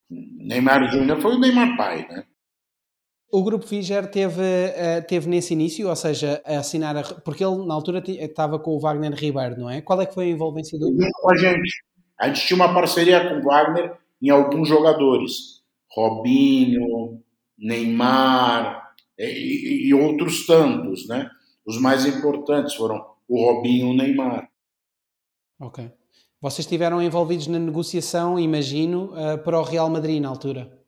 Neymar 0.10 0.92
Júnior 0.92 1.22
foi 1.22 1.36
o 1.36 1.40
Neymar 1.40 1.78
pai, 1.78 2.08
né? 2.10 2.26
O 3.32 3.44
grupo 3.44 3.68
Figer 3.68 4.10
teve, 4.10 4.42
uh, 4.42 5.08
teve 5.08 5.30
nesse 5.30 5.54
início, 5.54 5.88
ou 5.88 5.96
seja, 5.96 6.42
a 6.44 6.60
assinar, 6.60 6.98
a, 6.98 7.04
porque 7.04 7.44
ele 7.44 7.66
na 7.66 7.76
altura 7.76 8.04
estava 8.08 8.58
com 8.58 8.72
o 8.72 8.80
Wagner 8.80 9.14
Ribeiro, 9.14 9.60
não 9.60 9.70
é? 9.70 9.82
Qual 9.82 10.02
é 10.02 10.06
que 10.06 10.14
foi 10.16 10.26
a 10.26 10.30
envolvência 10.30 10.80
do 10.80 10.92
grupo? 10.92 11.12
Com 11.22 11.32
a 11.32 11.38
gente. 11.38 11.84
A 12.20 12.28
gente 12.28 12.48
tinha 12.48 12.56
uma 12.56 12.74
parceria 12.74 13.30
com 13.30 13.40
o 13.40 13.44
Wagner 13.44 13.94
em 14.22 14.30
alguns 14.30 14.68
jogadores. 14.68 15.60
Robinho, 15.92 17.22
Neymar 17.58 18.94
e, 19.18 19.88
e 19.88 19.94
outros 19.94 20.46
tantos, 20.46 21.08
né? 21.08 21.30
Os 21.66 21.80
mais 21.80 22.06
importantes 22.06 22.74
foram 22.74 23.06
o 23.28 23.46
Robinho 23.46 23.88
e 23.88 23.92
o 23.92 23.94
Neymar. 23.94 24.50
Ok. 25.60 25.92
Vocês 26.42 26.66
estiveram 26.66 27.02
envolvidos 27.02 27.48
na 27.48 27.60
negociação, 27.60 28.40
imagino, 28.40 29.14
uh, 29.14 29.38
para 29.44 29.60
o 29.60 29.64
Real 29.64 29.90
Madrid 29.90 30.22
na 30.22 30.30
altura? 30.30 30.79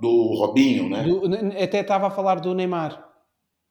Do 0.00 0.34
Robinho, 0.34 0.88
né? 0.88 1.02
Do, 1.02 1.22
até 1.62 1.80
estava 1.80 2.06
a 2.06 2.10
falar 2.10 2.36
do 2.36 2.54
Neymar. 2.54 3.08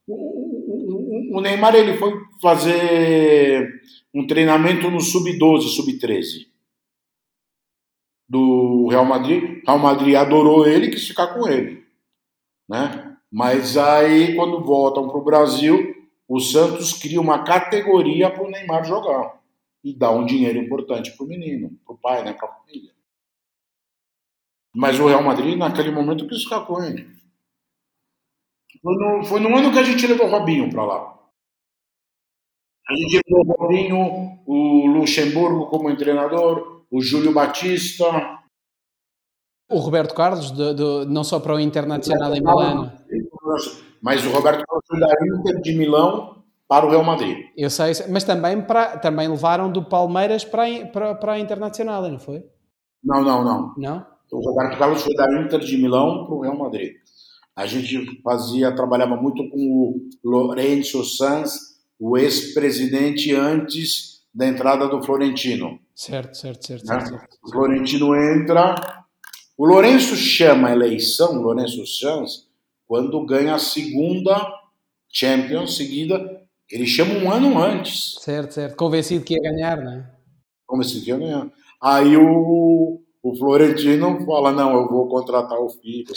O, 0.06 0.14
o, 0.14 1.38
o, 1.38 1.40
Neymar 1.40 1.74
ele 1.74 1.96
foi 1.96 2.12
fazer 2.40 3.80
um 4.12 4.26
treinamento 4.26 4.90
no 4.90 5.00
sub-12, 5.00 5.62
sub-13 5.62 6.46
do 8.28 8.88
Real 8.88 9.04
Madrid. 9.04 9.62
Real 9.66 9.78
Madrid 9.78 10.14
adorou 10.14 10.66
ele 10.66 10.86
e 10.86 10.90
quis 10.90 11.06
ficar 11.06 11.28
com 11.28 11.48
ele, 11.48 11.84
né? 12.68 13.16
Mas 13.30 13.76
aí 13.78 14.34
quando 14.34 14.62
voltam 14.62 15.08
para 15.08 15.18
o 15.18 15.24
Brasil, 15.24 15.94
o 16.28 16.40
Santos 16.40 16.92
cria 16.92 17.20
uma 17.20 17.44
categoria 17.44 18.30
para 18.30 18.42
o 18.42 18.50
Neymar 18.50 18.84
jogar 18.84 19.40
e 19.82 19.94
dá 19.94 20.10
um 20.10 20.24
dinheiro 20.24 20.58
importante 20.58 21.10
para 21.16 21.24
o 21.24 21.28
menino, 21.28 21.70
para 21.84 21.94
o 21.94 21.98
pai, 21.98 22.24
né, 22.24 22.32
para 22.32 22.48
a 22.48 22.52
família. 22.52 22.92
Mas 24.74 24.98
o 24.98 25.06
Real 25.06 25.22
Madrid, 25.22 25.56
naquele 25.58 25.90
momento, 25.90 26.26
quis 26.26 26.44
ficar 26.44 26.62
com 26.62 26.82
ele. 26.82 27.06
Foi 28.82 28.94
no, 28.94 29.24
foi 29.24 29.40
no 29.40 29.56
ano 29.56 29.70
que 29.72 29.78
a 29.78 29.84
gente 29.84 30.06
levou 30.06 30.26
o 30.26 30.30
Robinho 30.30 30.70
para 30.70 30.84
lá. 30.84 31.18
A 32.88 32.94
gente 32.94 33.20
levou 33.28 33.54
o 33.54 33.62
Robinho, 33.62 34.42
o 34.46 34.86
Luxemburgo 34.86 35.66
como 35.66 35.94
treinador, 35.96 36.84
o 36.90 37.00
Júlio 37.00 37.32
Batista. 37.32 38.04
O 39.70 39.78
Roberto 39.78 40.14
Carlos, 40.14 40.50
do, 40.50 41.06
não 41.06 41.22
só 41.22 41.38
para 41.38 41.54
o 41.54 41.60
Internacional 41.60 42.34
em 42.34 42.40
Milano. 42.40 42.92
Mas 44.02 44.24
o 44.26 44.30
Roberto 44.30 44.64
Carlos 44.66 44.84
foi 44.86 44.98
da 44.98 45.08
Inter 45.38 45.60
de 45.60 45.76
Milão 45.76 46.42
para 46.66 46.86
o 46.86 46.90
Real 46.90 47.04
Madrid. 47.04 47.38
Eu 47.56 47.70
sei, 47.70 47.92
mas 48.10 48.24
também, 48.24 48.60
para, 48.60 48.96
também 48.98 49.28
levaram 49.28 49.70
do 49.70 49.84
Palmeiras 49.84 50.44
para, 50.44 50.86
para, 50.86 51.14
para 51.14 51.32
a 51.34 51.38
Internacional, 51.38 52.02
não 52.08 52.18
foi? 52.18 52.44
Não, 53.04 53.22
não, 53.22 53.44
não. 53.44 53.74
Não? 53.76 54.06
O 54.32 54.40
Roberto 54.40 54.78
Carlos 54.78 55.02
foi 55.02 55.14
da 55.14 55.30
Inter 55.40 55.60
de 55.60 55.76
Milão 55.76 56.24
para 56.24 56.34
o 56.34 56.40
Real 56.40 56.56
Madrid. 56.56 56.94
A 57.54 57.66
gente 57.66 58.18
fazia, 58.22 58.74
trabalhava 58.74 59.14
muito 59.14 59.46
com 59.50 59.58
o 59.58 60.08
Lourenço 60.24 61.04
Sanz, 61.04 61.76
o 62.00 62.16
ex-presidente 62.16 63.34
antes 63.34 64.22
da 64.34 64.46
entrada 64.46 64.88
do 64.88 65.02
Florentino. 65.02 65.78
Certo, 65.94 66.34
certo, 66.34 66.66
certo. 66.66 66.86
Né? 66.86 67.00
certo, 67.00 67.10
certo. 67.10 67.36
O 67.44 67.50
Florentino 67.50 68.14
entra. 68.16 69.04
O 69.58 69.66
Lourenço 69.66 70.16
chama 70.16 70.68
a 70.68 70.72
eleição, 70.72 71.38
o 71.38 71.42
Lourenço 71.42 71.86
Sanz, 71.86 72.48
quando 72.86 73.26
ganha 73.26 73.54
a 73.54 73.58
segunda 73.58 74.50
Champions 75.10 75.76
seguida. 75.76 76.40
Ele 76.70 76.86
chama 76.86 77.12
um 77.14 77.30
ano 77.30 77.62
antes. 77.62 78.14
Certo, 78.20 78.54
certo. 78.54 78.76
Convencido 78.76 79.22
que 79.22 79.34
ia 79.34 79.42
ganhar, 79.42 79.76
né? 79.76 80.10
Convencido 80.66 81.04
que 81.04 81.10
ia 81.10 81.18
ganhar. 81.18 81.52
Aí 81.82 82.16
o, 82.16 83.01
o 83.22 83.36
Florentino 83.36 84.24
fala, 84.26 84.50
não, 84.50 84.74
eu 84.74 84.88
vou 84.88 85.08
contratar 85.08 85.58
o 85.58 85.68
filho, 85.68 86.12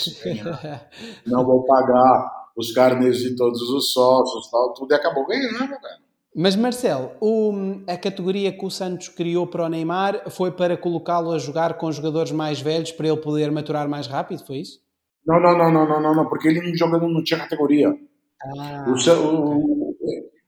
não 1.26 1.44
vou 1.44 1.64
pagar 1.64 2.46
os 2.56 2.72
carnês 2.72 3.18
de 3.18 3.36
todos 3.36 3.60
os 3.62 3.92
sócios, 3.92 4.50
tal, 4.50 4.72
tudo, 4.72 4.92
e 4.92 4.94
acabou 4.94 5.26
ganhando, 5.26 5.68
cara. 5.80 6.06
Mas 6.38 6.54
Marcelo, 6.54 7.12
o, 7.18 7.80
a 7.86 7.96
categoria 7.96 8.52
que 8.52 8.64
o 8.64 8.70
Santos 8.70 9.08
criou 9.08 9.46
para 9.46 9.64
o 9.64 9.68
Neymar 9.68 10.30
foi 10.30 10.50
para 10.50 10.76
colocá-lo 10.76 11.32
a 11.32 11.38
jogar 11.38 11.78
com 11.78 11.90
jogadores 11.90 12.30
mais 12.30 12.60
velhos 12.60 12.92
para 12.92 13.08
ele 13.08 13.16
poder 13.16 13.50
maturar 13.50 13.88
mais 13.88 14.06
rápido, 14.06 14.44
foi 14.44 14.58
isso? 14.58 14.80
Não, 15.26 15.40
não, 15.40 15.56
não, 15.56 15.72
não, 15.72 16.00
não, 16.02 16.14
não, 16.14 16.28
porque 16.28 16.48
ele 16.48 16.60
não 16.60 16.76
jogando 16.76 17.08
não 17.08 17.24
tinha 17.24 17.40
categoria. 17.40 17.88
Ah, 18.58 18.84
o, 18.86 18.92
o, 18.92 19.96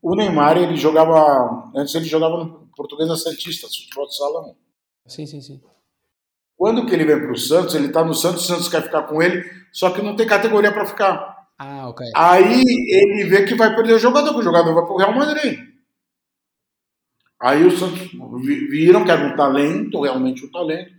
o, 0.02 0.14
Neymar 0.14 0.58
ele 0.58 0.76
jogava 0.76 1.70
antes 1.74 1.94
ele 1.94 2.04
jogava 2.04 2.36
no 2.36 2.68
Portuguesa 2.76 3.16
Santista, 3.16 3.66
futebol 3.66 4.06
de 4.06 4.16
salão. 4.16 4.56
Sim, 5.06 5.24
sim, 5.24 5.40
sim. 5.40 5.60
Quando 6.58 6.84
que 6.84 6.92
ele 6.92 7.04
vem 7.04 7.20
para 7.20 7.30
o 7.30 7.38
Santos, 7.38 7.76
ele 7.76 7.86
está 7.86 8.04
no 8.04 8.12
Santos, 8.12 8.42
o 8.42 8.46
Santos 8.48 8.68
quer 8.68 8.82
ficar 8.82 9.04
com 9.04 9.22
ele, 9.22 9.48
só 9.70 9.90
que 9.90 10.02
não 10.02 10.16
tem 10.16 10.26
categoria 10.26 10.72
para 10.72 10.84
ficar. 10.84 11.46
Ah, 11.56 11.88
ok. 11.88 12.04
Aí 12.16 12.62
ele 12.66 13.24
vê 13.24 13.44
que 13.44 13.54
vai 13.54 13.72
perder 13.76 13.94
o 13.94 13.98
jogador, 13.98 14.32
que 14.34 14.40
o 14.40 14.42
jogador 14.42 14.74
vai 14.74 14.84
para 14.84 14.92
o 14.92 14.98
Real 14.98 15.14
Madrid. 15.14 15.60
Aí 17.40 17.64
o 17.64 17.70
Santos 17.70 18.10
viram 18.68 19.04
que 19.04 19.10
era 19.12 19.24
um 19.24 19.36
talento, 19.36 20.02
realmente 20.02 20.44
um 20.44 20.50
talento, 20.50 20.92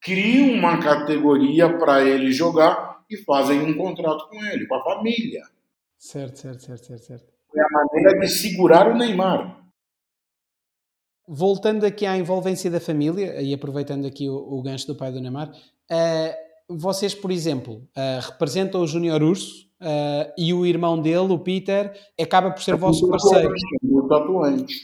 criam 0.00 0.58
uma 0.58 0.78
categoria 0.78 1.68
para 1.78 2.02
ele 2.02 2.32
jogar 2.32 3.02
e 3.10 3.18
fazem 3.18 3.60
um 3.60 3.76
contrato 3.76 4.26
com 4.30 4.42
ele, 4.42 4.66
com 4.66 4.76
a 4.76 4.82
família. 4.82 5.42
Certo, 5.98 6.38
certo, 6.38 6.62
certo, 6.62 6.86
certo. 6.86 7.04
certo. 7.04 7.26
É 7.54 7.60
a 7.60 7.68
maneira 7.70 8.18
de 8.18 8.28
segurar 8.28 8.88
o 8.88 8.96
Neymar. 8.96 9.63
Voltando 11.26 11.84
aqui 11.84 12.04
à 12.04 12.16
envolvência 12.16 12.70
da 12.70 12.80
família, 12.80 13.40
e 13.40 13.54
aproveitando 13.54 14.06
aqui 14.06 14.28
o, 14.28 14.36
o 14.36 14.62
gancho 14.62 14.86
do 14.86 14.94
pai 14.94 15.10
do 15.10 15.20
Neymar, 15.20 15.50
uh, 15.50 16.44
vocês, 16.68 17.14
por 17.14 17.30
exemplo, 17.30 17.88
uh, 17.96 18.20
representam 18.20 18.82
o 18.82 18.86
Júnior 18.86 19.22
Urso 19.22 19.66
uh, 19.80 20.32
e 20.36 20.52
o 20.52 20.66
irmão 20.66 21.00
dele, 21.00 21.32
o 21.32 21.38
Peter, 21.38 21.92
acaba 22.20 22.50
por 22.50 22.62
ser 22.62 22.72
é 22.72 22.76
vosso 22.76 23.08
parceiro. 23.08 23.48
Atuante, 23.48 23.64
é 23.82 23.86
muito 23.86 24.14
atuante. 24.14 24.74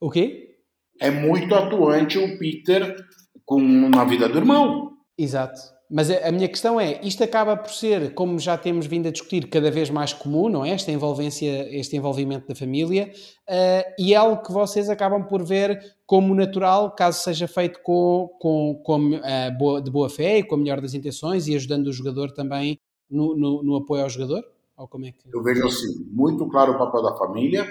O 0.00 0.10
quê? 0.10 0.58
É 1.00 1.10
muito 1.10 1.54
atuante 1.54 2.18
o 2.18 2.38
Peter 2.38 2.96
com, 3.44 3.60
na 3.60 4.04
vida 4.04 4.28
do 4.28 4.38
irmão. 4.38 4.92
Exato. 5.18 5.73
Mas 5.94 6.10
a, 6.10 6.32
minha 6.32 6.48
questão 6.48 6.80
é, 6.80 7.00
isto 7.04 7.22
acaba 7.22 7.56
por 7.56 7.70
ser, 7.70 8.14
como 8.14 8.36
já 8.36 8.58
temos 8.58 8.84
vindo 8.84 9.06
a 9.06 9.12
discutir, 9.12 9.48
cada 9.48 9.70
vez 9.70 9.90
mais 9.90 10.12
comum, 10.12 10.48
não 10.48 10.64
é? 10.64 10.70
Esta 10.70 10.90
envolvência, 10.90 11.68
este 11.72 11.96
envolvimento 11.96 12.48
da 12.48 12.54
família, 12.56 13.12
uh, 13.48 13.94
e 13.96 14.12
é 14.12 14.16
algo 14.16 14.42
que 14.42 14.50
vocês 14.50 14.90
acabam 14.90 15.24
por 15.24 15.44
ver 15.44 15.78
como 16.04 16.34
natural, 16.34 16.96
caso 16.96 17.22
seja 17.22 17.46
feito 17.46 17.78
com, 17.80 18.28
com, 18.40 18.82
com 18.82 19.10
uh, 19.10 19.56
boa, 19.56 19.80
de 19.80 19.88
boa 19.88 20.10
fé 20.10 20.38
e 20.38 20.42
com 20.42 20.56
a 20.56 20.58
melhor 20.58 20.80
das 20.80 20.94
intenções 20.94 21.46
e 21.46 21.54
ajudando 21.54 21.86
o 21.86 21.92
jogador 21.92 22.32
também 22.32 22.76
no, 23.08 23.36
no, 23.36 23.62
no 23.62 23.76
apoio 23.76 24.02
ao 24.02 24.10
jogador? 24.10 24.42
Ou 24.76 24.88
como 24.88 25.06
é 25.06 25.12
que... 25.12 25.28
Eu 25.32 25.44
vejo 25.44 25.64
assim, 25.64 26.08
muito 26.10 26.44
claro 26.48 26.72
o 26.72 26.78
papel 26.78 27.04
da 27.04 27.14
família 27.14 27.70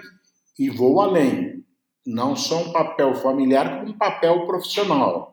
e 0.57 0.69
vou 0.69 1.01
além. 1.01 1.61
Não 2.07 2.37
só 2.37 2.61
um 2.61 2.71
papel 2.71 3.15
familiar, 3.15 3.81
como 3.81 3.91
um 3.91 3.97
papel 3.97 4.45
profissional 4.45 5.32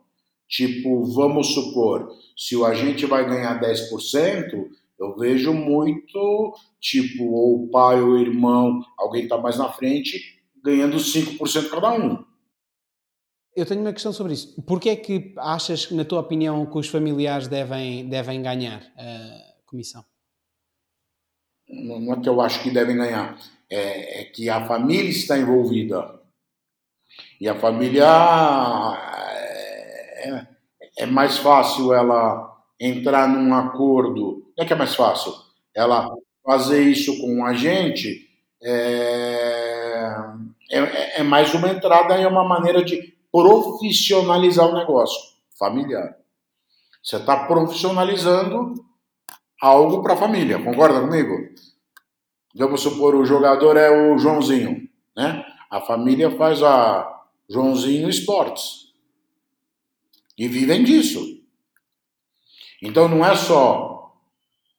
Tipo, 0.51 1.05
vamos 1.05 1.55
supor, 1.55 2.13
se 2.37 2.57
o 2.57 2.65
agente 2.65 3.07
vai 3.07 3.25
ganhar 3.25 3.61
10%, 3.61 4.69
eu 4.99 5.17
vejo 5.17 5.55
muito, 5.55 6.53
tipo, 6.81 7.25
ou 7.25 7.65
o 7.65 7.71
pai 7.71 8.03
ou 8.03 8.11
o 8.11 8.19
irmão, 8.19 8.85
alguém 8.99 9.23
está 9.23 9.39
mais 9.39 9.57
na 9.57 9.73
frente, 9.73 10.43
ganhando 10.63 10.97
5% 10.97 11.71
cada 11.71 11.93
um. 11.93 12.25
Eu 13.55 13.65
tenho 13.65 13.81
uma 13.81 13.93
questão 13.93 14.13
sobre 14.13 14.33
isso. 14.33 14.61
Por 14.63 14.81
que 14.81 14.91
é 14.91 14.97
que 14.97 15.33
achas, 15.39 15.91
na 15.93 16.05
tua 16.05 16.21
opinião, 16.21 16.67
que 16.67 16.79
os 16.79 16.89
familiares 16.89 17.47
devem, 17.47 18.09
devem 18.09 18.43
ganhar 18.43 18.83
a 18.97 19.63
comissão? 19.67 20.05
Não 21.69 22.13
é 22.13 22.21
que 22.21 22.29
eu 22.29 22.41
acho 22.41 22.61
que 22.63 22.71
devem 22.71 22.97
ganhar. 22.97 23.39
é, 23.71 24.23
é 24.23 24.25
que 24.25 24.49
a 24.51 24.67
família 24.67 25.09
está 25.11 25.39
envolvida. 25.39 26.21
E 27.41 27.49
a 27.49 27.55
família 27.59 28.07
é, 30.29 30.47
é 30.99 31.07
mais 31.07 31.39
fácil 31.39 31.93
ela 31.93 32.57
entrar 32.79 33.29
num 33.29 33.55
acordo. 33.55 34.45
Não 34.57 34.65
é 34.65 34.67
que 34.67 34.73
é 34.73 34.77
mais 34.77 34.95
fácil? 34.95 35.33
Ela 35.75 36.09
fazer 36.45 36.83
isso 36.83 37.21
com 37.21 37.45
a 37.45 37.53
gente 37.53 38.29
é, 38.63 40.15
é, 40.71 41.21
é 41.21 41.23
mais 41.23 41.53
uma 41.55 41.69
entrada 41.69 42.19
e 42.19 42.23
é 42.23 42.29
uma 42.29 42.45
maneira 42.45 42.85
de 42.85 43.15
profissionalizar 43.33 44.67
o 44.67 44.75
negócio 44.75 45.19
familiar. 45.59 46.17
Você 47.03 47.17
está 47.17 47.45
profissionalizando 47.47 48.75
algo 49.61 50.03
para 50.03 50.15
a 50.15 50.17
família, 50.17 50.63
concorda 50.63 51.01
comigo? 51.01 51.35
Vamos 52.55 52.81
supor, 52.81 53.15
o 53.15 53.25
jogador 53.25 53.77
é 53.77 53.91
o 53.91 54.19
Joãozinho, 54.19 54.89
né? 55.17 55.45
A 55.71 55.81
família 55.81 56.37
faz 56.37 56.63
a 56.63 57.21
Joãozinho 57.49 58.09
Esportes. 58.09 58.80
E 60.41 60.49
vivem 60.49 60.83
disso. 60.83 61.23
Então 62.81 63.07
não 63.07 63.23
é 63.23 63.37
só 63.37 64.17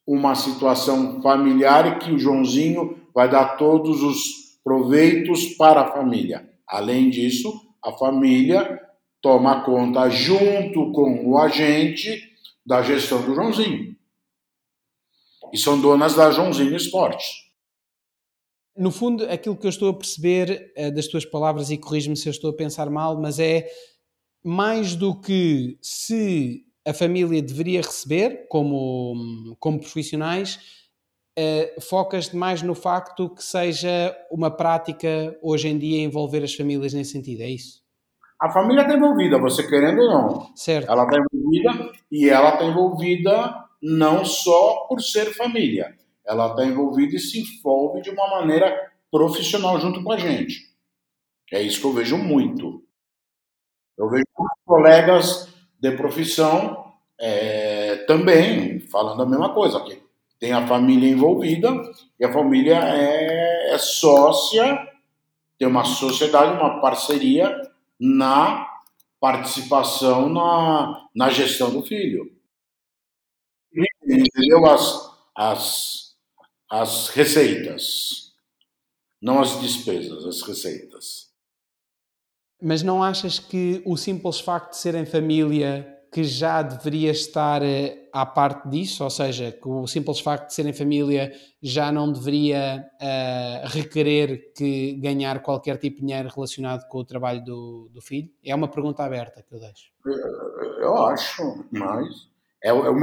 uma 0.07 0.33
situação 0.33 1.21
familiar 1.21 1.99
que 1.99 2.11
o 2.11 2.17
Joãozinho 2.17 2.99
vai 3.13 3.29
dar 3.29 3.57
todos 3.57 4.01
os 4.01 4.57
proveitos 4.63 5.49
para 5.53 5.81
a 5.81 5.91
família. 5.91 6.49
Além 6.67 7.11
disso, 7.11 7.53
a 7.85 7.91
família 7.91 8.81
toma 9.21 9.63
conta 9.63 10.09
junto 10.09 10.91
com 10.93 11.29
o 11.29 11.37
agente 11.37 12.35
da 12.65 12.81
gestão 12.81 13.21
do 13.21 13.35
Joãozinho. 13.35 13.95
E 15.53 15.59
são 15.59 15.79
donas 15.79 16.15
da 16.15 16.31
Joãozinho 16.31 16.75
Esportes. 16.75 17.27
No 18.75 18.89
fundo, 18.89 19.25
aquilo 19.29 19.55
que 19.55 19.67
eu 19.67 19.69
estou 19.69 19.89
a 19.89 19.93
perceber 19.93 20.73
uh, 20.75 20.91
das 20.91 21.05
tuas 21.05 21.25
palavras, 21.25 21.69
e 21.69 21.77
corrijo-me 21.77 22.17
se 22.17 22.27
eu 22.27 22.31
estou 22.31 22.49
a 22.49 22.55
pensar 22.55 22.89
mal, 22.89 23.21
mas 23.21 23.37
é 23.37 23.69
mais 24.43 24.95
do 24.95 25.15
que 25.15 25.77
se 25.81 26.65
a 26.85 26.93
família 26.93 27.41
deveria 27.41 27.81
receber 27.81 28.47
como, 28.49 29.55
como 29.59 29.79
profissionais, 29.79 30.59
uh, 31.37 31.81
focas 31.81 32.31
mais 32.31 32.61
no 32.61 32.73
facto 32.73 33.29
que 33.29 33.43
seja 33.43 34.15
uma 34.31 34.49
prática 34.49 35.37
hoje 35.41 35.67
em 35.67 35.77
dia 35.77 36.01
envolver 36.01 36.43
as 36.43 36.55
famílias 36.55 36.93
nesse 36.93 37.11
sentido, 37.11 37.41
é 37.41 37.49
isso? 37.49 37.81
A 38.39 38.49
família 38.49 38.81
está 38.81 38.95
envolvida, 38.95 39.37
você 39.37 39.67
querendo 39.67 40.01
ou 40.01 40.09
não. 40.09 40.55
Certo. 40.55 40.91
Ela 40.91 41.03
está 41.03 41.17
envolvida 41.17 41.91
e 42.11 42.27
ela 42.27 42.53
está 42.53 42.65
envolvida 42.65 43.65
não 43.81 44.25
só 44.25 44.87
por 44.87 44.99
ser 44.99 45.33
família 45.35 45.95
ela 46.25 46.47
está 46.51 46.65
envolvida 46.65 47.15
e 47.15 47.19
se 47.19 47.41
envolve 47.41 48.01
de 48.01 48.09
uma 48.09 48.29
maneira 48.29 48.91
profissional 49.11 49.79
junto 49.79 50.03
com 50.03 50.11
a 50.11 50.17
gente. 50.17 50.71
É 51.51 51.61
isso 51.61 51.81
que 51.81 51.87
eu 51.87 51.93
vejo 51.93 52.17
muito. 52.17 52.83
Eu 53.97 54.09
vejo 54.09 54.25
colegas 54.65 55.49
de 55.79 55.91
profissão 55.91 56.93
é, 57.19 57.97
também 58.07 58.79
falando 58.79 59.21
a 59.21 59.25
mesma 59.25 59.53
coisa. 59.53 59.77
aqui. 59.77 60.01
tem 60.39 60.53
a 60.53 60.67
família 60.67 61.09
envolvida 61.09 61.69
e 62.19 62.25
a 62.25 62.33
família 62.33 62.77
é, 62.77 63.73
é 63.73 63.77
sócia, 63.77 64.87
tem 65.57 65.67
uma 65.67 65.85
sociedade, 65.85 66.59
uma 66.59 66.81
parceria 66.81 67.55
na 67.99 68.67
participação 69.19 70.27
na, 70.29 71.07
na 71.15 71.29
gestão 71.29 71.71
do 71.71 71.83
filho. 71.83 72.35
Entendeu? 74.03 74.65
As, 74.65 75.11
as, 75.35 76.15
as 76.69 77.09
receitas, 77.09 78.33
não 79.21 79.39
as 79.39 79.61
despesas, 79.61 80.25
as 80.25 80.41
receitas. 80.41 81.30
Mas 82.61 82.83
não 82.83 83.03
achas 83.03 83.39
que 83.39 83.81
o 83.85 83.97
simples 83.97 84.39
facto 84.39 84.71
de 84.71 84.77
serem 84.77 85.05
família 85.05 85.97
que 86.11 86.23
já 86.23 86.61
deveria 86.61 87.11
estar 87.11 87.63
eh, 87.63 88.09
à 88.11 88.25
parte 88.25 88.67
disso, 88.67 89.01
ou 89.03 89.09
seja, 89.09 89.49
que 89.49 89.67
o 89.67 89.87
simples 89.87 90.19
facto 90.19 90.47
de 90.47 90.53
serem 90.53 90.73
família 90.73 91.31
já 91.61 91.89
não 91.89 92.11
deveria 92.11 92.85
uh, 93.01 93.67
requerer 93.69 94.51
que 94.53 94.93
ganhar 94.95 95.41
qualquer 95.41 95.77
tipo 95.77 96.01
de 96.01 96.07
dinheiro 96.07 96.27
relacionado 96.27 96.85
com 96.89 96.97
o 96.97 97.05
trabalho 97.05 97.41
do, 97.45 97.89
do 97.93 98.01
filho? 98.01 98.29
É 98.43 98.53
uma 98.53 98.67
pergunta 98.67 99.03
aberta 99.03 99.41
que 99.41 99.55
eu 99.55 99.59
deixo. 99.59 99.89
Eu 100.81 100.97
acho, 101.05 101.65
mas 101.71 102.27
é 102.61 102.73
o, 102.73 102.85
é 102.85 102.89
o 102.89 102.95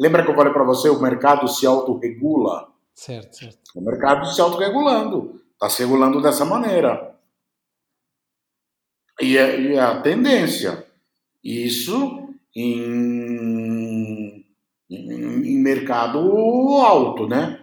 lembra 0.00 0.24
que 0.24 0.30
eu 0.30 0.34
falei 0.34 0.52
para 0.52 0.64
você, 0.64 0.88
o 0.88 1.00
mercado 1.00 1.46
se 1.46 1.64
autorregula 1.64 2.72
Certo, 2.94 3.36
certo. 3.36 3.58
O 3.74 3.80
mercado 3.80 4.26
se 4.26 4.40
autorregulando, 4.40 5.40
está 5.52 5.68
se 5.68 5.82
regulando 5.82 6.20
dessa 6.20 6.44
maneira. 6.44 7.11
E 9.22 9.38
é, 9.38 9.60
e 9.60 9.74
é 9.74 9.80
a 9.80 10.00
tendência. 10.00 10.84
Isso 11.44 12.28
em, 12.54 14.44
em, 14.90 15.46
em 15.46 15.58
mercado 15.62 16.18
alto, 16.78 17.28
né? 17.28 17.60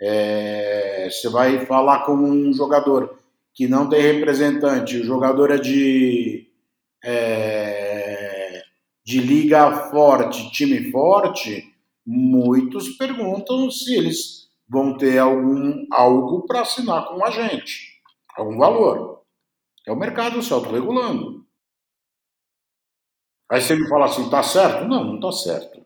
É, 0.00 1.08
você 1.10 1.30
vai 1.30 1.64
falar 1.64 2.04
com 2.04 2.12
um 2.12 2.52
jogador 2.52 3.18
que 3.54 3.66
não 3.66 3.88
tem 3.88 4.00
representante, 4.00 4.98
o 4.98 5.04
jogador 5.04 5.50
é 5.50 5.56
de, 5.58 6.46
é, 7.02 8.62
de 9.04 9.18
liga 9.18 9.88
forte, 9.90 10.52
time 10.52 10.92
forte, 10.92 11.64
muitos 12.06 12.90
perguntam 12.90 13.68
se 13.68 13.96
eles 13.96 14.48
vão 14.68 14.96
ter 14.96 15.18
algum, 15.18 15.84
algo 15.90 16.46
para 16.46 16.60
assinar 16.60 17.08
com 17.08 17.24
a 17.24 17.30
gente, 17.30 18.00
algum 18.36 18.56
valor. 18.56 19.17
É 19.88 19.90
o 19.90 19.96
mercado 19.96 20.42
se 20.42 20.52
autorregulando. 20.52 21.46
Aí 23.50 23.58
você 23.58 23.74
me 23.74 23.88
fala 23.88 24.04
assim, 24.04 24.28
tá 24.28 24.42
certo? 24.42 24.86
Não, 24.86 25.02
não 25.02 25.18
tá 25.18 25.32
certo. 25.32 25.82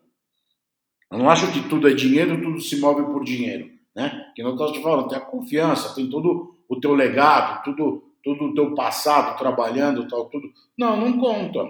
Eu 1.09 1.19
não 1.19 1.29
acho 1.29 1.49
que 1.53 1.69
tudo 1.69 1.87
é 1.87 1.93
dinheiro, 1.93 2.41
tudo 2.41 2.59
se 2.59 2.81
move 2.81 3.01
por 3.05 3.23
dinheiro, 3.23 3.71
né? 3.95 4.29
Que 4.35 4.43
não 4.43 4.51
estou 4.51 4.73
te 4.73 4.83
falando, 4.83 5.07
tem 5.07 5.17
a 5.17 5.21
confiança, 5.21 5.95
tem 5.95 6.09
todo 6.09 6.53
o 6.67 6.79
teu 6.81 6.93
legado, 6.93 7.63
tudo, 7.63 8.13
tudo 8.21 8.45
o 8.47 8.53
teu 8.53 8.75
passado 8.75 9.37
trabalhando, 9.37 10.05
tal, 10.09 10.29
tudo. 10.29 10.51
Não, 10.77 10.97
não 10.97 11.17
conta. 11.17 11.61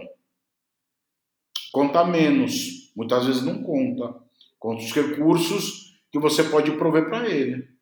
Conta 1.71 2.03
menos. 2.03 2.91
Muitas 2.95 3.27
vezes 3.27 3.43
não 3.43 3.61
conta. 3.61 4.19
Conta 4.57 4.81
os 4.81 4.91
recursos 4.91 5.99
que 6.11 6.17
você 6.17 6.43
pode 6.43 6.71
prover 6.77 7.05
para 7.05 7.29
ele. 7.29 7.72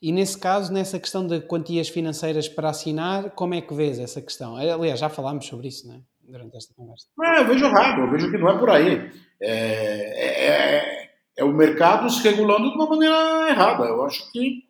E 0.00 0.12
nesse 0.12 0.38
caso, 0.38 0.72
nessa 0.72 0.98
questão 0.98 1.26
de 1.26 1.40
quantias 1.40 1.88
financeiras 1.88 2.48
para 2.48 2.70
assinar, 2.70 3.30
como 3.30 3.54
é 3.54 3.60
que 3.60 3.74
vês 3.74 3.98
essa 3.98 4.22
questão? 4.22 4.56
Aliás, 4.56 5.00
já 5.00 5.08
falámos 5.08 5.46
sobre 5.46 5.68
isso, 5.68 5.88
não 5.88 5.96
é? 5.96 6.00
Durante 6.20 6.56
esta 6.56 6.74
conversa. 6.74 7.06
É, 7.24 7.40
eu 7.40 7.46
vejo 7.46 7.64
errado, 7.64 8.02
eu 8.02 8.10
vejo 8.10 8.30
que 8.30 8.38
não 8.38 8.50
é 8.50 8.58
por 8.58 8.70
aí. 8.70 9.10
É, 9.40 9.50
é, 9.50 10.46
é, 10.46 11.10
é 11.38 11.44
o 11.44 11.52
mercado 11.52 12.08
se 12.10 12.22
regulando 12.22 12.70
de 12.70 12.76
uma 12.76 12.88
maneira 12.88 13.48
errada. 13.48 13.84
Eu 13.84 14.04
acho 14.04 14.30
que. 14.30 14.64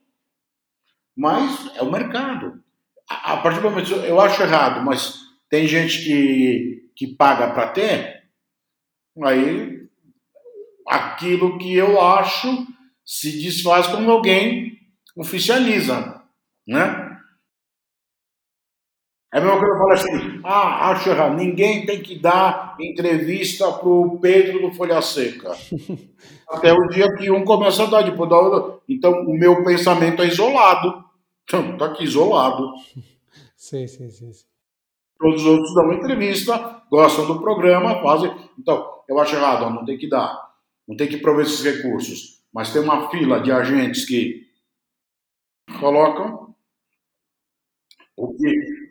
Mas 1.17 1.77
é 1.77 1.83
o 1.83 1.91
mercado. 1.91 2.63
A, 3.09 3.39
partir 3.39 3.61
do 3.61 3.71
momento. 3.71 3.93
Eu 3.97 4.21
acho 4.21 4.41
errado, 4.41 4.85
mas 4.85 5.19
tem 5.51 5.67
gente 5.67 6.05
que, 6.05 6.91
que 6.95 7.07
paga 7.09 7.53
para 7.53 7.69
ter, 7.69 8.23
aí 9.25 9.89
aquilo 10.87 11.59
que 11.59 11.75
eu 11.75 12.01
acho 12.01 12.67
se 13.05 13.43
desfaz 13.43 13.87
quando 13.89 14.11
alguém 14.11 14.78
oficializa, 15.19 16.23
né? 16.67 17.09
É 19.33 19.39
a 19.39 19.41
mesma 19.43 19.59
coisa 19.59 19.75
eu 19.75 19.79
falo 19.79 19.93
assim, 19.93 20.41
ah, 20.43 20.91
acho 20.91 21.11
errado, 21.11 21.37
ninguém 21.37 21.85
tem 21.85 22.01
que 22.01 22.19
dar 22.19 22.77
entrevista 22.81 23.71
pro 23.73 24.19
Pedro 24.23 24.61
do 24.61 24.75
Folha 24.75 25.03
Seca. 25.03 25.55
Até 26.49 26.73
o 26.73 26.89
dia 26.89 27.15
que 27.15 27.31
um 27.31 27.45
começa 27.45 27.83
a 27.83 27.87
dar, 27.87 28.03
depois 28.03 28.31
da 28.31 28.39
outra. 28.39 28.79
Então, 28.89 29.13
o 29.27 29.39
meu 29.39 29.63
pensamento 29.63 30.23
é 30.23 30.29
isolado. 30.29 31.05
Então, 31.45 31.77
tá 31.77 31.87
aqui 31.87 32.05
isolado. 32.05 32.73
Sim, 33.55 33.89
sim, 33.89 34.09
sim. 34.09 34.31
Todos 35.19 35.43
os 35.43 35.47
outros 35.49 35.75
dão 35.75 35.93
entrevista, 35.93 36.81
gostam 36.89 37.27
do 37.27 37.41
programa, 37.41 38.01
fazem. 38.01 38.33
Então, 38.57 38.89
eu 39.09 39.19
acho 39.19 39.35
errado, 39.35 39.69
não 39.69 39.85
tem 39.85 39.99
que 39.99 40.09
dar. 40.09 40.55
Não 40.87 40.97
tem 40.97 41.09
que 41.09 41.17
prover 41.17 41.45
esses 41.45 41.61
recursos 41.65 42.39
mas 42.53 42.73
tem 42.73 42.83
uma 42.83 43.09
fila 43.11 43.41
de 43.41 43.53
agentes 43.53 44.05
que 44.05 44.48
colocam 45.81 46.55
o 48.17 48.35
que 48.35 48.89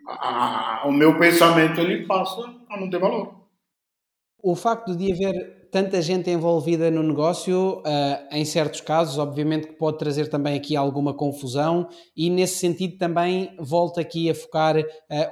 o 0.86 0.92
meu 0.92 1.18
pensamento 1.20 1.82
ele 1.82 2.06
passa 2.06 2.42
a 2.70 2.80
não 2.80 2.90
ter 2.90 3.00
valor. 3.00 3.36
O 4.42 4.56
facto 4.56 4.96
de 4.96 5.12
haver 5.12 5.58
tanta 5.72 6.02
gente 6.02 6.30
envolvida 6.30 6.90
no 6.90 7.04
negócio, 7.04 7.80
uh, 7.80 7.84
em 8.32 8.46
certos 8.46 8.82
casos, 8.82 9.18
obviamente 9.18 9.68
que 9.68 9.74
pode 9.74 9.98
trazer 9.98 10.30
também 10.30 10.56
aqui 10.56 10.76
alguma 10.76 11.14
confusão 11.14 11.90
e 12.16 12.30
nesse 12.30 12.60
sentido 12.60 12.98
também 12.98 13.56
volto 13.60 14.00
aqui 14.00 14.30
a 14.30 14.36
focar 14.36 14.78
uh, 14.78 14.86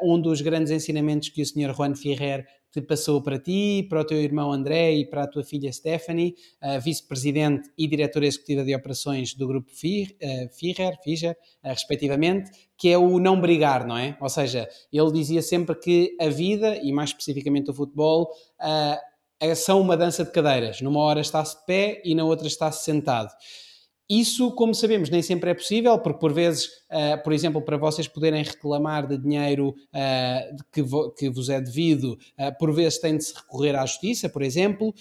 um 0.03 0.19
dos 0.19 0.41
grandes 0.41 0.71
ensinamentos 0.71 1.29
que 1.29 1.41
o 1.41 1.45
Sr. 1.45 1.73
Juan 1.73 1.95
Ferrer 1.95 2.45
te 2.81 2.81
passou 2.85 3.21
para 3.21 3.39
ti, 3.39 3.85
para 3.89 4.01
o 4.01 4.05
teu 4.05 4.17
irmão 4.17 4.51
André 4.51 4.93
e 4.93 5.05
para 5.05 5.23
a 5.23 5.27
tua 5.27 5.43
filha 5.43 5.71
Stephanie, 5.71 6.35
vice-presidente 6.81 7.69
e 7.77 7.87
diretora 7.87 8.25
executiva 8.25 8.63
de 8.63 8.75
operações 8.75 9.33
do 9.33 9.47
grupo 9.47 9.71
Figer, 9.71 10.99
Figer 11.03 11.37
respectivamente, 11.63 12.51
que 12.77 12.89
é 12.89 12.97
o 12.97 13.17
não 13.19 13.39
brigar, 13.39 13.87
não 13.87 13.97
é? 13.97 14.17
Ou 14.19 14.27
seja, 14.27 14.67
ele 14.91 15.11
dizia 15.11 15.41
sempre 15.41 15.73
que 15.75 16.17
a 16.19 16.27
vida, 16.27 16.77
e 16.83 16.91
mais 16.91 17.11
especificamente 17.11 17.71
o 17.71 17.73
futebol, 17.73 18.29
são 19.55 19.79
uma 19.79 19.95
dança 19.95 20.25
de 20.25 20.31
cadeiras. 20.31 20.81
Numa 20.81 20.99
hora 20.99 21.21
está-se 21.21 21.57
de 21.59 21.65
pé 21.65 22.01
e 22.03 22.13
na 22.13 22.25
outra 22.25 22.47
está-se 22.47 22.83
sentado. 22.83 23.31
Isso, 24.09 24.51
como 24.51 24.75
sabemos, 24.75 25.09
nem 25.09 25.23
sempre 25.23 25.49
é 25.49 25.53
possível, 25.55 25.97
porque 25.97 26.19
por 26.19 26.31
vezes, 26.31 26.67
uh, 26.91 27.21
por 27.23 27.33
exemplo, 27.33 27.59
para 27.59 27.75
vocês 27.75 28.07
poderem 28.07 28.43
reclamar 28.43 29.07
de 29.07 29.17
dinheiro 29.17 29.69
uh, 29.69 30.63
que, 30.71 30.83
vo 30.83 31.09
que, 31.11 31.27
vos 31.27 31.49
é 31.49 31.59
devido, 31.59 32.11
uh, 32.39 32.55
por 32.59 32.71
vezes 32.71 32.99
tem 32.99 33.17
de 33.17 33.23
se 33.23 33.33
recorrer 33.33 33.75
à 33.75 33.83
justiça, 33.83 34.29
por 34.29 34.43
exemplo, 34.43 34.93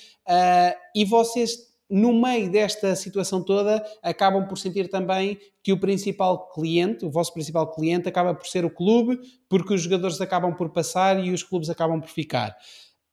e 0.94 1.04
vocês, 1.04 1.74
no 1.90 2.18
meio 2.18 2.50
desta 2.50 2.96
situação 2.96 3.44
toda, 3.44 3.84
acabam 4.02 4.48
por 4.48 4.56
sentir 4.56 4.88
também 4.88 5.38
que 5.62 5.72
o 5.72 5.78
principal 5.78 6.48
cliente, 6.48 7.04
o 7.04 7.10
vosso 7.10 7.32
principal 7.34 7.70
cliente, 7.70 8.08
acaba 8.08 8.34
por 8.34 8.46
ser 8.46 8.64
o 8.64 8.70
clube, 8.70 9.18
porque 9.50 9.74
os 9.74 9.82
jogadores 9.82 10.18
acabam 10.18 10.54
por 10.54 10.70
passar 10.70 11.22
e 11.22 11.30
os 11.30 11.42
clubes 11.42 11.68
acabam 11.68 12.00
por 12.00 12.08
ficar. 12.08 12.56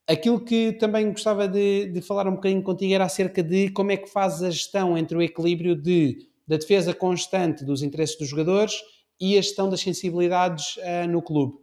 Aquilo 0.08 0.44
que 0.44 0.74
também 0.74 1.10
gostava 1.10 1.48
de, 1.48 1.88
de, 1.88 2.02
falar 2.02 2.28
um 2.28 2.36
bocadinho 2.36 2.64
contigo 2.64 2.94
era 2.94 3.06
acerca 3.06 3.42
de 3.42 3.70
como 3.70 3.92
é 3.92 3.98
que 3.98 4.10
fazes 4.10 4.44
a 4.44 4.50
gestão 4.50 4.98
entre 4.98 5.16
o 5.16 5.22
equilíbrio 5.22 5.76
de, 5.76 6.28
da 6.48 6.58
defesa 6.58 6.94
constante 6.94 7.64
dos 7.64 7.82
interesses 7.82 8.18
dos 8.18 8.28
jogadores 8.28 8.82
e 9.20 9.38
a 9.38 9.42
gestão 9.42 9.70
das 9.70 9.82
sensibilidades 9.82 10.78
uh, 10.78 11.08
no 11.08 11.22
clube. 11.22 11.54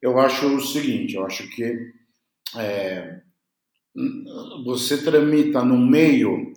Eu 0.00 0.18
acho 0.18 0.46
o 0.54 0.60
seguinte, 0.60 1.14
eu 1.14 1.26
acho 1.26 1.48
que 1.50 1.92
é, 2.56 3.20
você 4.64 5.02
tramita 5.02 5.64
no 5.64 5.78
meio 5.78 6.52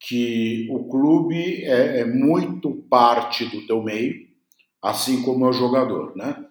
que 0.00 0.68
o 0.70 0.88
clube 0.88 1.64
é, 1.64 2.00
é 2.00 2.04
muito 2.04 2.72
parte 2.88 3.44
do 3.46 3.66
teu 3.66 3.82
meio, 3.82 4.26
assim 4.82 5.22
como 5.22 5.46
é 5.46 5.50
o 5.50 5.52
jogador, 5.52 6.16
né? 6.16 6.44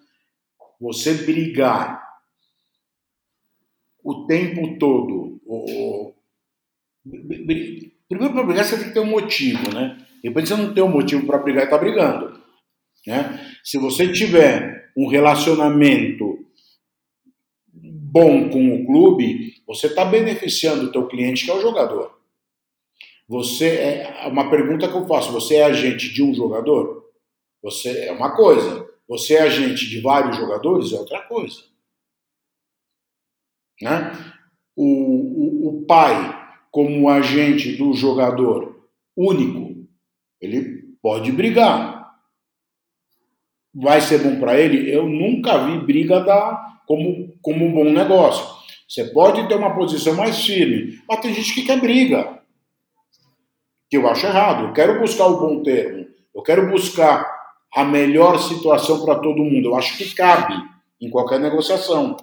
Você 0.80 1.14
brigar 1.14 2.07
o 4.08 4.26
tempo 4.26 4.78
todo. 4.78 5.38
O, 5.44 6.14
primeiro, 8.08 8.32
para 8.32 8.42
brigar, 8.42 8.64
você 8.64 8.76
tem 8.76 8.88
que 8.88 8.94
ter 8.94 9.00
um 9.00 9.06
motivo, 9.06 9.70
né? 9.74 9.98
Depois 10.22 10.48
você 10.48 10.56
não 10.56 10.72
tem 10.72 10.82
um 10.82 10.88
motivo 10.88 11.26
para 11.26 11.38
brigar 11.38 11.62
e 11.62 11.64
está 11.64 11.76
brigando. 11.76 12.40
Né? 13.06 13.52
Se 13.62 13.78
você 13.78 14.10
tiver 14.10 14.90
um 14.96 15.08
relacionamento 15.08 16.46
bom 17.70 18.48
com 18.48 18.74
o 18.74 18.86
clube, 18.86 19.54
você 19.66 19.88
está 19.88 20.06
beneficiando 20.06 20.86
o 20.86 20.92
teu 20.92 21.06
cliente, 21.06 21.44
que 21.44 21.50
é 21.50 21.54
o 21.54 21.60
jogador. 21.60 22.18
Você 23.28 23.68
é 23.76 24.26
uma 24.26 24.48
pergunta 24.48 24.88
que 24.88 24.96
eu 24.96 25.06
faço: 25.06 25.30
você 25.32 25.56
é 25.56 25.64
agente 25.64 26.12
de 26.14 26.22
um 26.22 26.34
jogador? 26.34 27.04
Você 27.62 28.06
é 28.06 28.12
uma 28.12 28.34
coisa. 28.34 28.88
Você 29.06 29.34
é 29.34 29.42
agente 29.42 29.86
de 29.86 30.00
vários 30.00 30.36
jogadores? 30.36 30.92
É 30.92 30.98
outra 30.98 31.20
coisa. 31.22 31.68
Né? 33.80 34.12
O, 34.76 34.84
o, 34.84 35.68
o 35.68 35.86
pai, 35.86 36.36
como 36.70 37.08
agente 37.08 37.76
do 37.76 37.92
jogador 37.92 38.78
único, 39.16 39.86
ele 40.40 40.84
pode 41.02 41.32
brigar. 41.32 41.98
Vai 43.74 44.00
ser 44.00 44.22
bom 44.22 44.38
para 44.38 44.58
ele? 44.58 44.92
Eu 44.92 45.08
nunca 45.08 45.58
vi 45.66 45.78
briga 45.78 46.20
dar 46.20 46.82
como, 46.86 47.34
como 47.42 47.66
um 47.66 47.72
bom 47.72 47.84
negócio. 47.84 48.58
Você 48.88 49.04
pode 49.04 49.46
ter 49.46 49.54
uma 49.54 49.74
posição 49.74 50.14
mais 50.14 50.44
firme, 50.44 50.98
mas 51.06 51.20
tem 51.20 51.34
gente 51.34 51.54
que 51.54 51.62
quer 51.62 51.78
briga. 51.78 52.40
Que 53.90 53.96
eu 53.96 54.08
acho 54.08 54.26
errado. 54.26 54.66
Eu 54.66 54.72
quero 54.72 54.98
buscar 54.98 55.26
o 55.26 55.38
bom 55.38 55.62
termo. 55.62 56.06
Eu 56.34 56.42
quero 56.42 56.70
buscar 56.70 57.26
a 57.74 57.84
melhor 57.84 58.38
situação 58.38 59.04
para 59.04 59.16
todo 59.16 59.44
mundo. 59.44 59.68
Eu 59.68 59.76
acho 59.76 59.96
que 59.98 60.14
cabe 60.14 60.54
em 61.00 61.10
qualquer 61.10 61.38
negociação. 61.38 62.16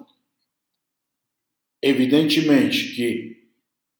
Evidentemente 1.86 2.96
que 2.96 3.36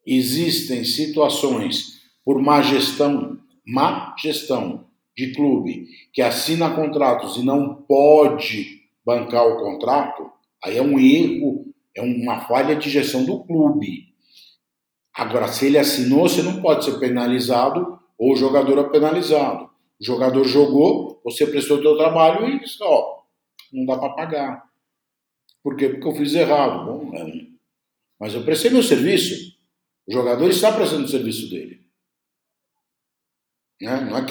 existem 0.04 0.84
situações 0.84 2.00
por 2.24 2.42
má 2.42 2.60
gestão, 2.60 3.38
má 3.64 4.12
gestão 4.18 4.88
de 5.16 5.32
clube 5.32 5.86
que 6.12 6.20
assina 6.20 6.74
contratos 6.74 7.36
e 7.36 7.44
não 7.44 7.76
pode 7.76 8.82
bancar 9.04 9.46
o 9.46 9.58
contrato, 9.58 10.28
aí 10.64 10.76
é 10.76 10.82
um 10.82 10.98
erro, 10.98 11.64
é 11.94 12.02
uma 12.02 12.40
falha 12.40 12.74
de 12.74 12.90
gestão 12.90 13.24
do 13.24 13.44
clube. 13.44 14.12
Agora, 15.14 15.46
se 15.46 15.66
ele 15.66 15.78
assinou, 15.78 16.28
você 16.28 16.42
não 16.42 16.60
pode 16.60 16.84
ser 16.84 16.98
penalizado 16.98 18.00
ou 18.18 18.32
o 18.32 18.36
jogador 18.36 18.80
é 18.80 18.88
penalizado. 18.90 19.70
O 20.00 20.04
jogador 20.04 20.42
jogou, 20.42 21.20
você 21.24 21.46
prestou 21.46 21.78
o 21.78 21.82
seu 21.82 21.96
trabalho 21.96 22.48
e 22.48 22.58
disse, 22.58 22.80
não 23.72 23.86
dá 23.86 23.96
para 23.96 24.12
pagar. 24.12 24.64
Por 25.62 25.76
quê? 25.76 25.88
Porque 25.88 26.08
eu 26.08 26.16
fiz 26.16 26.34
errado. 26.34 26.84
Bom, 26.84 27.14
é 27.14 27.55
mas 28.18 28.34
eu 28.34 28.44
prestei 28.44 28.70
meu 28.70 28.82
serviço. 28.82 29.56
O 30.06 30.12
jogador 30.12 30.48
está 30.48 30.72
prestando 30.72 31.04
o 31.04 31.08
serviço 31.08 31.50
dele. 31.50 31.80
Né? 33.80 34.00
Não. 34.00 34.16
É 34.16 34.26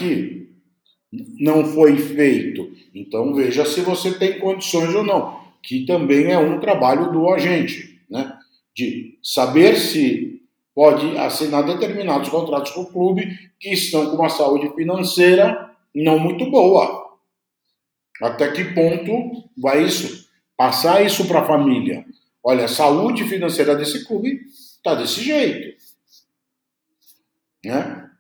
não 1.40 1.66
foi 1.66 1.98
feito. 1.98 2.72
Então 2.94 3.34
veja 3.34 3.66
se 3.66 3.82
você 3.82 4.18
tem 4.18 4.40
condições 4.40 4.94
ou 4.94 5.04
não. 5.04 5.46
Que 5.62 5.86
também 5.86 6.32
é 6.32 6.38
um 6.38 6.60
trabalho 6.60 7.12
do 7.12 7.30
agente. 7.30 8.02
Né? 8.10 8.38
De 8.76 9.18
saber 9.24 9.78
se 9.78 10.42
pode 10.74 11.18
assinar 11.18 11.66
determinados 11.66 12.30
contratos 12.30 12.72
com 12.72 12.82
o 12.82 12.92
clube 12.92 13.52
que 13.60 13.70
estão 13.70 14.10
com 14.10 14.18
uma 14.18 14.30
saúde 14.30 14.74
financeira 14.76 15.72
não 15.94 16.20
muito 16.20 16.50
boa. 16.52 17.06
Até 18.22 18.52
que 18.52 18.74
ponto 18.74 19.50
vai 19.58 19.84
isso? 19.84 20.30
Passar 20.58 21.06
isso 21.06 21.28
para 21.28 21.40
a 21.40 21.46
família. 21.46 22.06
Olha, 22.48 22.66
a 22.66 22.68
saúde 22.68 23.24
financeira 23.24 23.76
desse 23.76 24.06
clube 24.06 24.46
está 24.46 24.94
desse 24.94 25.20
jeito. 25.24 25.76
Né? 27.66 28.12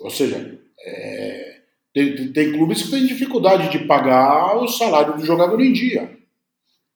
Ou 0.00 0.10
seja, 0.10 0.60
é, 0.84 1.62
tem, 1.94 2.32
tem 2.32 2.52
clubes 2.52 2.82
que 2.82 2.90
têm 2.90 3.06
dificuldade 3.06 3.70
de 3.70 3.86
pagar 3.86 4.56
o 4.56 4.66
salário 4.66 5.16
do 5.16 5.24
jogador 5.24 5.60
em 5.60 5.72
dia. 5.72 6.18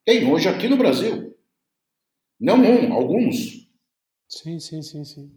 Tem 0.04 0.28
hoje 0.28 0.48
aqui 0.48 0.66
no 0.66 0.76
Brasil. 0.76 1.36
Não 2.40 2.56
um, 2.56 2.92
alguns. 2.92 3.70
Sim, 4.28 4.58
sim, 4.58 4.82
sim, 4.82 5.04
sim. 5.04 5.30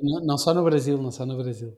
Não, 0.00 0.24
não, 0.24 0.38
só 0.38 0.54
no 0.54 0.62
Brasil, 0.62 0.96
não 0.98 1.10
só 1.10 1.26
no 1.26 1.36
Brasil. 1.36 1.76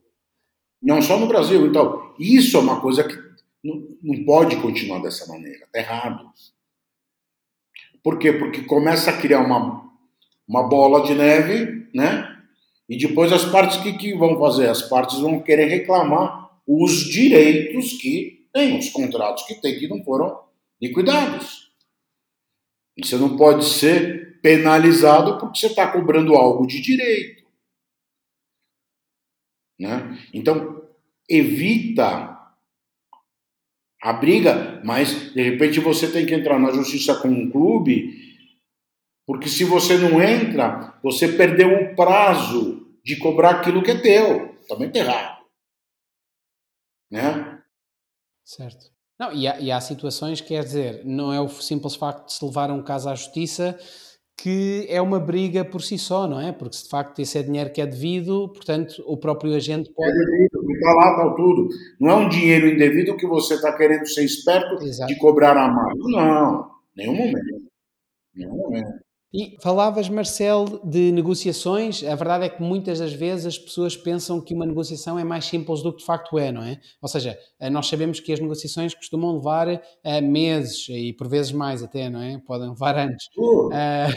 Não 0.83 1.01
só 1.01 1.19
no 1.19 1.27
Brasil. 1.27 1.67
Então, 1.67 2.15
isso 2.19 2.59
é 2.59 2.61
uma 2.61 2.79
coisa 2.79 3.03
que 3.05 3.17
não, 3.65 3.89
não 4.03 4.25
pode 4.27 4.57
continuar 4.61 5.01
dessa 5.01 5.27
maneira. 5.27 5.65
Está 5.65 5.79
errado. 5.79 6.31
Por 8.07 8.21
quê? 8.21 8.33
Porque 8.33 8.63
começa 8.63 9.11
a 9.11 9.21
criar 9.21 9.41
uma, 9.41 9.91
uma 10.47 10.63
bola 10.69 11.03
de 11.05 11.13
neve, 11.13 11.89
né? 11.93 12.41
E 12.89 12.97
depois 12.97 13.33
as 13.33 13.45
partes 13.47 13.79
que, 13.79 13.95
que 13.95 14.15
vão 14.15 14.39
fazer? 14.39 14.69
As 14.69 14.81
partes 14.81 15.19
vão 15.19 15.43
querer 15.43 15.65
reclamar 15.65 16.57
os 16.65 17.01
direitos 17.11 17.95
que 17.95 18.47
tem, 18.53 18.79
os 18.79 18.91
contratos 18.91 19.43
que 19.43 19.61
tem 19.61 19.77
que 19.77 19.89
não 19.89 20.05
foram 20.05 20.41
liquidados. 20.81 21.73
Você 22.97 23.17
não 23.17 23.37
pode 23.37 23.65
ser 23.65 24.41
penalizado 24.41 25.41
porque 25.41 25.59
você 25.59 25.67
está 25.67 25.91
cobrando 25.91 26.37
algo 26.37 26.65
de 26.65 26.81
direito. 26.81 27.43
Né? 29.81 30.17
Então, 30.33 30.81
evita 31.29 32.36
a 34.07 34.13
briga, 34.13 34.81
mas 34.85 35.35
de 35.35 35.43
repente 35.43 35.81
você 35.81 36.09
tem 36.09 36.25
que 36.25 36.33
entrar 36.33 36.61
na 36.61 36.71
justiça 36.71 37.17
com 37.17 37.27
um 37.27 37.51
clube, 37.51 38.15
porque 39.27 39.49
se 39.49 39.65
você 39.65 39.99
não 39.99 40.23
entra, 40.23 40.97
você 41.03 41.27
perdeu 41.27 41.69
o 41.75 41.97
prazo 41.97 42.87
de 43.05 43.17
cobrar 43.17 43.57
aquilo 43.57 43.83
que 43.83 43.91
é 43.91 44.01
teu. 44.01 44.55
Também 44.69 44.93
tá 44.93 45.01
errado. 45.01 45.45
Né? 47.11 47.61
Certo. 48.45 48.93
Não, 49.19 49.33
e 49.33 49.49
há, 49.49 49.59
e 49.59 49.73
há 49.73 49.81
situações, 49.81 50.41
quer 50.41 50.63
dizer, 50.63 51.05
não 51.05 51.33
é 51.33 51.41
o 51.41 51.49
simples 51.49 51.97
facto 51.97 52.27
de 52.27 52.35
se 52.35 52.45
levar 52.45 52.71
um 52.71 52.85
caso 52.85 53.09
à 53.09 53.15
justiça 53.17 53.77
que 54.37 54.87
é 54.89 55.01
uma 55.01 55.19
briga 55.19 55.65
por 55.65 55.81
si 55.83 55.99
só, 55.99 56.27
não 56.27 56.41
é? 56.41 56.53
Porque 56.53 56.77
se 56.77 56.85
de 56.85 56.91
facto 56.91 57.19
esse 57.21 57.39
é 57.39 57.43
dinheiro 57.43 57.73
que 57.73 57.81
é 57.81 57.87
devido, 57.87 58.49
portanto, 58.51 59.03
o 59.07 59.17
próprio 59.17 59.55
agente 59.55 59.91
pode. 59.93 60.11
É 60.11 60.15
devido, 60.15 60.73
está 60.73 60.93
lá, 60.93 61.11
está 61.13 61.35
tudo. 61.35 61.69
Não 61.99 62.11
é 62.11 62.15
um 62.17 62.29
dinheiro 62.29 62.69
indevido 62.69 63.17
que 63.17 63.27
você 63.27 63.55
está 63.55 63.77
querendo 63.77 64.07
ser 64.07 64.25
esperto 64.25 64.85
Exato. 64.85 65.13
de 65.13 65.19
cobrar 65.19 65.57
a 65.57 65.69
mais. 65.69 65.99
Não, 65.99 66.71
nenhum 66.95 67.15
momento. 67.17 67.67
Nenhum 68.35 68.57
momento. 68.57 69.06
E 69.39 69.55
falavas, 69.61 70.09
Marcelo, 70.09 70.81
de 70.83 71.13
negociações. 71.13 72.03
A 72.03 72.15
verdade 72.15 72.47
é 72.47 72.49
que 72.49 72.63
muitas 72.63 73.01
das 73.01 73.13
vezes 73.13 73.45
as 73.45 73.59
pessoas 73.59 73.95
pensam 73.95 74.41
que 74.41 74.55
uma 74.55 74.65
negociação 74.65 75.19
é 75.19 75.25
mais 75.25 75.45
simples 75.45 75.83
do 75.83 75.93
que 75.93 75.99
de 75.99 76.07
facto 76.07 76.39
é, 76.39 76.51
não 76.51 76.63
é? 76.63 76.79
Ou 77.03 77.09
seja, 77.09 77.37
eh, 77.61 77.69
nós 77.69 77.87
sabemos 77.87 78.19
que 78.19 78.33
as 78.33 78.41
negociações 78.41 78.95
costumam 78.95 79.35
levar 79.35 79.69
uh, 79.69 80.23
meses 80.23 80.87
e 80.89 81.13
por 81.13 81.29
vezes 81.29 81.53
mais 81.53 81.83
até, 81.83 82.09
não 82.09 82.23
é? 82.23 82.41
Podem 82.47 82.71
levar 82.71 82.97
anos. 82.97 83.29
Uh, 83.37 83.67
uh... 83.67 84.11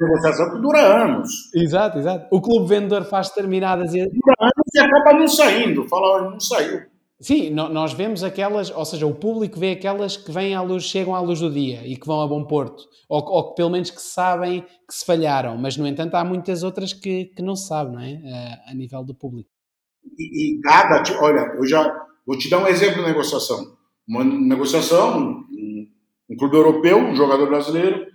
negociação 0.00 0.54
que 0.54 0.62
dura 0.62 1.04
anos. 1.04 1.28
Exato, 1.54 1.98
exato. 1.98 2.26
O 2.34 2.40
clube 2.40 2.66
vendedor 2.66 3.04
faz 3.04 3.28
determinadas. 3.28 3.92
Dura 3.92 4.36
anos 4.40 4.74
e 4.74 4.80
acaba 4.80 5.18
não 5.18 5.28
saindo. 5.28 5.86
Fala, 5.86 6.30
não 6.30 6.40
saiu. 6.40 6.93
Sim, 7.24 7.48
nós 7.48 7.94
vemos 7.94 8.22
aquelas, 8.22 8.70
ou 8.70 8.84
seja, 8.84 9.06
o 9.06 9.14
público 9.14 9.58
vê 9.58 9.70
aquelas 9.70 10.14
que 10.14 10.30
vêm 10.30 10.54
à 10.54 10.60
luz, 10.60 10.84
chegam 10.84 11.14
à 11.14 11.20
luz 11.20 11.40
do 11.40 11.50
dia 11.50 11.80
e 11.86 11.96
que 11.96 12.06
vão 12.06 12.20
a 12.20 12.26
bom 12.26 12.44
porto, 12.44 12.86
ou, 13.08 13.24
ou 13.24 13.54
pelo 13.54 13.70
menos 13.70 13.90
que 13.90 14.02
sabem 14.02 14.60
que 14.60 14.94
se 14.94 15.06
falharam, 15.06 15.56
mas 15.56 15.74
no 15.78 15.86
entanto 15.86 16.16
há 16.16 16.22
muitas 16.22 16.62
outras 16.62 16.92
que, 16.92 17.24
que 17.34 17.40
não 17.40 17.56
se 17.56 17.70
não 17.70 17.98
é? 17.98 18.20
A, 18.66 18.72
a 18.72 18.74
nível 18.74 19.02
do 19.02 19.14
público. 19.14 19.48
E, 20.18 20.58
e, 20.58 20.60
cada, 20.60 21.02
olha, 21.18 21.54
eu 21.56 21.66
já 21.66 21.98
vou 22.26 22.36
te 22.36 22.50
dar 22.50 22.58
um 22.58 22.68
exemplo 22.68 23.02
de 23.02 23.08
negociação. 23.08 23.74
Uma 24.06 24.22
negociação, 24.22 25.18
um, 25.50 25.88
um 26.28 26.36
clube 26.36 26.56
europeu, 26.56 26.98
um 26.98 27.16
jogador 27.16 27.46
brasileiro, 27.46 28.06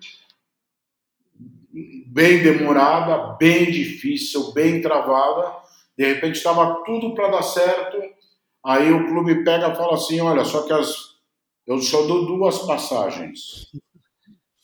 bem 2.06 2.44
demorada, 2.44 3.36
bem 3.40 3.72
difícil, 3.72 4.54
bem 4.54 4.84
travada, 4.84 5.52
de 5.98 6.06
repente 6.06 6.36
estava 6.36 6.84
tudo 6.86 7.16
para 7.16 7.30
dar 7.30 7.42
certo 7.42 8.19
Aí 8.66 8.92
o 8.92 9.08
clube 9.08 9.44
pega 9.44 9.70
e 9.70 9.76
fala 9.76 9.96
assim: 9.96 10.20
olha, 10.20 10.44
só 10.44 10.66
que 10.66 10.74
as, 10.74 11.18
eu 11.66 11.82
só 11.82 12.06
dou 12.06 12.26
duas 12.26 12.60
passagens 12.60 13.72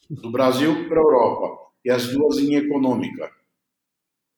do 0.09 0.31
Brasil 0.31 0.87
para 0.87 0.99
a 0.99 1.03
Europa 1.03 1.71
e 1.83 1.89
as 1.89 2.07
duas 2.07 2.37
em 2.37 2.55
econômica. 2.55 3.31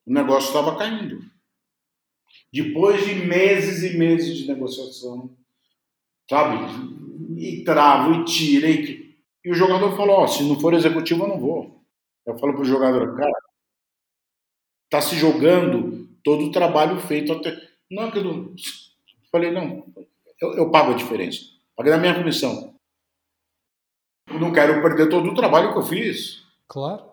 O 0.05 0.13
negócio 0.13 0.47
estava 0.47 0.77
caindo. 0.77 1.19
Depois 2.53 3.05
de 3.05 3.15
meses 3.15 3.83
e 3.83 3.97
meses 3.97 4.37
de 4.37 4.47
negociação, 4.47 5.35
sabe? 6.29 6.57
E 7.37 7.63
travo, 7.63 8.13
e 8.13 8.25
tira. 8.25 8.69
E, 8.69 9.15
e 9.43 9.51
o 9.51 9.55
jogador 9.55 9.95
falou: 9.97 10.23
oh, 10.23 10.27
se 10.27 10.43
não 10.43 10.59
for 10.59 10.73
executivo, 10.73 11.23
eu 11.23 11.29
não 11.29 11.39
vou. 11.39 11.83
Eu 12.25 12.37
falo 12.37 12.53
para 12.53 12.61
o 12.61 12.65
jogador: 12.65 13.15
cara, 13.17 13.41
tá 14.89 15.01
se 15.01 15.15
jogando 15.15 16.07
todo 16.23 16.45
o 16.45 16.51
trabalho 16.51 16.99
feito 16.99 17.33
até. 17.33 17.57
Não, 17.89 18.09
eu 18.09 18.23
não 18.23 18.55
Falei, 19.37 19.51
não, 19.51 19.85
eu, 20.41 20.53
eu 20.55 20.71
pago 20.71 20.93
a 20.93 20.95
diferença. 20.95 21.41
Paguei 21.75 21.91
na 21.91 21.99
minha 21.99 22.15
comissão. 22.15 22.73
Eu 24.27 24.39
não 24.39 24.51
quero 24.51 24.81
perder 24.81 25.09
todo 25.09 25.29
o 25.29 25.35
trabalho 25.35 25.71
que 25.71 25.77
eu 25.77 25.83
fiz. 25.83 26.43
Claro. 26.67 27.03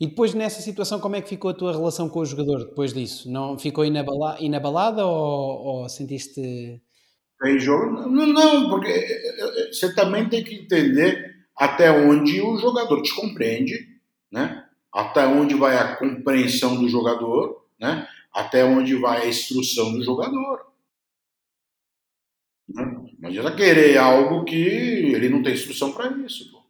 E 0.00 0.08
depois 0.08 0.34
nessa 0.34 0.60
situação, 0.60 0.98
como 0.98 1.14
é 1.14 1.20
que 1.20 1.28
ficou 1.28 1.52
a 1.52 1.54
tua 1.54 1.70
relação 1.70 2.08
com 2.08 2.18
o 2.18 2.26
jogador 2.26 2.64
depois 2.64 2.92
disso? 2.92 3.30
Não 3.30 3.56
ficou 3.56 3.84
inabala, 3.84 4.36
inabalada 4.40 5.06
ou, 5.06 5.82
ou 5.82 5.88
sentiste. 5.88 6.82
Tem 7.40 7.60
jogo? 7.60 8.08
Não, 8.08 8.26
não, 8.26 8.68
porque 8.68 8.88
eh, 8.88 9.36
eh, 9.38 9.72
você 9.72 9.94
também 9.94 10.28
tem 10.28 10.42
que 10.42 10.56
entender 10.56 11.46
até 11.56 11.92
onde 11.92 12.40
o 12.40 12.58
jogador 12.58 13.00
te 13.02 13.14
compreende, 13.14 13.88
né? 14.32 14.64
Até 14.92 15.26
onde 15.28 15.54
vai 15.54 15.76
a 15.76 15.94
compreensão 15.94 16.74
do 16.74 16.88
jogador, 16.88 17.64
né? 17.80 18.08
Até 18.32 18.64
onde 18.64 18.96
vai 18.96 19.22
a 19.22 19.28
instrução 19.28 19.92
do 19.92 20.02
jogador. 20.02 20.71
Não 22.68 23.28
adianta 23.28 23.54
querer 23.54 23.96
algo 23.98 24.44
que 24.44 24.54
ele 24.56 25.28
não 25.28 25.42
tem 25.42 25.54
instrução 25.54 25.92
para 25.92 26.10
isso. 26.18 26.50
Pô. 26.50 26.62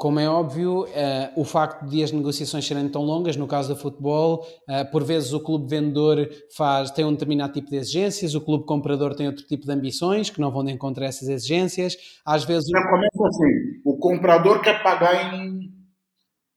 Como 0.00 0.18
é 0.18 0.26
óbvio, 0.26 0.84
uh, 0.84 0.88
o 1.36 1.44
facto 1.44 1.86
de 1.86 2.02
as 2.02 2.10
negociações 2.10 2.66
serem 2.66 2.88
tão 2.88 3.02
longas, 3.02 3.36
no 3.36 3.46
caso 3.46 3.74
do 3.74 3.78
futebol, 3.78 4.46
uh, 4.66 4.90
por 4.90 5.04
vezes 5.04 5.34
o 5.34 5.40
clube 5.40 5.68
vendedor 5.68 6.26
faz, 6.56 6.90
tem 6.90 7.04
um 7.04 7.12
determinado 7.12 7.52
tipo 7.52 7.68
de 7.68 7.76
exigências, 7.76 8.34
o 8.34 8.40
clube 8.40 8.64
comprador 8.64 9.14
tem 9.14 9.26
outro 9.26 9.46
tipo 9.46 9.66
de 9.66 9.72
ambições 9.72 10.30
que 10.30 10.40
não 10.40 10.50
vão 10.50 10.64
de 10.64 10.72
encontrar 10.72 11.04
essas 11.04 11.28
exigências. 11.28 11.98
Às 12.24 12.44
vezes. 12.44 12.70
Já 12.70 12.82
começa 12.88 13.28
assim: 13.28 13.80
o 13.84 13.98
comprador 13.98 14.62
quer 14.62 14.82
pagar 14.82 15.34
em 15.34 15.70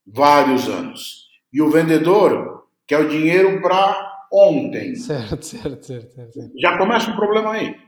vários 0.07 0.69
anos 0.69 1.27
e 1.51 1.61
o 1.61 1.69
vendedor 1.69 2.63
quer 2.87 3.01
o 3.01 3.09
dinheiro 3.09 3.61
para 3.61 4.12
ontem. 4.34 4.95
Certo, 4.95 5.45
certo, 5.45 5.85
certo, 5.85 6.11
certo. 6.11 6.51
Já 6.60 6.77
começa 6.77 7.11
um 7.11 7.15
problema 7.15 7.53
aí. 7.53 7.80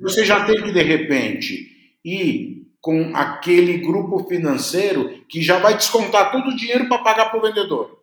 Você 0.00 0.24
já 0.24 0.44
tem 0.46 0.62
que, 0.62 0.70
de 0.70 0.82
repente, 0.82 1.96
ir 2.04 2.70
com 2.80 3.14
aquele 3.14 3.78
grupo 3.78 4.26
financeiro 4.28 5.24
que 5.28 5.42
já 5.42 5.58
vai 5.58 5.76
descontar 5.76 6.30
todo 6.30 6.48
o 6.48 6.56
dinheiro 6.56 6.88
para 6.88 7.02
pagar 7.02 7.30
para 7.30 7.38
o 7.38 7.42
vendedor. 7.42 8.00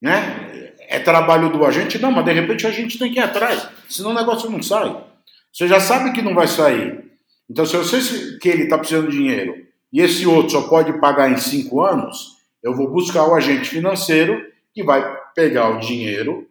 Né? 0.00 0.74
É 0.88 0.98
trabalho 0.98 1.52
do 1.52 1.64
agente? 1.64 1.98
Não, 1.98 2.10
mas 2.10 2.24
de 2.24 2.32
repente 2.32 2.66
a 2.66 2.70
gente 2.70 2.98
tem 2.98 3.12
que 3.12 3.20
ir 3.20 3.22
atrás, 3.22 3.68
senão 3.88 4.10
o 4.10 4.14
negócio 4.14 4.50
não 4.50 4.62
sai. 4.62 5.04
Você 5.52 5.68
já 5.68 5.78
sabe 5.78 6.12
que 6.12 6.22
não 6.22 6.34
vai 6.34 6.48
sair. 6.48 7.12
Então, 7.48 7.64
se 7.66 7.74
eu 7.74 7.84
sei 7.84 8.38
que 8.38 8.48
ele 8.48 8.64
está 8.64 8.78
precisando 8.78 9.10
de 9.10 9.16
dinheiro 9.16 9.54
e 9.92 10.00
esse 10.00 10.26
outro 10.26 10.50
só 10.50 10.68
pode 10.68 10.98
pagar 10.98 11.30
em 11.30 11.36
cinco 11.36 11.82
anos, 11.82 12.41
eu 12.62 12.74
vou 12.74 12.90
buscar 12.90 13.26
o 13.26 13.34
agente 13.34 13.68
financeiro 13.68 14.52
que 14.72 14.82
vai 14.82 15.02
pegar 15.34 15.70
o 15.70 15.80
dinheiro 15.80 16.50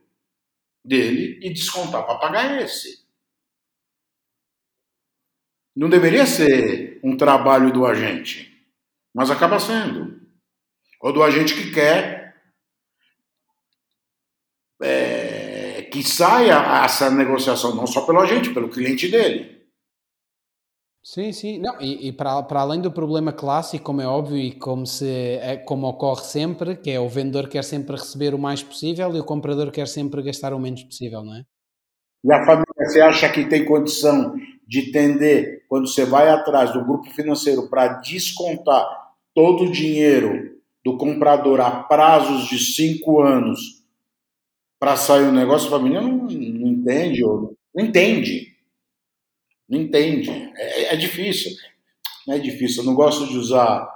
dele 0.84 1.40
e 1.42 1.54
descontar 1.54 2.06
para 2.06 2.18
pagar 2.18 2.62
esse. 2.62 3.06
Não 5.76 5.90
deveria 5.90 6.26
ser 6.26 7.00
um 7.04 7.16
trabalho 7.16 7.72
do 7.72 7.86
agente, 7.86 8.68
mas 9.14 9.32
acaba 9.32 9.60
sendo. 9.60 10.20
Ou 11.00 11.14
do 11.14 11.24
agente 11.24 11.56
que 11.56 11.72
quer 11.72 12.36
é, 14.82 15.84
que 15.84 16.04
saia 16.04 16.84
essa 16.84 17.10
negociação, 17.10 17.76
não 17.76 17.88
só 17.88 18.02
pelo 18.02 18.20
agente, 18.20 18.54
pelo 18.54 18.70
cliente 18.70 19.08
dele. 19.08 19.61
Sim, 21.04 21.32
sim. 21.32 21.58
Não, 21.60 21.82
e, 21.82 22.10
e 22.10 22.12
para, 22.12 22.44
para 22.44 22.62
além 22.62 22.80
do 22.80 22.92
problema 22.92 23.34
clássico, 23.34 23.84
como 23.84 24.02
é 24.02 24.08
óbvio 24.08 24.38
e 24.38 24.52
como, 24.52 24.86
se, 24.86 25.08
é, 25.42 25.58
como 25.58 25.88
ocorre 25.88 26.24
sempre, 26.24 26.76
que 26.76 26.92
é 26.92 27.00
o 27.00 27.10
vendedor 27.10 27.50
quer 27.50 27.64
sempre 27.64 27.96
receber 27.96 28.36
o 28.36 28.40
mais 28.40 28.62
possível 28.62 29.16
e 29.16 29.20
o 29.20 29.24
comprador 29.24 29.72
quer 29.72 29.88
sempre 29.88 30.22
gastar 30.22 30.54
o 30.54 30.60
menos 30.60 30.84
possível, 30.84 31.24
não 31.24 31.36
é? 31.36 31.44
E 32.24 32.32
a 32.32 32.46
família, 32.46 32.66
você 32.78 33.02
acha 33.02 33.28
que 33.30 33.46
tem 33.46 33.66
condição 33.66 34.36
de 34.68 34.92
tender, 34.92 35.66
quando 35.68 35.88
você 35.88 36.06
vai 36.06 36.30
atrás 36.30 36.72
do 36.72 36.86
grupo 36.86 37.10
financeiro 37.10 37.68
para 37.68 38.00
descontar 38.00 38.88
todo 39.34 39.64
o 39.64 39.72
dinheiro 39.72 40.56
do 40.86 40.98
comprador 40.98 41.62
a 41.62 41.84
prazos 41.84 42.48
de 42.48 42.60
cinco 42.60 43.22
anos 43.22 43.60
para 44.80 44.96
sair 44.96 45.24
o 45.24 45.32
negócio, 45.32 45.68
a 45.68 45.72
família 45.72 46.00
não, 46.02 46.12
não 46.12 46.68
entende, 46.68 47.24
ou 47.24 47.56
não 47.74 47.86
entende. 47.86 48.51
Não 49.72 49.80
entende. 49.80 50.30
É, 50.58 50.94
é 50.94 50.96
difícil. 50.98 51.56
Não 52.28 52.36
é 52.36 52.40
difícil. 52.40 52.84
Eu 52.84 52.88
não 52.88 52.94
gosto 52.94 53.26
de 53.26 53.38
usar 53.38 53.90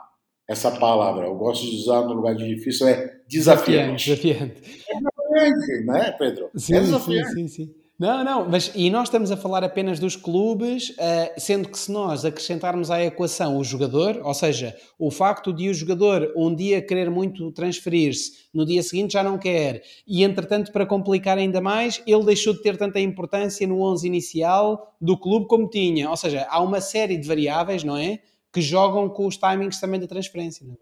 essa 0.47 0.71
palavra. 0.71 1.25
Eu 1.25 1.35
gosto 1.35 1.69
de 1.69 1.75
usar 1.75 2.01
no 2.03 2.13
lugar 2.13 2.33
de 2.33 2.47
difícil 2.47 2.87
é 2.87 3.19
desafiante. 3.27 4.09
Desafiante. 4.09 4.83
É 4.87 4.95
desafiante, 4.95 5.85
né, 5.85 6.11
Pedro? 6.17 6.49
Sim, 6.55 6.75
é 6.75 6.79
desafiante. 6.79 7.29
sim, 7.33 7.47
sim, 7.47 7.65
sim. 7.65 7.75
Não, 7.97 8.25
não, 8.25 8.49
mas 8.49 8.73
e 8.75 8.89
nós 8.89 9.03
estamos 9.03 9.31
a 9.31 9.37
falar 9.37 9.63
apenas 9.63 9.99
dos 9.99 10.17
clubes, 10.17 10.89
uh, 10.89 11.39
sendo 11.39 11.69
que 11.69 11.79
se 11.79 11.89
nós 11.89 12.25
acrescentarmos 12.25 12.91
à 12.91 13.01
equação 13.01 13.57
o 13.57 13.63
jogador, 13.63 14.19
ou 14.21 14.33
seja, 14.33 14.75
o 14.99 15.09
facto 15.09 15.53
de 15.53 15.69
o 15.69 15.73
jogador 15.73 16.33
um 16.35 16.53
dia 16.53 16.81
querer 16.81 17.09
muito 17.09 17.49
transferir-se, 17.53 18.49
no 18.53 18.65
dia 18.65 18.83
seguinte 18.83 19.13
já 19.13 19.23
não 19.23 19.37
quer, 19.37 19.81
e 20.05 20.25
entretanto, 20.25 20.73
para 20.73 20.85
complicar 20.85 21.37
ainda 21.37 21.61
mais, 21.61 22.03
ele 22.05 22.25
deixou 22.25 22.53
de 22.53 22.61
ter 22.61 22.75
tanta 22.75 22.99
importância 22.99 23.65
no 23.65 23.81
11 23.81 24.05
inicial 24.05 24.93
do 24.99 25.17
clube 25.17 25.47
como 25.47 25.69
tinha. 25.69 26.09
Ou 26.09 26.17
seja, 26.17 26.45
há 26.49 26.61
uma 26.61 26.81
série 26.81 27.15
de 27.15 27.25
variáveis, 27.25 27.85
não 27.85 27.95
é? 27.95 28.19
Que 28.51 28.59
jogam 28.59 29.07
com 29.07 29.25
os 29.25 29.37
timings 29.37 29.79
também 29.79 30.01
da 30.01 30.07
transferência. 30.07 30.67
Não 30.67 30.73
é? 30.73 30.77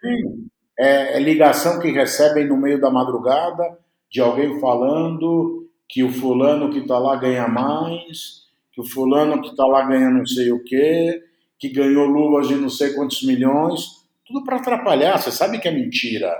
Sim, 0.00 0.48
é, 0.76 1.16
é 1.16 1.20
ligação 1.20 1.78
que 1.78 1.92
recebem 1.92 2.44
no 2.44 2.56
meio 2.56 2.80
da 2.80 2.90
madrugada 2.90 3.78
de 4.10 4.20
alguém 4.20 4.58
falando 4.58 5.65
que 5.88 6.02
o 6.02 6.10
fulano 6.10 6.70
que 6.70 6.78
está 6.78 6.98
lá 6.98 7.16
ganha 7.16 7.48
mais, 7.48 8.46
que 8.72 8.80
o 8.80 8.84
fulano 8.84 9.40
que 9.40 9.48
está 9.48 9.64
lá 9.66 9.82
ganha 9.82 10.10
não 10.10 10.26
sei 10.26 10.50
o 10.50 10.62
quê, 10.62 11.22
que 11.58 11.68
ganhou 11.68 12.06
luvas 12.06 12.48
de 12.48 12.56
não 12.56 12.68
sei 12.68 12.92
quantos 12.94 13.22
milhões, 13.22 14.04
tudo 14.26 14.44
para 14.44 14.56
atrapalhar. 14.56 15.18
Você 15.18 15.30
sabe 15.30 15.58
que 15.58 15.68
é 15.68 15.72
mentira, 15.72 16.34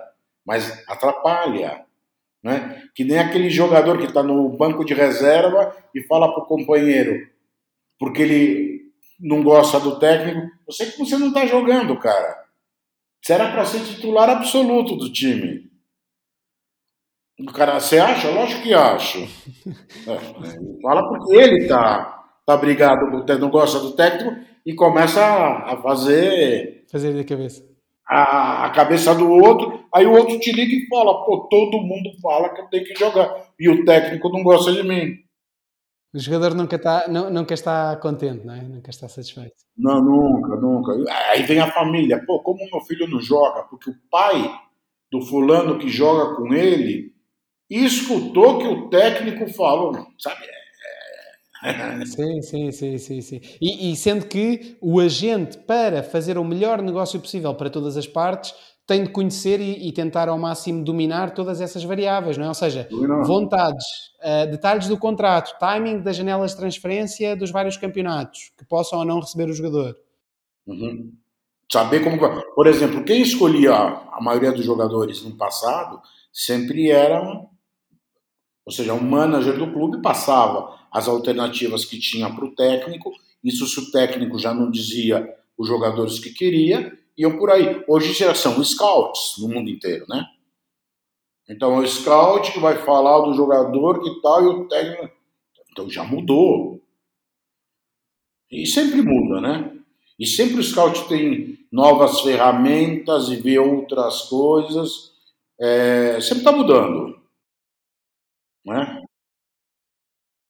mas 0.44 0.84
atrapalha. 0.88 1.84
Né? 2.42 2.84
Que 2.94 3.04
nem 3.04 3.18
aquele 3.18 3.50
jogador 3.50 3.98
que 3.98 4.04
está 4.04 4.22
no 4.22 4.48
banco 4.50 4.84
de 4.84 4.94
reserva 4.94 5.74
e 5.94 6.02
fala 6.02 6.32
para 6.32 6.44
o 6.44 6.46
companheiro, 6.46 7.26
porque 7.98 8.22
ele 8.22 8.92
não 9.18 9.42
gosta 9.42 9.80
do 9.80 9.98
técnico, 9.98 10.48
sei 10.70 10.90
que 10.90 10.98
você 10.98 11.16
não 11.16 11.28
está 11.28 11.46
jogando, 11.46 11.98
cara. 11.98 12.44
Você 13.22 13.32
era 13.32 13.50
para 13.50 13.64
ser 13.64 13.80
titular 13.80 14.28
absoluto 14.28 14.94
do 14.94 15.10
time. 15.12 15.68
O 17.38 17.52
cara, 17.52 17.78
você 17.78 17.98
acha? 17.98 18.30
Lógico 18.30 18.62
que 18.62 18.74
acho. 18.74 19.18
É, 20.06 20.80
fala 20.80 21.08
porque 21.08 21.34
ele 21.34 21.66
tá. 21.66 22.24
tá 22.46 22.56
brigado, 22.56 23.24
não 23.40 23.50
gosta 23.50 23.80
do 23.80 23.96
técnico 23.96 24.36
e 24.64 24.72
começa 24.72 25.20
a 25.20 25.76
fazer. 25.82 26.84
Fazer 26.90 27.12
da 27.12 27.24
cabeça. 27.24 27.66
A, 28.08 28.66
a, 28.66 28.70
cabeça 28.70 29.12
do 29.12 29.28
outro, 29.28 29.84
aí 29.92 30.06
o 30.06 30.12
outro 30.12 30.38
te 30.38 30.52
liga 30.52 30.72
e 30.72 30.86
fala: 30.86 31.24
pô, 31.24 31.48
todo 31.50 31.82
mundo 31.82 32.10
fala 32.22 32.50
que 32.50 32.60
eu 32.60 32.66
tenho 32.66 32.84
que 32.84 32.94
jogar. 32.94 33.34
E 33.58 33.68
o 33.68 33.84
técnico 33.84 34.28
não 34.28 34.44
gosta 34.44 34.72
de 34.72 34.84
mim. 34.84 35.16
O 36.14 36.18
jogador 36.20 36.54
nunca 36.54 36.76
está, 36.76 37.08
nunca 37.08 37.52
está 37.52 37.96
contente, 37.96 38.46
não 38.46 38.54
é? 38.54 38.62
Nunca 38.62 38.90
está 38.90 39.08
satisfeito. 39.08 39.56
Não, 39.76 40.00
nunca, 40.00 40.54
nunca. 40.56 40.92
Aí 41.32 41.42
vem 41.42 41.58
a 41.58 41.72
família. 41.72 42.22
Pô, 42.24 42.40
como 42.40 42.64
meu 42.70 42.80
filho 42.82 43.08
não 43.08 43.20
joga? 43.20 43.64
Porque 43.64 43.90
o 43.90 43.96
pai 44.08 44.48
do 45.10 45.20
fulano 45.20 45.78
que 45.78 45.88
joga 45.88 46.36
com 46.36 46.54
ele 46.54 47.15
escutou 47.70 48.58
que 48.58 48.66
o 48.66 48.88
técnico 48.88 49.48
falou, 49.52 50.06
sabe? 50.18 50.46
Sim, 52.06 52.42
sim, 52.42 52.70
sim, 52.70 52.98
sim, 52.98 53.20
sim. 53.20 53.40
E, 53.60 53.90
e, 53.90 53.96
sendo 53.96 54.26
que 54.26 54.76
o 54.80 55.00
agente, 55.00 55.58
para 55.58 56.02
fazer 56.02 56.38
o 56.38 56.44
melhor 56.44 56.80
negócio 56.80 57.18
possível 57.18 57.54
para 57.54 57.70
todas 57.70 57.96
as 57.96 58.06
partes, 58.06 58.54
tem 58.86 59.02
de 59.02 59.10
conhecer 59.10 59.60
e, 59.60 59.88
e 59.88 59.92
tentar 59.92 60.28
ao 60.28 60.38
máximo 60.38 60.84
dominar 60.84 61.34
todas 61.34 61.60
essas 61.60 61.82
variáveis, 61.82 62.38
não 62.38 62.44
é? 62.44 62.48
Ou 62.48 62.54
seja, 62.54 62.86
não. 62.90 63.24
vontades, 63.24 63.84
uh, 64.20 64.48
detalhes 64.48 64.86
do 64.86 64.96
contrato, 64.96 65.58
timing 65.58 66.00
das 66.00 66.14
janelas 66.14 66.52
de 66.52 66.58
transferência 66.58 67.34
dos 67.34 67.50
vários 67.50 67.76
campeonatos, 67.76 68.52
que 68.56 68.64
possam 68.64 69.00
ou 69.00 69.04
não 69.04 69.18
receber 69.18 69.48
o 69.48 69.52
jogador. 69.52 69.96
Uhum. 70.66 71.12
Saber 71.70 72.04
como. 72.04 72.18
Por 72.54 72.66
exemplo, 72.68 73.02
quem 73.02 73.22
escolhia 73.22 73.74
a 73.74 74.18
maioria 74.20 74.52
dos 74.52 74.64
jogadores 74.64 75.22
no 75.22 75.32
passado 75.36 76.00
sempre 76.32 76.90
eram 76.90 77.50
ou 78.66 78.72
seja, 78.72 78.92
o 78.92 79.02
manager 79.02 79.56
do 79.56 79.72
clube 79.72 80.02
passava 80.02 80.76
as 80.90 81.06
alternativas 81.06 81.84
que 81.84 82.00
tinha 82.00 82.28
para 82.28 82.44
o 82.44 82.52
técnico, 82.52 83.12
isso 83.42 83.64
se 83.64 83.78
o 83.78 83.92
técnico 83.92 84.38
já 84.40 84.52
não 84.52 84.68
dizia 84.68 85.32
os 85.56 85.68
jogadores 85.68 86.18
que 86.18 86.30
queria, 86.30 86.98
iam 87.16 87.38
por 87.38 87.48
aí. 87.48 87.84
Hoje 87.86 88.12
já 88.12 88.34
são 88.34 88.62
scouts 88.62 89.34
no 89.38 89.48
mundo 89.48 89.70
inteiro, 89.70 90.04
né? 90.08 90.26
Então 91.48 91.78
o 91.78 91.86
scout 91.86 92.52
que 92.52 92.58
vai 92.58 92.76
falar 92.78 93.20
do 93.20 93.34
jogador 93.34 94.02
que 94.02 94.20
tal 94.20 94.42
e 94.42 94.46
o 94.46 94.68
técnico. 94.68 95.14
Então 95.70 95.88
já 95.88 96.02
mudou. 96.02 96.82
E 98.50 98.66
sempre 98.66 99.00
muda, 99.00 99.40
né? 99.40 99.72
E 100.18 100.26
sempre 100.26 100.58
o 100.58 100.64
scout 100.64 101.06
tem 101.08 101.58
novas 101.70 102.20
ferramentas 102.22 103.28
e 103.28 103.36
vê 103.36 103.58
outras 103.60 104.22
coisas. 104.22 105.12
É, 105.60 106.20
sempre 106.20 106.38
está 106.38 106.50
mudando. 106.50 107.15
É? 108.68 109.06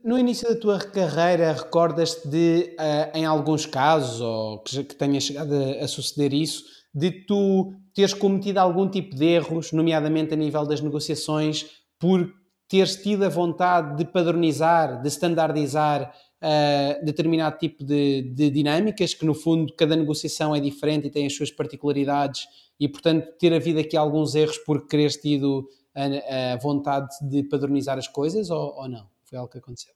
No 0.02 0.18
início 0.18 0.48
da 0.48 0.60
tua 0.60 0.78
carreira, 0.78 1.52
recordas-te 1.52 2.28
de, 2.28 2.76
uh, 2.78 3.16
em 3.16 3.24
alguns 3.24 3.66
casos, 3.66 4.20
ou 4.20 4.60
que, 4.60 4.84
que 4.84 4.94
tenha 4.94 5.20
chegado 5.20 5.52
a, 5.52 5.84
a, 5.84 5.88
suceder 5.88 6.32
isso, 6.32 6.62
de 6.94 7.10
tu 7.10 7.74
teres 7.92 8.14
cometido 8.14 8.60
algum 8.60 8.88
tipo 8.88 9.16
de 9.16 9.24
erros, 9.24 9.72
nomeadamente 9.72 10.32
a 10.32 10.36
nível 10.36 10.64
das 10.64 10.80
negociações, 10.80 11.66
por 11.98 12.32
teres 12.68 12.96
tido 12.96 13.24
a 13.24 13.28
vontade 13.28 13.96
de 13.96 14.04
padronizar, 14.04 15.02
de 15.02 15.08
standardizar 15.08 16.14
uh, 16.42 17.04
determinado 17.04 17.58
tipo 17.58 17.84
de, 17.84 18.22
de, 18.32 18.50
dinâmicas, 18.50 19.12
que 19.14 19.26
no 19.26 19.34
fundo 19.34 19.74
cada 19.76 19.96
negociação 19.96 20.54
é 20.54 20.60
diferente 20.60 21.08
e 21.08 21.10
tem 21.10 21.26
as 21.26 21.34
suas 21.34 21.50
particularidades, 21.50 22.46
e 22.78 22.88
portanto 22.88 23.26
ter 23.38 23.52
havido 23.52 23.80
aqui 23.80 23.96
alguns 23.96 24.34
erros 24.34 24.58
por 24.58 24.86
quereres 24.86 25.16
tido 25.16 25.66
a, 25.96 26.52
a 26.52 26.56
vontade 26.56 27.08
de 27.22 27.42
padronizar 27.42 27.98
as 27.98 28.06
coisas 28.06 28.50
ou, 28.50 28.76
ou 28.76 28.88
não? 28.88 29.08
Foi 29.24 29.38
algo 29.38 29.50
que 29.50 29.58
aconteceu? 29.58 29.92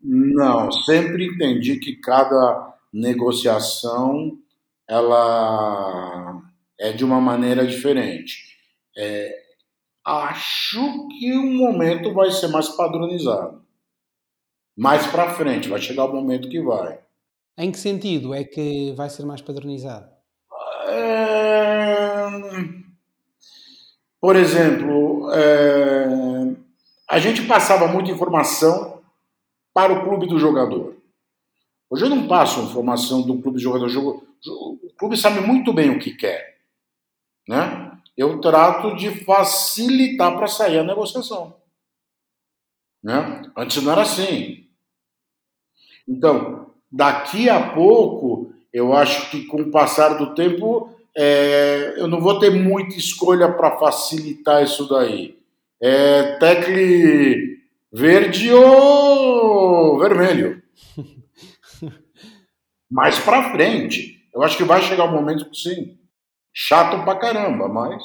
Não, 0.00 0.70
sempre 0.70 1.26
entendi 1.26 1.78
que 1.78 1.96
cada 1.96 2.74
negociação 2.92 4.38
ela 4.88 6.42
é 6.78 6.92
de 6.92 7.04
uma 7.04 7.20
maneira 7.20 7.66
diferente. 7.66 8.54
É, 8.96 9.34
acho 10.04 11.08
que 11.08 11.32
o 11.32 11.42
momento 11.42 12.12
vai 12.12 12.30
ser 12.30 12.48
mais 12.48 12.68
padronizado. 12.68 13.64
Mais 14.76 15.06
para 15.06 15.34
frente, 15.34 15.68
vai 15.68 15.80
chegar 15.80 16.04
o 16.04 16.12
momento 16.12 16.48
que 16.48 16.60
vai. 16.60 16.98
Em 17.56 17.70
que 17.70 17.78
sentido 17.78 18.34
é 18.34 18.42
que 18.44 18.92
vai 18.92 19.08
ser 19.08 19.24
mais 19.24 19.40
padronizado? 19.40 20.10
É... 20.88 22.83
Por 24.24 24.36
exemplo, 24.36 25.30
é, 25.34 26.56
a 27.10 27.18
gente 27.18 27.42
passava 27.42 27.86
muita 27.86 28.10
informação 28.10 29.02
para 29.74 29.92
o 29.92 30.02
clube 30.02 30.26
do 30.26 30.38
jogador. 30.38 30.96
Hoje 31.90 32.06
eu 32.06 32.08
não 32.08 32.26
passo 32.26 32.62
informação 32.62 33.20
do 33.20 33.38
clube 33.42 33.58
do 33.58 33.62
jogador. 33.62 34.24
O 34.46 34.88
clube 34.96 35.14
sabe 35.18 35.40
muito 35.40 35.74
bem 35.74 35.90
o 35.90 35.98
que 35.98 36.16
quer. 36.16 36.56
Né? 37.46 37.92
Eu 38.16 38.40
trato 38.40 38.96
de 38.96 39.10
facilitar 39.26 40.34
para 40.34 40.46
sair 40.46 40.78
a 40.78 40.84
negociação. 40.84 41.54
Né? 43.02 43.42
Antes 43.54 43.82
não 43.82 43.92
era 43.92 44.00
assim. 44.00 44.66
Então, 46.08 46.70
daqui 46.90 47.50
a 47.50 47.74
pouco, 47.74 48.54
eu 48.72 48.96
acho 48.96 49.30
que 49.30 49.44
com 49.44 49.60
o 49.60 49.70
passar 49.70 50.14
do 50.14 50.34
tempo, 50.34 50.93
é, 51.16 51.94
eu 51.96 52.08
não 52.08 52.20
vou 52.20 52.38
ter 52.38 52.50
muita 52.50 52.96
escolha 52.96 53.52
para 53.52 53.76
facilitar 53.76 54.62
isso 54.62 54.88
daí. 54.88 55.38
É 55.80 56.36
tecle 56.38 57.58
verde 57.92 58.52
ou 58.52 59.98
vermelho. 59.98 60.62
Mais 62.90 63.18
para 63.18 63.52
frente, 63.52 64.28
eu 64.34 64.42
acho 64.42 64.56
que 64.56 64.64
vai 64.64 64.82
chegar 64.82 65.04
um 65.04 65.12
momento 65.12 65.48
que 65.50 65.56
sim, 65.56 65.98
chato 66.52 67.04
pra 67.04 67.16
caramba, 67.16 67.68
mas, 67.68 68.02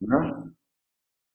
né? 0.00 0.42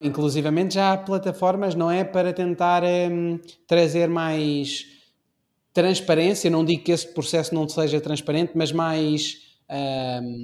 Inclusivamente 0.01 0.75
já 0.75 0.93
há 0.93 0.97
plataformas, 0.97 1.75
não 1.75 1.91
é, 1.91 2.03
para 2.03 2.31
tentar 2.31 2.83
hum, 2.83 3.39
trazer 3.67 4.07
mais 4.07 4.85
transparência. 5.73 6.49
Não 6.49 6.63
digo 6.63 6.83
que 6.83 6.91
esse 6.91 7.13
processo 7.13 7.53
não 7.53 7.67
seja 7.67 7.99
transparente, 7.99 8.53
mas 8.55 8.71
mais 8.71 9.48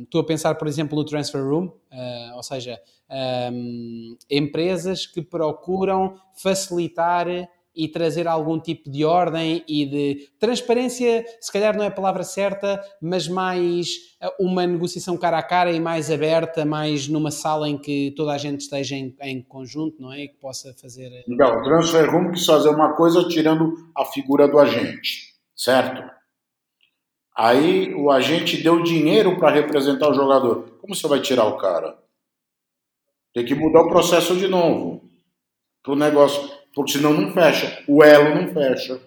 estou 0.04 0.22
a 0.22 0.26
pensar, 0.26 0.56
por 0.56 0.68
exemplo, 0.68 0.98
no 0.98 1.04
Transfer 1.04 1.44
Room, 1.44 1.66
uh, 1.66 2.36
ou 2.36 2.44
seja, 2.44 2.80
um, 3.52 4.16
empresas 4.30 5.06
que 5.08 5.22
procuram 5.22 6.16
facilitar 6.34 7.28
e 7.76 7.90
trazer 7.90 8.28
algum 8.28 8.58
tipo 8.60 8.90
de 8.90 9.04
ordem 9.04 9.64
e 9.68 9.86
de 9.86 10.30
transparência, 10.40 11.26
se 11.42 11.52
calhar 11.52 11.76
não 11.76 11.84
é 11.84 11.88
a 11.88 11.92
palavra 11.92 12.24
certa, 12.24 12.82
mas 13.02 13.28
mais 13.28 13.90
ah, 14.22 14.34
uma 14.40 14.66
negociação 14.66 15.18
cara 15.18 15.38
a 15.38 15.44
cara 15.44 15.72
e 15.74 15.80
mais 15.80 16.10
aberta, 16.10 16.64
mais 16.64 17.10
numa 17.10 17.32
sala 17.32 17.68
em 17.68 17.78
que 17.78 18.14
toda 18.16 18.32
a 18.32 18.38
gente 18.38 18.62
esteja 18.62 18.96
em, 18.96 19.14
em 19.24 19.42
conjunto, 19.42 20.02
não 20.02 20.14
é? 20.14 20.22
E 20.22 20.28
que 20.30 20.38
possa 20.38 20.74
fazer. 20.82 21.26
Então, 21.28 21.60
o 21.60 21.64
Transfer 21.64 22.10
Room 22.10 22.32
quis 22.32 22.46
fazer 22.46 22.70
uma 22.70 22.94
coisa 22.96 23.28
tirando 23.28 23.74
a 23.96 24.06
figura 24.06 24.48
do 24.48 24.58
agente, 24.58 25.34
certo? 25.54 26.15
Aí 27.36 27.94
o 27.94 28.10
agente 28.10 28.64
deu 28.64 28.82
dinheiro 28.82 29.38
para 29.38 29.54
representar 29.54 30.10
o 30.10 30.14
jogador. 30.14 30.78
Como 30.80 30.96
você 30.96 31.06
vai 31.08 31.22
tirar 31.22 31.46
o 31.46 31.58
cara? 31.58 31.98
Tem 33.34 33.44
que 33.44 33.54
mudar 33.54 33.82
o 33.82 33.90
processo 33.90 34.38
de 34.38 34.48
novo 34.48 35.04
para 35.84 35.92
o 35.92 35.98
negócio, 35.98 36.50
porque 36.74 36.94
senão 36.94 37.14
não 37.14 37.34
fecha. 37.34 37.84
O 37.88 38.02
elo 38.02 38.34
não 38.34 38.54
fecha. 38.54 39.02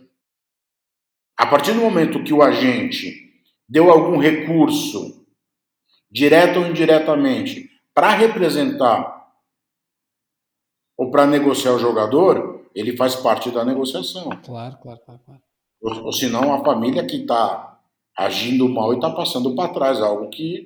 A 1.35 1.47
partir 1.47 1.73
do 1.73 1.81
momento 1.81 2.23
que 2.23 2.35
o 2.35 2.43
agente 2.43 3.33
deu 3.67 3.91
algum 3.91 4.19
recurso, 4.19 5.27
direto 6.11 6.59
ou 6.59 6.67
indiretamente, 6.67 7.71
para 7.95 8.11
representar 8.11 9.27
ou 10.99 11.11
para 11.11 11.27
negociar 11.27 11.73
o 11.73 11.79
jogador, 11.79 12.69
ele 12.75 12.97
faz 12.97 13.17
parte 13.17 13.51
da 13.51 13.65
negociação. 13.65 14.29
Claro, 14.45 14.77
claro, 14.83 15.01
claro. 15.05 15.21
claro. 15.25 15.43
Ou, 15.81 16.05
ou 16.07 16.13
senão 16.13 16.53
a 16.53 16.63
família 16.63 17.07
que 17.07 17.17
está 17.17 17.68
agindo 18.19 18.69
mal 18.69 18.93
e 18.93 18.97
está 18.97 19.11
passando 19.11 19.55
para 19.55 19.73
trás, 19.73 20.01
algo 20.01 20.29
que 20.29 20.65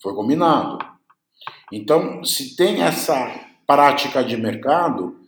foi 0.00 0.14
combinado. 0.14 0.78
Então, 1.72 2.22
se 2.22 2.54
tem 2.54 2.82
essa 2.82 3.14
prática 3.66 4.22
de 4.22 4.36
mercado, 4.36 5.18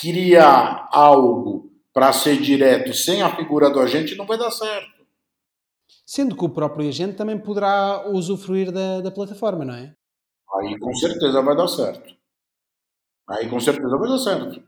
criar 0.00 0.88
algo 0.90 1.70
para 1.92 2.12
ser 2.12 2.40
direto 2.40 2.92
sem 2.92 3.22
a 3.22 3.36
figura 3.36 3.70
do 3.70 3.78
agente 3.78 4.16
não 4.16 4.26
vai 4.26 4.36
dar 4.36 4.50
certo. 4.50 5.02
Sendo 6.04 6.34
que 6.34 6.44
o 6.44 6.48
próprio 6.48 6.88
agente 6.88 7.16
também 7.16 7.38
poderá 7.38 8.08
usufruir 8.08 8.72
da, 8.72 9.00
da 9.00 9.10
plataforma, 9.10 9.64
não 9.64 9.74
é? 9.74 9.94
Aí 10.54 10.78
com 10.78 10.94
certeza 10.94 11.40
vai 11.40 11.56
dar 11.56 11.68
certo. 11.68 12.14
Aí 13.28 13.48
com 13.48 13.60
certeza 13.60 13.96
vai 13.96 14.08
dar 14.08 14.18
certo. 14.18 14.62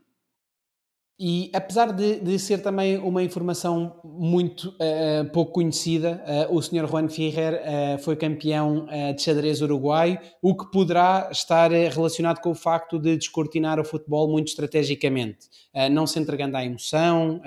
E 1.17 1.49
apesar 1.53 1.93
de, 1.93 2.19
de, 2.19 2.37
ser 2.37 2.57
também 2.61 2.97
uma 2.97 3.23
informação 3.23 4.01
muito 4.03 4.67
uh, 4.71 5.31
pouco 5.31 5.53
conhecida, 5.53 6.21
uh, 6.49 6.53
o 6.53 6.61
Sr. 6.61 6.85
Juan 6.89 7.07
Ferrer 7.07 7.53
uh, 7.53 7.97
foi 7.99 8.17
campeão 8.17 8.85
de 9.15 9.21
xadrez 9.21 9.61
uruguai, 9.61 10.19
o 10.41 10.53
que 10.55 10.69
poderá 10.69 11.29
estar 11.31 11.71
relacionado 11.71 12.41
com 12.41 12.51
o 12.51 12.55
facto 12.55 12.99
de 12.99 13.15
descortinar 13.15 13.79
o 13.79 13.85
futebol 13.85 14.29
muito 14.29 14.49
estrategicamente, 14.49 15.47
não 15.91 16.05
se 16.05 16.19
entregando 16.19 16.57
à 16.57 16.65
emoção, 16.65 17.41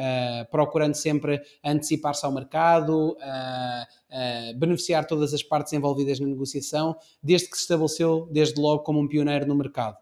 procurando 0.51 0.95
sempre 0.95 1.41
antecipar-se 1.65 2.25
ao 2.25 2.33
mercado, 2.33 3.17
beneficiar 4.57 5.07
todas 5.07 5.33
as 5.33 5.43
partes 5.43 5.73
envolvidas 5.73 6.21
na 6.21 6.27
negociação, 6.27 6.97
desde 7.23 7.49
que 7.49 7.57
se 7.57 7.63
estabeleceu, 7.63 8.29
desde 8.31 8.61
logo, 8.61 8.83
como 8.83 9.01
um 9.01 9.09
pioneiro 9.09 9.47
no 9.47 9.55
mercado 9.55 9.97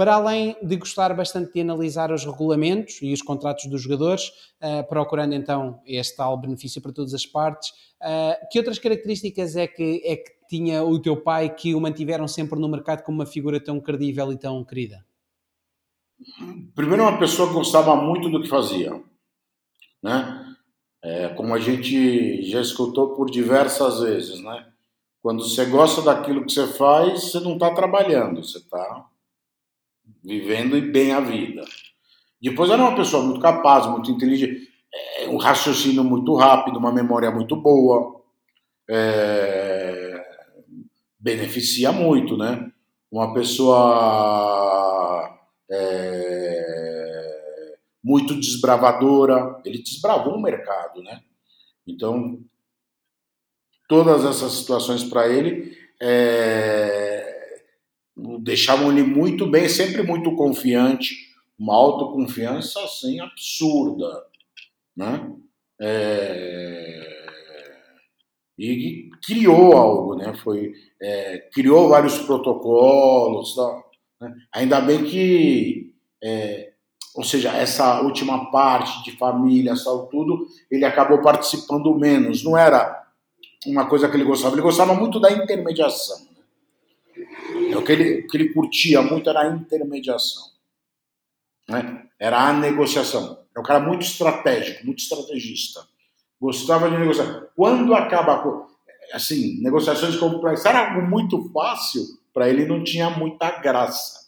para 0.00 0.14
além 0.14 0.56
de 0.62 0.76
gostar 0.76 1.14
bastante 1.14 1.52
de 1.52 1.60
analisar 1.60 2.10
os 2.10 2.24
regulamentos 2.24 3.02
e 3.02 3.12
os 3.12 3.20
contratos 3.20 3.66
dos 3.66 3.82
jogadores, 3.82 4.32
uh, 4.62 4.82
procurando 4.88 5.34
então 5.34 5.78
este 5.84 6.16
tal 6.16 6.38
benefício 6.38 6.80
para 6.80 6.90
todas 6.90 7.12
as 7.12 7.26
partes, 7.26 7.68
uh, 8.00 8.48
que 8.50 8.58
outras 8.58 8.78
características 8.78 9.56
é 9.56 9.66
que, 9.66 10.00
é 10.02 10.16
que 10.16 10.30
tinha 10.48 10.82
o 10.82 10.98
teu 10.98 11.18
pai 11.18 11.54
que 11.54 11.74
o 11.74 11.80
mantiveram 11.82 12.26
sempre 12.26 12.58
no 12.58 12.66
mercado 12.66 13.02
como 13.02 13.18
uma 13.18 13.26
figura 13.26 13.62
tão 13.62 13.78
credível 13.78 14.32
e 14.32 14.38
tão 14.38 14.64
querida? 14.64 15.04
Primeiro, 16.74 17.02
uma 17.02 17.18
pessoa 17.18 17.48
que 17.48 17.54
gostava 17.54 17.94
muito 17.94 18.30
do 18.30 18.40
que 18.40 18.48
fazia, 18.48 18.98
né? 20.02 20.56
É, 21.02 21.28
como 21.28 21.54
a 21.54 21.58
gente 21.58 22.40
já 22.44 22.62
escutou 22.62 23.14
por 23.14 23.30
diversas 23.30 24.00
vezes, 24.00 24.42
né? 24.42 24.66
Quando 25.22 25.46
você 25.46 25.66
gosta 25.66 26.00
daquilo 26.00 26.46
que 26.46 26.52
você 26.54 26.66
faz, 26.68 27.24
você 27.24 27.40
não 27.40 27.52
está 27.52 27.74
trabalhando, 27.74 28.42
você 28.42 28.56
está 28.56 29.09
vivendo 30.22 30.76
e 30.76 30.80
bem 30.80 31.12
a 31.12 31.20
vida. 31.20 31.64
Depois 32.40 32.70
era 32.70 32.82
uma 32.82 32.96
pessoa 32.96 33.22
muito 33.22 33.40
capaz, 33.40 33.86
muito 33.86 34.10
inteligente, 34.10 34.68
é, 34.92 35.28
um 35.28 35.36
raciocínio 35.36 36.02
muito 36.02 36.34
rápido, 36.34 36.78
uma 36.78 36.92
memória 36.92 37.30
muito 37.30 37.54
boa, 37.56 38.22
é, 38.88 40.24
beneficia 41.18 41.92
muito, 41.92 42.36
né? 42.36 42.70
Uma 43.10 43.34
pessoa 43.34 45.38
é, 45.70 47.76
muito 48.02 48.34
desbravadora, 48.34 49.60
ele 49.64 49.82
desbravou 49.82 50.34
o 50.34 50.42
mercado, 50.42 51.02
né? 51.02 51.20
Então, 51.86 52.40
todas 53.88 54.24
essas 54.24 54.52
situações 54.52 55.04
para 55.04 55.28
ele 55.28 55.76
é, 56.00 57.19
deixavam 58.40 58.90
ele 58.90 59.02
muito 59.02 59.46
bem, 59.46 59.68
sempre 59.68 60.02
muito 60.02 60.34
confiante, 60.34 61.14
uma 61.58 61.74
autoconfiança 61.74 62.82
assim 62.82 63.20
absurda, 63.20 64.24
né? 64.96 65.30
É... 65.80 67.20
E 68.58 69.08
criou 69.24 69.72
algo, 69.72 70.16
né? 70.16 70.34
Foi 70.34 70.72
é, 71.00 71.38
criou 71.52 71.88
vários 71.88 72.18
protocolos, 72.18 73.54
tá? 73.54 73.82
né? 74.20 74.34
ainda 74.52 74.80
bem 74.82 75.02
que, 75.04 75.94
é, 76.22 76.72
ou 77.14 77.24
seja, 77.24 77.56
essa 77.56 78.02
última 78.02 78.50
parte 78.50 79.02
de 79.02 79.16
família, 79.16 79.74
tal 79.82 80.08
tudo, 80.08 80.46
ele 80.70 80.84
acabou 80.84 81.22
participando 81.22 81.98
menos. 81.98 82.44
Não 82.44 82.56
era 82.56 83.02
uma 83.66 83.86
coisa 83.88 84.08
que 84.08 84.16
ele 84.16 84.24
gostava. 84.24 84.54
Ele 84.54 84.62
gostava 84.62 84.94
muito 84.94 85.18
da 85.18 85.32
intermediação. 85.32 86.29
É 87.72 87.76
o 87.76 87.84
que 87.84 87.92
ele, 87.92 88.20
o 88.20 88.26
que 88.26 88.36
ele 88.36 88.52
curtia 88.52 89.02
muito 89.02 89.28
era 89.28 89.40
a 89.40 89.48
intermediação. 89.48 90.42
Né? 91.68 92.06
Era 92.18 92.48
a 92.48 92.52
negociação. 92.52 93.38
Era 93.52 93.60
um 93.60 93.64
cara 93.64 93.80
muito 93.80 94.02
estratégico, 94.02 94.84
muito 94.84 94.98
estrategista. 94.98 95.80
Gostava 96.40 96.90
de 96.90 96.98
negociar. 96.98 97.46
Quando 97.54 97.94
acaba, 97.94 98.66
assim, 99.12 99.60
negociações 99.62 100.16
complexas, 100.16 100.66
era 100.66 100.88
algo 100.88 101.08
muito 101.08 101.50
fácil, 101.52 102.02
para 102.32 102.48
ele 102.48 102.66
não 102.66 102.82
tinha 102.82 103.10
muita 103.10 103.60
graça. 103.60 104.20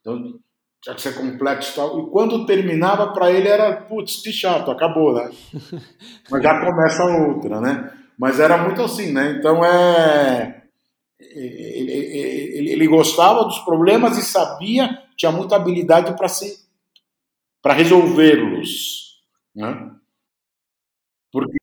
Então, 0.00 0.38
tinha 0.82 0.94
que 0.94 1.02
ser 1.02 1.14
complexo 1.14 1.72
e 1.72 1.74
tal. 1.74 2.00
E 2.00 2.10
quando 2.10 2.46
terminava, 2.46 3.12
para 3.12 3.30
ele 3.30 3.48
era, 3.48 3.76
putz, 3.82 4.22
que 4.22 4.32
chato, 4.32 4.70
acabou, 4.70 5.14
né? 5.14 5.30
Mas 6.30 6.42
já 6.42 6.60
começa 6.60 7.04
outra, 7.04 7.60
né? 7.60 7.92
Mas 8.18 8.38
era 8.38 8.58
muito 8.58 8.82
assim, 8.82 9.12
né? 9.12 9.36
Então 9.38 9.64
é 9.64 10.59
ele, 11.20 11.92
ele, 11.92 12.72
ele, 12.72 12.86
gostava 12.86 13.44
dos 13.44 13.58
problemas 13.58 14.16
e 14.16 14.22
sabia, 14.22 15.02
tinha 15.16 15.30
muita 15.30 15.56
habilidade 15.56 16.16
para 16.16 16.28
se 16.28 16.68
para 17.62 17.74
resolvê-los, 17.74 19.22
né? 19.54 19.94
Porque 21.30 21.58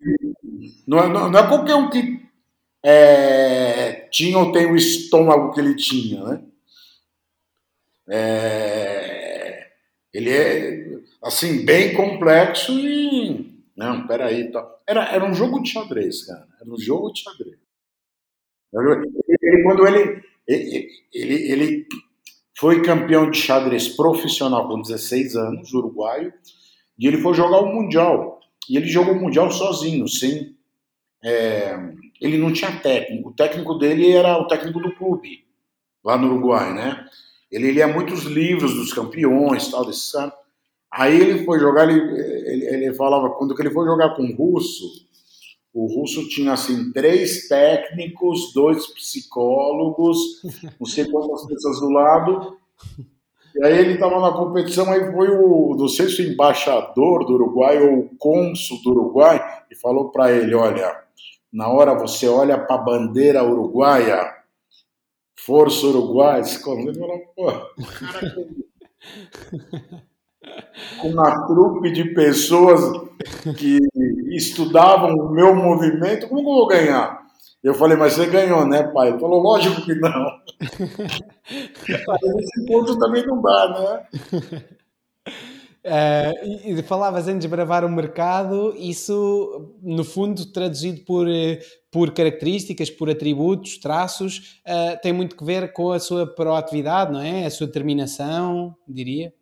não 0.88 1.00
é, 1.00 1.10
não 1.10 1.38
é, 1.38 1.48
qualquer 1.48 1.76
um 1.76 1.90
que 1.90 2.22
é, 2.84 4.08
tinha 4.12 4.38
ou 4.38 4.52
tem 4.52 4.72
o 4.72 4.76
estômago 4.76 5.52
que 5.54 5.60
ele 5.60 5.76
tinha, 5.76 6.24
né? 6.24 6.44
É, 8.10 9.72
ele 10.14 10.30
é 10.30 11.00
assim 11.22 11.66
bem 11.66 11.94
complexo 11.94 12.72
e 12.80 13.58
não, 13.76 14.08
peraí, 14.08 14.50
tá. 14.52 14.66
era 14.88 15.04
era 15.14 15.26
um 15.26 15.34
jogo 15.34 15.62
de 15.62 15.72
xadrez, 15.72 16.26
cara, 16.26 16.48
era 16.62 16.70
um 16.70 16.80
jogo 16.80 17.12
de 17.12 17.22
xadrez. 17.22 17.58
Ele, 19.48 19.64
quando 19.64 19.88
ele, 19.88 20.22
ele, 21.14 21.52
ele 21.52 21.88
foi 22.58 22.82
campeão 22.82 23.32
de 23.32 23.38
xadrez 23.38 23.88
profissional 23.88 24.68
com 24.68 24.82
16 24.82 25.36
anos, 25.36 25.74
uruguaio, 25.74 26.34
e 27.00 27.08
ele 27.08 27.20
foi 27.20 27.34
jogar 27.34 27.60
o 27.60 27.74
Mundial. 27.74 28.40
E 28.70 28.76
ele 28.76 28.88
jogou 28.88 29.14
o 29.14 29.20
Mundial 29.22 29.50
sozinho, 29.52 30.08
sem. 30.08 30.56
É, 31.24 31.78
ele 32.20 32.38
não 32.38 32.52
tinha 32.52 32.80
técnico. 32.80 33.30
O 33.30 33.34
técnico 33.34 33.76
dele 33.76 34.12
era 34.12 34.38
o 34.38 34.48
técnico 34.48 34.82
do 34.82 34.94
clube, 34.96 35.46
lá 36.04 36.18
no 36.18 36.28
Uruguai, 36.28 36.74
né? 36.74 37.06
Ele 37.50 37.72
lia 37.72 37.88
muitos 37.88 38.24
livros 38.24 38.74
dos 38.74 38.92
campeões, 38.92 39.70
tal, 39.70 39.86
desses. 39.86 40.12
Aí 40.92 41.16
ele 41.16 41.46
foi 41.46 41.60
jogar, 41.60 41.90
ele, 41.90 42.02
ele, 42.02 42.66
ele 42.66 42.94
falava, 42.96 43.30
quando 43.30 43.56
ele 43.58 43.70
foi 43.70 43.86
jogar 43.86 44.16
com 44.16 44.24
o 44.24 44.36
russo, 44.36 45.07
o 45.74 45.86
russo 45.86 46.28
tinha 46.30 46.54
assim 46.54 46.92
três 46.92 47.48
técnicos, 47.48 48.54
dois 48.54 48.88
psicólogos, 48.88 50.18
não 50.80 50.88
sei 50.88 51.06
quantas 51.06 51.46
pessoas 51.46 51.80
do 51.80 51.90
lado. 51.90 52.58
E 53.56 53.66
aí 53.66 53.80
ele 53.80 53.94
estava 53.94 54.20
na 54.20 54.32
competição, 54.32 54.92
aí 54.92 55.12
foi 55.12 55.30
o, 55.30 55.76
não 55.76 55.88
sei 55.88 56.10
se 56.10 56.22
o 56.22 56.32
embaixador 56.32 57.26
do 57.26 57.34
Uruguai 57.34 57.82
ou 57.82 58.00
o 58.00 58.16
cônsul 58.18 58.82
do 58.84 58.92
Uruguai 58.92 59.40
e 59.72 59.76
falou 59.76 60.10
para 60.10 60.32
ele, 60.32 60.54
olha, 60.54 60.96
na 61.52 61.68
hora 61.68 61.96
você 61.96 62.28
olha 62.28 62.58
para 62.58 62.76
a 62.76 62.84
bandeira 62.84 63.44
uruguaia, 63.44 64.36
Força 65.40 65.88
Uruguai, 65.88 66.42
esse 66.42 66.58
ele 66.70 66.94
falou, 66.94 67.20
pô, 67.36 67.52
cara, 68.00 68.36
com 71.00 71.10
uma 71.10 71.48
trupe 71.48 71.92
de 71.92 72.06
pessoas 72.14 72.82
que 73.58 73.80
estudavam 74.32 75.14
o 75.16 75.32
meu 75.32 75.56
movimento, 75.56 76.28
como 76.28 76.42
eu 76.42 76.46
vou 76.46 76.68
ganhar? 76.68 77.28
Eu 77.64 77.74
falei, 77.74 77.98
mas 77.98 78.14
você 78.14 78.28
ganhou, 78.28 78.66
né, 78.66 78.84
pai? 78.84 79.10
Ele 79.10 79.20
falou, 79.20 79.42
lógico 79.42 79.82
que 79.82 79.96
não. 79.96 80.26
Nesse 81.90 82.66
ponto 82.68 82.98
também 83.00 83.26
não 83.26 83.42
dá, 83.42 84.06
né? 84.14 84.66
Uh, 85.84 86.70
e, 86.80 86.84
falavas 86.84 87.28
em 87.28 87.38
desbravar 87.38 87.84
o 87.84 87.90
mercado, 87.90 88.74
isso 88.78 89.74
no 89.82 90.04
fundo 90.04 90.46
traduzido 90.52 91.02
por, 91.04 91.28
eh, 91.28 91.60
por 91.92 92.12
características, 92.12 92.90
por 92.90 93.10
atributos, 93.10 93.78
traços, 93.80 94.62
uh, 94.66 95.02
tem 95.02 95.12
muito 95.12 95.36
que 95.36 95.44
ver 95.44 95.74
com 95.74 95.92
a 95.92 96.00
sua 96.00 96.28
proatividade, 96.28 97.12
não 97.12 97.22
é? 97.22 97.46
A 97.46 97.50
sua 97.50 97.68
determinação, 97.68 98.76
diria. 98.88 99.34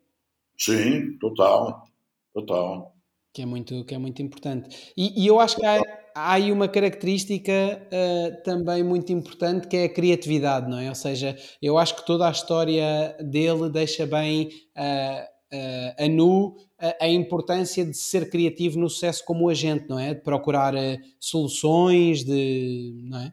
Sim, 0.58 1.18
total, 1.18 1.84
total. 2.32 2.94
Que 3.32 3.42
é 3.42 3.46
muito, 3.46 3.84
que 3.84 3.94
é 3.94 3.98
muito 3.98 4.22
importante. 4.22 4.92
E, 4.96 5.22
e 5.22 5.26
eu 5.26 5.38
acho 5.38 5.56
que 5.56 5.66
há, 5.66 5.80
há 6.14 6.32
aí 6.32 6.50
uma 6.50 6.66
característica 6.66 7.52
uh, 7.52 8.42
também 8.42 8.82
muito 8.82 9.12
importante 9.12 9.68
que 9.68 9.76
é 9.76 9.84
a 9.84 9.92
criatividade, 9.92 10.70
não 10.70 10.78
é? 10.78 10.88
Ou 10.88 10.94
seja, 10.94 11.36
eu 11.60 11.76
acho 11.76 11.96
que 11.96 12.06
toda 12.06 12.26
a 12.26 12.30
história 12.30 13.14
dele 13.20 13.68
deixa 13.68 14.06
bem 14.06 14.48
uh, 14.76 15.54
uh, 15.54 16.04
a 16.04 16.08
nu 16.08 16.56
a, 17.00 17.08
importância 17.08 17.84
de 17.84 17.96
ser 17.96 18.30
criativo 18.30 18.78
no 18.78 18.88
sucesso 18.88 19.24
como 19.24 19.48
agente, 19.48 19.86
não 19.88 19.98
é? 19.98 20.14
De 20.14 20.22
procurar 20.22 20.72
soluções, 21.20 22.24
de. 22.24 23.02
não 23.04 23.20
é? 23.20 23.32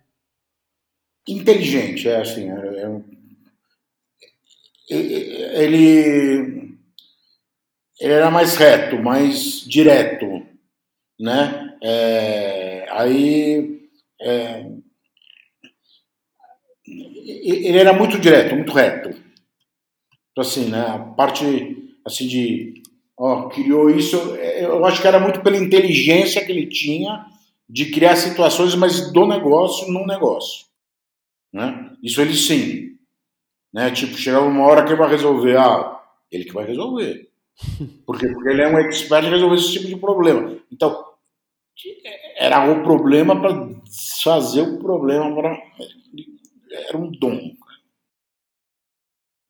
Inteligente, 1.28 2.10
é 2.10 2.20
assim. 2.20 2.50
É, 2.50 2.82
é 2.82 2.90
um... 2.90 3.04
Ele 4.90 6.63
ele 8.00 8.14
era 8.14 8.32
mais 8.32 8.56
reto, 8.56 9.02
mais 9.02 9.62
direto, 9.62 10.46
né? 11.20 11.78
É, 11.82 12.88
aí 12.90 13.88
é, 14.22 14.66
ele 16.86 17.78
era 17.78 17.94
muito 17.94 18.20
direto, 18.20 18.56
muito 18.56 18.72
reto. 18.72 19.10
Então, 20.32 20.42
assim, 20.42 20.70
né? 20.70 20.82
A 20.82 21.00
parte 21.00 21.78
assim 22.06 22.28
de 22.28 22.82
ó, 23.18 23.48
criou 23.50 23.90
isso. 23.90 24.18
Eu 24.36 24.84
acho 24.86 25.02
que 25.02 25.08
era 25.08 25.20
muito 25.20 25.42
pela 25.42 25.58
inteligência 25.58 26.44
que 26.44 26.52
ele 26.52 26.68
tinha 26.68 27.26
de 27.70 27.92
criar 27.92 28.16
situações, 28.16 28.76
mas 28.76 29.12
do 29.12 29.26
negócio 29.26 29.92
num 29.92 30.06
negócio. 30.06 30.66
Né? 31.52 31.92
Isso 32.02 32.22
ele 32.22 32.36
sim. 32.36 32.98
Né? 33.74 33.92
Tipo, 33.92 34.18
chegava 34.18 34.46
uma 34.46 34.66
hora 34.66 34.86
que 34.86 34.96
vai 34.96 35.10
resolver. 35.10 35.58
Ah, 35.58 36.02
ele 36.32 36.46
que 36.46 36.54
vai 36.54 36.66
resolver. 36.66 37.30
Por 38.06 38.18
quê? 38.20 38.28
Porque 38.30 38.50
ele 38.50 38.62
é 38.62 38.68
um 38.68 38.80
expert 38.80 39.26
em 39.26 39.30
resolver 39.30 39.56
esse 39.56 39.72
tipo 39.74 39.88
de 39.88 39.96
problema. 39.98 40.58
Então, 40.72 41.06
era 42.38 42.70
o 42.72 42.84
problema 42.84 43.40
para 43.40 43.70
fazer 44.24 44.62
o 44.62 44.80
problema 44.80 45.34
para. 45.36 45.62
Era 46.88 46.98
um 46.98 47.12
dom. 47.12 47.40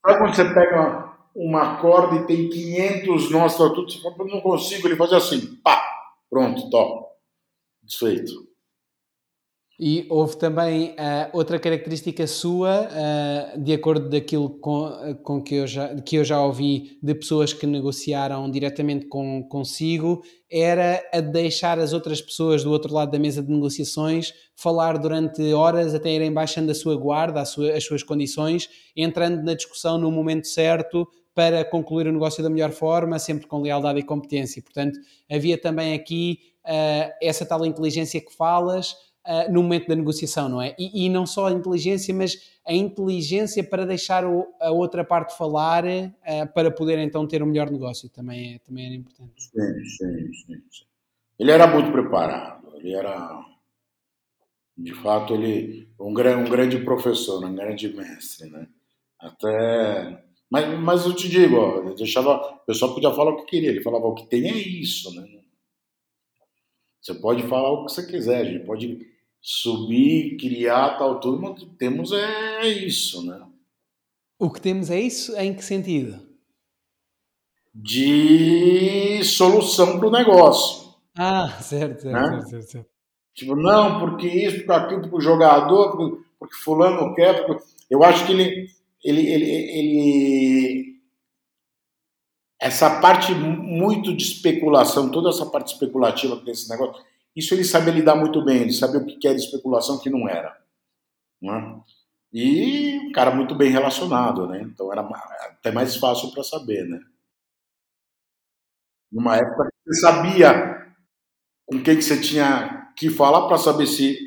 Sabe 0.04 0.18
quando 0.18 0.34
você 0.34 0.44
pega 0.44 1.14
uma, 1.34 1.80
corda 1.80 2.16
e 2.16 2.26
tem 2.26 2.48
500 2.48 3.30
nós, 3.30 3.56
tudo, 3.56 3.90
você 3.90 4.00
fala, 4.02 4.16
não 4.26 4.40
consigo, 4.40 4.86
ele 4.86 4.96
faz 4.96 5.12
assim, 5.14 5.56
pá, 5.56 5.82
pronto, 6.28 6.68
top, 6.68 7.06
desfeito. 7.82 8.53
E 9.78 10.06
houve 10.08 10.36
também 10.36 10.90
uh, 10.90 11.30
outra 11.32 11.58
característica 11.58 12.26
sua, 12.28 12.88
uh, 12.88 13.60
de 13.60 13.72
acordo 13.72 14.08
daquilo 14.08 14.50
com, 14.60 15.16
com 15.22 15.42
que, 15.42 15.56
eu 15.56 15.66
já, 15.66 15.94
que 16.00 16.16
eu 16.16 16.24
já 16.24 16.40
ouvi 16.40 16.96
de 17.02 17.14
pessoas 17.14 17.52
que 17.52 17.66
negociaram 17.66 18.48
diretamente 18.48 19.06
com, 19.06 19.42
consigo, 19.48 20.22
era 20.50 21.02
a 21.12 21.20
deixar 21.20 21.80
as 21.80 21.92
outras 21.92 22.22
pessoas 22.22 22.62
do 22.62 22.70
outro 22.70 22.94
lado 22.94 23.10
da 23.10 23.18
mesa 23.18 23.42
de 23.42 23.50
negociações 23.50 24.32
falar 24.54 24.96
durante 24.96 25.52
horas 25.52 25.92
até 25.92 26.10
irem 26.10 26.32
baixando 26.32 26.70
a 26.70 26.74
sua 26.74 26.96
guarda, 26.96 27.44
sua, 27.44 27.72
as 27.72 27.84
suas 27.84 28.04
condições, 28.04 28.68
entrando 28.96 29.42
na 29.42 29.54
discussão 29.54 29.98
no 29.98 30.10
momento 30.10 30.46
certo 30.46 31.08
para 31.34 31.64
concluir 31.64 32.06
o 32.06 32.12
negócio 32.12 32.42
da 32.42 32.48
melhor 32.48 32.70
forma, 32.70 33.18
sempre 33.18 33.48
com 33.48 33.60
lealdade 33.60 33.98
e 33.98 34.04
competência. 34.04 34.62
Portanto, 34.62 35.00
havia 35.28 35.60
também 35.60 35.92
aqui 35.94 36.38
uh, 36.64 37.12
essa 37.20 37.44
tal 37.44 37.66
inteligência 37.66 38.20
que 38.20 38.32
falas 38.32 38.94
uh, 39.26 39.52
no 39.52 39.62
momento 39.62 39.88
da 39.88 39.96
negociação, 39.96 40.48
não 40.48 40.60
é? 40.60 40.74
E, 40.78 41.06
e, 41.06 41.08
não 41.08 41.26
só 41.26 41.46
a 41.46 41.52
inteligência, 41.52 42.14
mas 42.14 42.58
a 42.66 42.72
inteligência 42.72 43.62
para 43.62 43.84
deixar 43.84 44.24
o, 44.24 44.46
a 44.60 44.70
outra 44.70 45.04
parte 45.04 45.36
falar 45.36 45.84
uh, 45.84 46.52
para 46.54 46.70
poder 46.70 46.98
então 46.98 47.26
ter 47.26 47.42
um 47.42 47.46
melhor 47.46 47.70
negócio 47.70 48.08
também, 48.08 48.54
é, 48.54 48.58
também 48.58 48.86
era 48.86 48.94
importante. 48.94 49.42
Sim, 49.42 49.84
sim, 49.84 50.32
sim, 50.32 50.62
sim. 50.70 50.84
Ele 51.38 51.50
era 51.50 51.66
muito 51.66 51.90
preparado, 51.90 52.76
ele 52.76 52.94
era, 52.94 53.44
de 54.76 54.94
fato, 54.94 55.34
ele 55.34 55.88
um, 55.98 56.10
um 56.10 56.44
grande 56.44 56.78
professor, 56.78 57.44
um 57.44 57.54
grande 57.54 57.88
mestre, 57.94 58.48
né? 58.50 58.68
Até 59.18 60.22
mas, 60.54 60.78
mas 60.78 61.04
eu 61.04 61.14
te 61.16 61.28
digo, 61.28 61.56
ó, 61.56 61.80
ele 61.80 61.96
deixava, 61.96 62.36
o 62.36 62.58
pessoal 62.60 62.94
podia 62.94 63.10
falar 63.10 63.32
o 63.32 63.38
que 63.38 63.46
queria, 63.46 63.70
ele 63.70 63.82
falava 63.82 64.06
o 64.06 64.14
que 64.14 64.26
tem 64.26 64.46
é 64.46 64.52
isso, 64.56 65.12
né? 65.12 65.26
Você 67.00 67.12
pode 67.14 67.42
falar 67.48 67.70
o 67.70 67.84
que 67.84 67.92
você 67.92 68.06
quiser, 68.06 68.40
a 68.40 68.44
gente 68.44 68.64
pode 68.64 69.13
subir, 69.46 70.38
criar 70.38 70.96
tal, 70.96 71.20
tudo, 71.20 71.38
mas 71.38 71.50
o 71.50 71.54
que 71.54 71.66
temos 71.76 72.12
é 72.12 72.66
isso, 72.66 73.22
né? 73.26 73.46
O 74.38 74.50
que 74.50 74.58
temos 74.58 74.90
é 74.90 74.98
isso? 74.98 75.36
Em 75.36 75.52
que 75.52 75.62
sentido? 75.62 76.18
De 77.74 79.22
solução 79.22 79.98
para 79.98 80.08
o 80.08 80.10
negócio. 80.10 80.94
Ah, 81.14 81.50
certo, 81.60 82.00
certo, 82.00 82.14
né? 82.14 82.26
certo, 82.30 82.48
certo, 82.48 82.70
certo, 82.70 82.90
Tipo, 83.34 83.54
não, 83.54 84.00
porque 84.00 84.28
isso, 84.28 84.58
porque 84.58 84.72
aquilo, 84.72 85.02
porque 85.02 85.16
o 85.16 85.20
jogador, 85.20 85.94
porque, 85.94 86.24
porque 86.38 86.54
fulano 86.54 87.14
quer, 87.14 87.44
porque... 87.44 87.64
eu 87.90 88.02
acho 88.02 88.24
que 88.24 88.32
ele, 88.32 88.70
ele, 89.04 89.26
ele, 89.26 89.44
ele, 89.44 91.00
essa 92.58 92.98
parte 93.00 93.34
muito 93.34 94.16
de 94.16 94.22
especulação, 94.22 95.10
toda 95.10 95.28
essa 95.28 95.44
parte 95.44 95.74
especulativa 95.74 96.36
desse 96.36 96.70
negócio, 96.70 97.04
isso 97.34 97.54
ele 97.54 97.64
sabia 97.64 97.92
lidar 97.92 98.16
muito 98.16 98.44
bem, 98.44 98.62
ele 98.62 98.72
sabia 98.72 99.00
o 99.00 99.06
que 99.06 99.26
era 99.26 99.36
especulação 99.36 99.98
que 99.98 100.10
não 100.10 100.28
era. 100.28 100.56
Né? 101.40 101.80
E 102.32 102.98
um 102.98 103.12
cara 103.12 103.30
muito 103.30 103.54
bem 103.54 103.70
relacionado, 103.70 104.46
né? 104.48 104.62
Então 104.62 104.92
era 104.92 105.02
até 105.02 105.70
mais 105.70 105.96
fácil 105.96 106.32
para 106.32 106.42
saber, 106.42 106.84
né? 106.84 107.00
Numa 109.12 109.36
época 109.36 109.68
você 109.86 110.00
sabia 110.00 110.84
com 111.66 111.82
quem 111.82 111.96
que 111.96 112.02
você 112.02 112.20
tinha 112.20 112.92
que 112.96 113.08
falar 113.10 113.46
para 113.46 113.58
saber 113.58 113.86
se 113.86 114.18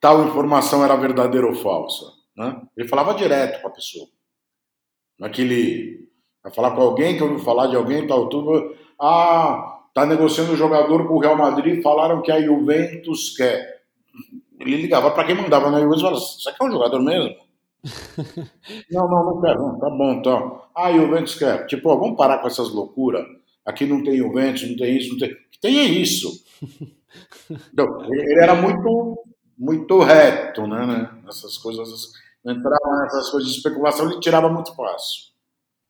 tal 0.00 0.26
informação 0.26 0.84
era 0.84 0.96
verdadeira 0.96 1.46
ou 1.46 1.54
falsa. 1.54 2.06
Né? 2.36 2.60
Ele 2.76 2.88
falava 2.88 3.14
direto 3.14 3.62
com 3.62 3.68
a 3.68 3.72
pessoa. 3.72 4.08
Naquele. 5.18 6.10
Vai 6.42 6.52
falar 6.52 6.74
com 6.74 6.82
alguém 6.82 7.16
que 7.16 7.22
ouviu 7.22 7.38
falar 7.38 7.68
de 7.68 7.76
alguém, 7.76 8.06
tal, 8.06 8.28
tudo. 8.28 8.76
Ah, 9.00 9.81
Está 9.92 10.06
negociando 10.06 10.54
o 10.54 10.56
jogador 10.56 11.06
com 11.06 11.14
o 11.14 11.18
Real 11.18 11.36
Madrid, 11.36 11.82
falaram 11.82 12.22
que 12.22 12.32
a 12.32 12.40
Juventus 12.40 13.36
quer. 13.36 13.82
Ele 14.58 14.76
ligava 14.76 15.10
para 15.10 15.24
quem 15.24 15.34
mandava 15.34 15.70
na 15.70 15.80
Juventus 15.80 16.00
e 16.00 16.02
falava: 16.02 16.20
Você 16.20 16.52
quer 16.52 16.64
um 16.64 16.70
jogador 16.70 17.02
mesmo? 17.02 17.36
não, 18.90 19.06
não, 19.06 19.24
não 19.26 19.40
quero. 19.42 19.58
Não, 19.58 19.78
tá 19.78 19.90
bom, 19.90 20.12
então. 20.12 20.62
Ah, 20.74 20.90
Juventus 20.90 21.34
quer. 21.34 21.66
Tipo, 21.66 21.90
ó, 21.90 21.96
vamos 21.96 22.16
parar 22.16 22.38
com 22.38 22.46
essas 22.46 22.70
loucuras. 22.70 23.22
Aqui 23.66 23.84
não 23.84 24.02
tem 24.02 24.16
Juventus, 24.16 24.66
não 24.66 24.76
tem 24.78 24.96
isso, 24.96 25.10
não 25.12 25.18
tem. 25.18 25.36
Tem 25.60 25.78
é 25.78 25.84
isso. 25.84 26.42
Então, 27.70 28.02
ele 28.06 28.42
era 28.42 28.54
muito, 28.54 29.22
muito 29.58 30.00
reto, 30.00 30.66
né? 30.66 30.86
né? 30.86 31.10
Essas 31.28 31.58
coisas. 31.58 32.10
Entrava 32.42 33.02
nessas 33.02 33.28
coisas 33.28 33.50
de 33.50 33.58
especulação, 33.58 34.10
ele 34.10 34.20
tirava 34.20 34.48
muito 34.48 34.74
fácil. 34.74 35.32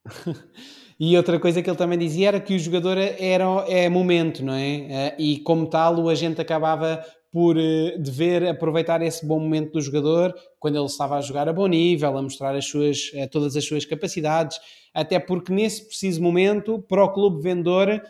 E 0.98 1.16
outra 1.16 1.38
coisa 1.38 1.62
que 1.62 1.68
ele 1.68 1.76
também 1.76 1.98
dizia 1.98 2.28
era 2.28 2.40
que 2.40 2.54
o 2.54 2.58
jogador 2.58 2.96
era 2.98 3.44
é 3.68 3.88
momento, 3.88 4.44
não 4.44 4.54
é? 4.54 4.76
Eh, 4.76 5.14
e 5.18 5.38
como 5.38 5.66
tal, 5.66 5.98
o 5.98 6.08
agente 6.08 6.40
acabava 6.40 7.04
por 7.30 7.56
eh, 7.58 7.96
dever 7.98 8.46
aproveitar 8.46 9.02
esse 9.02 9.26
bom 9.26 9.40
momento 9.40 9.72
do 9.72 9.80
jogador 9.80 10.34
quando 10.58 10.76
ele 10.76 10.86
estava 10.86 11.16
a 11.16 11.20
jogar 11.20 11.48
a 11.48 11.52
bom 11.52 11.66
nível, 11.66 12.16
a 12.16 12.22
mostrar 12.22 12.54
as 12.54 12.66
suas, 12.66 13.10
eh, 13.14 13.26
todas 13.26 13.56
as 13.56 13.64
suas 13.64 13.84
capacidades, 13.84 14.58
até 14.94 15.18
porque 15.18 15.52
nesse 15.52 15.86
preciso 15.86 16.22
momento, 16.22 16.80
para 16.88 17.04
o 17.04 17.12
clube 17.12 17.42
vendedor, 17.42 18.02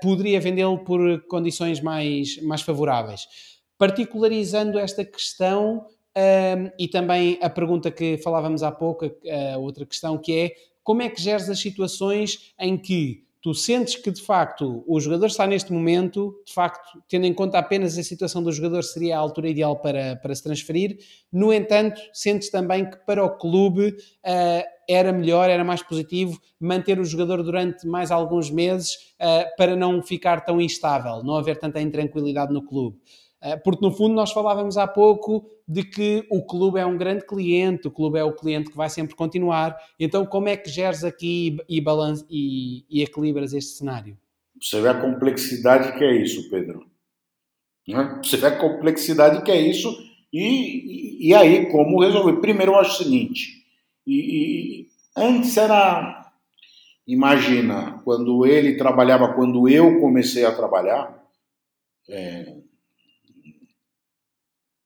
poderia 0.00 0.40
vendê-lo 0.40 0.78
por 0.84 1.26
condições 1.26 1.80
mais, 1.80 2.40
mais 2.42 2.62
favoráveis. 2.62 3.26
Particularizando 3.76 4.78
esta 4.78 5.04
questão, 5.04 5.84
uh, 6.16 6.72
e 6.78 6.86
também 6.86 7.38
a 7.42 7.50
pergunta 7.50 7.90
que 7.90 8.18
falávamos 8.18 8.62
há 8.62 8.70
pouco, 8.70 9.04
a 9.04 9.58
outra 9.58 9.84
questão 9.84 10.16
que 10.16 10.32
é 10.32 10.52
como 10.88 11.02
é 11.02 11.10
que 11.10 11.20
geres 11.20 11.50
as 11.50 11.60
situações 11.60 12.54
em 12.58 12.78
que 12.78 13.22
tu 13.42 13.52
sentes 13.52 13.96
que 13.96 14.10
de 14.10 14.22
facto 14.22 14.82
o 14.86 14.98
jogador 14.98 15.26
está 15.26 15.46
neste 15.46 15.70
momento, 15.70 16.34
de 16.46 16.54
facto, 16.54 17.02
tendo 17.06 17.26
em 17.26 17.34
conta 17.34 17.58
apenas 17.58 17.98
a 17.98 18.02
situação 18.02 18.42
do 18.42 18.50
jogador, 18.50 18.82
seria 18.82 19.18
a 19.18 19.20
altura 19.20 19.50
ideal 19.50 19.76
para, 19.82 20.16
para 20.16 20.34
se 20.34 20.42
transferir. 20.42 20.96
No 21.30 21.52
entanto, 21.52 22.00
sentes 22.14 22.48
também 22.48 22.88
que 22.88 22.96
para 23.04 23.22
o 23.22 23.36
clube 23.36 23.88
uh, 23.88 24.64
era 24.88 25.12
melhor, 25.12 25.50
era 25.50 25.62
mais 25.62 25.82
positivo 25.82 26.40
manter 26.58 26.98
o 26.98 27.04
jogador 27.04 27.42
durante 27.42 27.86
mais 27.86 28.10
alguns 28.10 28.50
meses 28.50 28.94
uh, 29.20 29.44
para 29.58 29.76
não 29.76 30.02
ficar 30.02 30.40
tão 30.40 30.58
instável, 30.58 31.22
não 31.22 31.36
haver 31.36 31.58
tanta 31.58 31.82
intranquilidade 31.82 32.50
no 32.50 32.64
clube. 32.64 32.96
Eh, 33.40 33.56
porque 33.56 33.84
no 33.84 33.92
fundo 33.92 34.14
nós 34.14 34.32
falávamos 34.32 34.76
há 34.76 34.86
pouco 34.86 35.48
de 35.66 35.84
que 35.84 36.26
o 36.30 36.44
clube 36.44 36.78
é 36.78 36.86
um 36.86 36.96
grande 36.96 37.24
cliente, 37.26 37.86
o 37.86 37.90
clube 37.90 38.18
é 38.18 38.24
o 38.24 38.34
cliente 38.34 38.70
que 38.70 38.76
vai 38.76 38.90
sempre 38.90 39.14
continuar. 39.14 39.76
Então, 39.98 40.26
como 40.26 40.48
é 40.48 40.56
que 40.56 40.68
geres 40.68 41.04
aqui 41.04 41.56
e, 41.68 41.80
balance, 41.80 42.24
e, 42.28 42.84
e 42.90 43.02
equilibras 43.02 43.52
este 43.52 43.72
cenário? 43.72 44.16
Você 44.60 44.80
vê 44.80 44.88
a 44.88 45.00
complexidade 45.00 45.96
que 45.96 46.04
é 46.04 46.16
isso, 46.16 46.50
Pedro. 46.50 46.84
Né? 47.86 48.20
Você 48.22 48.36
vê 48.36 48.48
a 48.48 48.58
complexidade 48.58 49.42
que 49.44 49.50
é 49.50 49.60
isso 49.60 49.96
e, 50.32 51.28
e, 51.28 51.34
aí 51.34 51.70
como 51.70 52.00
resolver. 52.00 52.40
Primeiro, 52.40 52.72
eu 52.72 52.78
acho 52.78 53.00
o 53.00 53.04
seguinte: 53.04 53.64
e, 54.06 54.88
antes 55.16 55.56
era, 55.56 56.32
imagina, 57.06 58.00
quando 58.04 58.44
ele 58.44 58.76
trabalhava, 58.76 59.32
quando 59.34 59.68
eu 59.68 60.00
comecei 60.00 60.44
a 60.44 60.54
trabalhar. 60.54 61.16
É, 62.10 62.56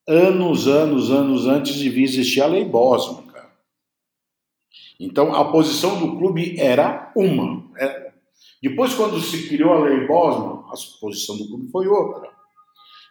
anos, 0.06 0.66
anos, 0.66 1.10
anos 1.10 1.46
antes 1.46 1.74
de 1.74 1.88
vir 1.88 2.04
existir 2.04 2.40
a 2.40 2.46
lei 2.46 2.64
Bosman, 2.64 3.26
cara. 3.26 3.50
Então 4.98 5.34
a 5.34 5.50
posição 5.50 5.98
do 5.98 6.16
clube 6.16 6.58
era 6.58 7.12
uma. 7.16 7.64
É... 7.78 8.12
Depois, 8.62 8.94
quando 8.94 9.20
se 9.20 9.48
criou 9.48 9.72
a 9.72 9.80
lei 9.80 10.06
Bosman, 10.06 10.64
a 10.68 11.00
posição 11.00 11.36
do 11.36 11.46
clube 11.48 11.70
foi 11.70 11.86
outra. 11.86 12.30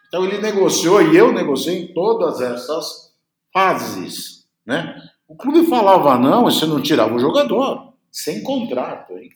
Então 0.08 0.24
ele 0.24 0.38
negociou 0.38 1.00
e 1.00 1.16
eu 1.16 1.32
negociei 1.32 1.82
em 1.82 1.94
todas 1.94 2.40
essas 2.40 3.14
fases, 3.52 4.46
né? 4.64 4.94
O 5.26 5.34
clube 5.34 5.66
falava 5.66 6.18
não, 6.18 6.44
você 6.44 6.66
não 6.66 6.82
tirava 6.82 7.14
o 7.14 7.18
jogador, 7.18 7.94
sem 8.10 8.42
contrato, 8.42 9.16
hein? 9.16 9.30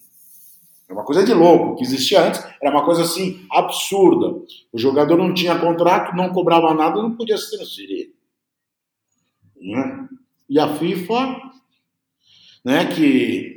É 0.89 0.93
uma 0.93 1.05
coisa 1.05 1.25
de 1.25 1.35
louco, 1.35 1.77
que 1.77 1.83
existia 1.83 2.23
antes, 2.23 2.45
era 2.63 2.71
uma 2.71 2.85
coisa 2.85 3.03
assim, 3.03 3.45
absurda. 3.51 4.41
O 4.73 4.79
jogador 4.79 5.17
não 5.17 5.35
tinha 5.35 5.59
contrato, 5.59 6.15
não 6.15 6.31
cobrava 6.31 6.73
nada, 6.75 7.03
não 7.03 7.17
podia 7.17 7.37
se 7.37 7.57
transferir. 7.57 8.13
Né? 9.61 10.09
E 10.49 10.61
a 10.61 10.77
FIFA, 10.77 11.41
né, 12.65 12.87
que 12.87 13.57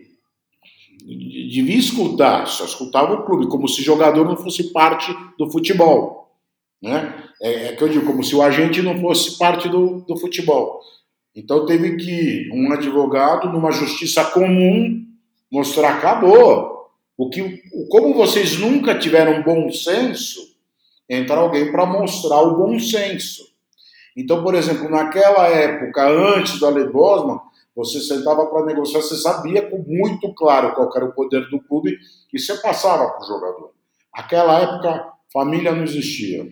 devia 1.05 1.77
escutar, 1.77 2.47
só 2.47 2.65
escutava 2.65 3.13
o 3.13 3.23
clube, 3.23 3.47
como 3.47 3.67
se 3.67 3.83
jogador 3.83 4.25
não 4.25 4.35
fosse 4.35 4.71
parte 4.71 5.15
do 5.37 5.49
futebol. 5.51 6.35
Né? 6.81 7.29
É, 7.41 7.67
é 7.67 7.75
que 7.75 7.83
eu 7.83 7.89
digo, 7.89 8.05
como 8.05 8.23
se 8.23 8.35
o 8.35 8.41
agente 8.41 8.81
não 8.81 8.99
fosse 8.99 9.37
parte 9.37 9.69
do, 9.69 10.01
do 10.01 10.17
futebol. 10.17 10.81
Então 11.35 11.65
teve 11.65 11.95
que 11.97 12.49
um 12.51 12.71
advogado, 12.71 13.51
numa 13.51 13.71
justiça 13.71 14.25
comum, 14.25 15.05
mostrar 15.51 15.97
acabou. 15.97 16.78
O 17.19 17.29
que, 17.29 17.61
como 17.89 18.13
vocês 18.13 18.57
nunca 18.57 18.97
tiveram 18.97 19.43
bom 19.43 19.69
senso, 19.73 20.55
entra 21.09 21.35
alguém 21.35 21.69
para 21.69 21.85
mostrar 21.85 22.39
o 22.39 22.55
bom 22.55 22.79
senso. 22.79 23.43
Então, 24.15 24.41
por 24.41 24.55
exemplo, 24.55 24.89
naquela 24.89 25.49
época, 25.49 26.07
antes 26.07 26.61
da 26.61 26.69
Lei 26.69 26.87
Bosman, 26.87 27.37
você 27.75 27.99
sentava 27.99 28.45
para 28.45 28.67
negociar, 28.67 29.01
você 29.01 29.17
sabia 29.17 29.69
muito 29.85 30.33
claro 30.33 30.73
qual 30.73 30.89
era 30.95 31.03
o 31.03 31.11
poder 31.11 31.49
do 31.49 31.59
clube 31.59 31.99
e 32.33 32.39
você 32.39 32.55
passava 32.55 33.09
para 33.09 33.21
o 33.21 33.27
jogador. 33.27 33.73
Naquela 34.15 34.57
época, 34.61 35.11
família 35.33 35.73
não 35.73 35.83
existia. 35.83 36.47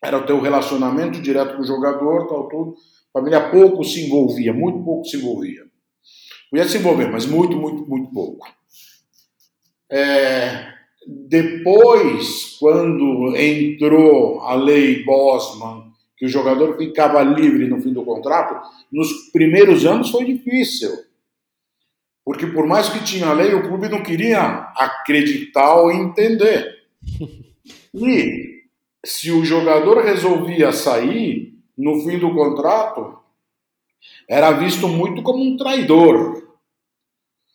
Era 0.00 0.18
o 0.18 0.24
teu 0.24 0.40
relacionamento 0.40 1.20
direto 1.20 1.56
com 1.56 1.62
o 1.62 1.66
jogador, 1.66 2.28
tal, 2.28 2.48
tudo. 2.48 2.76
Família 3.12 3.50
pouco 3.50 3.82
se 3.82 4.06
envolvia, 4.06 4.52
muito 4.52 4.84
pouco 4.84 5.04
se 5.04 5.16
envolvia. 5.16 5.64
Podia 6.48 6.68
se 6.68 6.78
envolver, 6.78 7.10
mas 7.10 7.26
muito, 7.26 7.56
muito, 7.56 7.84
muito 7.90 8.12
pouco. 8.12 8.46
É, 9.96 10.74
depois, 11.06 12.56
quando 12.58 13.36
entrou 13.36 14.40
a 14.40 14.56
lei 14.56 15.04
Bosman, 15.04 15.92
que 16.16 16.26
o 16.26 16.28
jogador 16.28 16.76
ficava 16.76 17.22
livre 17.22 17.68
no 17.68 17.80
fim 17.80 17.92
do 17.92 18.04
contrato, 18.04 18.60
nos 18.90 19.30
primeiros 19.30 19.86
anos 19.86 20.10
foi 20.10 20.24
difícil. 20.24 20.90
Porque 22.24 22.46
por 22.46 22.66
mais 22.66 22.88
que 22.88 23.04
tinha 23.04 23.32
lei, 23.32 23.54
o 23.54 23.62
clube 23.68 23.88
não 23.88 24.02
queria 24.02 24.40
acreditar 24.76 25.76
ou 25.76 25.92
entender. 25.92 26.74
E 27.94 28.64
se 29.06 29.30
o 29.30 29.44
jogador 29.44 30.02
resolvia 30.02 30.72
sair 30.72 31.54
no 31.78 32.00
fim 32.00 32.18
do 32.18 32.34
contrato, 32.34 33.18
era 34.28 34.50
visto 34.50 34.88
muito 34.88 35.22
como 35.22 35.44
um 35.44 35.56
traidor. 35.56 36.43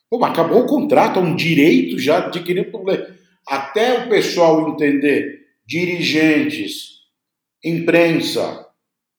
Pô, 0.10 0.24
acabou 0.26 0.64
o 0.64 0.68
contrato, 0.68 1.20
é 1.20 1.22
um 1.22 1.36
direito 1.36 2.00
já 2.00 2.18
adquirido 2.18 2.72
por 2.72 2.84
lei. 2.84 3.06
Até 3.48 4.00
o 4.00 4.10
pessoal 4.10 4.70
entender, 4.70 5.48
dirigentes, 5.66 7.02
imprensa, 7.64 8.68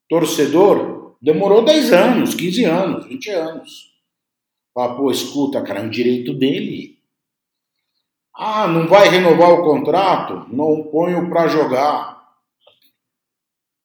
torcedor, 0.08 1.16
demorou 1.22 1.64
10 1.64 1.92
anos, 1.92 2.34
15 2.34 2.64
anos, 2.64 3.06
20 3.06 3.30
anos. 3.30 3.90
Fala, 4.74 4.96
pô, 4.96 5.10
escuta, 5.10 5.62
cara, 5.62 5.80
é 5.80 5.82
um 5.82 5.90
direito 5.90 6.34
dele. 6.34 6.98
Ah, 8.34 8.66
não 8.66 8.88
vai 8.88 9.08
renovar 9.08 9.50
o 9.50 9.62
contrato? 9.62 10.46
Não 10.52 10.84
ponho 10.84 11.28
para 11.28 11.48
jogar. 11.48 12.20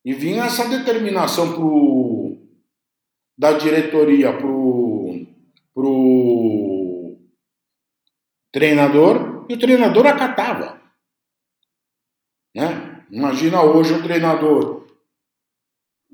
E 0.04 0.14
vinha 0.14 0.46
essa 0.46 0.68
determinação 0.70 1.54
pro, 1.54 2.38
da 3.38 3.54
diretoria 3.54 4.32
pro, 4.32 5.26
pro 5.74 6.75
treinador, 8.56 9.46
e 9.50 9.54
o 9.54 9.60
treinador 9.60 10.08
acatava. 10.08 10.82
Né? 12.56 13.06
Imagina 13.12 13.62
hoje 13.62 13.94
o 13.94 14.02
treinador. 14.02 14.88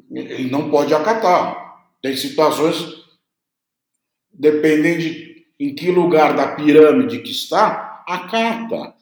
Ele 0.09 0.49
não 0.49 0.71
pode 0.71 0.91
acatar. 0.91 1.85
Tem 2.01 2.17
situações, 2.17 3.05
dependendo 4.33 5.01
de 5.01 5.45
em 5.59 5.75
que 5.75 5.91
lugar 5.91 6.35
da 6.35 6.55
pirâmide 6.55 7.19
que 7.19 7.29
está, 7.29 8.03
acata. 8.07 8.95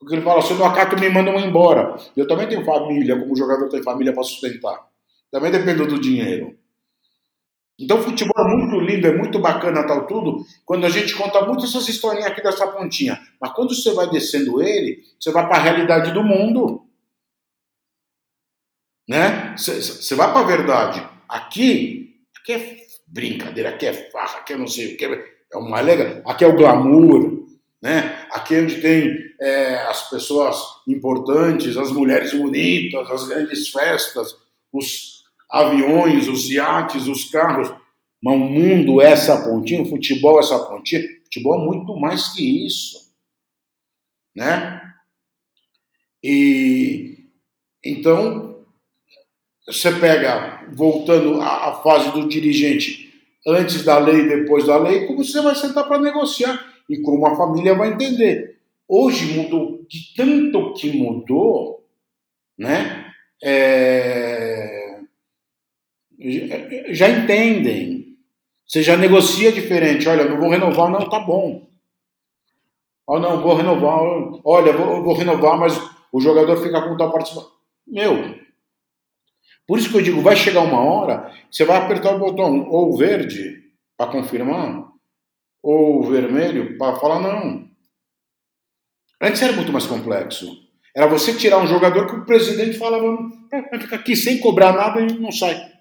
Porque 0.00 0.14
ele 0.14 0.22
fala, 0.22 0.40
se 0.40 0.52
eu 0.52 0.58
não 0.58 0.64
acato, 0.64 0.98
me 0.98 1.10
mandam 1.10 1.38
embora. 1.38 1.94
Eu 2.16 2.26
também 2.26 2.48
tenho 2.48 2.64
família, 2.64 3.20
como 3.20 3.36
jogador 3.36 3.68
tem 3.68 3.82
família 3.82 4.14
para 4.14 4.22
sustentar. 4.22 4.88
Também 5.30 5.52
dependo 5.52 5.86
do 5.86 6.00
dinheiro. 6.00 6.58
Então 7.82 7.98
o 7.98 8.02
futebol 8.02 8.44
é 8.44 8.56
muito 8.56 8.80
lindo, 8.80 9.06
é 9.06 9.16
muito 9.16 9.38
bacana 9.38 9.86
tal 9.86 10.06
tudo, 10.06 10.44
quando 10.64 10.86
a 10.86 10.90
gente 10.90 11.14
conta 11.14 11.44
muito 11.44 11.64
essas 11.64 11.88
historinhas 11.88 12.30
aqui 12.30 12.42
dessa 12.42 12.66
pontinha. 12.66 13.20
Mas 13.40 13.52
quando 13.52 13.74
você 13.74 13.92
vai 13.92 14.08
descendo 14.08 14.62
ele, 14.62 15.02
você 15.18 15.30
vai 15.30 15.46
para 15.46 15.56
a 15.56 15.60
realidade 15.60 16.12
do 16.12 16.22
mundo 16.22 16.86
né? 19.08 19.54
Você 19.56 20.14
vai 20.14 20.32
para 20.32 20.40
a 20.40 20.46
verdade. 20.46 21.06
Aqui, 21.28 22.16
aqui 22.38 22.52
é 22.52 22.76
brincadeira, 23.06 23.70
aqui 23.70 23.86
é 23.86 23.92
farra, 24.10 24.38
aqui 24.38 24.52
é 24.52 24.56
não 24.56 24.66
sei 24.66 24.94
o 24.94 24.96
que, 24.96 25.04
é 25.04 25.56
uma 25.56 25.80
legal. 25.80 26.22
Aqui 26.26 26.44
é 26.44 26.46
o 26.46 26.56
glamour, 26.56 27.46
né? 27.82 28.26
Aqui 28.30 28.54
é 28.54 28.60
onde 28.60 28.80
tem 28.80 29.14
é, 29.40 29.76
as 29.86 30.08
pessoas 30.08 30.56
importantes, 30.88 31.76
as 31.76 31.90
mulheres 31.90 32.32
bonitas, 32.32 33.10
as 33.10 33.28
grandes 33.28 33.68
festas, 33.68 34.34
os 34.72 35.11
aviões, 35.52 36.26
os 36.28 36.50
iates, 36.50 37.06
os 37.06 37.24
carros. 37.30 37.68
Mas 38.22 38.34
o 38.34 38.38
mundo 38.38 39.00
é 39.02 39.10
essa 39.12 39.44
pontinha, 39.44 39.82
o 39.82 39.88
futebol 39.88 40.38
é 40.38 40.40
essa 40.40 40.58
pontinha. 40.58 41.02
O 41.02 41.24
futebol 41.24 41.60
é 41.60 41.66
muito 41.66 41.96
mais 41.98 42.32
que 42.32 42.66
isso, 42.66 43.12
né? 44.34 44.80
E 46.22 47.18
então 47.84 48.64
você 49.66 49.92
pega, 49.92 50.66
voltando 50.72 51.40
à 51.40 51.80
fase 51.82 52.10
do 52.12 52.28
dirigente, 52.28 53.12
antes 53.46 53.84
da 53.84 53.98
lei, 53.98 54.28
depois 54.28 54.66
da 54.66 54.76
lei, 54.76 55.06
como 55.06 55.24
você 55.24 55.40
vai 55.40 55.54
sentar 55.54 55.86
para 55.86 56.00
negociar 56.00 56.64
e 56.88 57.00
como 57.00 57.26
a 57.26 57.36
família 57.36 57.74
vai 57.74 57.92
entender. 57.92 58.58
Hoje 58.88 59.34
mudou 59.34 59.84
de 59.88 60.14
tanto 60.14 60.74
que 60.74 60.92
mudou, 60.92 61.84
né? 62.58 63.12
É... 63.42 64.81
Já 66.88 67.08
entendem. 67.08 68.16
Você 68.66 68.82
já 68.82 68.96
negocia 68.96 69.52
diferente. 69.52 70.08
Olha, 70.08 70.24
não 70.24 70.38
vou 70.38 70.50
renovar, 70.50 70.90
não, 70.90 71.08
tá 71.08 71.20
bom. 71.20 71.68
Oh, 73.06 73.18
não, 73.18 73.42
vou 73.42 73.54
renovar. 73.54 74.00
Olha, 74.44 74.72
vou, 74.72 75.02
vou 75.02 75.14
renovar, 75.14 75.58
mas 75.58 75.78
o 76.12 76.20
jogador 76.20 76.56
fica 76.56 76.80
com 76.82 76.96
tal 76.96 77.10
participação. 77.10 77.50
Meu, 77.86 78.38
por 79.66 79.78
isso 79.78 79.90
que 79.90 79.96
eu 79.96 80.02
digo, 80.02 80.20
vai 80.20 80.36
chegar 80.36 80.60
uma 80.60 80.80
hora, 80.80 81.32
você 81.50 81.64
vai 81.64 81.78
apertar 81.78 82.14
o 82.14 82.18
botão 82.18 82.68
ou 82.68 82.96
verde 82.96 83.62
para 83.96 84.10
confirmar, 84.10 84.88
ou 85.62 86.02
vermelho 86.02 86.76
para 86.76 86.96
falar 86.96 87.20
não. 87.20 87.68
Antes 89.20 89.40
era 89.40 89.52
muito 89.52 89.72
mais 89.72 89.86
complexo. 89.86 90.46
Era 90.94 91.06
você 91.06 91.34
tirar 91.34 91.58
um 91.58 91.66
jogador 91.66 92.06
que 92.06 92.16
o 92.16 92.26
presidente 92.26 92.76
falava, 92.76 93.06
é, 93.50 93.62
vai 93.62 93.80
ficar 93.80 93.96
aqui 93.96 94.14
sem 94.14 94.40
cobrar 94.40 94.72
nada 94.72 95.00
e 95.00 95.18
não 95.18 95.32
sai. 95.32 95.71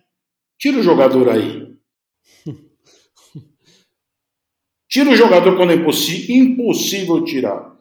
Tira 0.62 0.78
o 0.78 0.84
jogador 0.84 1.28
aí. 1.28 1.76
Tira 4.88 5.10
o 5.10 5.16
jogador 5.16 5.58
quando 5.58 5.72
é 5.72 5.76
impossível, 5.76 6.36
impossível 6.36 7.24
tirar. 7.24 7.76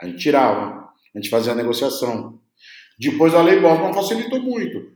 A 0.00 0.06
gente 0.06 0.18
tirava, 0.18 0.92
a 1.12 1.18
gente 1.18 1.28
fazia 1.28 1.52
a 1.52 1.56
negociação. 1.56 2.40
Depois 2.96 3.34
a 3.34 3.42
lei 3.42 3.58
Bosman 3.58 3.92
facilitou 3.92 4.40
muito. 4.40 4.92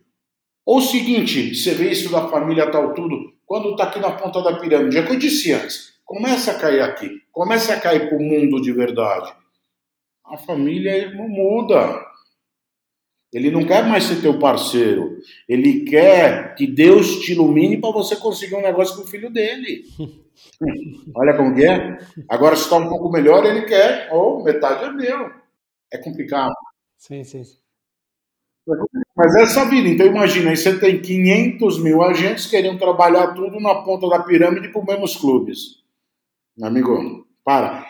Ou 0.65 0.79
o 0.79 0.81
seguinte, 0.81 1.57
você 1.57 1.75
vê 1.75 1.91
isso 1.91 2.09
da 2.09 2.29
família 2.29 2.71
tal 2.71 2.95
tudo, 2.95 3.33
quando 3.45 3.73
está 3.73 3.85
aqui 3.85 3.99
na 3.99 4.13
ponta 4.13 4.41
da 4.41 4.57
pirâmide, 4.61 4.97
é 4.97 5.01
o 5.01 5.07
que 5.07 5.13
eu 5.15 5.19
disse 5.19 5.53
antes, 5.53 5.99
começa 6.05 6.53
a 6.53 6.59
cair 6.59 6.83
aqui, 6.83 7.21
começa 7.33 7.75
a 7.75 7.81
cair 7.81 8.09
para 8.09 8.17
o 8.17 8.23
mundo 8.23 8.63
de 8.63 8.73
verdade. 8.73 9.35
A 10.25 10.37
família 10.37 11.13
muda. 11.17 12.14
Ele 13.35 13.51
não 13.51 13.67
quer 13.67 13.85
mais 13.85 14.05
ser 14.05 14.21
teu 14.21 14.39
parceiro. 14.39 15.19
Ele 15.49 15.81
quer 15.81 16.55
que 16.55 16.69
Deus 16.69 17.19
te 17.19 17.33
ilumine 17.33 17.81
para 17.81 17.91
você 17.91 18.15
conseguir 18.15 18.55
um 18.55 18.63
negócio 18.63 18.97
com 18.97 19.03
o 19.03 19.07
filho 19.07 19.29
dele. 19.29 19.83
Olha 21.17 21.37
como 21.37 21.59
é. 21.61 21.99
Agora, 22.29 22.55
se 22.55 22.63
está 22.63 22.77
um 22.77 22.89
pouco 22.89 23.11
melhor, 23.11 23.45
ele 23.45 23.63
quer, 23.63 24.09
ou 24.13 24.41
oh, 24.41 24.45
metade 24.45 24.85
é 24.85 24.93
meu. 24.93 25.33
É 25.93 25.99
complicado. 25.99 26.55
Sim, 26.97 27.25
sim. 27.25 27.43
Mas 29.17 29.35
é 29.35 29.43
essa 29.43 29.65
vida. 29.65 29.89
Então 29.89 30.07
imagina, 30.07 30.51
aí 30.51 30.57
você 30.57 30.79
tem 30.79 31.03
500 31.03 31.83
mil 31.83 32.03
agentes 32.03 32.47
querendo 32.47 32.79
trabalhar 32.79 33.35
tudo 33.35 33.59
na 33.61 33.75
ponta 33.83 34.09
da 34.09 34.23
pirâmide 34.23 34.69
para 34.69 34.81
os 34.81 34.87
mesmos 34.87 35.17
clubes. 35.17 35.83
Amigo, 36.63 37.27
para. 37.45 37.85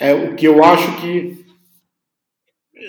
É 0.00 0.12
o 0.12 0.34
que 0.34 0.46
eu 0.46 0.62
acho 0.64 1.00
que 1.00 1.43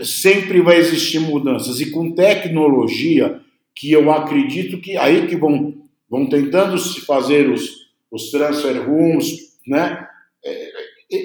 sempre 0.03 0.61
vai 0.61 0.77
existir 0.77 1.19
mudanças. 1.19 1.79
E 1.79 1.91
com 1.91 2.13
tecnologia, 2.13 3.41
que 3.75 3.91
eu 3.91 4.11
acredito 4.11 4.79
que 4.79 4.97
aí 4.97 5.27
que 5.27 5.35
vão, 5.35 5.73
vão 6.09 6.27
tentando 6.27 6.77
se 6.77 7.01
fazer 7.01 7.49
os, 7.49 7.69
os 8.11 8.31
transfer 8.31 8.87
rooms, 8.87 9.59
né? 9.67 10.07
É, 10.43 10.71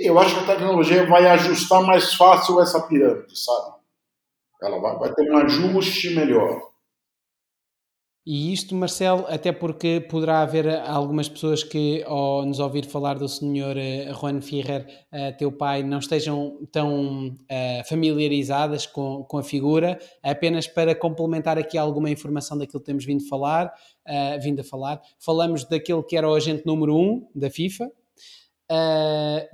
eu 0.09 0.19
acho 0.19 0.35
que 0.35 0.43
a 0.43 0.55
tecnologia 0.55 1.07
vai 1.07 1.27
ajustar 1.27 1.83
mais 1.83 2.15
fácil 2.15 2.61
essa 2.61 2.81
pirâmide, 2.87 3.39
sabe? 3.39 3.81
Ela 4.63 4.79
vai, 4.79 4.99
vai 4.99 5.15
ter 5.15 5.31
um 5.31 5.37
ajuste 5.39 6.11
melhor. 6.11 6.70
E 8.33 8.53
isto, 8.53 8.77
Marcelo, 8.77 9.25
até 9.27 9.51
porque 9.51 10.07
poderá 10.09 10.43
haver 10.43 10.69
algumas 10.87 11.29
pessoas 11.29 11.65
que, 11.65 12.05
ao 12.07 12.47
nos 12.47 12.61
ouvir 12.61 12.87
falar 12.87 13.19
do 13.19 13.29
senhor 13.29 13.75
uh, 13.77 14.15
Juan 14.15 14.41
Ferrer, 14.41 14.87
uh, 15.13 15.37
teu 15.37 15.51
pai, 15.51 15.83
não 15.83 15.99
estejam 15.99 16.57
tão 16.71 17.37
familiarizadas 17.89 18.87
com, 18.87 19.25
com 19.25 19.39
a 19.39 19.43
figura, 19.43 19.99
apenas 20.23 20.69
para 20.69 20.95
complementar 20.95 21.59
aqui 21.59 21.77
alguma 21.77 22.09
informação 22.09 22.57
daquilo 22.57 22.79
que 22.79 22.87
temos 22.87 23.05
vindo 23.05 23.27
falar, 23.27 23.73
vindo 24.41 24.61
a 24.61 24.65
falar. 24.65 25.01
Falamos 25.19 25.65
daquele 25.65 26.05
que 26.05 26.17
era 26.17 26.29
o 26.29 26.33
agente 26.33 26.65
número 26.65 26.95
1 26.95 27.01
um 27.01 27.29
da 27.35 27.51
FIFA, 27.51 27.91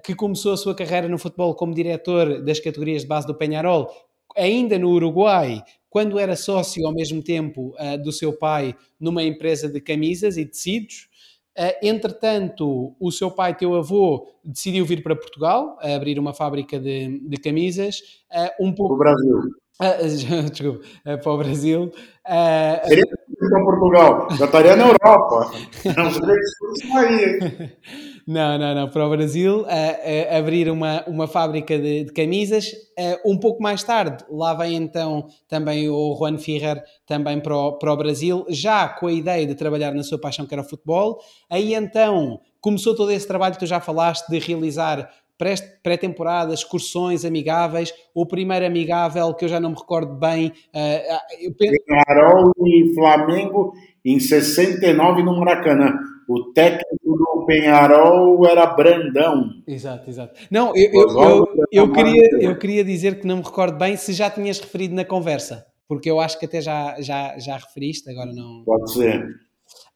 que 0.05 0.15
começou 0.15 0.53
a 0.53 0.57
sua 0.59 0.75
carreira 0.75 1.09
no 1.09 1.17
futebol 1.17 1.55
como 1.55 1.73
diretor 1.73 2.45
das 2.45 2.61
categorias 2.61 3.03
de 3.03 3.09
base 3.09 3.27
do 3.27 3.35
Penharol, 3.35 3.91
ainda 4.37 4.79
no 4.79 4.91
Uruguai, 4.91 5.63
quando 5.97 6.19
era 6.19 6.37
sócio 6.37 6.87
ao 6.87 6.93
mesmo 6.93 7.23
tempo 7.23 7.75
uh, 7.81 7.97
do 7.97 8.13
seu 8.13 8.31
pai 8.31 8.77
numa 9.01 9.23
empresa 9.23 9.67
de 9.67 9.81
camisas 9.81 10.37
e 10.37 10.45
tecidos. 10.45 11.09
Uh, 11.59 11.73
entretanto, 11.83 12.95
o 13.01 13.11
seu 13.11 13.31
pai, 13.31 13.57
teu 13.57 13.75
avô, 13.75 14.29
decidiu 14.45 14.85
vir 14.85 15.03
para 15.03 15.17
Portugal, 15.17 15.79
a 15.81 15.95
abrir 15.95 16.19
uma 16.19 16.35
fábrica 16.35 16.79
de, 16.79 17.19
de 17.27 17.37
camisas. 17.39 18.01
Uh, 18.31 18.67
um 18.67 18.75
pouco... 18.75 18.93
O 18.93 18.99
Brasil. 18.99 19.41
Desculpa, 20.53 20.85
para 21.03 21.33
o 21.33 21.39
Brasil. 21.39 21.91
Seria 22.85 23.07
para 23.07 23.65
Portugal, 23.65 24.29
já 24.33 24.45
estaria 24.45 24.77
na 24.77 24.89
Europa. 24.89 25.51
Não 25.97 26.11
sei 26.11 26.93
aí. 26.93 27.73
Não, 28.27 28.59
não, 28.59 28.75
não. 28.75 28.91
Para 28.91 29.07
o 29.07 29.11
Brasil, 29.11 29.65
abrir 30.37 30.69
uma, 30.69 31.05
uma 31.07 31.29
fábrica 31.29 31.79
de, 31.79 32.05
de 32.05 32.13
camisas. 32.13 32.73
Uh, 32.99 33.33
um 33.33 33.39
pouco 33.39 33.63
mais 33.63 33.85
tarde, 33.85 34.25
lá 34.29 34.53
vem 34.53 34.75
então 34.75 35.29
também 35.47 35.89
o 35.89 36.17
Juan 36.19 36.37
Ferrer 36.37 36.83
também 37.07 37.39
para 37.39 37.57
o, 37.57 37.79
para 37.79 37.93
o 37.93 37.97
Brasil, 37.97 38.45
já 38.49 38.89
com 38.89 39.07
a 39.07 39.13
ideia 39.13 39.47
de 39.47 39.55
trabalhar 39.55 39.95
na 39.95 40.03
sua 40.03 40.21
paixão 40.21 40.45
que 40.45 40.53
era 40.53 40.63
o 40.63 40.69
futebol. 40.69 41.21
Aí 41.49 41.73
então 41.73 42.41
começou 42.61 42.97
todo 42.97 43.13
esse 43.13 43.29
trabalho 43.29 43.55
que 43.55 43.61
tu 43.61 43.67
já 43.67 43.81
falaste 43.81 44.29
de 44.29 44.41
realizar 44.41 45.09
pré-temporada, 45.83 46.55
excursões 46.55 47.25
amigáveis. 47.25 47.93
O 48.15 48.27
primeiro 48.27 48.67
amigável, 48.67 49.35
que 49.35 49.45
eu 49.45 49.49
já 49.49 49.61
não 49.61 49.71
me 49.71 49.77
recordo 49.77 50.15
bem. 50.15 50.53
Uh, 50.75 51.55
penso... 51.57 51.77
Penharol 51.87 52.53
e 52.65 52.95
Flamengo 52.95 53.73
em 54.05 54.21
69 54.21 55.23
no 55.23 55.39
Maracanã. 55.39 55.93
O 56.29 56.53
técnico 56.53 56.87
do 57.05 57.45
Penharol 57.47 58.45
era 58.47 58.67
Brandão. 58.67 59.51
Exato, 59.67 60.11
exato. 60.11 60.41
Não, 60.51 60.75
eu, 60.77 60.91
eu, 60.93 61.21
eu, 61.21 61.47
eu, 61.73 61.93
queria, 61.93 62.29
eu 62.41 62.59
queria 62.59 62.85
dizer 62.85 63.21
que 63.21 63.27
não 63.27 63.37
me 63.37 63.43
recordo 63.43 63.79
bem 63.79 63.97
se 63.97 64.13
já 64.13 64.29
tinhas 64.31 64.59
referido 64.59 64.95
na 64.95 65.05
conversa, 65.05 65.67
porque 65.89 66.11
eu 66.11 66.19
acho 66.19 66.39
que 66.39 66.47
até 66.47 66.61
já, 66.61 66.97
já, 67.01 67.39
já 67.39 67.57
referiste, 67.57 68.11
agora 68.11 68.33
não. 68.33 68.65
Pode 68.65 68.93
ser. 68.93 69.25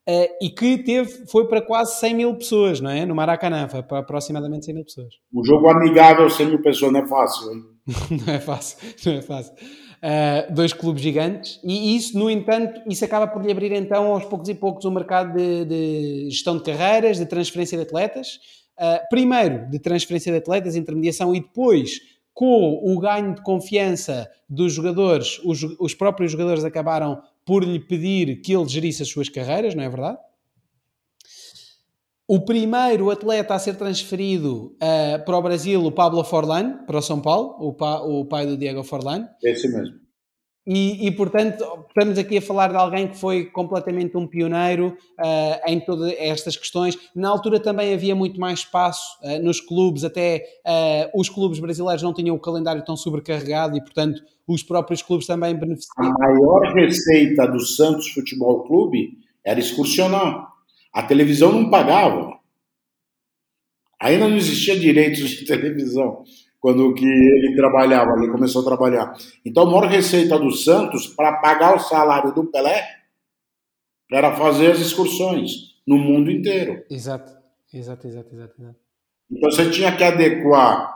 Uh, 0.09 0.27
e 0.43 0.51
que 0.51 0.79
teve, 0.79 1.27
foi 1.27 1.47
para 1.47 1.61
quase 1.61 2.01
100 2.01 2.15
mil 2.15 2.35
pessoas, 2.35 2.81
não 2.81 2.91
é? 2.91 3.05
No 3.05 3.15
Maracanã, 3.15 3.69
foi 3.69 3.83
para 3.83 3.99
aproximadamente 3.99 4.65
100 4.65 4.75
mil 4.75 4.85
pessoas. 4.85 5.15
Um 5.33 5.45
jogo 5.45 5.69
amigável, 5.69 6.29
100 6.29 6.47
mil 6.47 6.63
pessoas, 6.63 6.93
não 6.93 7.01
é 7.01 7.07
fácil, 7.07 7.53
hein? 7.53 7.63
não 8.27 8.35
é 8.35 8.41
fácil, 8.41 8.79
não 9.07 9.13
é 9.13 9.23
fácil 9.23 9.55
uh, 10.01 10.53
dois 10.53 10.73
clubes 10.73 11.03
gigantes, 11.03 11.61
e 11.63 11.97
isso, 11.97 12.19
no 12.19 12.31
entanto, 12.31 12.81
isso 12.89 13.05
acaba 13.05 13.27
por 13.27 13.43
lhe 13.43 13.51
abrir 13.51 13.73
então 13.73 14.13
aos 14.13 14.25
poucos 14.25 14.49
e 14.49 14.55
poucos 14.55 14.85
o 14.85 14.91
mercado 14.91 15.37
de, 15.37 15.65
de 15.65 16.31
gestão 16.31 16.57
de 16.57 16.65
carreiras, 16.65 17.19
de 17.19 17.27
transferência 17.27 17.77
de 17.77 17.85
atletas, 17.85 18.39
uh, 18.79 19.07
primeiro 19.09 19.69
de 19.71 19.79
transferência 19.79 20.33
de 20.33 20.39
atletas, 20.39 20.77
intermediação, 20.77 21.35
e 21.35 21.41
depois 21.41 22.01
com 22.33 22.81
o 22.83 22.99
ganho 22.99 23.35
de 23.35 23.43
confiança 23.43 24.31
dos 24.49 24.73
jogadores, 24.73 25.41
os, 25.45 25.63
os 25.79 25.95
próprios 25.95 26.33
jogadores 26.33 26.65
acabaram 26.65 27.21
por 27.45 27.65
lhe 27.65 27.81
pedir 27.81 28.41
que 28.41 28.55
ele 28.55 28.69
gerisse 28.69 29.03
as 29.03 29.09
suas 29.09 29.29
carreiras, 29.29 29.75
não 29.75 29.83
é 29.83 29.89
verdade? 29.89 30.19
O 32.29 32.45
primeiro 32.45 33.11
atleta 33.11 33.55
a 33.55 33.59
ser 33.59 33.75
transferido 33.75 34.77
uh, 34.77 35.25
para 35.25 35.37
o 35.37 35.43
Brasil, 35.43 35.85
o 35.85 35.91
Pablo 35.91 36.23
Forlan, 36.23 36.85
para 36.87 36.99
o 36.99 37.03
São 37.03 37.21
Paulo, 37.21 37.57
o, 37.59 37.75
pa, 37.75 38.01
o 38.03 38.25
pai 38.25 38.47
do 38.47 38.57
Diego 38.57 38.85
Forlan. 38.85 39.29
Esse 39.43 39.67
mesmo. 39.69 39.99
E, 40.73 41.09
e, 41.09 41.11
portanto, 41.11 41.65
estamos 41.89 42.17
aqui 42.17 42.39
a 42.39 42.41
falar 42.41 42.69
de 42.69 42.77
alguém 42.77 43.09
que 43.09 43.17
foi 43.17 43.47
completamente 43.47 44.17
um 44.17 44.25
pioneiro 44.25 44.97
uh, 45.19 45.61
em 45.67 45.81
todas 45.81 46.15
estas 46.17 46.57
questões. 46.57 46.97
Na 47.13 47.29
altura 47.29 47.59
também 47.59 47.93
havia 47.93 48.15
muito 48.15 48.39
mais 48.39 48.61
espaço 48.61 49.19
uh, 49.21 49.43
nos 49.43 49.61
clubes, 49.61 50.05
até 50.05 50.45
uh, 50.65 51.21
os 51.21 51.29
clubes 51.29 51.59
brasileiros 51.59 52.05
não 52.05 52.15
tinham 52.15 52.37
o 52.37 52.39
calendário 52.39 52.85
tão 52.85 52.97
sobrecarregado 52.97 53.77
e, 53.77 53.81
portanto, 53.81 54.23
os 54.47 54.63
próprios 54.63 55.03
clubes 55.03 55.27
também 55.27 55.59
beneficiavam. 55.59 56.13
A 56.13 56.29
maior 56.29 56.73
receita 56.73 57.49
do 57.49 57.59
Santos 57.59 58.07
Futebol 58.13 58.63
Clube 58.63 59.19
era 59.45 59.59
excursionar. 59.59 60.53
A 60.95 61.03
televisão 61.03 61.51
não 61.51 61.69
pagava. 61.69 62.39
Ainda 64.01 64.29
não 64.29 64.37
existia 64.37 64.79
direitos 64.79 65.31
de 65.31 65.45
televisão 65.45 66.23
quando 66.61 66.93
que 66.95 67.07
ele 67.07 67.57
trabalhava, 67.57 68.13
ele 68.19 68.31
começou 68.31 68.63
a 68.63 68.65
trabalhar. 68.65 69.15
Então, 69.45 69.63
a 69.63 69.67
maior 69.67 69.87
receita 69.87 70.39
do 70.39 70.53
Santos 70.53 71.07
para 71.07 71.39
pagar 71.39 71.75
o 71.75 71.81
salário 71.81 72.33
do 72.33 72.45
Pelé 72.45 72.87
era 74.13 74.37
fazer 74.37 74.73
as 74.73 74.79
excursões 74.79 75.81
no 75.87 75.97
mundo 75.97 76.31
inteiro. 76.31 76.85
Exato, 76.91 77.33
exato, 77.73 78.07
exato, 78.07 78.35
exato. 78.35 78.55
exato. 78.61 78.77
Então 79.31 79.51
você 79.51 79.71
tinha 79.71 79.97
que 79.97 80.03
adequar 80.03 80.93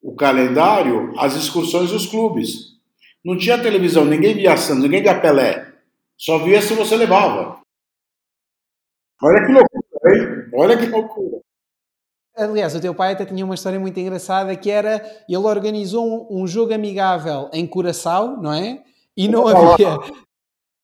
o 0.00 0.14
calendário 0.14 1.12
às 1.18 1.34
excursões 1.34 1.90
dos 1.90 2.06
clubes. 2.06 2.76
Não 3.24 3.36
tinha 3.36 3.60
televisão, 3.60 4.04
ninguém 4.04 4.34
via 4.34 4.56
Santos, 4.56 4.84
ninguém 4.84 5.02
via 5.02 5.20
Pelé. 5.20 5.74
Só 6.16 6.38
via 6.38 6.62
se 6.62 6.74
você 6.74 6.96
levava. 6.96 7.60
Olha 9.20 9.44
que 9.44 9.52
loucura, 9.52 10.14
hein? 10.14 10.50
Olha 10.54 10.78
que 10.78 10.86
loucura. 10.86 11.40
Aliás, 12.36 12.74
o 12.74 12.80
teu 12.80 12.94
pai 12.94 13.12
até 13.12 13.24
tinha 13.24 13.44
uma 13.44 13.54
história 13.54 13.80
muito 13.80 13.98
engraçada 13.98 14.54
que 14.54 14.70
era 14.70 15.02
ele 15.26 15.38
organizou 15.38 16.28
um, 16.30 16.42
um 16.42 16.46
jogo 16.46 16.74
amigável 16.74 17.48
em 17.50 17.66
Curaçao, 17.66 18.36
não 18.40 18.52
é? 18.52 18.82
E 19.16 19.26
não 19.26 19.48
havia, 19.48 19.98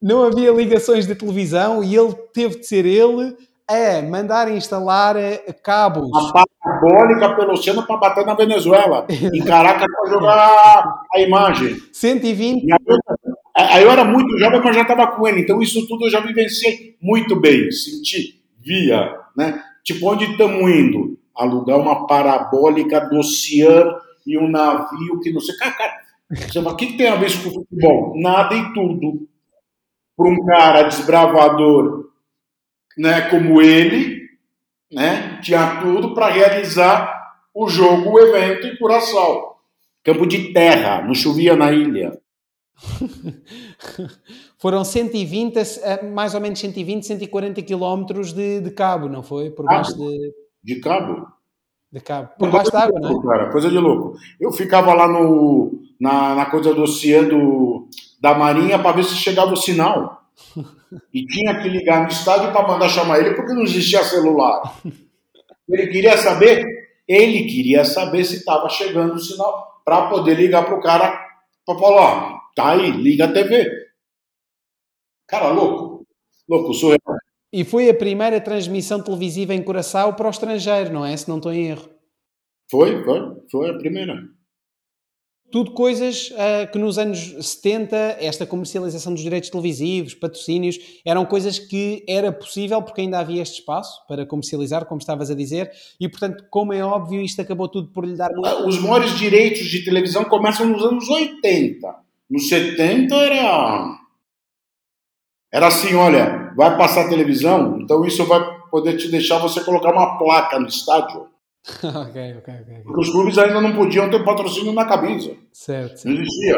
não 0.01 0.25
havia 0.25 0.51
ligações 0.51 1.07
de 1.07 1.15
televisão 1.15 1.85
e 1.85 1.95
ele 1.95 2.15
teve 2.33 2.61
de 2.61 2.67
ser 2.67 2.87
ele 2.87 3.37
a 3.69 4.03
mandar 4.03 4.51
instalar 4.51 5.17
eh, 5.17 5.39
cabos. 5.63 6.09
A 6.15 6.47
parabólica 6.63 7.37
pelo 7.37 7.53
oceano 7.53 7.87
para 7.87 7.99
bater 7.99 8.25
na 8.25 8.35
Venezuela. 8.35 9.07
em 9.11 9.45
Caracas 9.45 9.87
para 9.87 10.11
jogar 10.11 11.05
a 11.15 11.21
imagem. 11.21 11.77
120. 11.93 12.65
Aí 13.55 13.83
eu 13.83 13.91
era 13.91 14.05
muito 14.05 14.39
jovem, 14.39 14.63
mas 14.65 14.75
já 14.75 14.83
estava 14.83 15.07
com 15.09 15.29
ele. 15.29 15.43
Então 15.43 15.61
isso 15.61 15.87
tudo 15.87 16.07
eu 16.07 16.11
já 16.11 16.21
vivenciei 16.21 16.97
muito 17.01 17.39
bem. 17.39 17.71
Senti, 17.71 18.43
via, 18.59 19.15
né? 19.37 19.63
Tipo, 19.85 20.11
onde 20.11 20.25
estamos 20.25 20.63
indo? 20.71 21.19
Alugar 21.35 21.79
uma 21.79 22.07
parabólica 22.07 23.01
do 23.01 23.19
oceano 23.19 23.97
e 24.27 24.39
um 24.39 24.49
navio 24.49 25.21
que 25.21 25.33
não 25.33 25.41
sei. 25.41 25.57
Cara, 25.57 25.73
cara 25.73 26.03
você 26.31 26.63
fala, 26.63 26.73
o 26.73 26.77
que, 26.77 26.87
que 26.87 26.97
tem 26.97 27.09
a 27.09 27.17
ver 27.17 27.31
com 27.43 27.51
futebol? 27.51 28.15
Nada 28.17 28.55
e 28.55 28.73
tudo. 28.73 29.29
Para 30.17 30.29
um 30.29 30.45
cara 30.45 30.83
desbravador 30.85 32.11
né, 32.97 33.23
como 33.31 33.61
ele, 33.61 34.29
né, 34.91 35.41
tinha 35.43 35.81
tudo 35.81 36.15
para 36.15 36.31
realizar 36.31 37.21
o 37.55 37.69
jogo, 37.69 38.11
o 38.11 38.19
evento 38.19 38.67
em 38.67 38.77
Curaçao. 38.77 39.57
Campo 40.05 40.27
de 40.27 40.53
terra, 40.53 41.03
não 41.03 41.15
chovia 41.15 41.55
na 41.55 41.71
ilha. 41.73 42.19
Foram 44.59 44.85
120, 44.85 45.57
eh, 45.57 46.03
mais 46.05 46.35
ou 46.35 46.41
menos 46.41 46.59
120, 46.59 47.07
140 47.07 47.63
quilómetros 47.63 48.33
de, 48.33 48.61
de 48.61 48.71
cabo, 48.71 49.09
não 49.09 49.23
foi? 49.23 49.51
Por 49.51 49.65
baixo 49.65 49.97
de. 49.97 50.33
De 50.63 50.81
cabo? 50.81 51.27
De 51.91 52.01
cabo. 52.01 52.31
Por 52.39 52.51
baixo 52.51 52.71
da 52.71 52.85
água, 52.85 53.01
não 53.01 53.21
é? 53.21 53.27
Cara, 53.27 53.51
coisa 53.51 53.69
de 53.69 53.79
louco. 53.79 54.19
Eu 54.41 54.53
ficava 54.53 54.95
lá 54.95 55.09
no, 55.09 55.83
na, 56.01 56.35
na 56.35 56.47
coisa 56.47 56.75
do 56.75 56.83
oceano 56.83 57.89
da 58.21 58.35
Marinha 58.35 58.79
para 58.79 58.97
ver 58.97 59.05
se 59.05 59.15
chegava 59.17 59.53
o 59.53 59.57
sinal. 59.57 60.23
E 61.13 61.25
tinha 61.27 61.61
que 61.61 61.69
ligar 61.69 62.03
no 62.03 62.09
estádio 62.09 62.53
para 62.53 62.69
mandar 62.69 62.89
chamar 62.89 63.19
ele 63.19 63.35
porque 63.35 63.55
não 63.55 63.63
existia 63.63 64.05
celular. 64.05 64.79
Ele 65.69 65.87
queria 65.87 66.19
saber, 66.19 66.67
ele 67.09 67.45
queria 67.45 67.85
saber 67.85 68.25
se 68.25 68.37
estava 68.37 68.69
chegando 68.69 69.15
o 69.15 69.19
sinal 69.19 69.81
para 69.85 70.09
poder 70.09 70.35
ligar 70.35 70.67
para 70.67 70.77
o 70.77 70.83
cara 70.83 71.19
para 71.65 71.79
falar, 71.79 72.43
Tá 72.55 72.73
aí, 72.73 72.91
liga 72.91 73.25
a 73.25 73.33
TV. 73.33 73.67
Cara, 75.27 75.49
louco. 75.49 76.07
Louco, 76.49 76.75
surreal. 76.75 77.01
E 77.53 77.65
foi 77.65 77.91
a 77.91 77.95
primeira 77.95 78.41
transmissão 78.41 79.03
televisiva 79.03 79.55
em 79.55 79.63
Curaçao 79.63 80.15
para 80.15 80.27
o 80.27 80.31
estrangeiro, 80.31 80.93
não 80.93 81.05
é? 81.05 81.15
Se 81.17 81.29
não 81.29 81.37
estou 81.37 81.53
em 81.53 81.67
erro. 81.69 81.89
Foi, 82.71 83.05
foi. 83.05 83.21
Foi 83.51 83.71
a 83.71 83.75
primeira. 83.75 84.15
Tudo 85.51 85.73
coisas 85.73 86.31
uh, 86.31 86.73
que 86.73 86.79
nos 86.79 86.97
anos 86.97 87.19
70, 87.19 87.95
esta 88.21 88.47
comercialização 88.47 89.13
dos 89.13 89.23
direitos 89.23 89.51
televisivos, 89.51 90.15
patrocínios, 90.15 90.79
eram 91.05 91.27
coisas 91.27 91.59
que 91.59 92.03
era 92.09 92.33
possível 92.33 92.81
porque 92.81 93.03
ainda 93.03 93.19
havia 93.19 93.43
este 93.43 93.61
espaço 93.61 94.01
para 94.09 94.25
comercializar, 94.25 94.87
como 94.87 94.99
estavas 94.99 95.31
a 95.31 95.35
dizer, 95.35 95.71
e 96.01 96.09
portanto, 96.09 96.47
como 96.49 96.73
é 96.73 96.83
óbvio, 96.83 97.21
isto 97.21 97.43
acabou 97.43 97.69
tudo 97.69 97.89
por 97.89 98.07
lhe 98.07 98.17
dar. 98.17 98.31
Os 98.67 98.79
maiores 98.79 99.19
direitos 99.19 99.69
de 99.69 99.85
televisão 99.85 100.25
começam 100.25 100.67
nos 100.67 100.83
anos 100.83 101.07
80. 101.07 101.97
Nos 102.31 102.49
70 102.49 103.15
era. 103.15 104.02
Era 105.53 105.67
assim, 105.67 105.95
olha, 105.95 106.53
vai 106.57 106.77
passar 106.79 107.11
televisão, 107.11 107.79
então 107.79 108.05
isso 108.07 108.25
vai 108.25 108.41
poder 108.71 108.97
te 108.97 109.11
deixar 109.11 109.39
você 109.39 109.63
colocar 109.63 109.93
uma 109.93 110.19
placa 110.19 110.59
no 110.59 110.67
estádio. 110.67 111.29
ok, 111.85 112.37
ok, 112.39 112.55
ok. 112.63 112.83
Porque 112.85 113.01
os 113.01 113.11
clubes 113.11 113.37
ainda 113.37 113.61
não 113.61 113.77
podiam 113.77 114.11
ter 114.11 114.25
patrocínio 114.25 114.73
na 114.73 114.87
camisa. 114.87 115.37
Certo. 115.53 116.07
Não 116.07 116.15
existia. 116.15 116.57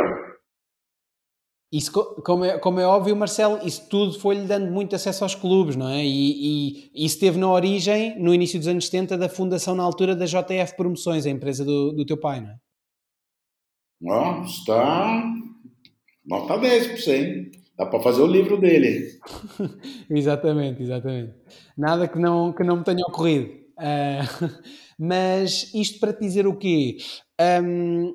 Isso, 1.72 1.90
como 2.24 2.44
é, 2.44 2.56
como 2.56 2.78
é 2.78 2.86
óbvio, 2.86 3.16
Marcelo, 3.16 3.58
isso 3.66 3.88
tudo 3.88 4.16
foi-lhe 4.20 4.46
dando 4.46 4.70
muito 4.70 4.94
acesso 4.94 5.24
aos 5.24 5.34
clubes, 5.34 5.74
não 5.74 5.88
é? 5.88 6.04
E, 6.04 6.86
e, 6.94 7.04
isso 7.04 7.18
teve 7.18 7.36
na 7.36 7.50
origem, 7.50 8.16
no 8.16 8.32
início 8.32 8.60
dos 8.60 8.68
anos 8.68 8.86
70, 8.86 9.18
da 9.18 9.28
fundação 9.28 9.74
na 9.74 9.82
altura 9.82 10.14
da 10.14 10.24
JF 10.24 10.76
Promoções, 10.76 11.26
a 11.26 11.30
empresa 11.30 11.64
do, 11.64 11.90
do 11.90 12.06
teu 12.06 12.16
pai, 12.16 12.40
não 12.40 12.50
é? 12.50 12.56
Não, 14.00 14.44
está 14.44 15.24
nota 16.24 16.58
10 16.58 16.86
para 16.86 16.96
você, 16.96 17.16
hein? 17.16 17.63
Dá 17.76 17.86
para 17.86 18.00
fazer 18.00 18.22
o 18.22 18.26
livro 18.26 18.56
dele. 18.60 19.18
exatamente, 20.08 20.82
exatamente. 20.82 21.32
Nada 21.76 22.06
que 22.06 22.18
não, 22.18 22.52
que 22.52 22.62
não 22.62 22.76
me 22.76 22.84
tenha 22.84 23.04
ocorrido. 23.06 23.50
Uh, 23.76 24.50
mas 24.98 25.72
isto 25.74 25.98
para 25.98 26.12
te 26.12 26.20
dizer 26.20 26.46
o 26.46 26.56
quê? 26.56 26.98
Um, 27.62 28.14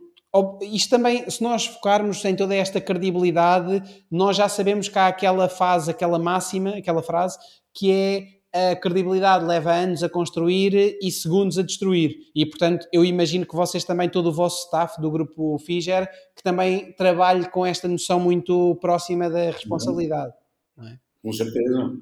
isto 0.62 0.90
também, 0.90 1.30
se 1.30 1.42
nós 1.42 1.66
focarmos 1.66 2.24
em 2.24 2.36
toda 2.36 2.56
esta 2.56 2.80
credibilidade, 2.80 3.82
nós 4.10 4.38
já 4.38 4.48
sabemos 4.48 4.88
que 4.88 4.98
há 4.98 5.08
aquela 5.08 5.50
fase, 5.50 5.92
aquela 5.92 6.20
máxima, 6.20 6.78
aquela 6.78 7.02
frase, 7.02 7.38
que 7.74 7.92
é 7.92 8.39
a 8.54 8.76
credibilidade 8.76 9.46
leva 9.46 9.72
anos 9.72 10.04
a 10.04 10.10
construir 10.10 10.98
e 11.02 11.12
segundos 11.12 11.58
a 11.58 11.62
destruir. 11.62 12.18
E, 12.34 12.46
portanto, 12.46 12.88
eu 12.92 13.06
imagino 13.06 13.46
que 13.46 13.56
vocês 13.56 13.84
também, 13.84 14.10
todo 14.10 14.30
o 14.30 14.34
vosso 14.34 14.66
staff 14.66 15.00
do 15.00 15.12
grupo 15.12 15.58
Figer, 15.60 16.10
que 16.36 16.44
também 16.44 16.92
trabalhe 16.94 17.50
com 17.50 17.66
esta 17.66 17.88
noção 17.88 18.20
muito 18.20 18.76
próxima 18.82 19.30
da 19.30 19.52
responsabilidade. 19.52 20.34
É? 20.80 20.98
Com 21.22 21.34
certeza. 21.34 22.00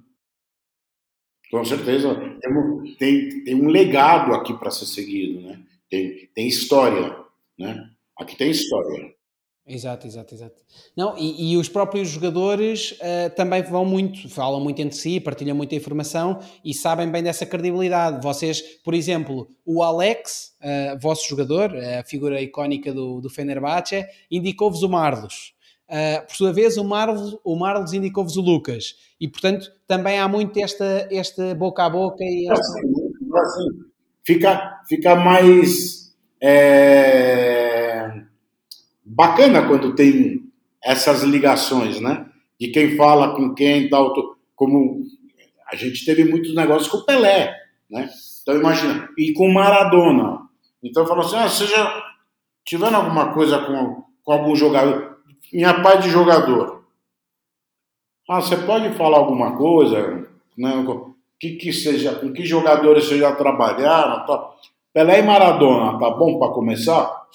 Com 1.51 1.65
certeza. 1.65 2.15
Tem, 2.15 2.95
tem, 2.95 3.43
tem 3.43 3.55
um 3.55 3.67
legado 3.67 4.33
aqui 4.33 4.53
para 4.57 4.71
ser 4.71 4.85
seguido, 4.85 5.41
né? 5.41 5.59
Tem, 5.89 6.29
tem 6.33 6.47
história, 6.47 7.15
né? 7.57 7.89
Aqui 8.17 8.35
tem 8.35 8.51
história. 8.51 9.13
Exato, 9.67 10.07
exato, 10.07 10.33
exato. 10.33 10.55
Não, 10.95 11.17
e, 11.17 11.51
e 11.51 11.57
os 11.57 11.67
próprios 11.67 12.07
jogadores 12.07 12.91
uh, 12.93 13.29
também 13.35 13.61
vão 13.61 13.83
muito, 13.83 14.29
falam 14.29 14.61
muito 14.61 14.81
entre 14.81 14.97
si, 14.97 15.19
partilham 15.19 15.57
muita 15.57 15.75
informação 15.75 16.39
e 16.63 16.73
sabem 16.73 17.11
bem 17.11 17.21
dessa 17.21 17.45
credibilidade. 17.45 18.23
Vocês, 18.23 18.61
por 18.61 18.93
exemplo, 18.93 19.49
o 19.65 19.83
Alex, 19.83 20.55
uh, 20.61 20.97
vosso 21.01 21.27
jogador, 21.27 21.75
a 21.75 22.01
figura 22.05 22.41
icónica 22.41 22.93
do, 22.93 23.19
do 23.19 23.29
Fenerbahçe, 23.29 24.07
indicou-vos 24.31 24.83
o 24.83 24.89
Marlos. 24.89 25.53
Uh, 25.89 26.25
por 26.25 26.35
sua 26.35 26.53
vez, 26.53 26.77
o 26.77 26.83
Marlos, 26.85 27.37
o 27.43 27.55
Marlos 27.57 27.91
indicou-vos 27.91 28.37
o 28.37 28.41
Lucas. 28.41 28.95
E, 29.19 29.27
portanto, 29.27 29.69
também 29.85 30.17
há 30.17 30.29
muito 30.29 30.57
esta, 30.57 31.09
esta 31.11 31.53
boca 31.53 31.83
a 31.83 31.89
boca. 31.89 32.23
E 32.23 32.49
esta... 32.49 32.61
assim, 32.61 32.81
assim, 33.35 33.69
fica, 34.23 34.81
fica 34.87 35.13
mais. 35.13 36.07
É 36.39 38.26
bacana 39.07 39.65
quando 39.67 39.95
tem 39.95 40.41
essas 40.83 41.23
ligações, 41.23 41.99
né? 41.99 42.25
De 42.59 42.69
quem 42.69 42.97
fala 42.97 43.35
com 43.35 43.53
quem, 43.53 43.89
tal, 43.89 44.13
como 44.55 45.01
a 45.71 45.75
gente 45.75 46.05
teve 46.05 46.25
muitos 46.25 46.53
negócios 46.53 46.87
com 46.87 46.97
o 46.97 47.05
Pelé, 47.05 47.55
né? 47.89 48.09
Então 48.41 48.55
imagina, 48.55 49.09
e 49.17 49.33
com 49.33 49.51
Maradona. 49.51 50.41
Então 50.83 51.05
falou 51.05 51.25
assim, 51.25 51.37
ah, 51.37 51.49
seja 51.49 52.03
tiver 52.65 52.93
alguma 52.93 53.33
coisa 53.33 53.59
com, 53.59 54.03
com 54.23 54.31
algum 54.31 54.55
jogador, 54.55 55.17
minha 55.53 55.81
pai 55.81 55.99
de 55.99 56.09
jogador. 56.09 56.83
Ah, 58.29 58.41
você 58.41 58.57
pode 58.57 58.93
falar 58.95 59.19
alguma 59.19 59.55
coisa, 59.55 60.27
né? 60.57 60.85
Que, 61.39 61.51
que 61.51 61.71
seja, 61.71 62.15
com 62.15 62.33
que 62.33 62.43
jogadores 62.43 63.05
vocês 63.05 63.21
já 63.21 63.33
trabalharam? 63.35 64.25
Pelé 64.93 65.19
e 65.19 65.23
Maradona, 65.23 65.97
tá 65.99 66.09
bom 66.09 66.39
para 66.39 66.51
começar? 66.51 67.27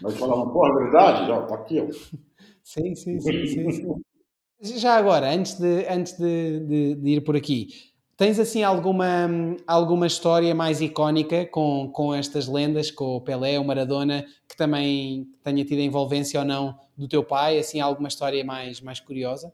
Nós 0.00 0.18
falamos, 0.18 0.52
pô, 0.52 0.66
é 0.66 0.84
verdade, 0.84 1.26
já 1.28 1.42
está 1.42 1.54
aqui. 1.54 1.80
Ó. 1.80 1.86
Sim, 2.64 2.94
sim, 2.94 3.20
sim, 3.20 3.46
sim, 3.46 3.70
sim. 3.70 4.78
Já 4.78 4.96
agora, 4.96 5.30
antes 5.30 5.60
de, 5.60 5.86
antes 5.86 6.16
de, 6.16 6.60
de, 6.60 6.94
de, 6.94 7.10
ir 7.10 7.20
por 7.20 7.36
aqui, 7.36 7.68
tens 8.16 8.38
assim 8.40 8.62
alguma, 8.62 9.28
alguma 9.66 10.06
história 10.06 10.54
mais 10.54 10.80
icónica 10.80 11.44
com, 11.44 11.90
com 11.92 12.14
estas 12.14 12.48
lendas, 12.48 12.90
com 12.90 13.16
o 13.16 13.20
Pelé, 13.20 13.58
o 13.58 13.64
Maradona, 13.64 14.24
que 14.48 14.56
também 14.56 15.28
tenha 15.42 15.62
tido 15.62 15.80
envolvência 15.80 16.40
ou 16.40 16.46
não 16.46 16.80
do 16.96 17.06
teu 17.06 17.22
pai? 17.22 17.58
Assim, 17.58 17.80
alguma 17.80 18.08
história 18.08 18.42
mais, 18.42 18.80
mais 18.80 18.98
curiosa? 18.98 19.52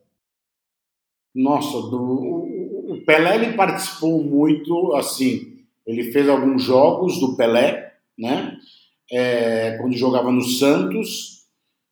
Nossa, 1.35 1.81
do, 1.91 2.47
o 2.91 3.05
Pelé 3.05 3.35
ele 3.37 3.53
participou 3.55 4.23
muito, 4.23 4.95
assim, 4.95 5.65
ele 5.85 6.13
fez 6.13 6.29
alguns 6.29 6.63
jogos 6.63 7.19
do 7.19 7.37
Pelé, 7.37 7.95
né? 8.17 8.57
É, 9.11 9.77
quando 9.79 9.97
jogava 9.97 10.31
no 10.31 10.43
Santos, 10.43 11.41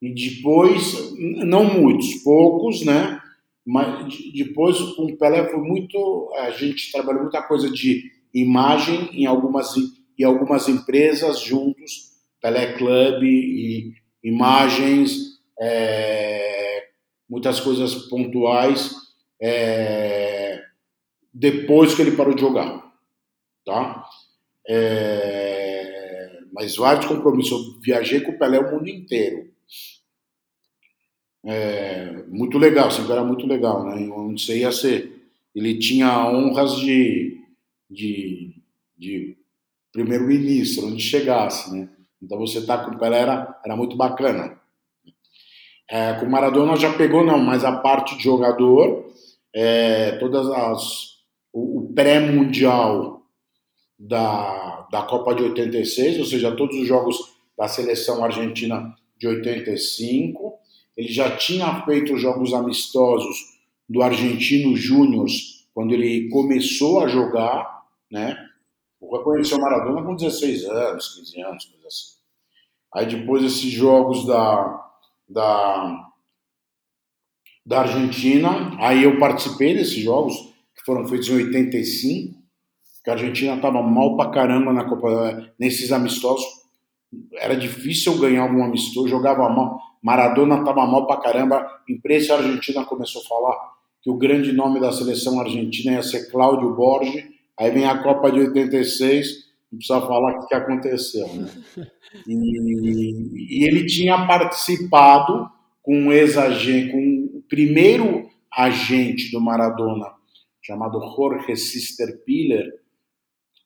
e 0.00 0.14
depois, 0.14 1.12
não 1.18 1.64
muitos, 1.64 2.14
poucos, 2.22 2.84
né? 2.84 3.20
Mas 3.66 4.16
depois 4.32 4.78
com 4.94 5.04
o 5.04 5.16
Pelé 5.18 5.46
foi 5.48 5.60
muito. 5.60 6.32
A 6.36 6.50
gente 6.50 6.90
trabalhou 6.92 7.22
muita 7.22 7.42
coisa 7.42 7.68
de 7.70 8.04
imagem 8.32 9.10
em 9.12 9.26
algumas, 9.26 9.74
em 9.76 10.24
algumas 10.24 10.68
empresas 10.68 11.40
juntos, 11.40 12.12
Pelé 12.40 12.78
Club 12.78 13.22
e 13.24 13.92
imagens, 14.22 15.38
é, 15.60 16.84
muitas 17.28 17.60
coisas 17.60 17.94
pontuais, 18.08 18.94
é, 19.42 20.62
depois 21.34 21.94
que 21.94 22.02
ele 22.02 22.16
parou 22.16 22.34
de 22.34 22.40
jogar. 22.40 22.90
Tá? 23.66 24.04
É, 24.66 25.67
mas 26.52 26.76
vários 26.76 27.06
compromissos. 27.06 27.52
Eu 27.52 27.80
viajei 27.80 28.20
com 28.20 28.32
o 28.32 28.38
Pelé 28.38 28.58
o 28.58 28.70
mundo 28.70 28.88
inteiro. 28.88 29.50
É, 31.44 32.24
muito 32.28 32.58
legal, 32.58 32.90
sempre 32.90 33.12
era 33.12 33.24
muito 33.24 33.46
legal, 33.46 33.84
né? 33.84 34.08
Onde 34.12 34.42
você 34.42 34.58
ia 34.58 34.72
ser. 34.72 35.30
Ele 35.54 35.78
tinha 35.78 36.28
honras 36.28 36.76
de, 36.76 37.40
de, 37.90 38.54
de 38.96 39.36
primeiro-ministro, 39.92 40.86
onde 40.86 41.02
chegasse, 41.02 41.72
né? 41.72 41.88
Então 42.22 42.38
você 42.38 42.64
tá 42.64 42.78
com 42.84 42.94
o 42.94 42.98
Pelé 42.98 43.20
era, 43.20 43.60
era 43.64 43.76
muito 43.76 43.96
bacana. 43.96 44.58
É, 45.90 46.14
com 46.14 46.26
o 46.26 46.30
Maradona 46.30 46.76
já 46.76 46.92
pegou, 46.92 47.24
não, 47.24 47.38
mas 47.38 47.64
a 47.64 47.72
parte 47.78 48.16
de 48.16 48.24
jogador, 48.24 49.10
é, 49.54 50.12
todas 50.18 50.46
as. 50.48 51.18
O, 51.52 51.78
o 51.78 51.94
pré-mundial 51.94 53.17
da, 53.98 54.86
da 54.92 55.02
Copa 55.02 55.34
de 55.34 55.42
86, 55.42 56.18
ou 56.20 56.24
seja, 56.24 56.54
todos 56.54 56.76
os 56.76 56.86
jogos 56.86 57.36
da 57.56 57.66
seleção 57.66 58.24
argentina 58.24 58.94
de 59.18 59.26
85. 59.26 60.58
Ele 60.96 61.08
já 61.08 61.36
tinha 61.36 61.82
feito 61.84 62.16
jogos 62.16 62.54
amistosos 62.54 63.58
do 63.88 64.02
Argentino 64.02 64.76
Júnior 64.76 65.26
quando 65.74 65.92
ele 65.92 66.28
começou 66.28 67.00
a 67.00 67.08
jogar, 67.08 67.84
né? 68.10 68.36
Eu 69.00 69.22
conheci 69.22 69.54
o 69.54 69.60
Maradona 69.60 70.02
com 70.02 70.14
16 70.14 70.64
anos, 70.64 71.14
15 71.14 71.40
anos, 71.40 71.64
coisa 71.66 71.86
assim. 71.86 72.18
Aí 72.94 73.06
depois 73.06 73.44
esses 73.44 73.70
jogos 73.70 74.26
da, 74.26 74.90
da, 75.28 76.10
da 77.64 77.80
Argentina, 77.80 78.76
aí 78.80 79.04
eu 79.04 79.18
participei 79.18 79.74
desses 79.74 80.02
jogos, 80.02 80.34
que 80.74 80.84
foram 80.84 81.06
feitos 81.06 81.28
em 81.28 81.44
85, 81.44 82.37
que 83.08 83.10
a 83.10 83.14
Argentina 83.14 83.54
estava 83.54 83.82
mal 83.82 84.16
pra 84.18 84.28
caramba 84.28 84.70
na 84.70 84.84
Copa, 84.84 85.50
nesses 85.58 85.92
amistosos. 85.92 86.44
Era 87.36 87.56
difícil 87.56 88.18
ganhar 88.18 88.42
algum 88.42 88.62
amistoso, 88.62 89.08
jogava 89.08 89.48
mal. 89.48 89.80
Maradona 90.02 90.58
estava 90.58 90.86
mal 90.86 91.06
pra 91.06 91.16
caramba. 91.16 91.56
A 91.56 91.80
imprensa 91.88 92.34
argentina 92.34 92.84
começou 92.84 93.22
a 93.22 93.24
falar 93.24 93.56
que 94.02 94.10
o 94.10 94.18
grande 94.18 94.52
nome 94.52 94.78
da 94.78 94.92
seleção 94.92 95.40
argentina 95.40 95.92
ia 95.92 96.02
ser 96.02 96.30
Cláudio 96.30 96.74
Borges. 96.74 97.24
Aí 97.58 97.70
vem 97.70 97.86
a 97.86 97.96
Copa 98.02 98.30
de 98.30 98.40
86, 98.40 99.26
não 99.72 99.78
precisa 99.78 100.00
falar 100.02 100.36
o 100.36 100.40
que, 100.40 100.48
que 100.48 100.54
aconteceu. 100.54 101.26
Né? 101.28 101.50
E, 102.26 102.32
e, 103.60 103.68
ele 103.68 103.84
tinha 103.84 104.26
participado 104.26 105.46
com 105.82 105.94
um 105.94 106.10
ex-agente, 106.10 106.90
com 106.90 107.38
o 107.38 107.42
primeiro 107.42 108.30
agente 108.50 109.30
do 109.30 109.42
Maradona, 109.42 110.06
chamado 110.62 110.98
Jorge 111.14 111.54
Sisterpiller, 111.54 112.77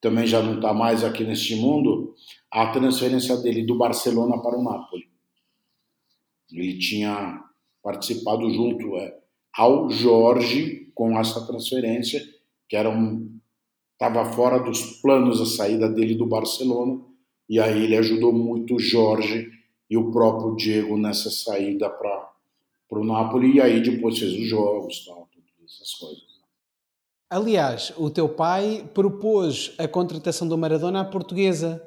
também 0.03 0.27
já 0.27 0.43
não 0.43 0.57
está 0.57 0.75
mais 0.75 1.05
aqui 1.05 1.23
neste 1.23 1.55
mundo, 1.55 2.15
a 2.51 2.67
transferência 2.73 3.37
dele 3.37 3.65
do 3.65 3.79
Barcelona 3.79 4.37
para 4.43 4.59
o 4.59 4.63
Napoli. 4.63 5.09
Ele 6.51 6.77
tinha 6.77 7.41
participado 7.81 8.51
junto 8.51 8.97
é, 8.97 9.17
ao 9.57 9.89
Jorge 9.89 10.91
com 10.93 11.17
essa 11.19 11.47
transferência, 11.47 12.21
que 12.69 12.77
era 12.77 12.91
um 12.91 13.39
estava 13.93 14.25
fora 14.33 14.59
dos 14.59 15.01
planos 15.01 15.41
a 15.41 15.47
saída 15.47 15.89
dele 15.89 16.17
do 16.17 16.27
Barcelona, 16.27 17.01
e 17.49 17.61
aí 17.61 17.85
ele 17.85 17.97
ajudou 17.97 18.33
muito 18.33 18.75
o 18.75 18.81
Jorge 18.81 19.49
e 19.89 19.97
o 19.97 20.11
próprio 20.11 20.57
Diego 20.57 20.99
nessa 20.99 21.31
saída 21.31 21.89
para 21.89 22.29
o 22.91 23.05
Napoli, 23.05 23.55
e 23.55 23.61
aí 23.61 23.81
depois 23.81 24.19
fez 24.19 24.33
os 24.33 24.49
jogos 24.49 25.05
tal. 25.05 25.29
essas 25.65 25.95
coisas. 25.95 26.22
Aliás, 27.33 27.95
o 27.97 28.11
teu 28.11 28.29
pai 28.29 28.85
propôs 28.93 29.75
a 29.79 29.89
contratação 29.89 30.47
do 30.47 30.59
Maradona 30.59 31.01
à 31.01 31.05
portuguesa. 31.07 31.83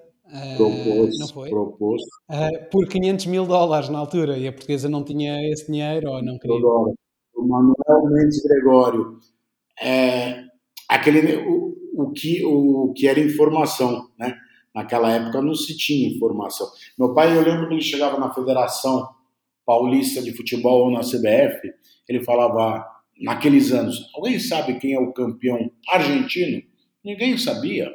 Propôs, 0.57 1.15
uh, 1.15 1.19
não 1.19 1.27
foi? 1.27 1.49
propôs. 1.51 2.01
Uh, 2.27 2.69
por 2.71 2.87
500 2.87 3.27
mil 3.27 3.45
dólares 3.45 3.87
na 3.87 3.99
altura 3.99 4.39
e 4.39 4.47
a 4.47 4.51
portuguesa 4.51 4.89
não 4.89 5.03
tinha 5.03 5.47
esse 5.51 5.71
dinheiro 5.71 6.09
ou 6.09 6.23
não 6.23 6.39
queria. 6.39 6.55
O 6.57 7.47
Manuel 7.47 8.11
Mendes 8.11 8.41
Gregório. 8.41 9.19
É, 9.79 10.45
aquele, 10.89 11.35
o, 11.47 11.75
o, 11.95 12.11
que, 12.11 12.43
o 12.43 12.91
que 12.93 13.07
era 13.07 13.19
informação, 13.19 14.09
né? 14.17 14.35
Naquela 14.73 15.11
época 15.11 15.43
não 15.43 15.53
se 15.53 15.77
tinha 15.77 16.09
informação. 16.09 16.67
Meu 16.97 17.13
pai, 17.13 17.37
eu 17.37 17.43
lembro 17.43 17.67
que 17.67 17.75
ele 17.75 17.83
chegava 17.83 18.19
na 18.19 18.33
Federação 18.33 19.07
Paulista 19.63 20.23
de 20.23 20.35
Futebol 20.35 20.85
ou 20.85 20.91
na 20.91 21.01
CBF, 21.01 21.71
ele 22.09 22.23
falava, 22.23 22.83
naqueles 23.19 23.71
anos, 23.71 24.09
alguém 24.13 24.39
sabe 24.39 24.79
quem 24.79 24.93
é 24.93 24.99
o 24.99 25.13
campeão 25.13 25.71
argentino? 25.89 26.61
Ninguém 27.03 27.37
sabia. 27.37 27.89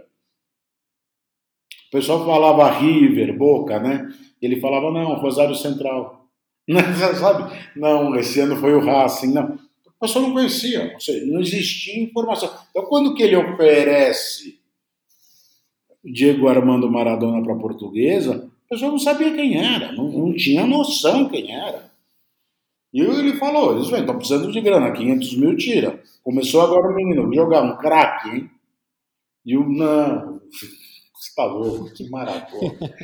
O 1.88 1.90
pessoal 1.90 2.24
falava 2.24 2.70
River, 2.78 3.36
Boca, 3.36 3.80
né? 3.80 4.08
Ele 4.40 4.60
falava, 4.60 4.90
não, 4.90 5.16
Rosário 5.16 5.54
Central. 5.54 6.18
Não, 6.68 6.80
sabe? 7.16 7.52
Não, 7.74 8.14
esse 8.14 8.38
ano 8.38 8.54
foi 8.56 8.72
o 8.74 8.84
Racing, 8.84 9.32
não. 9.32 9.58
O 9.86 10.00
pessoal 10.00 10.26
não 10.26 10.32
conhecia, 10.32 10.92
ou 10.94 11.00
seja, 11.00 11.26
não 11.26 11.40
existia 11.40 12.00
informação. 12.00 12.48
Então, 12.70 12.84
quando 12.84 13.12
que 13.12 13.24
ele 13.24 13.34
oferece 13.34 14.60
Diego 16.04 16.46
Armando 16.46 16.88
Maradona 16.88 17.42
para 17.42 17.54
a 17.54 17.58
portuguesa, 17.58 18.48
o 18.66 18.68
pessoal 18.68 18.92
não 18.92 19.00
sabia 19.00 19.34
quem 19.34 19.58
era, 19.58 19.90
não, 19.92 20.08
não 20.10 20.36
tinha 20.36 20.64
noção 20.64 21.28
quem 21.28 21.52
era. 21.52 21.89
E 22.92 23.00
ele 23.00 23.36
falou, 23.36 23.72
eles 23.72 23.86
estão 23.86 24.16
precisando 24.16 24.50
de 24.50 24.60
grana, 24.60 24.92
500 24.92 25.36
mil 25.36 25.56
tira. 25.56 26.02
Começou 26.24 26.60
agora 26.60 26.88
o 26.88 26.94
menino, 26.94 27.32
jogar 27.32 27.62
um 27.62 27.76
craque, 27.76 28.28
hein? 28.28 28.50
E 29.46 29.56
o, 29.56 29.68
não, 29.68 30.40
você 31.14 31.34
tá 31.36 31.44
louco, 31.44 31.92
que 31.92 32.08
Maradona. 32.10 32.94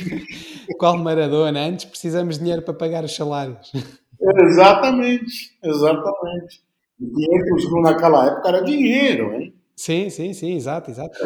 Qual 0.78 0.98
Maradona? 0.98 1.60
Antes 1.66 1.84
precisamos 1.84 2.36
de 2.36 2.40
dinheiro 2.40 2.62
para 2.62 2.74
pagar 2.74 3.04
os 3.04 3.14
salários. 3.14 3.72
Exatamente, 4.20 5.58
exatamente. 5.62 6.62
E 6.98 7.06
500 7.06 7.72
mil 7.72 7.82
naquela 7.82 8.26
época 8.26 8.48
era 8.48 8.64
dinheiro, 8.64 9.34
hein? 9.34 9.54
Sim, 9.76 10.08
sim, 10.08 10.32
sim, 10.32 10.54
exato, 10.56 10.90
exato. 10.90 11.18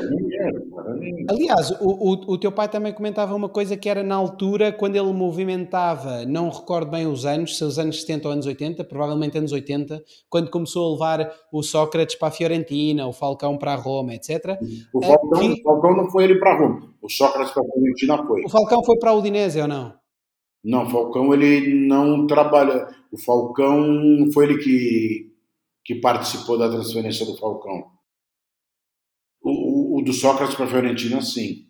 Aliás, 1.28 1.70
o, 1.80 1.88
o, 1.88 2.32
o, 2.32 2.38
teu 2.38 2.52
pai 2.52 2.68
também 2.68 2.92
comentava 2.92 3.34
uma 3.34 3.48
coisa 3.48 3.76
que 3.76 3.88
era 3.88 4.02
na 4.02 4.14
altura, 4.14 4.72
quando 4.72 4.96
ele 4.96 5.12
movimentava, 5.12 6.24
não 6.26 6.48
recordo 6.48 6.90
bem 6.90 7.06
os 7.06 7.24
anos, 7.24 7.56
se 7.56 7.64
os 7.64 7.78
anos 7.78 8.00
70 8.00 8.28
ou 8.28 8.32
anos 8.32 8.46
80, 8.46 8.84
provavelmente 8.84 9.38
anos 9.38 9.52
80, 9.52 10.02
quando 10.28 10.50
começou 10.50 10.88
a 10.88 10.92
levar 10.92 11.32
o 11.52 11.62
Sócrates 11.62 12.16
para 12.16 12.28
a 12.28 12.32
Fiorentina, 12.32 13.06
o 13.06 13.12
Falcão 13.12 13.56
para 13.56 13.72
a 13.72 13.76
Roma, 13.76 14.14
etc. 14.14 14.58
O 14.92 15.04
Falcão, 15.04 15.40
que... 15.40 15.60
o 15.60 15.62
Falcão 15.62 15.96
não 15.96 16.10
foi 16.10 16.24
ele 16.24 16.36
para 16.36 16.52
a 16.52 16.58
Roma, 16.58 16.94
o 17.02 17.08
Sócrates 17.08 17.52
para 17.52 17.62
a 17.62 17.66
Fiorentina 17.66 18.26
foi. 18.26 18.44
O 18.44 18.48
Falcão 18.48 18.84
foi 18.84 18.98
para 18.98 19.10
a 19.10 19.14
Udinese 19.14 19.60
ou 19.60 19.68
não? 19.68 20.00
Não, 20.62 20.84
o 20.84 20.90
Falcão 20.90 21.32
ele 21.32 21.86
não 21.86 22.26
trabalha. 22.26 22.86
O 23.10 23.18
Falcão 23.18 24.28
foi 24.32 24.44
ele 24.44 24.58
que, 24.58 25.32
que 25.84 25.94
participou 25.96 26.58
da 26.58 26.68
transferência 26.68 27.24
do 27.24 27.36
Falcão. 27.36 27.99
O, 30.00 30.04
do 30.04 30.12
Sócrates 30.12 30.54
para 30.54 30.64
a 30.64 30.68
Fiorentina, 30.68 31.20
sim. 31.22 31.66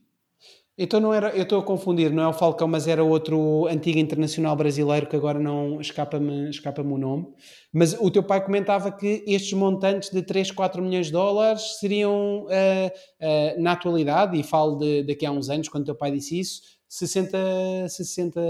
Então 0.82 0.98
não 0.98 1.12
era, 1.12 1.28
eu 1.36 1.42
estou 1.42 1.60
a 1.60 1.62
confundir, 1.62 2.10
não 2.10 2.22
é 2.22 2.28
o 2.28 2.32
Falcão, 2.32 2.66
mas 2.66 2.88
era 2.88 3.04
outro 3.04 3.66
antigo 3.66 3.98
internacional 3.98 4.56
brasileiro 4.56 5.06
que 5.06 5.14
agora 5.14 5.38
não 5.38 5.78
escapa-me 5.78 6.48
escapa 6.48 6.80
o 6.80 6.96
nome. 6.96 7.26
Mas 7.70 7.92
o 8.00 8.10
teu 8.10 8.22
pai 8.22 8.42
comentava 8.42 8.90
que 8.90 9.22
estes 9.26 9.52
montantes 9.52 10.08
de 10.08 10.22
3, 10.22 10.50
4 10.50 10.82
milhões 10.82 11.06
de 11.06 11.12
dólares 11.12 11.78
seriam, 11.78 12.44
uh, 12.44 12.48
uh, 12.48 13.62
na 13.62 13.72
atualidade, 13.72 14.40
e 14.40 14.42
falo 14.42 14.78
de, 14.78 15.02
daqui 15.02 15.26
a 15.26 15.30
uns 15.30 15.50
anos, 15.50 15.68
quando 15.68 15.82
o 15.82 15.86
teu 15.86 15.94
pai 15.94 16.12
disse 16.12 16.38
isso, 16.38 16.62
60, 16.88 17.86
60, 17.86 18.40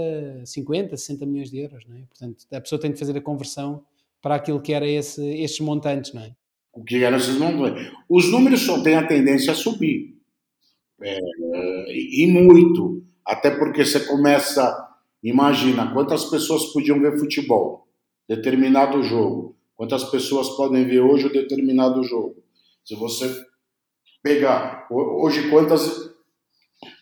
50, 0.45 0.95
60 0.95 1.25
milhões 1.25 1.51
de 1.51 1.59
euros, 1.59 1.85
não 1.85 1.97
é? 1.97 2.03
Portanto, 2.07 2.45
a 2.53 2.61
pessoa 2.61 2.79
tem 2.79 2.93
de 2.93 2.97
fazer 2.97 3.17
a 3.17 3.21
conversão 3.21 3.83
para 4.21 4.35
aquilo 4.35 4.61
que 4.61 4.71
era 4.71 4.87
esse, 4.87 5.21
estes 5.41 5.59
montantes, 5.59 6.13
não 6.13 6.21
é? 6.21 6.31
O 6.73 6.83
que 6.83 7.03
eram 7.03 7.17
esses 7.17 7.37
números. 7.37 7.91
Os 8.09 8.31
números 8.31 8.61
só 8.61 8.81
têm 8.81 8.95
a 8.95 9.05
tendência 9.05 9.51
a 9.53 9.55
subir. 9.55 10.15
É, 11.01 11.19
e 11.89 12.27
muito. 12.27 13.03
Até 13.25 13.51
porque 13.51 13.85
você 13.85 13.99
começa. 14.01 14.89
Imagina 15.23 15.93
quantas 15.93 16.25
pessoas 16.25 16.73
podiam 16.73 16.99
ver 16.99 17.19
futebol, 17.19 17.87
determinado 18.27 19.03
jogo. 19.03 19.55
Quantas 19.75 20.03
pessoas 20.05 20.49
podem 20.49 20.85
ver 20.85 21.01
hoje 21.01 21.27
o 21.27 21.33
determinado 21.33 22.03
jogo. 22.03 22.35
Se 22.83 22.95
você 22.95 23.29
pegar. 24.23 24.87
Hoje, 24.91 25.49
quantas 25.49 26.11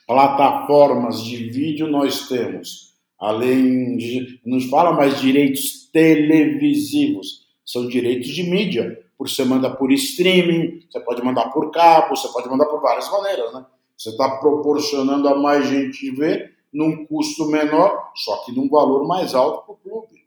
plataformas 0.08 1.24
de 1.24 1.50
vídeo 1.50 1.88
nós 1.88 2.28
temos? 2.28 2.94
Além 3.20 3.98
de. 3.98 4.40
Não 4.46 4.60
fala 4.62 4.94
mais 4.94 5.20
direitos 5.20 5.90
televisivos, 5.92 7.48
são 7.66 7.88
direitos 7.88 8.30
de 8.30 8.44
mídia 8.44 8.98
você 9.28 9.44
manda 9.44 9.70
por 9.70 9.92
streaming, 9.92 10.82
você 10.90 11.00
pode 11.02 11.22
mandar 11.22 11.50
por 11.52 11.72
cabo, 11.72 12.16
você 12.16 12.28
pode 12.30 12.48
mandar 12.48 12.66
por 12.66 12.82
várias 12.82 13.10
maneiras, 13.12 13.54
né? 13.54 13.66
Você 13.98 14.12
está 14.12 14.38
proporcionando 14.38 15.28
a 15.28 15.38
mais 15.38 15.68
gente 15.68 16.10
ver 16.12 16.58
num 16.74 17.06
custo 17.06 17.46
menor, 17.48 18.12
só 18.16 18.38
que 18.46 18.52
num 18.54 18.70
valor 18.70 19.06
mais 19.06 19.36
alto 19.36 19.66
para 19.66 19.74
o 19.74 19.78
clube. 19.78 20.20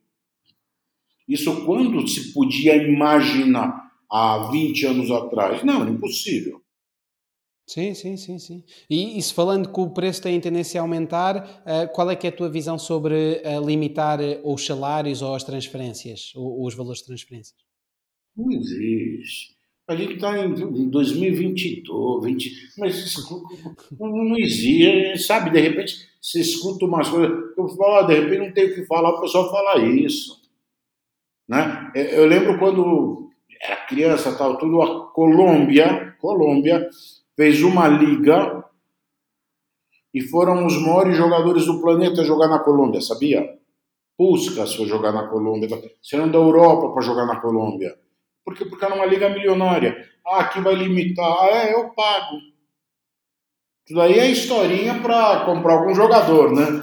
Isso 1.27 1.65
quando 1.65 2.07
se 2.07 2.35
podia 2.35 2.77
imaginar 2.77 3.91
há 4.11 4.51
20 4.51 4.87
anos 4.87 5.11
atrás? 5.11 5.65
Não, 5.65 5.89
impossível. 5.89 6.61
Sim, 7.67 7.95
sim, 7.95 8.17
sim, 8.19 8.39
sim. 8.39 8.65
E 8.91 9.17
isso 9.17 9.33
falando 9.33 9.73
que 9.73 9.81
o 9.81 9.89
preço 9.89 10.21
tem 10.21 10.39
tendência 10.39 10.81
a 10.81 10.85
aumentar, 10.85 11.63
uh, 11.63 11.91
qual 11.95 12.11
é 12.11 12.17
que 12.17 12.27
é 12.27 12.31
a 12.31 12.37
tua 12.37 12.51
visão 12.51 12.79
sobre 12.79 13.41
uh, 13.43 13.65
limitar 13.65 14.19
os 14.45 14.67
salários 14.67 15.23
ou 15.23 15.35
as 15.35 15.45
transferências, 15.45 16.33
ou, 16.35 16.67
os 16.67 16.75
valores 16.75 17.01
de 17.01 17.07
transferências? 17.07 17.72
Não 18.37 18.51
existe. 18.51 19.53
A 19.87 19.97
gente 19.97 20.15
está 20.15 20.39
em 20.39 20.89
2022, 20.89 22.25
20, 22.25 22.73
mas 22.79 23.17
não 23.99 24.39
existe, 24.39 25.19
sabe? 25.19 25.51
De 25.51 25.61
repente 25.61 26.09
você 26.21 26.41
escuta 26.41 26.85
umas 26.87 27.09
coisas, 27.09 27.31
eu 27.59 27.69
falo, 27.69 28.07
de 28.07 28.15
repente 28.15 28.39
não 28.39 28.53
tem 28.53 28.67
o 28.67 28.75
que 28.75 28.87
falar, 28.87 29.11
o 29.11 29.21
pessoal 29.21 29.51
fala 29.51 29.85
isso. 29.85 30.41
Né? 31.49 31.91
Eu 31.95 32.27
lembro 32.27 32.59
quando 32.59 33.29
era 33.61 33.85
criança, 33.87 34.37
tal, 34.37 34.57
tudo, 34.57 34.81
a 34.81 35.13
Colômbia, 35.13 36.17
Colômbia 36.21 36.89
fez 37.37 37.61
uma 37.63 37.89
liga 37.89 38.65
e 40.15 40.21
foram 40.21 40.65
os 40.65 40.81
maiores 40.81 41.17
jogadores 41.17 41.67
do 41.67 41.81
planeta 41.81 42.25
jogar 42.25 42.49
na 42.49 42.61
Colômbia, 42.61 43.01
sabia? 43.01 43.59
Puskas 44.17 44.75
foi 44.77 44.87
jogar 44.87 45.11
na 45.11 45.27
Colômbia, 45.27 45.69
saindo 46.01 46.31
da 46.31 46.39
Europa 46.39 46.93
para 46.93 47.03
jogar 47.03 47.27
na 47.27 47.41
Colômbia. 47.41 47.99
Porque, 48.45 48.65
porque 48.65 48.85
era 48.85 48.95
uma 48.95 49.07
liga 49.07 49.29
milionária. 49.29 49.97
Ah, 50.27 50.41
aqui 50.41 50.61
vai 50.61 50.75
limitar. 50.75 51.31
Ah, 51.41 51.49
é, 51.49 51.75
eu 51.75 51.91
pago. 51.91 52.37
Isso 53.85 53.95
daí 53.97 54.19
é 54.19 54.31
historinha 54.31 55.01
para 55.01 55.45
comprar 55.45 55.75
algum 55.75 55.95
jogador, 55.95 56.53
né? 56.53 56.65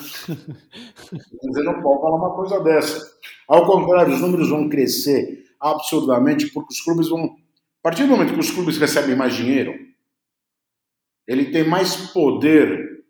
Você 1.10 1.64
não 1.64 1.82
pode 1.82 2.02
falar 2.02 2.16
uma 2.16 2.36
coisa 2.36 2.60
dessa. 2.62 3.18
Ao 3.48 3.66
contrário, 3.66 4.14
os 4.14 4.22
números 4.22 4.50
vão 4.50 4.70
crescer 4.70 5.46
absurdamente 5.60 6.48
porque 6.48 6.74
os 6.74 6.82
clubes 6.82 7.10
vão. 7.10 7.26
A 7.26 7.82
partir 7.82 8.04
do 8.04 8.10
momento 8.10 8.34
que 8.34 8.40
os 8.40 8.52
clubes 8.52 8.78
recebem 8.78 9.16
mais 9.16 9.34
dinheiro, 9.34 9.74
ele 11.28 11.52
tem 11.52 11.64
mais 11.64 11.96
poder 12.12 13.06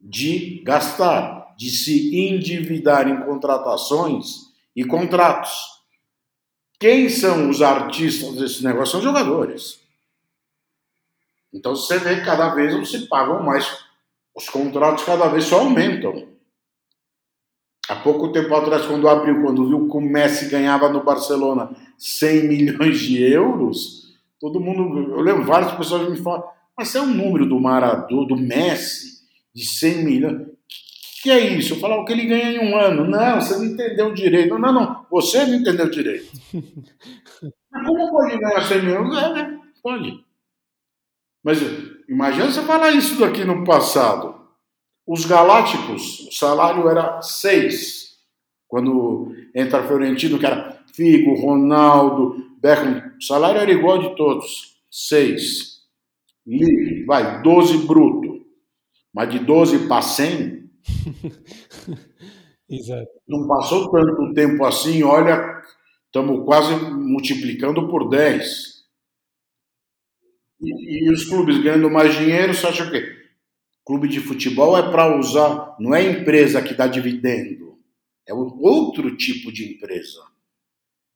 de 0.00 0.62
gastar, 0.64 1.54
de 1.56 1.70
se 1.70 2.14
endividar 2.16 3.08
em 3.08 3.24
contratações 3.24 4.48
e 4.76 4.84
contratos. 4.84 5.77
Quem 6.80 7.08
são 7.08 7.50
os 7.50 7.60
artistas 7.60 8.34
desse 8.36 8.62
negócio? 8.64 8.92
São 8.92 9.02
jogadores. 9.02 9.80
Então 11.52 11.74
você 11.74 11.98
vê 11.98 12.16
que 12.16 12.24
cada 12.24 12.54
vez 12.54 12.88
se 12.88 13.06
pagam 13.08 13.42
mais. 13.42 13.84
Os 14.34 14.48
contratos 14.48 15.04
cada 15.04 15.28
vez 15.28 15.44
só 15.44 15.60
aumentam. 15.60 16.28
Há 17.88 17.96
pouco 17.96 18.30
tempo 18.30 18.54
atrás, 18.54 18.86
quando 18.86 19.08
abriu, 19.08 19.42
quando 19.42 19.66
viu 19.66 19.88
que 19.88 19.96
o 19.96 20.00
Messi 20.00 20.48
ganhava 20.50 20.90
no 20.90 21.02
Barcelona 21.02 21.74
100 21.96 22.46
milhões 22.46 23.00
de 23.00 23.22
euros, 23.22 24.14
todo 24.38 24.60
mundo. 24.60 25.14
Eu 25.14 25.20
lembro 25.20 25.44
várias 25.44 25.72
pessoas 25.72 26.08
me 26.08 26.16
falam, 26.18 26.46
mas 26.76 26.94
é 26.94 27.00
um 27.00 27.06
número 27.06 27.46
do 27.46 27.58
Maradona, 27.58 28.28
do 28.28 28.36
Messi, 28.36 29.22
de 29.54 29.64
100 29.64 30.04
milhões 30.04 30.57
que 31.22 31.30
é 31.30 31.38
isso? 31.54 31.74
Eu 31.74 31.80
falava 31.80 32.02
o 32.02 32.04
que 32.04 32.12
ele 32.12 32.26
ganha 32.26 32.52
em 32.52 32.70
um 32.70 32.76
ano. 32.76 33.04
Não, 33.04 33.40
você 33.40 33.56
não 33.56 33.64
entendeu 33.64 34.12
direito. 34.12 34.58
Não, 34.58 34.72
não, 34.72 35.06
você 35.10 35.44
não 35.46 35.54
entendeu 35.54 35.90
direito. 35.90 36.30
Mas 37.70 37.86
como 37.86 38.10
pode 38.10 38.38
ganhar 38.38 38.62
100 38.62 38.82
milhões? 38.82 39.16
É, 39.16 39.32
né? 39.34 39.60
Pode. 39.82 40.24
Mas 41.44 41.58
imagina 42.08 42.50
você 42.50 42.62
falar 42.62 42.90
isso 42.90 43.18
daqui 43.18 43.44
no 43.44 43.64
passado. 43.64 44.34
Os 45.06 45.24
Galácticos, 45.24 46.20
o 46.28 46.32
salário 46.32 46.88
era 46.88 47.22
6. 47.22 48.08
Quando 48.66 49.34
entra 49.54 49.86
Fiorentino, 49.86 50.38
que 50.38 50.44
era 50.44 50.78
Figo, 50.92 51.34
Ronaldo, 51.34 52.36
Beckham, 52.60 53.12
o 53.18 53.22
salário 53.22 53.60
era 53.60 53.72
igual 53.72 53.98
de 53.98 54.16
todos, 54.16 54.76
seis. 54.90 55.78
Livre, 56.46 57.04
vai, 57.04 57.40
12 57.42 57.86
bruto. 57.86 58.44
Mas 59.14 59.30
de 59.30 59.38
12 59.38 59.88
para 59.88 60.02
100, 60.02 60.57
Exato. 62.68 63.08
não 63.26 63.46
passou 63.46 63.90
tanto 63.90 64.34
tempo 64.34 64.64
assim, 64.64 65.02
olha, 65.02 65.62
estamos 66.06 66.44
quase 66.44 66.74
multiplicando 66.74 67.88
por 67.88 68.08
10. 68.08 68.78
E, 70.60 71.06
e, 71.06 71.12
os 71.12 71.24
clubes 71.24 71.62
ganhando 71.62 71.90
mais 71.90 72.14
dinheiro, 72.14 72.52
você 72.52 72.66
acha 72.66 72.84
o 72.84 72.90
quê? 72.90 73.16
Clube 73.84 74.08
de 74.08 74.20
futebol 74.20 74.76
é 74.76 74.90
para 74.90 75.16
usar, 75.16 75.76
não 75.78 75.94
é 75.94 76.02
empresa 76.02 76.60
que 76.60 76.74
dá 76.74 76.86
dividendo, 76.86 77.78
é 78.26 78.34
outro 78.34 79.16
tipo 79.16 79.50
de 79.50 79.72
empresa. 79.72 80.20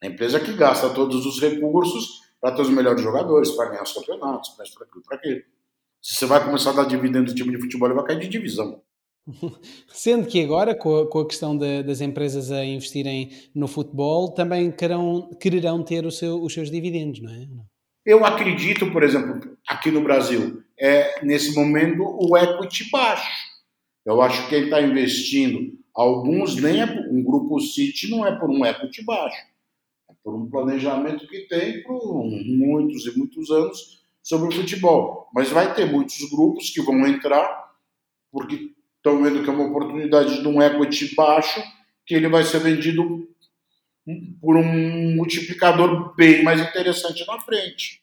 É 0.00 0.06
a 0.06 0.10
empresa 0.10 0.40
que 0.40 0.52
gasta 0.54 0.88
todos 0.90 1.26
os 1.26 1.40
recursos 1.40 2.22
para 2.40 2.54
ter 2.54 2.62
os 2.62 2.70
melhores 2.70 3.02
jogadores, 3.02 3.50
para 3.50 3.70
ganhar 3.70 3.82
os 3.82 3.92
campeonatos, 3.92 4.50
para 4.50 4.64
aquilo, 4.64 5.02
para 5.02 5.16
aquilo. 5.16 5.42
Se 6.00 6.14
você 6.14 6.26
vai 6.26 6.44
começar 6.44 6.70
a 6.70 6.74
dar 6.74 6.86
dividendo 6.86 7.26
do 7.26 7.34
time 7.34 7.52
de 7.52 7.60
futebol, 7.60 7.88
ele 7.88 7.94
vai 7.94 8.06
cair 8.06 8.18
de 8.18 8.28
divisão. 8.28 8.82
Sendo 9.88 10.26
que 10.26 10.42
agora, 10.42 10.74
com 10.74 10.96
a, 10.96 11.08
com 11.08 11.20
a 11.20 11.26
questão 11.26 11.56
de, 11.56 11.82
das 11.82 12.00
empresas 12.00 12.50
a 12.50 12.64
investirem 12.64 13.30
no 13.54 13.68
futebol, 13.68 14.32
também 14.32 14.70
querão, 14.70 15.30
quererão 15.40 15.82
ter 15.82 16.10
seu, 16.10 16.42
os 16.42 16.52
seus 16.52 16.70
dividendos, 16.70 17.22
não 17.22 17.30
é? 17.30 17.46
Eu 18.04 18.24
acredito, 18.24 18.90
por 18.90 19.04
exemplo, 19.04 19.56
aqui 19.66 19.90
no 19.92 20.02
Brasil, 20.02 20.62
é 20.76 21.24
nesse 21.24 21.54
momento 21.54 22.02
o 22.02 22.36
equity 22.36 22.90
baixo. 22.90 23.30
Eu 24.04 24.20
acho 24.20 24.42
que 24.42 24.50
quem 24.50 24.64
está 24.64 24.82
investindo, 24.82 25.78
alguns 25.94 26.56
nem 26.56 26.80
é 26.80 26.84
um 26.84 27.22
grupo 27.22 27.60
City 27.60 28.10
não 28.10 28.26
é 28.26 28.36
por 28.36 28.50
um 28.50 28.66
equity 28.66 29.04
baixo, 29.04 29.36
é 30.10 30.14
por 30.24 30.34
um 30.34 30.50
planejamento 30.50 31.28
que 31.28 31.42
tem 31.42 31.80
por 31.84 32.24
muitos 32.24 33.06
e 33.06 33.16
muitos 33.16 33.48
anos 33.50 34.02
sobre 34.20 34.48
o 34.48 34.52
futebol. 34.52 35.28
Mas 35.32 35.50
vai 35.50 35.72
ter 35.72 35.84
muitos 35.84 36.28
grupos 36.28 36.70
que 36.70 36.82
vão 36.82 37.06
entrar 37.06 37.62
porque 38.32 38.71
estão 39.02 39.20
vendo 39.20 39.42
que 39.42 39.50
é 39.50 39.52
uma 39.52 39.66
oportunidade 39.66 40.40
de 40.40 40.46
um 40.46 40.62
equity 40.62 41.14
baixo 41.16 41.60
que 42.06 42.14
ele 42.14 42.28
vai 42.28 42.44
ser 42.44 42.60
vendido 42.60 43.28
por 44.40 44.56
um 44.56 45.16
multiplicador 45.16 46.14
bem 46.14 46.42
mais 46.42 46.60
interessante 46.60 47.26
na 47.26 47.38
frente. 47.40 48.00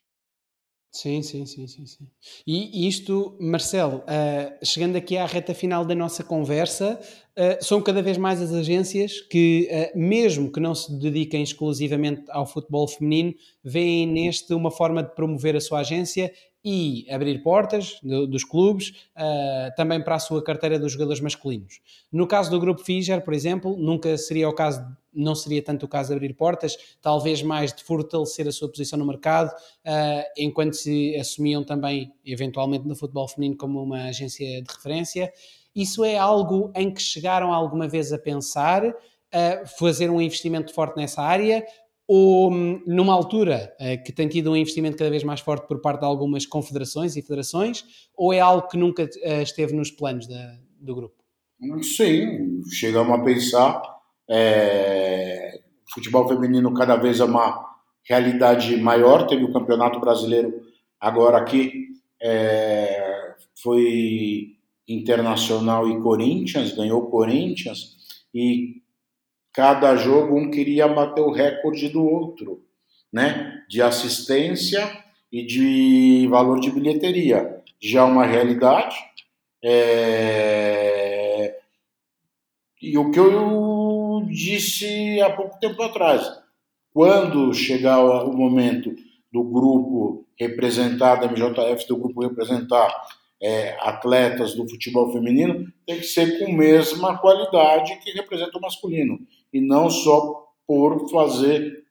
Sim, 0.92 1.22
sim, 1.22 1.46
sim, 1.46 1.68
sim, 1.68 1.86
sim. 1.86 2.08
E 2.48 2.88
isto, 2.88 3.38
Marcelo, 3.40 3.98
uh, 3.98 4.66
chegando 4.66 4.96
aqui 4.96 5.18
à 5.18 5.26
reta 5.26 5.54
final 5.54 5.86
da 5.86 5.94
nossa 5.94 6.24
conversa, 6.24 7.00
uh, 7.38 7.64
são 7.64 7.80
cada 7.80 8.02
vez 8.02 8.18
mais 8.18 8.42
as 8.42 8.52
agências 8.52 9.22
que, 9.22 9.70
uh, 9.72 9.98
mesmo 9.98 10.52
que 10.52 10.60
não 10.60 10.74
se 10.74 10.92
dediquem 11.00 11.44
exclusivamente 11.44 12.24
ao 12.30 12.48
futebol 12.48 12.88
feminino, 12.88 13.36
veem 13.64 14.08
neste 14.08 14.52
uma 14.56 14.72
forma 14.72 15.04
de 15.04 15.14
promover 15.14 15.56
a 15.56 15.62
sua 15.62 15.82
agência 15.82 16.34
e 16.64 17.06
abrir 17.10 17.42
portas 17.42 18.00
do, 18.04 18.28
dos 18.28 18.44
clubes 18.44 18.90
uh, 19.16 19.74
também 19.76 20.02
para 20.04 20.16
a 20.16 20.20
sua 20.20 20.44
carteira 20.44 20.78
dos 20.78 20.92
jogadores 20.92 21.22
masculinos. 21.22 21.80
No 22.12 22.28
caso 22.28 22.52
do 22.52 22.60
grupo 22.60 22.84
Fischer, 22.84 23.22
por 23.24 23.34
exemplo, 23.34 23.78
nunca 23.78 24.18
seria 24.18 24.50
o 24.50 24.54
caso, 24.54 24.86
não 25.14 25.36
seria 25.36 25.64
tanto 25.64 25.86
o 25.86 25.88
caso 25.88 26.10
de 26.10 26.16
abrir 26.16 26.34
portas, 26.34 26.78
talvez 27.02 27.42
mais 27.42 27.74
de 27.74 27.84
fortalecer 27.84 28.48
a 28.48 28.52
sua 28.52 28.70
posição 28.70 29.00
no 29.00 29.06
mercado, 29.06 29.50
uh, 29.52 30.24
enquanto 30.38 30.74
se 30.74 31.16
assumiam 31.16 31.64
também, 31.64 32.12
eventualmente, 32.26 32.88
no 32.88 32.96
futebol 32.96 33.28
feminino 33.28 33.58
como 33.58 33.82
uma 33.82 34.06
agência 34.06 34.62
de 34.62 34.74
referência. 34.74 35.32
Isso 35.74 36.04
é 36.04 36.18
algo 36.18 36.72
em 36.76 36.94
que 36.94 37.02
chegaram 37.02 37.54
alguma 37.54 37.88
vez 37.88 38.12
a 38.12 38.20
pensar, 38.20 38.86
uh, 38.86 38.94
fazer 39.78 40.10
um 40.10 40.20
investimento 40.20 40.74
forte 40.74 40.98
nessa 40.98 41.22
área, 41.22 41.66
ou 42.12 42.50
numa 42.88 43.14
altura 43.14 43.72
uh, 43.80 44.04
que 44.04 44.12
tem 44.12 44.28
tido 44.28 44.52
um 44.52 44.56
investimento 44.56 44.98
cada 44.98 45.12
vez 45.12 45.24
mais 45.24 45.42
forte 45.42 45.68
por 45.68 45.80
parte 45.80 46.00
de 46.00 46.08
algumas 46.08 46.44
confederações 46.44 47.16
e 47.16 47.22
federações, 47.22 47.86
ou 48.18 48.34
é 48.34 48.40
algo 48.40 48.68
que 48.68 48.76
nunca 48.76 49.04
uh, 49.04 49.42
esteve 49.44 49.76
nos 49.76 49.92
planos 49.92 50.26
da, 50.26 50.58
do 50.82 50.96
grupo? 50.96 51.24
Sim, 51.84 52.64
chegamos 52.72 53.14
a 53.14 53.24
pensar. 53.24 53.80
É, 54.28 55.62
futebol 55.94 56.28
feminino 56.28 56.74
cada 56.74 56.96
vez 56.96 57.20
é 57.20 57.26
uma 57.26 57.64
realidade 58.04 58.76
maior. 58.78 59.28
Teve 59.28 59.44
o 59.44 59.54
Campeonato 59.54 60.00
Brasileiro 60.00 60.64
agora 61.00 61.38
aqui, 61.38 61.90
é, 62.20 63.36
foi 63.62 64.56
Internacional 64.88 65.88
e 65.88 66.02
Corinthians, 66.02 66.76
ganhou 66.76 67.08
Corinthians, 67.12 67.98
e 68.34 68.82
cada 69.60 69.94
jogo 69.98 70.38
um 70.38 70.50
queria 70.50 70.88
bater 70.88 71.20
o 71.20 71.34
recorde 71.34 71.90
do 71.90 72.02
outro, 72.02 72.64
né? 73.12 73.62
De 73.68 73.82
assistência 73.82 74.90
e 75.30 75.46
de 75.46 76.26
valor 76.30 76.62
de 76.62 76.72
bilheteria. 76.72 77.62
Já 77.78 78.06
uma 78.06 78.26
realidade. 78.26 78.96
É... 79.62 81.58
E 82.82 82.98
o 82.98 83.12
que 83.12 83.20
eu 83.20 84.26
disse 84.30 85.20
há 85.20 85.30
pouco 85.30 85.60
tempo 85.60 85.84
atrás, 85.84 86.26
quando 86.94 87.54
chegar 87.54 88.00
o 88.02 88.32
momento 88.32 88.96
do 89.30 89.44
grupo 89.44 90.26
representar, 90.40 91.16
da 91.16 91.28
MJF, 91.28 91.86
do 91.86 91.98
grupo 91.98 92.22
representar 92.22 92.90
é, 93.44 93.76
atletas 93.82 94.56
do 94.56 94.66
futebol 94.70 95.12
feminino, 95.12 95.68
tem 95.86 95.98
que 95.98 96.06
ser 96.06 96.40
com 96.40 96.46
a 96.46 96.58
mesma 96.58 97.18
qualidade 97.18 97.98
que 97.98 98.12
representa 98.12 98.58
o 98.58 98.62
masculino 98.62 99.20
e 99.54 99.60
não 99.62 99.90
só 99.90 100.48
por 100.68 101.10
fazer 101.10 101.84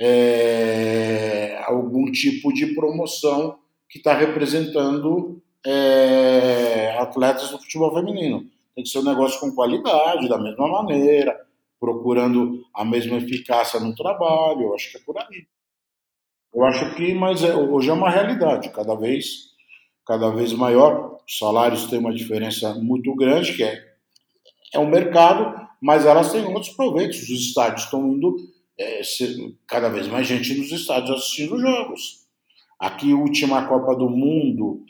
é, 0.00 1.62
algum 1.66 2.10
tipo 2.10 2.52
de 2.52 2.74
promoção 2.74 3.58
que 3.88 3.98
está 3.98 4.14
representando 4.14 5.40
é, 5.64 6.96
atletas 6.98 7.50
do 7.50 7.58
futebol 7.58 7.94
feminino. 7.94 8.44
Tem 8.74 8.82
que 8.82 8.90
ser 8.90 8.98
um 8.98 9.04
negócio 9.04 9.38
com 9.38 9.52
qualidade, 9.52 10.28
da 10.28 10.36
mesma 10.36 10.66
maneira, 10.66 11.40
procurando 11.78 12.64
a 12.74 12.84
mesma 12.84 13.18
eficácia 13.18 13.78
no 13.78 13.94
trabalho. 13.94 14.62
Eu 14.62 14.74
acho 14.74 14.90
que 14.90 14.98
é 14.98 15.00
por 15.00 15.16
aí. 15.16 15.46
Eu 16.52 16.64
acho 16.64 16.94
que, 16.94 17.14
mas 17.14 17.42
é, 17.42 17.54
hoje 17.54 17.90
é 17.90 17.92
uma 17.92 18.10
realidade, 18.10 18.70
cada 18.70 18.94
vez, 18.94 19.26
cada 20.06 20.30
vez 20.30 20.52
maior. 20.52 21.18
Os 21.26 21.38
salários 21.38 21.86
têm 21.86 21.98
uma 21.98 22.14
diferença 22.14 22.74
muito 22.74 23.14
grande, 23.14 23.54
que 23.54 23.62
é, 23.62 23.80
é 24.72 24.78
um 24.78 24.88
mercado 24.88 25.64
mas 25.84 26.06
elas 26.06 26.32
têm 26.32 26.46
outros 26.46 26.70
proveitos. 26.70 27.18
Os 27.24 27.48
estádios 27.48 27.84
estão 27.84 28.10
indo 28.10 28.36
é, 28.80 29.02
cada 29.66 29.90
vez 29.90 30.08
mais 30.08 30.26
gente 30.26 30.54
nos 30.54 30.72
estádios 30.72 31.18
assistindo 31.18 31.60
jogos. 31.60 32.24
Aqui, 32.78 33.12
a 33.12 33.16
última 33.16 33.68
Copa 33.68 33.94
do 33.94 34.08
Mundo 34.08 34.82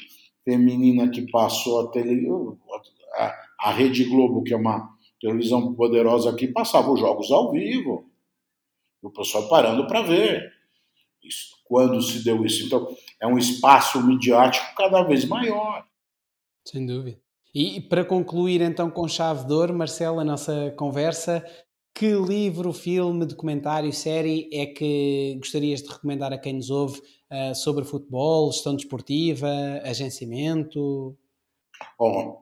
feminina 0.44 1.10
que 1.10 1.28
passou 1.32 1.81
a, 1.81 1.90
tele, 1.90 2.28
a, 3.16 3.34
a 3.58 3.73
Rede 3.73 4.05
Globo, 4.05 4.44
que 4.44 4.55
é 4.55 4.56
uma 4.56 4.89
televisão 5.20 5.74
poderosa 5.74 6.31
aqui, 6.31 6.47
passava 6.47 6.92
os 6.92 7.00
jogos 7.00 7.28
ao 7.32 7.50
vivo. 7.50 8.08
O 9.02 9.10
pessoal 9.10 9.48
parando 9.48 9.89
para 9.89 10.00
ver. 10.00 10.52
Isso, 11.24 11.56
quando 11.64 12.00
se 12.00 12.23
deu 12.23 12.44
isso? 12.47 12.66
Então, 12.66 12.86
é 13.20 13.26
um 13.26 13.36
espaço 13.36 14.00
midiático 14.00 14.76
cada 14.76 15.02
vez 15.02 15.24
maior. 15.24 15.84
Sem 16.64 16.86
dúvida. 16.86 17.24
E 17.55 17.81
para 17.81 18.05
concluir 18.05 18.60
então 18.60 18.91
com 18.91 19.07
chave 19.07 19.47
de 19.47 19.52
ouro, 19.52 19.73
Marcelo, 19.73 20.18
a 20.18 20.24
nossa 20.24 20.74
conversa, 20.76 21.44
que 21.94 22.12
livro, 22.12 22.73
filme, 22.73 23.24
documentário, 23.24 23.92
série 23.92 24.50
é 24.52 24.66
que 24.66 25.36
gostarias 25.39 25.81
de 25.81 25.89
recomendar 25.89 26.33
a 26.33 26.39
quem 26.39 26.55
nos 26.55 26.68
ouve 26.68 26.99
uh, 26.99 27.55
sobre 27.55 27.84
futebol, 27.84 28.50
gestão 28.50 28.74
desportiva, 28.74 29.49
agenciamento? 29.84 31.16
Bom, 31.97 32.41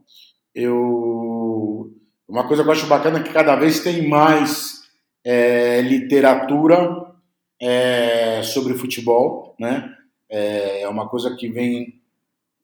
eu 0.55 1.92
uma 2.26 2.49
coisa 2.49 2.62
que 2.62 2.68
eu 2.70 2.73
acho 2.73 2.86
bacana 2.86 3.18
é 3.18 3.23
que 3.23 3.34
cada 3.34 3.55
vez 3.55 3.81
tem 3.81 4.08
mais 4.08 4.81
é, 5.23 5.82
literatura 5.82 7.12
é, 7.60 8.42
sobre 8.42 8.73
futebol, 8.73 9.55
né? 9.60 9.94
É, 10.31 10.81
é 10.81 10.89
uma 10.89 11.07
coisa 11.07 11.36
que 11.36 11.50
vem 11.50 12.01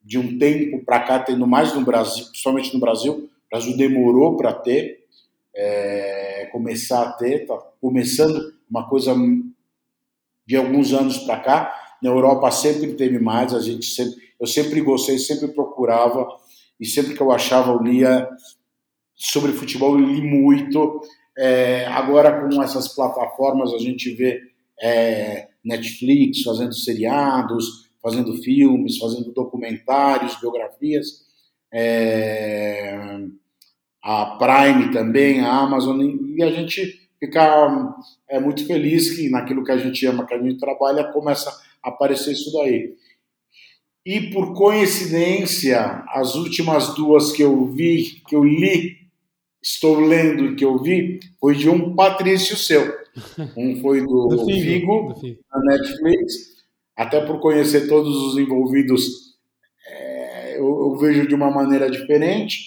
de 0.08 0.18
um 0.18 0.38
tempo 0.38 0.82
para 0.86 1.00
cá, 1.00 1.18
tendo 1.18 1.46
mais 1.46 1.74
no 1.74 1.84
Brasil, 1.84 2.24
principalmente 2.24 2.72
no 2.72 2.80
Brasil. 2.80 3.12
O 3.12 3.50
Brasil 3.50 3.76
demorou 3.76 4.38
para 4.38 4.54
ter, 4.54 5.04
é, 5.54 6.48
começar 6.50 7.02
a 7.02 7.12
ter, 7.12 7.46
tá 7.46 7.54
começando 7.78 8.54
uma 8.70 8.88
coisa 8.88 9.14
de 10.46 10.56
alguns 10.56 10.94
anos 10.94 11.18
para 11.18 11.38
cá. 11.40 11.74
Na 12.02 12.08
Europa 12.08 12.50
sempre 12.50 12.94
teve 12.94 13.18
mais, 13.18 13.52
a 13.52 13.60
gente 13.60 13.84
sempre, 13.84 14.16
eu 14.40 14.46
sempre 14.46 14.80
gostei, 14.80 15.18
sempre 15.18 15.48
procurava 15.48 16.26
e 16.80 16.86
sempre 16.86 17.12
que 17.12 17.20
eu 17.20 17.30
achava 17.30 17.72
eu 17.72 17.82
lia 17.82 18.26
sobre 19.14 19.52
futebol, 19.52 19.98
eu 19.98 20.06
li 20.06 20.22
muito. 20.22 21.02
É, 21.36 21.84
agora 21.88 22.48
com 22.48 22.62
essas 22.62 22.88
plataformas 22.88 23.74
a 23.74 23.78
gente 23.78 24.10
vê 24.14 24.40
é, 24.80 25.48
Netflix 25.62 26.44
fazendo 26.44 26.72
seriados, 26.72 27.87
fazendo 28.08 28.34
filmes, 28.42 28.96
fazendo 28.96 29.32
documentários, 29.32 30.40
biografias. 30.40 31.26
É, 31.72 33.18
a 34.02 34.38
Prime 34.38 34.90
também, 34.90 35.40
a 35.40 35.52
Amazon, 35.52 36.00
e 36.00 36.42
a 36.42 36.50
gente 36.50 37.08
fica 37.20 37.94
é, 38.28 38.40
muito 38.40 38.66
feliz 38.66 39.14
que 39.14 39.28
naquilo 39.28 39.62
que 39.62 39.72
a 39.72 39.76
gente 39.76 40.06
ama, 40.06 40.26
que 40.26 40.32
a 40.32 40.42
gente 40.42 40.58
trabalha, 40.58 41.12
começa 41.12 41.50
a 41.82 41.90
aparecer 41.90 42.32
isso 42.32 42.50
daí. 42.52 42.94
E 44.06 44.30
por 44.30 44.54
coincidência, 44.54 46.02
as 46.08 46.34
últimas 46.34 46.94
duas 46.94 47.32
que 47.32 47.42
eu 47.42 47.66
vi, 47.66 48.22
que 48.26 48.34
eu 48.34 48.42
li, 48.42 48.96
estou 49.62 50.00
lendo 50.00 50.46
e 50.46 50.54
que 50.54 50.64
eu 50.64 50.78
vi, 50.82 51.20
foi 51.38 51.54
de 51.54 51.68
um 51.68 51.94
Patrício 51.94 52.56
seu. 52.56 52.96
Um 53.56 53.80
foi 53.80 54.00
do, 54.00 54.28
do 54.28 54.46
Figo, 54.46 54.62
Figo 54.62 55.08
do 55.08 55.20
Figo. 55.20 55.40
na 55.52 55.60
Netflix. 55.72 56.57
Até 56.98 57.24
por 57.24 57.38
conhecer 57.38 57.86
todos 57.86 58.16
os 58.16 58.36
envolvidos, 58.36 59.36
é, 59.86 60.58
eu, 60.58 60.66
eu, 60.66 60.96
vejo 60.96 61.28
de 61.28 61.34
uma 61.34 61.48
maneira 61.48 61.88
diferente. 61.88 62.58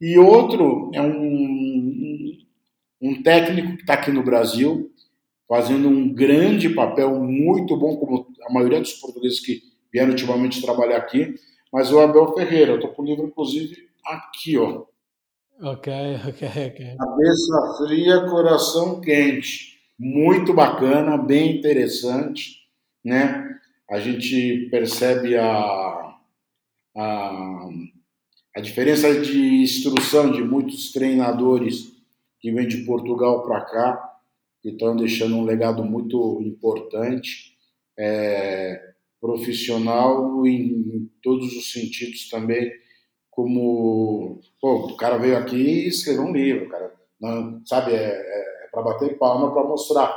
E 0.00 0.16
outro 0.16 0.92
é 0.94 1.02
um, 1.02 2.38
um 3.02 3.20
técnico 3.20 3.74
que 3.74 3.80
está 3.80 3.94
aqui 3.94 4.12
no 4.12 4.22
Brasil, 4.22 4.92
fazendo 5.48 5.88
um 5.88 6.14
grande 6.14 6.68
papel, 6.68 7.18
muito 7.18 7.76
bom, 7.76 7.96
como 7.96 8.28
a 8.48 8.52
maioria 8.52 8.80
dos 8.80 8.92
portugueses 8.92 9.40
que 9.40 9.60
vieram 9.92 10.10
ultimamente 10.10 10.62
trabalhar 10.62 10.98
aqui, 10.98 11.34
mas 11.72 11.90
o 11.90 11.98
Abel 11.98 12.32
Ferreira, 12.32 12.72
eu 12.72 12.76
estou 12.76 12.92
com 12.92 13.02
o 13.02 13.04
livro, 13.04 13.26
inclusive, 13.26 13.88
aqui, 14.06 14.56
ó. 14.56 14.84
Ok, 15.60 15.92
ok, 16.28 16.48
ok. 16.48 16.96
Cabeça 16.96 17.74
fria, 17.78 18.20
coração 18.28 19.00
quente. 19.00 19.80
Muito 19.98 20.54
bacana, 20.54 21.16
bem 21.16 21.58
interessante, 21.58 22.68
né? 23.04 23.43
A 23.90 24.00
gente 24.00 24.68
percebe 24.70 25.36
a, 25.36 26.16
a, 26.96 27.68
a 28.56 28.60
diferença 28.60 29.20
de 29.20 29.62
instrução 29.62 30.30
de 30.30 30.42
muitos 30.42 30.92
treinadores 30.92 31.92
que 32.40 32.50
vêm 32.50 32.66
de 32.66 32.78
Portugal 32.84 33.42
para 33.42 33.60
cá, 33.62 34.18
que 34.62 34.70
estão 34.70 34.96
deixando 34.96 35.36
um 35.36 35.44
legado 35.44 35.84
muito 35.84 36.40
importante. 36.42 37.54
É, 37.96 38.94
profissional 39.24 40.46
em 40.46 41.10
todos 41.22 41.56
os 41.56 41.72
sentidos 41.72 42.28
também, 42.28 42.70
como 43.30 44.38
pô, 44.60 44.86
o 44.86 44.96
cara 44.98 45.16
veio 45.16 45.38
aqui 45.38 45.56
e 45.56 45.88
escreveu 45.88 46.24
um 46.24 46.32
livro, 46.34 46.68
cara, 46.68 46.92
não, 47.18 47.64
sabe, 47.64 47.92
é, 47.92 48.04
é, 48.04 48.64
é 48.64 48.68
para 48.70 48.82
bater 48.82 49.16
palma 49.16 49.50
para 49.50 49.64
mostrar 49.64 50.14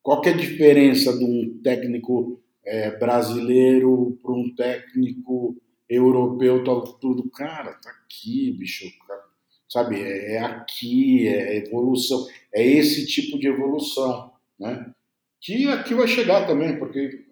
qual 0.00 0.20
que 0.20 0.28
é 0.28 0.32
a 0.32 0.36
diferença 0.36 1.18
de 1.18 1.24
um 1.24 1.60
técnico 1.64 2.40
é, 2.64 2.96
brasileiro 2.96 4.18
para 4.22 4.32
um 4.32 4.54
técnico 4.54 5.56
europeu, 5.88 6.64
tal, 6.64 6.82
tudo, 6.82 7.30
cara, 7.30 7.74
tá 7.74 7.90
aqui, 7.90 8.52
bicho, 8.52 8.86
cara, 9.06 9.22
sabe, 9.68 10.00
é, 10.00 10.34
é 10.34 10.38
aqui, 10.40 11.28
é 11.28 11.58
evolução, 11.58 12.26
é 12.52 12.66
esse 12.66 13.06
tipo 13.06 13.38
de 13.38 13.48
evolução, 13.48 14.32
né? 14.58 14.92
Que 15.40 15.68
aqui 15.68 15.94
vai 15.94 16.08
chegar 16.08 16.46
também, 16.46 16.78
porque 16.78 17.26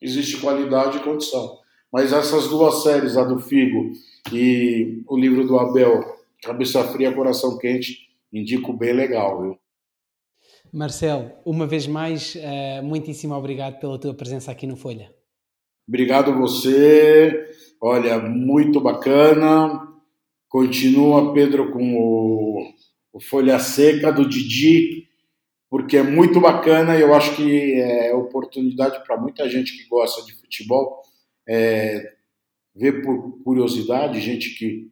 existe 0.00 0.38
qualidade 0.38 0.96
e 0.96 1.02
condição. 1.02 1.58
Mas 1.92 2.12
essas 2.12 2.48
duas 2.48 2.82
séries, 2.82 3.16
a 3.16 3.24
do 3.24 3.38
Figo 3.38 3.92
e 4.32 5.02
o 5.06 5.16
livro 5.16 5.46
do 5.46 5.58
Abel, 5.58 6.16
Cabeça 6.42 6.84
Fria, 6.84 7.12
Coração 7.12 7.58
Quente, 7.58 8.08
indico 8.32 8.72
bem 8.72 8.92
legal, 8.92 9.42
viu? 9.42 9.58
Marcelo, 10.72 11.32
uma 11.44 11.66
vez 11.66 11.86
mais, 11.86 12.34
uh, 12.34 12.82
muitíssimo 12.82 13.34
obrigado 13.34 13.78
pela 13.78 13.98
tua 13.98 14.14
presença 14.14 14.50
aqui 14.50 14.66
no 14.66 14.76
Folha. 14.76 15.12
Obrigado 15.88 16.34
você. 16.34 17.48
Olha, 17.80 18.18
muito 18.18 18.80
bacana. 18.80 19.88
Continua, 20.48 21.32
Pedro, 21.32 21.72
com 21.72 21.96
o, 21.96 22.72
o 23.12 23.20
Folha 23.20 23.58
Seca 23.58 24.12
do 24.12 24.28
Didi 24.28 25.08
porque 25.70 25.98
é 25.98 26.02
muito 26.02 26.40
bacana 26.40 26.96
e 26.96 27.02
eu 27.02 27.14
acho 27.14 27.36
que 27.36 27.74
é 27.74 28.14
oportunidade 28.14 29.04
para 29.04 29.18
muita 29.18 29.48
gente 29.48 29.76
que 29.76 29.88
gosta 29.88 30.24
de 30.24 30.32
futebol 30.34 31.02
é, 31.46 32.14
ver 32.74 33.02
por 33.02 33.42
curiosidade, 33.42 34.20
gente 34.20 34.54
que 34.56 34.90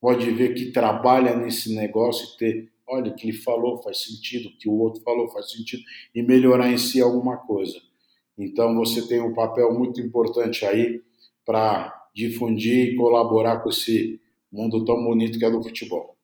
pode 0.00 0.30
ver 0.30 0.54
que 0.54 0.72
trabalha 0.72 1.36
nesse 1.36 1.74
negócio 1.74 2.34
e 2.34 2.38
ter, 2.38 2.72
olha, 2.88 3.12
que 3.12 3.28
ele 3.28 3.36
falou 3.36 3.82
faz 3.82 4.02
sentido, 4.02 4.50
que 4.58 4.68
o 4.68 4.78
outro 4.78 5.02
falou 5.02 5.28
faz 5.28 5.50
sentido, 5.50 5.82
e 6.14 6.22
melhorar 6.22 6.70
em 6.70 6.78
si 6.78 7.00
alguma 7.00 7.36
coisa. 7.36 7.80
Então 8.38 8.74
você 8.74 9.06
tem 9.06 9.20
um 9.20 9.34
papel 9.34 9.72
muito 9.72 10.00
importante 10.00 10.64
aí 10.64 11.02
para 11.44 12.08
difundir 12.14 12.92
e 12.92 12.96
colaborar 12.96 13.60
com 13.60 13.68
esse 13.70 14.20
mundo 14.50 14.84
tão 14.84 15.02
bonito 15.04 15.38
que 15.38 15.44
é 15.44 15.50
do 15.50 15.62
futebol. 15.62 16.15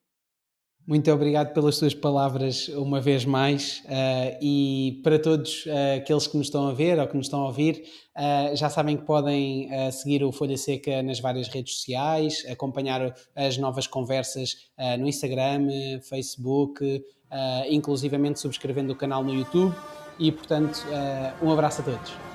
Muito 0.85 1.09
obrigado 1.13 1.53
pelas 1.53 1.77
suas 1.77 1.93
palavras 1.93 2.67
uma 2.67 2.99
vez 2.99 3.23
mais 3.23 3.81
uh, 3.85 4.37
e 4.41 4.99
para 5.01 5.17
todos 5.17 5.65
uh, 5.65 5.97
aqueles 5.97 6.27
que 6.27 6.35
nos 6.35 6.47
estão 6.47 6.67
a 6.67 6.73
ver 6.73 6.99
ou 6.99 7.07
que 7.07 7.15
nos 7.15 7.27
estão 7.27 7.41
a 7.41 7.45
ouvir, 7.47 7.85
uh, 8.17 8.53
já 8.53 8.69
sabem 8.69 8.97
que 8.97 9.03
podem 9.03 9.69
seguir 9.93 10.25
o 10.25 10.31
Folha 10.33 10.57
Seca 10.57 11.01
nas 11.01 11.21
várias 11.21 11.47
redes 11.47 11.75
sociais, 11.75 12.45
acompanhar 12.49 13.15
as 13.33 13.57
novas 13.57 13.87
conversas 13.87 14.57
no 14.99 15.07
Instagram, 15.07 15.67
Facebook, 16.01 17.03
inclusivamente 17.69 18.39
subscrevendo 18.39 18.93
o 18.93 18.95
canal 18.95 19.23
no 19.23 19.33
YouTube 19.33 19.73
e, 20.19 20.31
portanto, 20.31 20.85
um 21.41 21.51
abraço 21.51 21.81
a 21.81 21.85
todos. 21.85 22.32